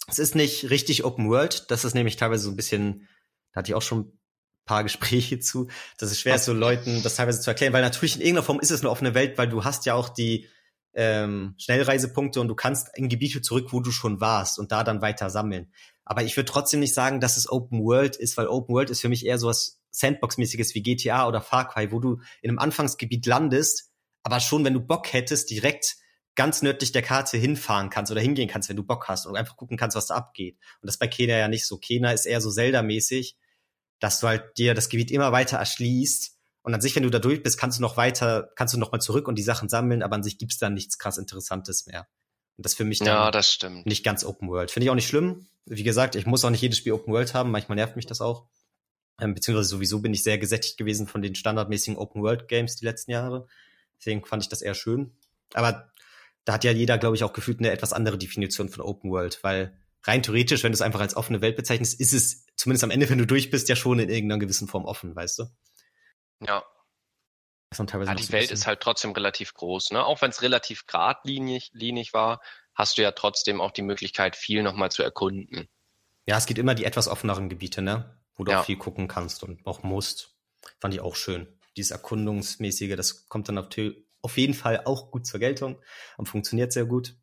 Es 0.09 0.19
ist 0.19 0.35
nicht 0.35 0.71
richtig 0.71 1.05
Open 1.05 1.31
World. 1.31 1.71
Das 1.71 1.85
ist 1.85 1.95
nämlich 1.95 2.17
teilweise 2.17 2.43
so 2.43 2.51
ein 2.51 2.57
bisschen 2.57 3.07
da 3.53 3.59
hatte 3.59 3.71
ich 3.71 3.75
auch 3.75 3.83
schon 3.83 4.01
ein 4.01 4.19
paar 4.65 4.83
Gespräche 4.83 5.39
zu, 5.39 5.69
dass 5.99 6.11
es 6.11 6.21
schwer 6.21 6.37
ist, 6.37 6.45
so 6.45 6.53
Leuten 6.53 7.03
das 7.03 7.17
teilweise 7.17 7.41
zu 7.41 7.51
erklären, 7.51 7.73
weil 7.73 7.83
natürlich 7.83 8.17
in 8.17 8.23
irgendeiner 8.23 8.45
Form 8.45 8.61
ist 8.61 8.71
es 8.71 8.81
eine 8.81 8.91
offene 8.91 9.15
Welt, 9.15 9.39
weil 9.39 9.49
du 9.49 9.65
hast 9.65 9.87
ja 9.87 9.95
auch 9.95 10.09
die 10.09 10.49
ähm, 10.95 11.55
Schnellreisepunkte 11.59 12.41
und 12.41 12.49
du 12.49 12.55
kannst 12.55 12.91
in 12.97 13.09
Gebiete 13.09 13.41
zurück, 13.41 13.73
wo 13.73 13.81
du 13.81 13.91
schon 13.91 14.21
warst 14.21 14.59
und 14.59 14.73
da 14.73 14.85
dann 14.85 15.01
weiter 15.01 15.31
sammeln. 15.31 15.73
Aber 16.05 16.23
ich 16.23 16.37
würde 16.37 16.51
trotzdem 16.51 16.81
nicht 16.81 16.95
sagen, 16.95 17.21
dass 17.21 17.37
es 17.37 17.51
Open 17.51 17.81
World 17.81 18.17
ist, 18.17 18.37
weil 18.37 18.49
Open 18.49 18.75
World 18.75 18.91
ist 18.91 19.01
für 19.01 19.09
mich 19.09 19.25
eher 19.25 19.39
so 19.39 19.47
was 19.47 19.81
Sandbox-mäßiges 19.93 20.75
wie 20.75 20.83
GTA 20.83 21.29
oder 21.29 21.41
Far 21.41 21.69
Cry, 21.69 21.93
wo 21.93 22.01
du 22.01 22.21
in 22.43 22.51
einem 22.51 22.59
Anfangsgebiet 22.59 23.25
landest, 23.27 23.92
aber 24.23 24.41
schon, 24.41 24.65
wenn 24.65 24.75
du 24.75 24.81
Bock 24.81 25.13
hättest, 25.13 25.51
direkt 25.51 25.97
ganz 26.35 26.63
nördlich 26.63 26.93
der 26.93 27.03
Karte 27.03 27.37
hinfahren 27.37 27.91
kannst 27.91 28.11
oder 28.11 28.21
hingehen 28.21 28.49
kannst, 28.49 28.69
wenn 28.69 28.77
du 28.77 28.85
Bock 28.85 29.09
hast 29.09 29.27
und 29.27 29.37
einfach 29.37 29.57
gucken 29.57 29.77
kannst, 29.77 29.97
was 29.97 30.07
da 30.07 30.15
abgeht. 30.15 30.59
Und 30.81 30.87
das 30.87 30.97
bei 30.97 31.07
Kena 31.09 31.37
ja 31.37 31.49
nicht 31.49 31.67
so. 31.67 31.79
Kena 31.79 32.13
ist 32.13 32.27
eher 32.27 32.41
so 32.41 32.51
Zelda-mäßig, 32.51 33.37
dass 34.01 34.21
du 34.21 34.29
halt 34.29 34.57
dir 34.57 34.75
das 34.75 34.89
Gebiet 34.89 35.11
immer 35.11 35.33
weiter 35.33 35.59
erschließt. 35.59 36.39
Und 36.63 36.75
an 36.75 36.81
sich, 36.81 36.95
wenn 36.97 37.03
du 37.03 37.11
da 37.11 37.19
durch 37.19 37.43
bist, 37.43 37.59
kannst 37.59 37.79
du 37.79 37.83
noch 37.83 37.97
weiter, 37.97 38.51
kannst 38.57 38.73
du 38.73 38.79
noch 38.79 38.93
mal 38.93 39.01
zurück 39.01 39.29
und 39.29 39.37
die 39.37 39.43
Sachen 39.43 39.69
sammeln, 39.69 40.03
aber 40.03 40.15
an 40.17 40.23
sich 40.23 40.39
gibt's 40.39 40.59
dann 40.59 40.75
nichts 40.75 40.99
krass 40.99 41.19
Interessantes 41.19 41.87
mehr. 41.87 42.07
Und 42.57 42.65
das 42.65 42.75
für 42.75 42.85
mich 42.85 43.01
dann 43.01 43.09
ja, 43.09 43.31
das 43.31 43.51
stimmt. 43.51 43.87
nicht 43.87 44.05
ganz 44.05 44.25
Open 44.25 44.49
World. 44.49 44.71
Finde 44.71 44.85
ich 44.85 44.91
auch 44.91 44.95
nicht 44.95 45.09
schlimm. 45.09 45.49
Wie 45.67 45.83
gesagt, 45.83 46.15
ich 46.15 46.27
muss 46.27 46.45
auch 46.45 46.51
nicht 46.51 46.63
jedes 46.63 46.79
Spiel 46.79 46.93
Open 46.93 47.13
World 47.13 47.35
haben. 47.35 47.51
Manchmal 47.51 47.77
nervt 47.77 47.97
mich 47.97 48.07
das 48.07 48.21
auch. 48.21 48.47
Ähm, 49.21 49.35
beziehungsweise 49.35 49.69
sowieso 49.69 50.01
bin 50.01 50.15
ich 50.15 50.23
sehr 50.23 50.39
gesättigt 50.39 50.79
gewesen 50.79 51.07
von 51.07 51.23
den 51.23 51.35
standardmäßigen 51.35 51.97
Open 51.97 52.23
World 52.23 52.49
Games 52.49 52.77
die 52.77 52.85
letzten 52.85 53.11
Jahre. 53.11 53.47
Deswegen 54.03 54.25
fand 54.25 54.43
ich 54.43 54.49
das 54.49 54.63
eher 54.63 54.75
schön. 54.75 55.17
Aber 55.55 55.93
da 56.45 56.55
hat 56.55 56.65
ja 56.65 56.73
jeder, 56.73 56.99
glaube 56.99 57.15
ich, 57.15 57.23
auch 57.23 57.33
gefühlt 57.33 57.61
eine 57.61 57.71
etwas 57.71 57.93
andere 57.93 58.19
Definition 58.19 58.69
von 58.69 58.83
Open 58.83 59.13
World, 59.13 59.39
weil 59.45 59.79
rein 60.03 60.25
theoretisch, 60.25 60.65
wenn 60.65 60.73
du 60.73 60.75
es 60.75 60.83
einfach 60.83 61.01
als 61.01 61.15
offene 61.15 61.41
Welt 61.41 61.55
bezeichnest, 61.55 62.01
ist 62.01 62.13
es 62.13 62.47
zumindest 62.57 62.83
am 62.83 62.91
Ende, 62.91 63.09
wenn 63.09 63.19
du 63.19 63.27
durch 63.29 63.51
bist, 63.51 63.69
ja 63.69 63.77
schon 63.77 64.01
in 64.01 64.09
irgendeiner 64.09 64.41
gewissen 64.41 64.67
Form 64.67 64.87
offen, 64.87 65.15
weißt 65.15 65.39
du? 65.39 65.45
Ja. 66.41 66.65
ja 67.79 68.15
die 68.17 68.33
Welt 68.33 68.51
ist 68.51 68.67
halt 68.67 68.81
trotzdem 68.81 69.13
relativ 69.13 69.55
groß, 69.55 69.93
ne? 69.93 70.05
Auch 70.05 70.21
wenn 70.21 70.31
es 70.31 70.43
relativ 70.43 70.87
geradlinig 70.89 71.71
linig 71.73 72.13
war, 72.13 72.41
hast 72.75 72.99
du 72.99 73.03
ja 73.03 73.13
trotzdem 73.13 73.61
auch 73.61 73.71
die 73.71 73.83
Möglichkeit, 73.83 74.35
viel 74.35 74.65
nochmal 74.65 74.91
zu 74.91 75.05
erkunden. 75.05 75.69
Ja, 76.27 76.39
es 76.39 76.47
gibt 76.47 76.59
immer 76.59 76.75
die 76.75 76.85
etwas 76.85 77.07
offeneren 77.07 77.49
Gebiete, 77.49 77.83
ne? 77.83 78.19
Wo 78.35 78.43
du 78.43 78.51
ja. 78.51 78.61
auch 78.61 78.65
viel 78.65 78.79
gucken 78.79 79.07
kannst 79.07 79.45
und 79.45 79.65
auch 79.65 79.85
musst. 79.85 80.35
Fand 80.81 80.93
ich 80.93 81.01
auch 81.01 81.15
schön. 81.15 81.61
Dieses 81.77 81.91
Erkundungsmäßige, 81.91 82.97
das 82.97 83.29
kommt 83.29 83.49
dann 83.49 83.59
auf, 83.59 83.69
auf 84.21 84.37
jeden 84.37 84.55
Fall 84.55 84.83
auch 84.85 85.11
gut 85.11 85.27
zur 85.27 85.41
Geltung 85.41 85.81
und 86.17 86.29
funktioniert 86.29 86.73
sehr 86.73 86.85
gut. 86.85 87.17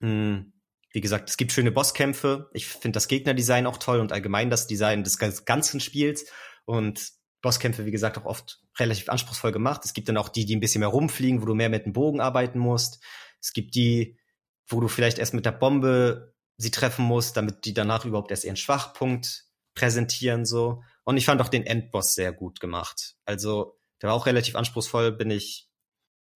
Hm. 0.00 0.52
Wie 0.92 1.00
gesagt, 1.00 1.30
es 1.30 1.36
gibt 1.36 1.52
schöne 1.52 1.70
Bosskämpfe. 1.70 2.50
Ich 2.52 2.66
finde 2.66 2.96
das 2.96 3.06
Gegnerdesign 3.06 3.66
auch 3.66 3.76
toll 3.76 4.00
und 4.00 4.12
allgemein 4.12 4.50
das 4.50 4.66
Design 4.66 5.04
des 5.04 5.18
ganzen 5.44 5.78
Spiels. 5.78 6.26
Und 6.64 7.12
Bosskämpfe, 7.42 7.86
wie 7.86 7.92
gesagt, 7.92 8.18
auch 8.18 8.24
oft 8.24 8.60
relativ 8.78 9.08
anspruchsvoll 9.08 9.52
gemacht. 9.52 9.82
Es 9.84 9.94
gibt 9.94 10.08
dann 10.08 10.16
auch 10.16 10.28
die, 10.28 10.46
die 10.46 10.56
ein 10.56 10.60
bisschen 10.60 10.80
mehr 10.80 10.88
rumfliegen, 10.88 11.42
wo 11.42 11.46
du 11.46 11.54
mehr 11.54 11.68
mit 11.68 11.86
dem 11.86 11.92
Bogen 11.92 12.20
arbeiten 12.20 12.58
musst. 12.58 13.02
Es 13.40 13.52
gibt 13.52 13.74
die, 13.74 14.18
wo 14.66 14.80
du 14.80 14.88
vielleicht 14.88 15.18
erst 15.18 15.34
mit 15.34 15.46
der 15.46 15.52
Bombe 15.52 16.34
sie 16.56 16.70
treffen 16.70 17.04
musst, 17.04 17.36
damit 17.36 17.64
die 17.64 17.72
danach 17.72 18.04
überhaupt 18.04 18.30
erst 18.30 18.44
ihren 18.44 18.56
Schwachpunkt 18.56 19.46
präsentieren, 19.80 20.44
so. 20.44 20.82
Und 21.04 21.16
ich 21.16 21.24
fand 21.24 21.40
auch 21.40 21.48
den 21.48 21.64
Endboss 21.64 22.14
sehr 22.14 22.32
gut 22.32 22.60
gemacht. 22.60 23.16
Also, 23.24 23.78
der 24.00 24.10
war 24.10 24.16
auch 24.16 24.26
relativ 24.26 24.56
anspruchsvoll, 24.56 25.12
bin 25.12 25.30
ich 25.30 25.68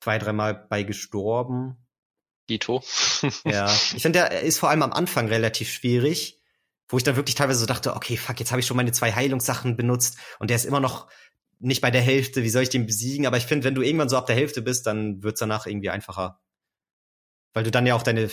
zwei, 0.01 0.19
dreimal 0.19 0.55
bei 0.55 0.83
gestorben. 0.83 1.87
Dito. 2.49 2.83
ja. 3.45 3.73
Ich 3.95 4.03
finde, 4.03 4.19
der 4.21 4.41
ist 4.41 4.59
vor 4.59 4.71
allem 4.71 4.83
am 4.83 4.93
Anfang 4.93 5.29
relativ 5.29 5.71
schwierig, 5.71 6.41
wo 6.89 6.99
ich 6.99 7.03
dann 7.03 7.17
wirklich 7.17 7.35
teilweise 7.35 7.61
so 7.61 7.67
dachte, 7.67 7.95
okay, 7.95 8.17
fuck, 8.17 8.39
jetzt 8.39 8.51
habe 8.51 8.61
ich 8.61 8.67
schon 8.67 8.77
meine 8.77 8.93
zwei 8.93 9.13
Heilungssachen 9.13 9.77
benutzt 9.77 10.19
und 10.39 10.51
der 10.51 10.57
ist 10.57 10.67
immer 10.67 10.81
noch 10.81 11.09
nicht 11.59 11.81
bei 11.81 11.91
der 11.91 12.03
Hälfte, 12.03 12.43
wie 12.43 12.51
soll 12.51 12.65
ich 12.65 12.69
den 12.69 12.85
besiegen? 12.85 13.27
Aber 13.27 13.39
ich 13.39 13.47
finde, 13.47 13.65
wenn 13.65 13.75
du 13.75 13.81
irgendwann 13.81 14.11
so 14.11 14.19
ab 14.19 14.27
der 14.27 14.37
Hälfte 14.37 14.61
bist, 14.61 14.87
dann 14.87 15.23
wird's 15.23 15.41
danach 15.41 15.67
irgendwie 15.67 15.89
einfacher. 15.89 16.41
Weil 17.55 17.65
du 17.65 17.71
dann 17.71 17.87
ja 17.87 17.95
auch 17.95 18.03
deine, 18.03 18.29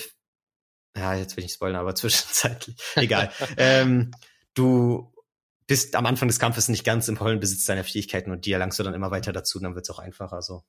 ja, 0.97 1.13
jetzt 1.13 1.37
will 1.37 1.43
ich 1.43 1.49
nicht 1.49 1.55
spoilern, 1.55 1.79
aber 1.79 1.95
zwischenzeitlich, 1.95 2.75
egal. 2.95 3.31
ähm, 3.57 4.11
du 4.53 5.13
bist 5.67 5.95
am 5.95 6.05
Anfang 6.05 6.27
des 6.27 6.39
Kampfes 6.39 6.67
nicht 6.67 6.83
ganz 6.83 7.07
im 7.07 7.17
vollen 7.17 7.39
Besitz 7.39 7.65
deiner 7.65 7.83
Fähigkeiten 7.83 8.31
und 8.31 8.45
die 8.45 8.51
erlangst 8.51 8.77
du 8.79 8.83
dann 8.83 8.93
immer 8.93 9.11
weiter 9.11 9.31
dazu, 9.31 9.59
dann 9.59 9.75
wird's 9.75 9.89
auch 9.89 9.99
einfacher, 9.99 10.41
so. 10.41 10.63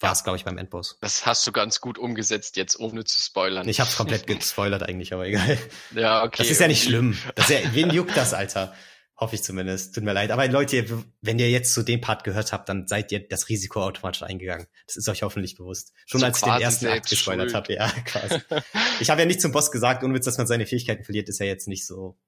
War 0.00 0.12
es, 0.12 0.24
glaube 0.24 0.38
ich, 0.38 0.44
beim 0.44 0.56
Endboss. 0.56 0.96
Das 1.02 1.26
hast 1.26 1.46
du 1.46 1.52
ganz 1.52 1.82
gut 1.82 1.98
umgesetzt, 1.98 2.56
jetzt 2.56 2.80
ohne 2.80 3.04
zu 3.04 3.20
spoilern. 3.20 3.68
Ich 3.68 3.80
hab's 3.80 3.96
komplett 3.96 4.26
gespoilert 4.26 4.82
eigentlich, 4.82 5.12
aber 5.12 5.26
egal. 5.26 5.58
Ja, 5.94 6.24
okay. 6.24 6.36
Das 6.38 6.50
ist 6.50 6.60
ja 6.60 6.68
nicht 6.68 6.82
schlimm. 6.82 7.18
Das 7.34 7.50
ist 7.50 7.62
ja, 7.62 7.70
wen 7.74 7.90
juckt 7.90 8.16
das, 8.16 8.32
Alter? 8.32 8.74
Hoffe 9.18 9.34
ich 9.34 9.42
zumindest. 9.42 9.94
Tut 9.94 10.02
mir 10.02 10.14
leid. 10.14 10.30
Aber 10.30 10.48
Leute, 10.48 11.04
wenn 11.20 11.38
ihr 11.38 11.50
jetzt 11.50 11.74
zu 11.74 11.82
dem 11.82 12.00
Part 12.00 12.24
gehört 12.24 12.52
habt, 12.52 12.70
dann 12.70 12.86
seid 12.86 13.12
ihr 13.12 13.28
das 13.28 13.50
Risiko 13.50 13.82
automatisch 13.82 14.22
eingegangen. 14.22 14.66
Das 14.86 14.96
ist 14.96 15.06
euch 15.10 15.22
hoffentlich 15.22 15.56
bewusst. 15.56 15.92
Schon 16.06 16.20
so 16.20 16.26
als 16.26 16.38
ich 16.38 16.44
den 16.44 16.60
ersten 16.62 16.86
Akt 16.86 17.10
gespoilert 17.10 17.52
habe. 17.52 17.74
Ja, 17.74 17.90
quasi. 18.06 18.40
ich 19.00 19.10
habe 19.10 19.20
ja 19.20 19.26
nicht 19.26 19.42
zum 19.42 19.52
Boss 19.52 19.70
gesagt, 19.70 20.02
ohne 20.02 20.18
dass 20.18 20.38
man 20.38 20.46
seine 20.46 20.64
Fähigkeiten 20.64 21.04
verliert, 21.04 21.28
ist 21.28 21.38
ja 21.38 21.44
jetzt 21.44 21.68
nicht 21.68 21.86
so. 21.86 22.18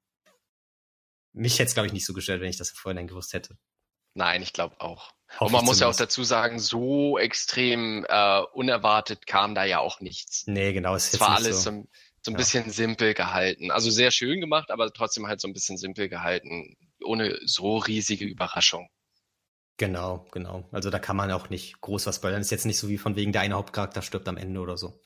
Mich 1.32 1.58
hätte 1.58 1.68
es, 1.68 1.74
glaube 1.74 1.86
ich, 1.86 1.92
nicht 1.92 2.06
so 2.06 2.12
gestellt, 2.12 2.40
wenn 2.40 2.50
ich 2.50 2.58
das 2.58 2.70
vorhin 2.70 3.06
gewusst 3.06 3.32
hätte. 3.32 3.56
Nein, 4.14 4.42
ich 4.42 4.52
glaube 4.52 4.80
auch. 4.80 5.12
Hoffe 5.30 5.44
Und 5.46 5.52
man 5.52 5.64
muss 5.64 5.80
ja 5.80 5.88
auch 5.88 5.96
dazu 5.96 6.22
sagen, 6.24 6.58
so 6.58 7.18
extrem 7.18 8.04
äh, 8.08 8.42
unerwartet 8.52 9.26
kam 9.26 9.54
da 9.54 9.64
ja 9.64 9.78
auch 9.78 10.00
nichts. 10.00 10.44
Nee, 10.46 10.72
genau. 10.74 10.94
Es, 10.94 11.14
es 11.14 11.20
war 11.20 11.36
alles 11.36 11.62
so, 11.62 11.70
so, 11.70 11.88
so 12.22 12.30
ein 12.30 12.34
ja. 12.34 12.38
bisschen 12.38 12.70
simpel 12.70 13.14
gehalten. 13.14 13.70
Also 13.70 13.90
sehr 13.90 14.10
schön 14.10 14.40
gemacht, 14.40 14.70
aber 14.70 14.92
trotzdem 14.92 15.26
halt 15.26 15.40
so 15.40 15.48
ein 15.48 15.54
bisschen 15.54 15.78
simpel 15.78 16.10
gehalten, 16.10 16.76
ohne 17.02 17.38
so 17.44 17.78
riesige 17.78 18.26
Überraschung. 18.26 18.90
Genau, 19.78 20.26
genau. 20.30 20.68
Also 20.70 20.90
da 20.90 20.98
kann 20.98 21.16
man 21.16 21.32
auch 21.32 21.48
nicht 21.48 21.80
groß 21.80 22.06
was 22.06 22.16
spoilern. 22.16 22.42
Ist 22.42 22.50
jetzt 22.50 22.66
nicht 22.66 22.78
so 22.78 22.88
wie 22.90 22.98
von 22.98 23.16
wegen 23.16 23.32
der 23.32 23.40
eine 23.40 23.54
Hauptcharakter 23.54 24.02
stirbt 24.02 24.28
am 24.28 24.36
Ende 24.36 24.60
oder 24.60 24.76
so. 24.76 25.00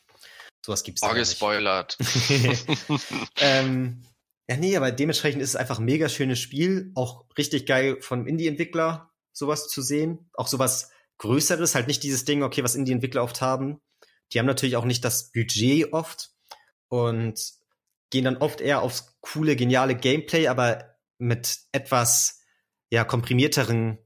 Sowas 0.65 0.83
gibt's 0.83 1.05
oh, 1.05 1.15
gespoilert. 1.15 1.97
ähm, 3.39 4.03
ja, 4.49 4.57
nee, 4.57 4.77
aber 4.77 4.93
dementsprechend 4.93 5.43
ist 5.43 5.51
es 5.51 5.57
einfach 5.57 5.79
ein 5.79 5.85
mega 5.85 6.09
schönes 6.09 6.39
Spiel. 6.39 6.93
Auch 6.95 7.25
richtig 7.37 7.67
geil 7.67 7.99
vom 8.01 8.27
Indie-Entwickler, 8.27 9.11
sowas 9.33 9.69
zu 9.69 9.83
sehen. 9.83 10.31
Auch 10.35 10.47
sowas 10.47 10.91
Größeres, 11.19 11.75
halt 11.75 11.89
nicht 11.89 12.03
dieses 12.03 12.25
Ding, 12.25 12.43
okay, 12.43 12.63
was 12.63 12.75
Indie-Entwickler 12.75 13.23
oft 13.23 13.41
haben. 13.41 13.81
Die 14.33 14.39
haben 14.39 14.47
natürlich 14.47 14.77
auch 14.77 14.85
nicht 14.85 15.05
das 15.05 15.33
Budget 15.33 15.93
oft 15.93 16.31
und 16.89 17.41
gehen 18.11 18.25
dann 18.25 18.37
oft 18.37 18.61
eher 18.61 18.83
aufs 18.83 19.17
coole, 19.21 19.57
geniale 19.57 19.97
Gameplay, 19.97 20.47
aber 20.47 20.97
mit 21.19 21.59
etwas, 21.73 22.43
ja, 22.91 23.05
komprimierteren 23.05 23.99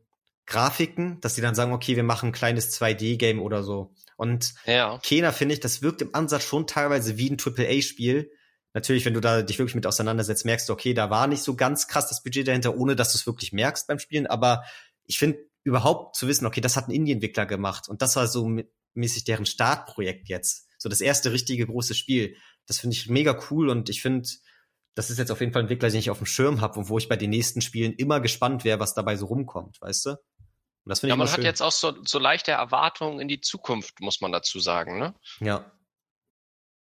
Grafiken, 0.47 1.20
dass 1.20 1.34
die 1.34 1.43
dann 1.43 1.55
sagen, 1.55 1.72
okay, 1.72 1.97
wir 1.97 2.03
machen 2.03 2.30
ein 2.30 2.32
kleines 2.32 2.72
2D-Game 2.80 3.41
oder 3.41 3.62
so. 3.62 3.95
Und 4.16 4.55
ja. 4.66 4.99
Kena, 5.03 5.32
finde 5.32 5.55
ich, 5.55 5.61
das 5.61 5.82
wirkt 5.82 6.03
im 6.03 6.14
Ansatz 6.14 6.45
schon 6.45 6.66
teilweise 6.66 7.18
wie 7.18 7.30
ein 7.30 7.38
AAA-Spiel, 7.38 8.30
natürlich, 8.72 9.04
wenn 9.04 9.14
du 9.14 9.20
da 9.20 9.42
dich 9.42 9.58
wirklich 9.58 9.74
mit 9.74 9.86
auseinandersetzt, 9.86 10.44
merkst 10.44 10.68
du, 10.68 10.72
okay, 10.72 10.94
da 10.94 11.10
war 11.10 11.26
nicht 11.26 11.42
so 11.42 11.56
ganz 11.56 11.88
krass 11.88 12.08
das 12.08 12.22
Budget 12.22 12.48
dahinter, 12.48 12.76
ohne 12.76 12.96
dass 12.96 13.12
du 13.12 13.18
es 13.18 13.26
wirklich 13.26 13.52
merkst 13.52 13.86
beim 13.86 13.98
Spielen. 13.98 14.26
Aber 14.26 14.64
ich 15.04 15.18
finde 15.18 15.38
überhaupt 15.62 16.16
zu 16.16 16.28
wissen, 16.28 16.46
okay, 16.46 16.60
das 16.60 16.76
hat 16.76 16.88
ein 16.88 16.92
Indie-Entwickler 16.92 17.46
gemacht 17.46 17.88
und 17.88 18.02
das 18.02 18.16
war 18.16 18.26
so 18.26 18.50
mäßig 18.94 19.24
deren 19.24 19.46
Startprojekt 19.46 20.28
jetzt. 20.28 20.68
So 20.78 20.88
das 20.88 21.00
erste 21.00 21.32
richtige 21.32 21.66
große 21.66 21.94
Spiel. 21.94 22.36
Das 22.66 22.78
finde 22.78 22.96
ich 22.96 23.08
mega 23.08 23.38
cool 23.50 23.68
und 23.68 23.88
ich 23.88 24.00
finde, 24.00 24.28
das 24.94 25.10
ist 25.10 25.18
jetzt 25.18 25.30
auf 25.30 25.40
jeden 25.40 25.52
Fall 25.52 25.62
ein 25.62 25.64
Entwickler, 25.64 25.90
den 25.90 25.98
ich 25.98 26.10
auf 26.10 26.18
dem 26.18 26.26
Schirm 26.26 26.60
habe 26.60 26.78
und 26.78 26.88
wo 26.88 26.98
ich 26.98 27.08
bei 27.08 27.16
den 27.16 27.30
nächsten 27.30 27.60
Spielen 27.60 27.92
immer 27.92 28.20
gespannt 28.20 28.64
wäre, 28.64 28.80
was 28.80 28.94
dabei 28.94 29.16
so 29.16 29.26
rumkommt, 29.26 29.80
weißt 29.80 30.06
du? 30.06 30.10
Und 30.10 30.88
das 30.88 31.00
finde 31.00 31.10
ja, 31.10 31.14
ich 31.14 31.18
man 31.18 31.30
hat 31.30 31.44
jetzt 31.44 31.60
auch 31.60 31.72
so, 31.72 31.94
so 32.04 32.18
leichte 32.18 32.52
Erwartungen 32.52 33.20
in 33.20 33.28
die 33.28 33.40
Zukunft, 33.40 34.00
muss 34.00 34.20
man 34.20 34.32
dazu 34.32 34.60
sagen, 34.60 34.98
ne? 34.98 35.14
Ja. 35.40 35.70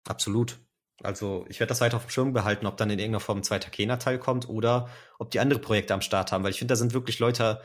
Absolut. 0.07 0.61
Also 1.03 1.45
ich 1.49 1.61
werde 1.61 1.69
das 1.69 1.81
weiter 1.81 1.97
auf 1.97 2.07
dem 2.07 2.11
Schirm 2.11 2.33
behalten, 2.33 2.67
ob 2.67 2.77
dann 2.77 2.91
in 2.91 2.99
irgendeiner 2.99 3.21
Form 3.21 3.39
ein 3.39 3.45
zweiter 3.45 3.71
Kena-Teil 3.71 4.19
kommt 4.19 4.49
oder 4.49 4.89
ob 5.19 5.31
die 5.31 5.41
andere 5.41 5.59
Projekte 5.59 5.95
am 5.95 6.01
Start 6.01 6.33
haben, 6.33 6.45
weil 6.45 6.51
ich 6.51 6.59
finde, 6.59 6.73
da 6.73 6.77
sind 6.77 6.95
wirklich 6.95 7.19
Leute 7.19 7.61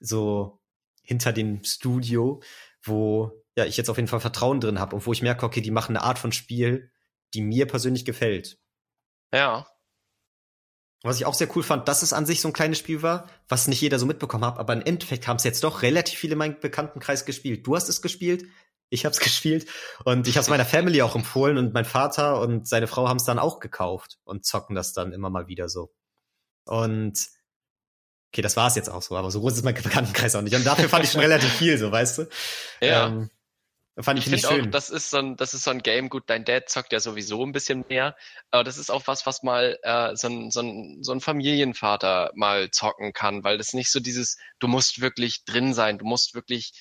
so 0.00 0.60
hinter 1.02 1.32
dem 1.32 1.62
Studio, 1.64 2.42
wo 2.82 3.44
ja 3.56 3.64
ich 3.64 3.76
jetzt 3.76 3.90
auf 3.90 3.96
jeden 3.96 4.08
Fall 4.08 4.20
Vertrauen 4.20 4.60
drin 4.60 4.78
habe 4.78 4.96
und 4.96 5.06
wo 5.06 5.12
ich 5.12 5.22
merke, 5.22 5.46
okay, 5.46 5.60
die 5.60 5.70
machen 5.70 5.96
eine 5.96 6.04
Art 6.04 6.18
von 6.18 6.32
Spiel, 6.32 6.90
die 7.34 7.42
mir 7.42 7.66
persönlich 7.66 8.04
gefällt. 8.04 8.58
Ja. 9.32 9.66
Was 11.02 11.16
ich 11.16 11.26
auch 11.26 11.34
sehr 11.34 11.54
cool 11.54 11.62
fand, 11.62 11.86
dass 11.86 12.02
es 12.02 12.14
an 12.14 12.24
sich 12.24 12.40
so 12.40 12.48
ein 12.48 12.54
kleines 12.54 12.78
Spiel 12.78 13.02
war, 13.02 13.28
was 13.48 13.68
nicht 13.68 13.80
jeder 13.80 13.98
so 13.98 14.06
mitbekommen 14.06 14.44
hat, 14.44 14.58
aber 14.58 14.72
im 14.72 14.80
Endeffekt 14.80 15.28
haben 15.28 15.36
es 15.36 15.44
jetzt 15.44 15.62
doch 15.62 15.82
relativ 15.82 16.18
viele 16.18 16.32
in 16.32 16.38
meinem 16.38 16.60
Bekanntenkreis 16.60 17.26
gespielt. 17.26 17.66
Du 17.66 17.76
hast 17.76 17.90
es 17.90 18.00
gespielt, 18.00 18.46
ich 18.90 19.04
habe 19.04 19.12
es 19.12 19.20
gespielt 19.20 19.68
und 20.04 20.28
ich 20.28 20.36
habe 20.36 20.42
es 20.42 20.50
meiner 20.50 20.64
Family 20.64 21.02
auch 21.02 21.14
empfohlen 21.14 21.58
und 21.58 21.74
mein 21.74 21.84
Vater 21.84 22.40
und 22.40 22.68
seine 22.68 22.86
Frau 22.86 23.08
haben 23.08 23.18
es 23.18 23.24
dann 23.24 23.38
auch 23.38 23.60
gekauft 23.60 24.18
und 24.24 24.44
zocken 24.44 24.74
das 24.74 24.92
dann 24.92 25.12
immer 25.12 25.30
mal 25.30 25.48
wieder 25.48 25.68
so. 25.68 25.92
Und 26.66 27.28
okay, 28.34 28.42
das 28.42 28.56
war 28.56 28.66
es 28.66 28.74
jetzt 28.74 28.90
auch 28.90 29.02
so, 29.02 29.16
aber 29.16 29.30
so 29.30 29.40
groß 29.40 29.54
ist 29.54 29.64
mein 29.64 29.74
Bekanntenkreis 29.74 30.34
auch 30.34 30.42
nicht. 30.42 30.56
Und 30.56 30.66
dafür 30.66 30.88
fand 30.88 31.04
ich 31.04 31.12
schon 31.12 31.20
relativ 31.22 31.52
viel, 31.52 31.78
so 31.78 31.92
weißt 31.92 32.18
du. 32.18 32.28
Ja. 32.80 33.06
Ähm, 33.06 33.30
fand 34.00 34.18
ich, 34.18 34.26
ich 34.26 34.40
finde 34.44 34.64
auch, 34.64 34.70
das 34.70 34.90
ist 34.90 35.10
so 35.10 35.18
ein, 35.18 35.36
das 35.36 35.54
ist 35.54 35.62
so 35.62 35.70
ein 35.70 35.82
Game. 35.82 36.08
Gut, 36.08 36.24
dein 36.26 36.44
Dad 36.44 36.68
zockt 36.68 36.92
ja 36.92 36.98
sowieso 36.98 37.44
ein 37.44 37.52
bisschen 37.52 37.84
mehr, 37.88 38.16
aber 38.50 38.64
das 38.64 38.76
ist 38.76 38.90
auch 38.90 39.06
was, 39.06 39.24
was 39.24 39.44
mal 39.44 39.78
äh, 39.82 40.16
so 40.16 40.26
ein, 40.26 40.50
so 40.50 40.60
ein, 40.62 40.98
so 41.02 41.12
ein 41.12 41.20
Familienvater 41.20 42.32
mal 42.34 42.70
zocken 42.72 43.12
kann, 43.12 43.44
weil 43.44 43.56
das 43.56 43.72
nicht 43.72 43.92
so 43.92 44.00
dieses, 44.00 44.36
du 44.58 44.66
musst 44.66 45.00
wirklich 45.00 45.44
drin 45.44 45.72
sein, 45.72 45.98
du 45.98 46.04
musst 46.04 46.34
wirklich 46.34 46.72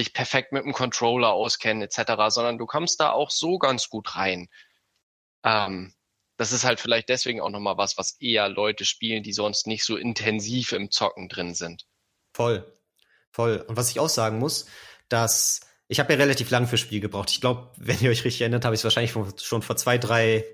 dich 0.00 0.12
perfekt 0.12 0.52
mit 0.52 0.64
dem 0.64 0.72
Controller 0.72 1.32
auskennen 1.32 1.82
etc., 1.82 2.12
sondern 2.28 2.58
du 2.58 2.66
kommst 2.66 3.00
da 3.00 3.12
auch 3.12 3.30
so 3.30 3.58
ganz 3.58 3.88
gut 3.88 4.16
rein. 4.16 4.48
Ähm, 5.44 5.94
das 6.36 6.52
ist 6.52 6.64
halt 6.64 6.80
vielleicht 6.80 7.08
deswegen 7.08 7.40
auch 7.40 7.50
nochmal 7.50 7.76
was, 7.76 7.98
was 7.98 8.12
eher 8.20 8.48
Leute 8.48 8.84
spielen, 8.84 9.22
die 9.22 9.32
sonst 9.32 9.66
nicht 9.66 9.84
so 9.84 9.96
intensiv 9.96 10.72
im 10.72 10.90
Zocken 10.90 11.28
drin 11.28 11.54
sind. 11.54 11.86
Voll, 12.32 12.66
voll. 13.30 13.64
Und 13.68 13.76
was 13.76 13.90
ich 13.90 14.00
auch 14.00 14.08
sagen 14.08 14.38
muss, 14.38 14.66
dass 15.08 15.60
ich 15.86 15.98
habe 15.98 16.12
ja 16.12 16.18
relativ 16.18 16.50
lang 16.50 16.66
fürs 16.66 16.80
Spiel 16.80 17.00
gebraucht. 17.00 17.30
Ich 17.30 17.40
glaube, 17.40 17.72
wenn 17.76 18.00
ihr 18.00 18.10
euch 18.10 18.24
richtig 18.24 18.40
erinnert, 18.40 18.64
habe 18.64 18.74
ich 18.74 18.80
es 18.80 18.84
wahrscheinlich 18.84 19.12
schon 19.42 19.62
vor 19.62 19.76
zwei, 19.76 19.98
drei 19.98 20.44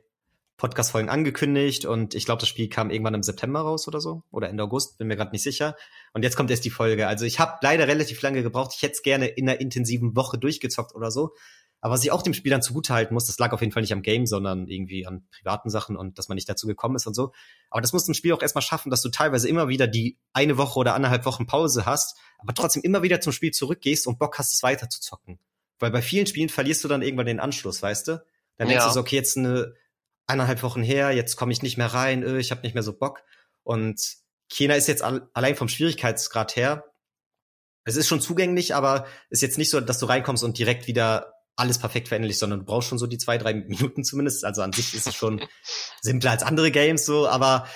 Podcast-Folgen 0.57 1.11
angekündigt 1.11 1.84
und 1.84 2.14
ich 2.14 2.24
glaube, 2.24 2.40
das 2.40 2.48
Spiel 2.48 2.68
kam 2.68 2.90
irgendwann 2.90 3.14
im 3.14 3.22
September 3.22 3.61
raus 3.61 3.86
oder 3.88 4.00
so 4.00 4.22
oder 4.30 4.48
Ende 4.48 4.62
August, 4.62 4.96
bin 4.96 5.07
mir 5.07 5.16
gerade 5.16 5.32
nicht 5.32 5.42
sicher. 5.42 5.76
Und 6.14 6.22
jetzt 6.22 6.36
kommt 6.36 6.50
erst 6.50 6.64
die 6.64 6.70
Folge. 6.70 7.07
Also 7.07 7.26
ich 7.26 7.38
habe 7.38 7.59
leider 7.61 7.86
relativ 7.86 8.22
lange 8.22 8.42
gebraucht. 8.42 8.72
Ich 8.74 8.82
hätte 8.82 8.94
es 8.94 9.02
gerne 9.02 9.26
in 9.26 9.48
einer 9.48 9.61
intensiven 9.61 10.16
Woche 10.16 10.38
durchgezockt 10.38 10.94
oder 10.94 11.11
so. 11.11 11.34
Aber 11.82 11.92
was 11.92 12.02
ich 12.02 12.11
auch 12.11 12.22
dem 12.22 12.32
Spiel 12.32 12.50
dann 12.50 12.62
zugutehalten 12.62 13.12
muss, 13.12 13.26
das 13.26 13.38
lag 13.38 13.52
auf 13.52 13.61
jeden 13.61 13.72
Fall 13.72 13.82
nicht 13.82 13.92
am 13.92 14.02
Game, 14.02 14.26
sondern 14.26 14.66
irgendwie 14.66 15.07
an 15.07 15.26
privaten 15.30 15.68
Sachen 15.68 15.96
und 15.96 16.18
dass 16.18 16.28
man 16.28 16.36
nicht 16.36 16.48
dazu 16.48 16.66
gekommen 16.66 16.96
ist 16.96 17.07
und 17.07 17.14
so. 17.14 17.32
Aber 17.70 17.82
das 17.82 17.92
muss 17.92 18.09
ein 18.09 18.14
Spiel 18.14 18.32
auch 18.32 18.40
erstmal 18.40 18.62
schaffen, 18.62 18.90
dass 18.90 19.02
du 19.02 19.11
teilweise 19.11 19.48
immer 19.48 19.68
wieder 19.68 19.86
die 19.86 20.18
eine 20.32 20.57
Woche 20.57 20.78
oder 20.78 20.94
anderthalb 20.94 21.26
Wochen 21.26 21.46
Pause 21.46 21.84
hast, 21.84 22.16
aber 22.38 22.54
trotzdem 22.54 22.82
immer 22.82 23.02
wieder 23.02 23.20
zum 23.20 23.32
Spiel 23.32 23.50
zurückgehst 23.50 24.07
und 24.07 24.18
Bock 24.18 24.38
hast, 24.38 24.54
es 24.54 24.62
weiter 24.62 24.88
zu 24.88 25.00
zocken. 25.00 25.38
Weil 25.78 25.90
bei 25.90 26.00
vielen 26.00 26.26
Spielen 26.26 26.48
verlierst 26.48 26.82
du 26.82 26.88
dann 26.88 27.02
irgendwann 27.02 27.26
den 27.26 27.40
Anschluss, 27.40 27.82
weißt 27.82 28.09
du? 28.09 28.24
Dann 28.57 28.68
denkst 28.68 28.82
ja. 28.82 28.88
du 28.88 28.94
so, 28.94 29.00
okay, 29.00 29.16
jetzt 29.16 29.36
eine 29.36 29.74
eineinhalb 30.26 30.62
Wochen 30.62 30.82
her, 30.82 31.12
jetzt 31.12 31.36
komme 31.36 31.52
ich 31.52 31.62
nicht 31.62 31.78
mehr 31.78 31.92
rein, 31.92 32.22
öh, 32.22 32.38
ich 32.38 32.50
habe 32.50 32.62
nicht 32.62 32.74
mehr 32.74 32.82
so 32.82 32.96
Bock. 32.96 33.22
Und 33.62 34.16
China 34.48 34.74
ist 34.74 34.88
jetzt 34.88 35.02
allein 35.02 35.56
vom 35.56 35.68
Schwierigkeitsgrad 35.68 36.56
her, 36.56 36.84
es 37.84 37.96
ist 37.96 38.08
schon 38.08 38.20
zugänglich, 38.20 38.74
aber 38.74 39.06
ist 39.30 39.42
jetzt 39.42 39.58
nicht 39.58 39.70
so, 39.70 39.80
dass 39.80 40.00
du 40.00 40.06
reinkommst 40.06 40.42
und 40.42 40.58
direkt 40.58 40.88
wieder 40.88 41.32
alles 41.54 41.78
perfekt 41.78 42.08
veränderlich, 42.08 42.38
sondern 42.38 42.60
du 42.60 42.64
brauchst 42.66 42.88
schon 42.88 42.98
so 42.98 43.06
die 43.06 43.16
zwei, 43.16 43.38
drei 43.38 43.54
Minuten 43.54 44.04
zumindest. 44.04 44.44
Also 44.44 44.60
an 44.62 44.72
sich 44.72 44.92
ist 44.92 45.06
es 45.06 45.14
schon 45.14 45.40
simpler 46.02 46.32
als 46.32 46.42
andere 46.42 46.70
Games 46.70 47.06
so, 47.06 47.28
aber 47.28 47.66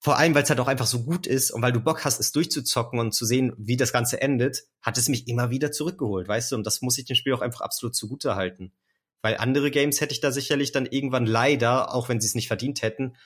vor 0.00 0.18
allem, 0.18 0.34
weil 0.34 0.42
es 0.42 0.50
halt 0.50 0.60
auch 0.60 0.68
einfach 0.68 0.86
so 0.86 1.04
gut 1.04 1.26
ist 1.26 1.50
und 1.50 1.62
weil 1.62 1.72
du 1.72 1.80
Bock 1.80 2.04
hast, 2.04 2.20
es 2.20 2.32
durchzuzocken 2.32 2.98
und 2.98 3.14
zu 3.14 3.24
sehen, 3.24 3.54
wie 3.56 3.78
das 3.78 3.92
Ganze 3.92 4.20
endet, 4.20 4.64
hat 4.82 4.98
es 4.98 5.08
mich 5.08 5.28
immer 5.28 5.50
wieder 5.50 5.72
zurückgeholt, 5.72 6.28
weißt 6.28 6.52
du? 6.52 6.56
Und 6.56 6.66
das 6.66 6.82
muss 6.82 6.98
ich 6.98 7.06
dem 7.06 7.16
Spiel 7.16 7.32
auch 7.32 7.40
einfach 7.40 7.62
absolut 7.62 7.96
zugute 7.96 8.34
halten. 8.34 8.74
Weil 9.24 9.38
andere 9.38 9.70
Games 9.70 10.02
hätte 10.02 10.12
ich 10.12 10.20
da 10.20 10.30
sicherlich 10.30 10.70
dann 10.70 10.84
irgendwann 10.84 11.24
leider, 11.24 11.94
auch 11.94 12.10
wenn 12.10 12.20
sie 12.20 12.26
es 12.26 12.34
nicht 12.34 12.46
verdient 12.46 12.82
hätten, 12.82 13.16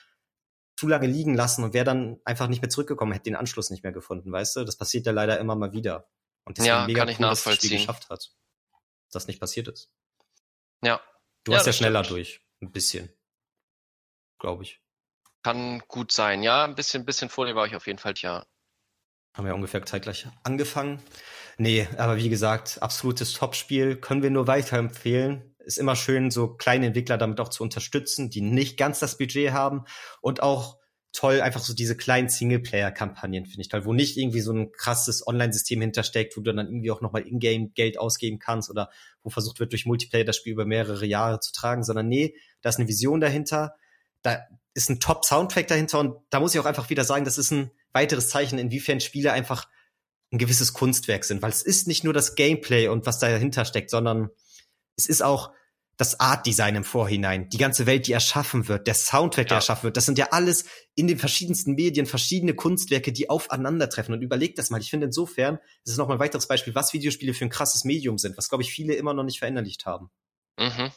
zu 0.77 0.87
lange 0.87 1.07
liegen 1.07 1.35
lassen 1.35 1.61
und 1.61 1.73
wäre 1.73 1.83
dann 1.83 2.21
einfach 2.23 2.47
nicht 2.47 2.61
mehr 2.61 2.69
zurückgekommen, 2.69 3.11
hätte 3.11 3.25
den 3.25 3.35
Anschluss 3.35 3.69
nicht 3.69 3.83
mehr 3.83 3.91
gefunden, 3.91 4.31
weißt 4.31 4.55
du? 4.55 4.63
Das 4.63 4.77
passiert 4.77 5.05
ja 5.05 5.11
leider 5.11 5.37
immer 5.41 5.57
mal 5.57 5.73
wieder. 5.73 6.09
Und 6.45 6.57
deswegen 6.57 6.73
ja, 6.73 6.87
mega 6.87 7.01
kann 7.01 7.09
ich 7.09 7.19
cool, 7.19 7.25
dass 7.25 7.43
das 7.43 7.55
Spiel 7.55 7.71
geschafft 7.71 8.09
hat. 8.09 8.31
Dass 9.07 9.11
das 9.11 9.27
nicht 9.27 9.41
passiert 9.41 9.67
ist. 9.67 9.91
Ja. 10.85 11.01
Du 11.43 11.51
ja, 11.51 11.57
hast 11.57 11.65
ja 11.65 11.73
schneller 11.73 12.05
stimmt. 12.05 12.17
durch. 12.17 12.41
Ein 12.61 12.71
bisschen. 12.71 13.09
Glaube 14.39 14.63
ich. 14.63 14.81
Kann 15.43 15.79
gut 15.89 16.13
sein. 16.13 16.43
Ja, 16.43 16.63
ein 16.63 16.75
bisschen, 16.75 17.03
bisschen 17.03 17.27
vor 17.27 17.45
dir 17.45 17.55
war 17.55 17.67
ich 17.67 17.75
auf 17.75 17.87
jeden 17.87 17.99
Fall, 17.99 18.13
ja. 18.15 18.45
Haben 19.35 19.47
wir 19.47 19.53
ungefähr 19.53 19.85
zeitgleich 19.85 20.27
angefangen. 20.43 21.03
Nee, 21.57 21.89
aber 21.97 22.15
wie 22.15 22.29
gesagt, 22.29 22.81
absolutes 22.81 23.33
Topspiel. 23.33 23.97
Können 23.97 24.23
wir 24.23 24.29
nur 24.29 24.47
weiterempfehlen 24.47 25.48
ist 25.69 25.77
immer 25.77 25.95
schön, 25.95 26.31
so 26.31 26.55
kleine 26.55 26.87
Entwickler 26.87 27.17
damit 27.17 27.39
auch 27.39 27.49
zu 27.49 27.63
unterstützen, 27.63 28.29
die 28.29 28.41
nicht 28.41 28.75
ganz 28.75 28.99
das 28.99 29.17
Budget 29.17 29.51
haben 29.51 29.85
und 30.19 30.41
auch 30.41 30.79
toll, 31.11 31.41
einfach 31.41 31.61
so 31.61 31.73
diese 31.73 31.95
kleinen 31.95 32.29
Singleplayer-Kampagnen 32.29 33.45
finde 33.45 33.61
ich 33.61 33.69
toll, 33.69 33.85
wo 33.85 33.93
nicht 33.93 34.17
irgendwie 34.17 34.41
so 34.41 34.51
ein 34.51 34.71
krasses 34.71 35.25
Online-System 35.25 35.81
hintersteckt, 35.81 36.35
wo 36.35 36.41
du 36.41 36.53
dann 36.53 36.67
irgendwie 36.67 36.91
auch 36.91 37.01
nochmal 37.01 37.27
Ingame 37.27 37.69
Geld 37.69 37.99
ausgeben 37.99 38.39
kannst 38.39 38.69
oder 38.69 38.89
wo 39.23 39.29
versucht 39.29 39.59
wird, 39.59 39.71
durch 39.71 39.85
Multiplayer 39.85 40.23
das 40.23 40.37
Spiel 40.37 40.53
über 40.53 40.65
mehrere 40.65 41.05
Jahre 41.05 41.39
zu 41.39 41.51
tragen, 41.51 41.83
sondern 41.83 42.07
nee, 42.07 42.35
da 42.61 42.69
ist 42.69 42.77
eine 42.77 42.87
Vision 42.87 43.19
dahinter, 43.19 43.75
da 44.21 44.39
ist 44.73 44.89
ein 44.89 44.99
Top-Soundtrack 44.99 45.67
dahinter 45.67 45.99
und 45.99 46.15
da 46.29 46.39
muss 46.39 46.53
ich 46.53 46.59
auch 46.59 46.65
einfach 46.65 46.89
wieder 46.89 47.03
sagen, 47.03 47.25
das 47.25 47.37
ist 47.37 47.51
ein 47.51 47.71
weiteres 47.91 48.29
Zeichen, 48.29 48.59
inwiefern 48.59 48.99
Spiele 48.99 49.31
einfach 49.31 49.67
ein 50.31 50.37
gewisses 50.37 50.73
Kunstwerk 50.73 51.25
sind, 51.25 51.41
weil 51.41 51.49
es 51.49 51.63
ist 51.63 51.87
nicht 51.87 52.03
nur 52.03 52.13
das 52.13 52.35
Gameplay 52.35 52.87
und 52.87 53.05
was 53.05 53.19
dahinter 53.19 53.65
steckt, 53.65 53.89
sondern 53.89 54.29
es 54.95 55.07
ist 55.07 55.23
auch 55.23 55.51
das 55.99 56.17
Art-Design 56.17 56.77
im 56.77 56.85
Vorhinein, 56.85 57.49
die 57.49 57.57
ganze 57.57 57.85
Welt, 57.85 58.07
die 58.07 58.13
erschaffen 58.13 58.69
wird, 58.69 58.87
der 58.87 58.93
Soundtrack, 58.93 59.47
der 59.47 59.55
ja. 59.55 59.57
erschaffen 59.57 59.83
wird. 59.83 59.97
Das 59.97 60.05
sind 60.05 60.17
ja 60.17 60.29
alles 60.31 60.63
in 60.95 61.07
den 61.07 61.19
verschiedensten 61.19 61.73
Medien 61.73 62.05
verschiedene 62.05 62.53
Kunstwerke, 62.53 63.11
die 63.11 63.29
aufeinandertreffen. 63.29 64.13
Und 64.13 64.21
überlegt 64.21 64.57
das 64.59 64.69
mal. 64.69 64.79
Ich 64.79 64.89
finde 64.89 65.07
insofern, 65.07 65.59
das 65.83 65.91
ist 65.91 65.97
nochmal 65.97 66.15
ein 66.15 66.21
weiteres 66.21 66.47
Beispiel, 66.47 66.73
was 66.73 66.93
Videospiele 66.93 67.33
für 67.33 67.43
ein 67.43 67.49
krasses 67.49 67.83
Medium 67.83 68.17
sind, 68.17 68.37
was, 68.37 68.47
glaube 68.47 68.63
ich, 68.63 68.71
viele 68.71 68.93
immer 68.93 69.13
noch 69.13 69.25
nicht 69.25 69.39
verinnerlicht 69.39 69.85
haben. 69.85 70.09
Mhm. 70.57 70.89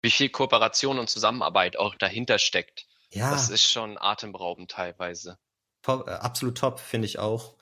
Wie 0.00 0.10
viel 0.10 0.30
Kooperation 0.30 0.98
und 0.98 1.10
Zusammenarbeit 1.10 1.78
auch 1.78 1.94
dahinter 1.94 2.38
steckt. 2.38 2.86
Ja. 3.12 3.32
Das 3.32 3.50
ist 3.50 3.70
schon 3.70 3.98
atemberaubend 3.98 4.70
teilweise. 4.70 5.36
Top, 5.82 6.08
äh, 6.08 6.12
absolut 6.12 6.56
top, 6.56 6.80
finde 6.80 7.04
ich 7.04 7.18
auch. 7.18 7.58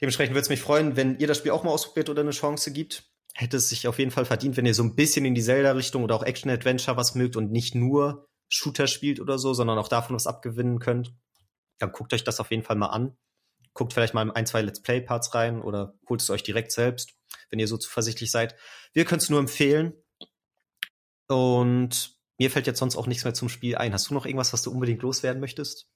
Dementsprechend 0.00 0.34
würde 0.34 0.42
es 0.42 0.48
mich 0.48 0.60
freuen, 0.60 0.96
wenn 0.96 1.20
ihr 1.20 1.28
das 1.28 1.38
Spiel 1.38 1.52
auch 1.52 1.62
mal 1.62 1.70
ausprobiert 1.70 2.08
oder 2.08 2.22
eine 2.22 2.32
Chance 2.32 2.72
gibt 2.72 3.09
hätte 3.34 3.56
es 3.56 3.68
sich 3.68 3.86
auf 3.88 3.98
jeden 3.98 4.10
Fall 4.10 4.24
verdient, 4.24 4.56
wenn 4.56 4.66
ihr 4.66 4.74
so 4.74 4.82
ein 4.82 4.94
bisschen 4.94 5.24
in 5.24 5.34
die 5.34 5.42
Zelda-Richtung 5.42 6.04
oder 6.04 6.14
auch 6.14 6.22
Action-Adventure 6.22 6.96
was 6.96 7.14
mögt 7.14 7.36
und 7.36 7.50
nicht 7.50 7.74
nur 7.74 8.26
Shooter 8.48 8.86
spielt 8.86 9.20
oder 9.20 9.38
so, 9.38 9.54
sondern 9.54 9.78
auch 9.78 9.88
davon 9.88 10.16
was 10.16 10.26
abgewinnen 10.26 10.78
könnt. 10.80 11.14
Dann 11.78 11.92
guckt 11.92 12.12
euch 12.12 12.24
das 12.24 12.40
auf 12.40 12.50
jeden 12.50 12.62
Fall 12.62 12.76
mal 12.76 12.88
an. 12.88 13.16
Guckt 13.72 13.92
vielleicht 13.92 14.14
mal 14.14 14.22
in 14.22 14.32
ein, 14.32 14.46
zwei 14.46 14.62
Let's 14.62 14.82
Play-Parts 14.82 15.34
rein 15.34 15.62
oder 15.62 15.94
holt 16.08 16.20
es 16.20 16.30
euch 16.30 16.42
direkt 16.42 16.72
selbst, 16.72 17.14
wenn 17.50 17.60
ihr 17.60 17.68
so 17.68 17.78
zuversichtlich 17.78 18.30
seid. 18.30 18.56
Wir 18.92 19.04
können 19.04 19.20
es 19.20 19.30
nur 19.30 19.38
empfehlen. 19.38 19.94
Und 21.28 22.18
mir 22.38 22.50
fällt 22.50 22.66
jetzt 22.66 22.80
sonst 22.80 22.96
auch 22.96 23.06
nichts 23.06 23.22
mehr 23.22 23.34
zum 23.34 23.48
Spiel 23.48 23.76
ein. 23.76 23.92
Hast 23.92 24.10
du 24.10 24.14
noch 24.14 24.26
irgendwas, 24.26 24.52
was 24.52 24.62
du 24.62 24.72
unbedingt 24.72 25.02
loswerden 25.02 25.40
möchtest? 25.40 25.86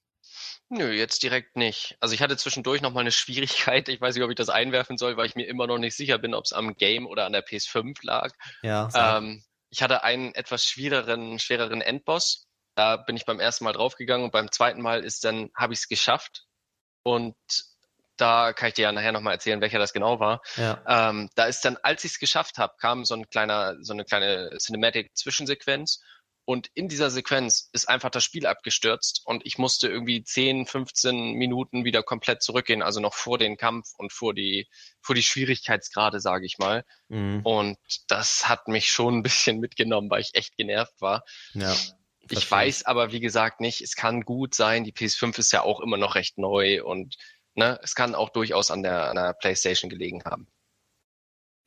Nö, 0.69 0.91
jetzt 0.91 1.21
direkt 1.21 1.55
nicht. 1.57 1.95
Also 1.99 2.15
ich 2.15 2.21
hatte 2.21 2.37
zwischendurch 2.37 2.81
noch 2.81 2.91
mal 2.91 3.01
eine 3.01 3.11
Schwierigkeit. 3.11 3.87
Ich 3.89 4.01
weiß 4.01 4.15
nicht, 4.15 4.23
ob 4.23 4.29
ich 4.29 4.35
das 4.35 4.49
einwerfen 4.49 4.97
soll, 4.97 5.17
weil 5.17 5.27
ich 5.27 5.35
mir 5.35 5.47
immer 5.47 5.67
noch 5.67 5.77
nicht 5.77 5.95
sicher 5.95 6.17
bin, 6.17 6.33
ob 6.33 6.45
es 6.45 6.53
am 6.53 6.75
Game 6.75 7.05
oder 7.05 7.25
an 7.25 7.33
der 7.33 7.45
PS5 7.45 7.97
lag. 8.01 8.31
Ja. 8.61 8.89
Ähm, 8.93 9.43
ich 9.69 9.81
hatte 9.81 10.03
einen 10.03 10.33
etwas 10.33 10.65
schwiereren, 10.65 11.39
schwereren 11.39 11.81
Endboss. 11.81 12.47
Da 12.75 12.97
bin 12.97 13.15
ich 13.15 13.25
beim 13.25 13.39
ersten 13.39 13.63
Mal 13.63 13.73
draufgegangen 13.73 14.25
und 14.25 14.31
beim 14.31 14.51
zweiten 14.51 14.81
Mal 14.81 15.03
ist 15.03 15.23
dann, 15.23 15.49
habe 15.55 15.73
ich 15.73 15.79
es 15.79 15.87
geschafft. 15.87 16.45
Und 17.03 17.35
da 18.17 18.53
kann 18.53 18.69
ich 18.69 18.73
dir 18.75 18.83
ja 18.83 18.91
nachher 18.91 19.11
nochmal 19.11 19.33
erzählen, 19.33 19.61
welcher 19.61 19.79
das 19.79 19.93
genau 19.93 20.19
war. 20.19 20.41
Ja. 20.55 20.81
Ähm, 20.87 21.29
da 21.35 21.45
ist 21.45 21.63
dann, 21.65 21.77
als 21.83 22.03
ich 22.03 22.13
es 22.13 22.19
geschafft 22.19 22.57
habe, 22.57 22.75
kam 22.79 23.05
so 23.05 23.15
ein 23.15 23.27
kleiner, 23.29 23.75
so 23.81 23.93
eine 23.93 24.05
kleine 24.05 24.57
Cinematic-Zwischensequenz 24.57 26.01
und 26.45 26.69
in 26.75 26.87
dieser 26.87 27.09
Sequenz 27.09 27.69
ist 27.73 27.89
einfach 27.89 28.11
das 28.11 28.23
Spiel 28.23 28.45
abgestürzt 28.45 29.21
und 29.25 29.45
ich 29.45 29.57
musste 29.57 29.87
irgendwie 29.87 30.23
10, 30.23 30.67
15 30.67 31.33
Minuten 31.33 31.85
wieder 31.85 32.03
komplett 32.03 32.43
zurückgehen, 32.43 32.83
also 32.83 32.99
noch 32.99 33.15
vor 33.15 33.39
den 33.39 33.57
Kampf 33.57 33.89
und 33.97 34.13
vor 34.13 34.35
die, 34.35 34.69
vor 35.01 35.15
die 35.15 35.23
Schwierigkeitsgrade, 35.23 36.19
sage 36.19 36.45
ich 36.45 36.59
mal. 36.59 36.85
Mhm. 37.09 37.41
Und 37.43 37.77
das 38.07 38.47
hat 38.47 38.67
mich 38.67 38.89
schon 38.89 39.17
ein 39.17 39.23
bisschen 39.23 39.59
mitgenommen, 39.59 40.09
weil 40.11 40.21
ich 40.21 40.35
echt 40.35 40.55
genervt 40.55 41.01
war. 41.01 41.23
Ja. 41.53 41.75
Ich 42.29 42.49
weiß 42.49 42.85
aber, 42.85 43.11
wie 43.11 43.19
gesagt, 43.19 43.59
nicht, 43.59 43.81
es 43.81 43.95
kann 43.95 44.21
gut 44.21 44.55
sein, 44.55 44.83
die 44.83 44.93
PS5 44.93 45.39
ist 45.39 45.51
ja 45.51 45.61
auch 45.61 45.79
immer 45.79 45.97
noch 45.97 46.15
recht 46.15 46.37
neu 46.37 46.83
und 46.83 47.15
ne, 47.55 47.79
es 47.83 47.95
kann 47.95 48.15
auch 48.15 48.29
durchaus 48.29 48.71
an 48.71 48.83
der, 48.83 49.09
an 49.09 49.15
der 49.15 49.33
PlayStation 49.33 49.89
gelegen 49.89 50.23
haben. 50.25 50.47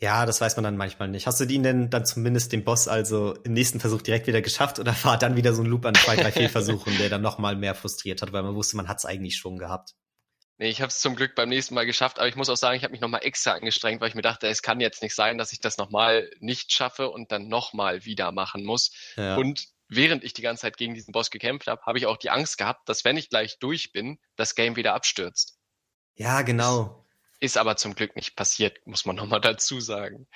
Ja, 0.00 0.26
das 0.26 0.40
weiß 0.40 0.54
man 0.56 0.62
dann 0.62 0.76
manchmal 0.76 1.08
nicht. 1.08 1.26
Hast 1.26 1.40
du 1.40 1.44
den 1.44 1.64
denn 1.64 1.90
dann 1.90 2.06
zumindest 2.06 2.52
den 2.52 2.64
Boss 2.64 2.86
also 2.86 3.34
im 3.42 3.52
nächsten 3.52 3.80
Versuch 3.80 4.00
direkt 4.00 4.28
wieder 4.28 4.40
geschafft 4.40 4.78
oder 4.78 4.94
war 5.02 5.18
dann 5.18 5.34
wieder 5.34 5.52
so 5.52 5.62
ein 5.62 5.66
Loop 5.66 5.84
an 5.86 5.94
zwei, 5.94 6.14
drei 6.14 6.30
Fehlversuchen, 6.30 6.96
der 6.98 7.08
dann 7.08 7.22
nochmal 7.22 7.56
mehr 7.56 7.74
frustriert 7.74 8.22
hat, 8.22 8.32
weil 8.32 8.44
man 8.44 8.54
wusste, 8.54 8.76
man 8.76 8.88
hat 8.88 8.98
es 8.98 9.04
eigentlich 9.04 9.36
schon 9.36 9.58
gehabt? 9.58 9.94
Nee, 10.58 10.70
ich 10.70 10.80
habe 10.80 10.88
es 10.88 11.00
zum 11.00 11.14
Glück 11.14 11.34
beim 11.34 11.48
nächsten 11.48 11.74
Mal 11.74 11.86
geschafft, 11.86 12.18
aber 12.18 12.28
ich 12.28 12.36
muss 12.36 12.48
auch 12.48 12.56
sagen, 12.56 12.76
ich 12.76 12.82
habe 12.82 12.92
mich 12.92 13.00
nochmal 13.00 13.24
extra 13.24 13.52
angestrengt, 13.52 14.00
weil 14.00 14.08
ich 14.08 14.16
mir 14.16 14.22
dachte, 14.22 14.48
es 14.48 14.62
kann 14.62 14.80
jetzt 14.80 15.02
nicht 15.02 15.14
sein, 15.14 15.38
dass 15.38 15.52
ich 15.52 15.60
das 15.60 15.78
nochmal 15.78 16.30
nicht 16.40 16.72
schaffe 16.72 17.10
und 17.10 17.30
dann 17.30 17.48
nochmal 17.48 18.04
wieder 18.04 18.32
machen 18.32 18.64
muss. 18.64 18.90
Ja. 19.16 19.36
Und 19.36 19.68
während 19.88 20.24
ich 20.24 20.32
die 20.32 20.42
ganze 20.42 20.62
Zeit 20.62 20.76
gegen 20.76 20.94
diesen 20.94 21.12
Boss 21.12 21.30
gekämpft 21.30 21.68
habe, 21.68 21.82
habe 21.82 21.98
ich 21.98 22.06
auch 22.06 22.16
die 22.16 22.30
Angst 22.30 22.58
gehabt, 22.58 22.88
dass 22.88 23.04
wenn 23.04 23.16
ich 23.16 23.30
gleich 23.30 23.58
durch 23.58 23.92
bin, 23.92 24.18
das 24.36 24.54
Game 24.54 24.76
wieder 24.76 24.94
abstürzt. 24.94 25.58
Ja, 26.14 26.42
genau. 26.42 27.04
Ist 27.40 27.56
aber 27.56 27.76
zum 27.76 27.94
Glück 27.94 28.16
nicht 28.16 28.34
passiert, 28.34 28.78
muss 28.84 29.04
man 29.04 29.16
nochmal 29.16 29.40
dazu 29.40 29.80
sagen. 29.80 30.26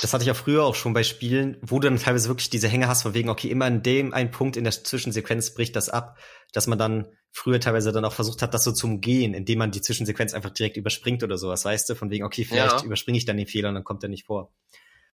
Das 0.00 0.12
hatte 0.12 0.22
ich 0.22 0.28
ja 0.28 0.34
früher 0.34 0.64
auch 0.64 0.74
schon 0.74 0.92
bei 0.92 1.02
Spielen, 1.02 1.58
wo 1.62 1.80
du 1.80 1.88
dann 1.88 1.98
teilweise 1.98 2.28
wirklich 2.28 2.50
diese 2.50 2.68
Hänge 2.68 2.88
hast, 2.88 3.02
von 3.02 3.14
wegen, 3.14 3.28
okay, 3.28 3.48
immer 3.48 3.66
in 3.66 3.82
dem 3.82 4.14
einen 4.14 4.30
Punkt 4.30 4.56
in 4.56 4.64
der 4.64 4.72
Zwischensequenz 4.72 5.54
bricht 5.54 5.74
das 5.74 5.88
ab, 5.88 6.18
dass 6.52 6.66
man 6.66 6.78
dann 6.78 7.08
früher 7.32 7.60
teilweise 7.60 7.92
dann 7.92 8.04
auch 8.04 8.12
versucht 8.12 8.42
hat, 8.42 8.54
das 8.54 8.64
so 8.64 8.72
zu 8.72 8.86
umgehen, 8.86 9.34
indem 9.34 9.58
man 9.58 9.70
die 9.70 9.80
Zwischensequenz 9.80 10.34
einfach 10.34 10.50
direkt 10.50 10.76
überspringt 10.76 11.22
oder 11.22 11.38
sowas, 11.38 11.64
weißt 11.64 11.88
du, 11.88 11.94
von 11.94 12.10
wegen, 12.10 12.24
okay, 12.24 12.44
vielleicht 12.44 12.80
ja. 12.80 12.84
überspringe 12.84 13.18
ich 13.18 13.24
dann 13.24 13.38
den 13.38 13.46
Fehler 13.46 13.70
und 13.70 13.74
dann 13.74 13.84
kommt 13.84 14.02
er 14.02 14.10
nicht 14.10 14.26
vor. 14.26 14.52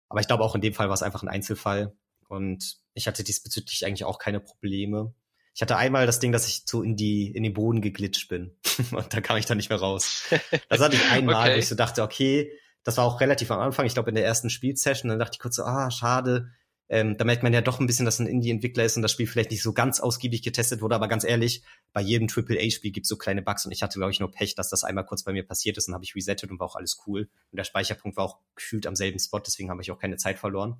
Aber 0.09 0.19
ich 0.19 0.27
glaube 0.27 0.43
auch 0.43 0.55
in 0.55 0.61
dem 0.61 0.73
Fall 0.73 0.87
war 0.87 0.95
es 0.95 1.03
einfach 1.03 1.21
ein 1.21 1.29
Einzelfall 1.29 1.95
und 2.27 2.77
ich 2.93 3.07
hatte 3.07 3.23
diesbezüglich 3.23 3.85
eigentlich 3.85 4.05
auch 4.05 4.19
keine 4.19 4.39
Probleme. 4.39 5.13
Ich 5.57 5.61
hatte 5.63 5.75
einmal 5.75 6.05
das 6.05 6.19
Ding, 6.19 6.31
dass 6.31 6.47
ich 6.47 6.61
so 6.67 6.83
in 6.83 6.95
die 6.95 7.31
in 7.31 7.41
den 7.41 7.55
Boden 7.55 7.81
geglitscht 7.81 8.29
bin 8.29 8.55
und 8.91 9.11
da 9.11 9.21
kam 9.21 9.37
ich 9.37 9.47
dann 9.47 9.57
nicht 9.57 9.69
mehr 9.69 9.79
raus. 9.79 10.25
Das 10.69 10.79
hatte 10.79 10.95
ich 10.95 11.03
einmal, 11.11 11.33
okay. 11.33 11.55
wo 11.55 11.57
ich 11.57 11.67
so 11.67 11.73
dachte, 11.73 12.03
okay, 12.03 12.51
das 12.83 12.97
war 12.97 13.05
auch 13.05 13.19
relativ 13.21 13.49
am 13.49 13.59
Anfang, 13.61 13.87
ich 13.87 13.95
glaube 13.95 14.09
in 14.09 14.15
der 14.15 14.23
ersten 14.23 14.51
Spielsession, 14.51 15.09
dann 15.09 15.17
dachte 15.17 15.33
ich 15.33 15.39
kurz 15.39 15.55
so, 15.55 15.63
ah, 15.63 15.89
schade. 15.89 16.51
Ähm, 16.89 17.17
da 17.17 17.25
merkt 17.25 17.41
man 17.41 17.53
ja 17.53 17.61
doch 17.61 17.79
ein 17.79 17.87
bisschen, 17.87 18.05
dass 18.05 18.19
ein 18.19 18.27
Indie-Entwickler 18.27 18.85
ist 18.85 18.97
und 18.97 19.01
das 19.01 19.11
Spiel 19.11 19.25
vielleicht 19.25 19.49
nicht 19.49 19.63
so 19.63 19.73
ganz 19.73 19.99
ausgiebig 19.99 20.43
getestet 20.43 20.81
wurde, 20.81 20.93
aber 20.93 21.07
ganz 21.07 21.23
ehrlich, 21.23 21.63
bei 21.91 22.01
jedem 22.01 22.27
AAA-Spiel 22.29 22.91
gibt 22.91 23.05
es 23.05 23.09
so 23.09 23.17
kleine 23.17 23.41
Bugs 23.41 23.65
und 23.65 23.71
ich 23.71 23.81
hatte, 23.81 23.97
glaube 23.97 24.11
ich, 24.11 24.19
nur 24.19 24.31
Pech, 24.31 24.53
dass 24.53 24.69
das 24.69 24.83
einmal 24.83 25.07
kurz 25.07 25.23
bei 25.23 25.33
mir 25.33 25.43
passiert 25.43 25.77
ist 25.77 25.87
und 25.87 25.95
habe 25.95 26.03
ich 26.03 26.15
resettet 26.15 26.51
und 26.51 26.59
war 26.59 26.67
auch 26.67 26.75
alles 26.75 26.99
cool. 27.07 27.29
Und 27.51 27.57
der 27.57 27.63
Speicherpunkt 27.63 28.15
war 28.15 28.25
auch 28.25 28.37
gefühlt 28.55 28.85
am 28.85 28.95
selben 28.95 29.17
Spot, 29.17 29.39
deswegen 29.39 29.71
habe 29.71 29.81
ich 29.81 29.89
auch 29.89 29.97
keine 29.97 30.17
Zeit 30.17 30.37
verloren. 30.37 30.77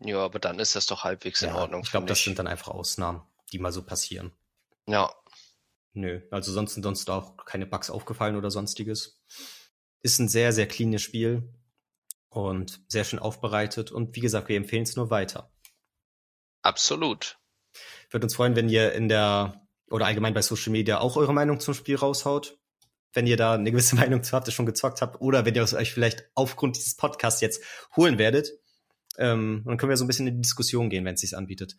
Ja, 0.00 0.18
aber 0.18 0.38
dann 0.38 0.60
ist 0.60 0.76
das 0.76 0.86
doch 0.86 1.02
halbwegs 1.02 1.42
in 1.42 1.50
Ordnung. 1.50 1.80
Ich 1.82 1.90
glaube, 1.90 2.06
das 2.06 2.22
sind 2.22 2.38
dann 2.38 2.46
einfach 2.46 2.68
Ausnahmen 2.68 3.22
die 3.52 3.58
mal 3.58 3.72
so 3.72 3.84
passieren. 3.84 4.32
Ja. 4.86 5.12
Nö, 5.92 6.20
also 6.30 6.52
sonst 6.52 6.74
sind 6.74 6.82
sonst 6.82 7.08
auch 7.08 7.36
keine 7.44 7.66
Bugs 7.66 7.90
aufgefallen 7.90 8.36
oder 8.36 8.50
sonstiges. 8.50 9.22
Ist 10.02 10.18
ein 10.18 10.28
sehr, 10.28 10.52
sehr 10.52 10.66
cleanes 10.66 11.02
Spiel 11.02 11.54
und 12.28 12.80
sehr 12.88 13.04
schön 13.04 13.20
aufbereitet 13.20 13.92
und 13.92 14.16
wie 14.16 14.20
gesagt, 14.20 14.48
wir 14.48 14.56
empfehlen 14.56 14.82
es 14.82 14.96
nur 14.96 15.10
weiter. 15.10 15.52
Absolut. 16.62 17.38
Würde 18.10 18.26
uns 18.26 18.34
freuen, 18.34 18.56
wenn 18.56 18.68
ihr 18.68 18.92
in 18.92 19.08
der 19.08 19.64
oder 19.90 20.06
allgemein 20.06 20.34
bei 20.34 20.42
Social 20.42 20.72
Media 20.72 20.98
auch 20.98 21.16
eure 21.16 21.32
Meinung 21.32 21.60
zum 21.60 21.74
Spiel 21.74 21.96
raushaut. 21.96 22.58
Wenn 23.12 23.26
ihr 23.26 23.36
da 23.36 23.54
eine 23.54 23.70
gewisse 23.70 23.96
Meinung 23.96 24.22
zu 24.24 24.32
habt, 24.32 24.50
schon 24.52 24.66
gezockt 24.66 25.02
habt, 25.02 25.20
oder 25.20 25.44
wenn 25.44 25.54
ihr 25.54 25.62
es 25.62 25.74
euch 25.74 25.92
vielleicht 25.92 26.28
aufgrund 26.34 26.76
dieses 26.76 26.96
Podcasts 26.96 27.40
jetzt 27.40 27.62
holen 27.94 28.18
werdet, 28.18 28.50
ähm, 29.18 29.62
dann 29.64 29.76
können 29.76 29.90
wir 29.90 29.96
so 29.96 30.04
ein 30.04 30.08
bisschen 30.08 30.26
in 30.26 30.34
die 30.36 30.42
Diskussion 30.42 30.90
gehen, 30.90 31.04
wenn 31.04 31.14
es 31.14 31.20
sich 31.20 31.36
anbietet. 31.36 31.76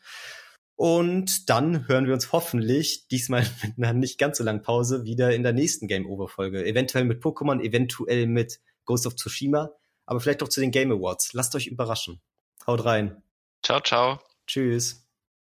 Und 0.76 1.50
dann 1.50 1.88
hören 1.88 2.06
wir 2.06 2.14
uns 2.14 2.32
hoffentlich, 2.32 3.08
diesmal 3.08 3.46
mit 3.64 3.78
einer 3.78 3.94
nicht 3.94 4.18
ganz 4.18 4.38
so 4.38 4.44
langen 4.44 4.62
Pause, 4.62 5.06
wieder 5.06 5.34
in 5.34 5.44
der 5.44 5.54
nächsten 5.54 5.88
Game 5.88 6.06
Over 6.06 6.28
Folge. 6.28 6.66
Eventuell 6.66 7.06
mit 7.06 7.24
Pokémon, 7.24 7.62
eventuell 7.62 8.28
mit 8.28 8.60
Ghost 8.84 9.08
of 9.08 9.16
Tsushima, 9.16 9.72
aber 10.06 10.20
vielleicht 10.20 10.44
auch 10.44 10.50
zu 10.50 10.60
den 10.60 10.72
Game 10.72 10.92
Awards. 10.92 11.34
Lasst 11.34 11.56
euch 11.56 11.68
überraschen. 11.68 12.22
Haut 12.68 12.86
rein. 12.86 13.24
Ciao, 13.64 13.80
ciao. 13.80 14.20
Tschüss. 14.48 15.05